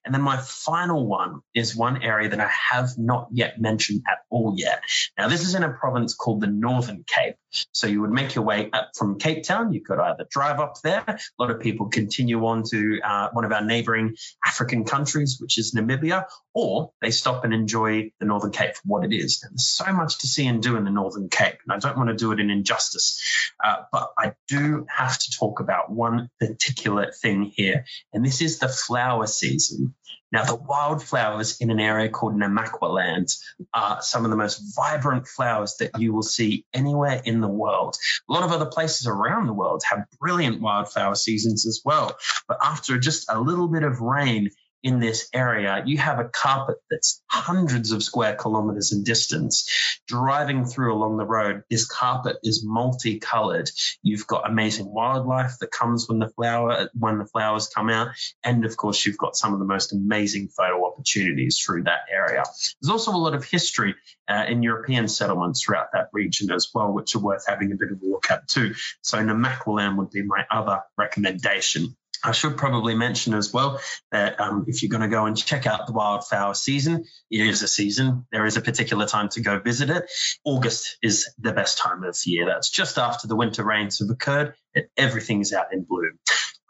And 0.04 0.14
then 0.14 0.22
my 0.22 0.36
final 0.36 1.06
one 1.06 1.40
is 1.54 1.76
one 1.76 2.02
area 2.02 2.28
that 2.28 2.40
I 2.40 2.50
have 2.72 2.90
not 2.98 3.28
yet 3.32 3.60
mentioned 3.60 4.02
at 4.10 4.18
all 4.30 4.54
yet. 4.56 4.82
Now, 5.18 5.28
this 5.28 5.46
is 5.46 5.54
in 5.54 5.62
a 5.62 5.72
province 5.72 6.14
called 6.14 6.40
the 6.40 6.46
Northern 6.46 7.04
Cape. 7.06 7.36
So 7.72 7.86
you 7.86 8.00
would 8.02 8.10
make 8.10 8.34
your 8.34 8.44
way 8.44 8.70
up 8.72 8.90
from 8.96 9.18
Cape 9.18 9.44
Town. 9.44 9.72
You 9.72 9.82
could 9.82 9.98
either 9.98 10.26
drive 10.30 10.60
up 10.60 10.80
there. 10.82 11.04
A 11.06 11.18
lot 11.38 11.50
of 11.50 11.60
people 11.60 11.88
continue 11.88 12.46
on 12.46 12.62
to 12.70 13.00
uh, 13.02 13.28
one 13.32 13.44
of 13.44 13.52
our 13.52 13.64
neighboring 13.64 14.16
African 14.46 14.84
countries, 14.84 15.38
which 15.40 15.58
is 15.58 15.74
Namibia, 15.74 16.26
or 16.54 16.92
they 17.00 17.10
stop 17.10 17.44
and 17.44 17.52
enjoy 17.52 18.12
the 18.20 18.26
Northern 18.26 18.52
Cape 18.52 18.74
for 18.76 18.82
what 18.84 19.04
it 19.04 19.14
is. 19.14 19.42
And 19.42 19.52
there's 19.52 19.66
so 19.66 19.92
much 19.92 20.18
to 20.20 20.26
see 20.26 20.46
and 20.46 20.62
do 20.62 20.76
in 20.76 20.84
the 20.84 20.90
Northern 20.90 21.28
Cape, 21.28 21.58
and 21.64 21.72
I 21.72 21.78
don't 21.78 21.96
want 21.96 22.08
to 22.10 22.16
do 22.16 22.32
it 22.32 22.40
in 22.40 22.50
injustice, 22.50 23.20
uh, 23.62 23.82
but 23.92 24.12
I 24.18 24.32
do 24.48 24.86
have 24.88 25.18
to 25.18 25.30
talk 25.38 25.60
about 25.60 25.90
one 25.90 26.30
particular 26.38 27.12
thing 27.12 27.44
here, 27.54 27.84
and 28.12 28.24
this 28.24 28.40
is 28.42 28.58
the 28.58 28.68
flower 28.68 29.26
season. 29.26 29.94
Now, 30.32 30.44
the 30.44 30.54
wildflowers 30.54 31.60
in 31.60 31.70
an 31.70 31.80
area 31.80 32.08
called 32.08 32.34
Namaqualand 32.34 33.36
are 33.74 34.00
some 34.00 34.24
of 34.24 34.30
the 34.30 34.36
most 34.36 34.76
vibrant 34.76 35.26
flowers 35.26 35.74
that 35.80 35.98
you 35.98 36.12
will 36.12 36.22
see 36.22 36.64
anywhere 36.72 37.20
in 37.24 37.40
the 37.40 37.48
world. 37.48 37.96
A 38.28 38.32
lot 38.32 38.44
of 38.44 38.52
other 38.52 38.66
places 38.66 39.08
around 39.08 39.46
the 39.46 39.52
world 39.52 39.82
have 39.88 40.06
brilliant 40.20 40.60
wildflower 40.60 41.16
seasons 41.16 41.66
as 41.66 41.82
well. 41.84 42.16
But 42.46 42.58
after 42.62 42.96
just 42.98 43.28
a 43.28 43.40
little 43.40 43.66
bit 43.66 43.82
of 43.82 44.00
rain, 44.00 44.50
in 44.82 45.00
this 45.00 45.28
area, 45.34 45.82
you 45.84 45.98
have 45.98 46.18
a 46.18 46.24
carpet 46.24 46.76
that's 46.90 47.22
hundreds 47.26 47.92
of 47.92 48.02
square 48.02 48.34
kilometers 48.34 48.92
in 48.92 49.04
distance. 49.04 49.68
Driving 50.06 50.64
through 50.64 50.94
along 50.94 51.16
the 51.16 51.24
road, 51.24 51.62
this 51.70 51.86
carpet 51.86 52.36
is 52.42 52.64
multicolored. 52.64 53.70
You've 54.02 54.26
got 54.26 54.48
amazing 54.48 54.92
wildlife 54.92 55.58
that 55.60 55.70
comes 55.70 56.08
when 56.08 56.18
the 56.18 56.28
flower 56.28 56.88
when 56.98 57.18
the 57.18 57.26
flowers 57.26 57.68
come 57.68 57.90
out, 57.90 58.08
and 58.42 58.64
of 58.64 58.76
course, 58.76 59.04
you've 59.04 59.18
got 59.18 59.36
some 59.36 59.52
of 59.52 59.58
the 59.58 59.64
most 59.64 59.92
amazing 59.92 60.48
photo 60.48 60.86
opportunities 60.86 61.58
through 61.58 61.84
that 61.84 62.00
area. 62.10 62.42
There's 62.80 62.90
also 62.90 63.12
a 63.12 63.18
lot 63.18 63.34
of 63.34 63.44
history 63.44 63.94
uh, 64.28 64.44
in 64.48 64.62
European 64.62 65.08
settlements 65.08 65.62
throughout 65.62 65.88
that 65.92 66.08
region 66.12 66.50
as 66.50 66.68
well, 66.74 66.92
which 66.92 67.14
are 67.14 67.20
worth 67.20 67.44
having 67.46 67.72
a 67.72 67.76
bit 67.76 67.90
of 67.92 68.00
a 68.02 68.06
look 68.06 68.30
at 68.30 68.48
too. 68.48 68.74
So 69.02 69.18
Namaqualand 69.18 69.96
would 69.96 70.10
be 70.10 70.22
my 70.22 70.46
other 70.50 70.80
recommendation. 70.96 71.96
I 72.24 72.32
should 72.32 72.56
probably 72.56 72.94
mention 72.94 73.34
as 73.34 73.52
well 73.52 73.80
that 74.12 74.40
um, 74.40 74.64
if 74.68 74.82
you're 74.82 74.90
going 74.90 75.02
to 75.02 75.08
go 75.08 75.26
and 75.26 75.36
check 75.36 75.66
out 75.66 75.86
the 75.86 75.92
wildflower 75.92 76.54
season, 76.54 77.04
it 77.30 77.46
is 77.46 77.62
a 77.62 77.68
season. 77.68 78.26
There 78.32 78.46
is 78.46 78.56
a 78.56 78.60
particular 78.60 79.06
time 79.06 79.28
to 79.30 79.40
go 79.40 79.58
visit 79.58 79.90
it. 79.90 80.10
August 80.44 80.98
is 81.02 81.32
the 81.38 81.52
best 81.52 81.78
time 81.78 82.02
of 82.04 82.16
year. 82.26 82.46
That's 82.46 82.70
just 82.70 82.98
after 82.98 83.26
the 83.26 83.36
winter 83.36 83.64
rains 83.64 83.98
have 84.00 84.10
occurred 84.10 84.54
and 84.74 84.86
everything's 84.96 85.52
out 85.52 85.72
in 85.72 85.84
bloom. 85.84 86.18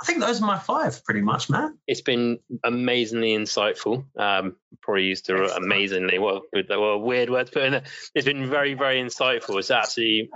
I 0.00 0.06
think 0.06 0.20
those 0.20 0.40
are 0.40 0.46
my 0.46 0.58
five, 0.58 1.04
pretty 1.04 1.20
much, 1.20 1.50
Matt. 1.50 1.72
It's 1.86 2.00
been 2.00 2.38
amazingly 2.64 3.36
insightful. 3.36 4.06
Um, 4.18 4.56
probably 4.82 5.04
used 5.04 5.26
to 5.26 5.54
amazingly. 5.56 6.18
What 6.18 6.42
well, 6.68 7.00
weird 7.00 7.30
words 7.30 7.50
put 7.50 7.64
in 7.64 7.72
there. 7.72 7.82
It's 8.14 8.26
been 8.26 8.48
very, 8.48 8.74
very 8.74 9.02
insightful. 9.02 9.58
It's 9.58 9.70
actually 9.70 10.30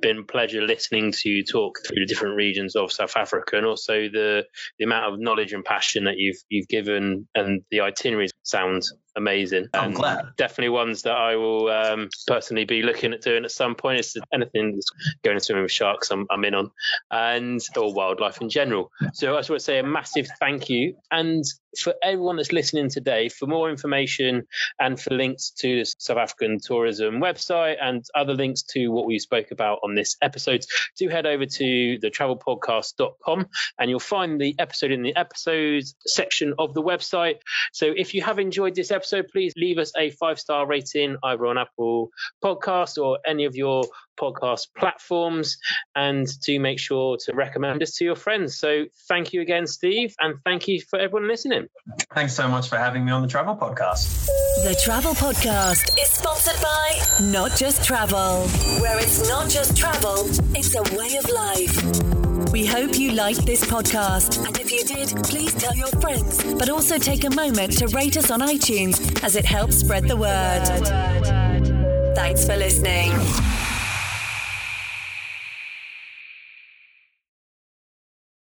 been 0.00 0.18
a 0.18 0.22
pleasure 0.24 0.62
listening 0.62 1.12
to 1.12 1.28
you 1.28 1.44
talk 1.44 1.78
through 1.86 2.00
the 2.00 2.06
different 2.06 2.36
regions 2.36 2.76
of 2.76 2.92
South 2.92 3.16
Africa 3.16 3.56
and 3.56 3.66
also 3.66 4.08
the 4.08 4.44
the 4.78 4.84
amount 4.84 5.12
of 5.12 5.20
knowledge 5.20 5.52
and 5.52 5.64
passion 5.64 6.04
that 6.04 6.18
you've 6.18 6.38
you've 6.48 6.68
given 6.68 7.28
and 7.34 7.62
the 7.70 7.80
itineraries 7.80 8.32
sound 8.42 8.82
amazing. 9.16 9.68
I'm 9.74 9.92
glad. 9.92 10.26
Definitely 10.36 10.68
ones 10.70 11.02
that 11.02 11.16
I 11.16 11.36
will 11.36 11.68
um, 11.68 12.08
personally 12.26 12.64
be 12.64 12.82
looking 12.82 13.12
at 13.12 13.22
doing 13.22 13.44
at 13.44 13.50
some 13.50 13.74
point. 13.74 13.98
It's 13.98 14.14
anything 14.32 14.72
that's 14.74 14.90
going 15.24 15.38
to 15.38 15.44
swimming 15.44 15.64
with 15.64 15.72
sharks, 15.72 16.10
I'm, 16.10 16.26
I'm 16.30 16.44
in 16.44 16.54
on, 16.54 16.70
and 17.10 17.60
or 17.76 17.92
wildlife 17.92 18.40
in 18.40 18.50
general. 18.50 18.90
So 19.14 19.34
I 19.34 19.38
just 19.38 19.50
want 19.50 19.60
to 19.60 19.64
say 19.64 19.78
a 19.78 19.82
massive 19.82 20.28
thank 20.38 20.68
you. 20.68 20.96
And 21.10 21.44
for 21.80 21.94
everyone 22.02 22.36
that's 22.36 22.52
listening 22.52 22.90
today, 22.90 23.28
for 23.28 23.46
more 23.46 23.70
information 23.70 24.46
and 24.78 25.00
for 25.00 25.14
links 25.14 25.50
to 25.58 25.80
the 25.80 25.94
South 25.98 26.18
African 26.18 26.58
tourism 26.60 27.20
website 27.20 27.76
and 27.80 28.04
other 28.14 28.34
links 28.34 28.62
to 28.62 28.88
what 28.88 29.06
we 29.06 29.18
spoke 29.18 29.50
about 29.50 29.80
on 29.82 29.94
this 29.94 30.16
episode, 30.22 30.64
do 30.96 31.08
head 31.08 31.26
over 31.26 31.46
to 31.46 31.98
the 32.00 32.10
travelpodcast.com 32.10 33.46
and 33.78 33.90
you'll 33.90 34.00
find 34.00 34.40
the 34.40 34.54
episode 34.58 34.90
in 34.90 35.02
the 35.02 35.16
episodes 35.16 35.94
section 36.06 36.54
of 36.58 36.74
the 36.74 36.82
website. 36.82 37.36
So 37.72 37.92
if 37.96 38.14
you 38.14 38.22
have 38.22 38.38
enjoyed 38.38 38.74
this 38.74 38.90
episode, 38.90 39.28
please 39.32 39.52
leave 39.56 39.78
us 39.78 39.92
a 39.96 40.10
five 40.10 40.38
star 40.38 40.66
rating 40.66 41.16
either 41.22 41.46
on 41.46 41.58
Apple 41.58 42.10
Podcast 42.42 43.02
or 43.02 43.18
any 43.26 43.44
of 43.44 43.56
your 43.56 43.84
podcast 44.16 44.68
platforms 44.76 45.58
and 45.94 46.26
do 46.40 46.58
make 46.58 46.78
sure 46.78 47.16
to 47.24 47.34
recommend 47.34 47.82
us 47.82 47.96
to 47.96 48.04
your 48.04 48.16
friends. 48.16 48.58
So 48.58 48.86
thank 49.08 49.32
you 49.32 49.40
again, 49.40 49.66
Steve, 49.66 50.14
and 50.18 50.36
thank 50.44 50.68
you 50.68 50.80
for 50.80 50.98
everyone 50.98 51.28
listening. 51.28 51.65
Thanks 52.14 52.34
so 52.34 52.48
much 52.48 52.68
for 52.68 52.76
having 52.76 53.04
me 53.04 53.12
on 53.12 53.22
the 53.22 53.28
Travel 53.28 53.56
Podcast. 53.56 54.26
The 54.64 54.78
Travel 54.82 55.12
Podcast 55.14 55.96
is 56.00 56.08
sponsored 56.08 56.60
by 56.60 57.00
Not 57.30 57.56
Just 57.56 57.84
Travel, 57.84 58.46
where 58.80 58.98
it's 58.98 59.28
not 59.28 59.48
just 59.48 59.76
travel, 59.76 60.24
it's 60.54 60.74
a 60.74 60.82
way 60.96 61.16
of 61.16 61.28
life. 61.30 62.52
We 62.52 62.64
hope 62.66 62.98
you 62.98 63.12
liked 63.12 63.44
this 63.44 63.64
podcast, 63.64 64.46
and 64.46 64.58
if 64.58 64.70
you 64.72 64.82
did, 64.84 65.08
please 65.24 65.52
tell 65.54 65.74
your 65.74 65.88
friends, 66.00 66.42
but 66.54 66.68
also 66.70 66.98
take 66.98 67.24
a 67.24 67.30
moment 67.30 67.76
to 67.78 67.88
rate 67.88 68.16
us 68.16 68.30
on 68.30 68.40
iTunes 68.40 69.22
as 69.22 69.36
it 69.36 69.44
helps 69.44 69.76
spread 69.76 70.08
the 70.08 70.16
word. 70.16 70.64
Thanks 72.16 72.46
for 72.46 72.56
listening. 72.56 73.12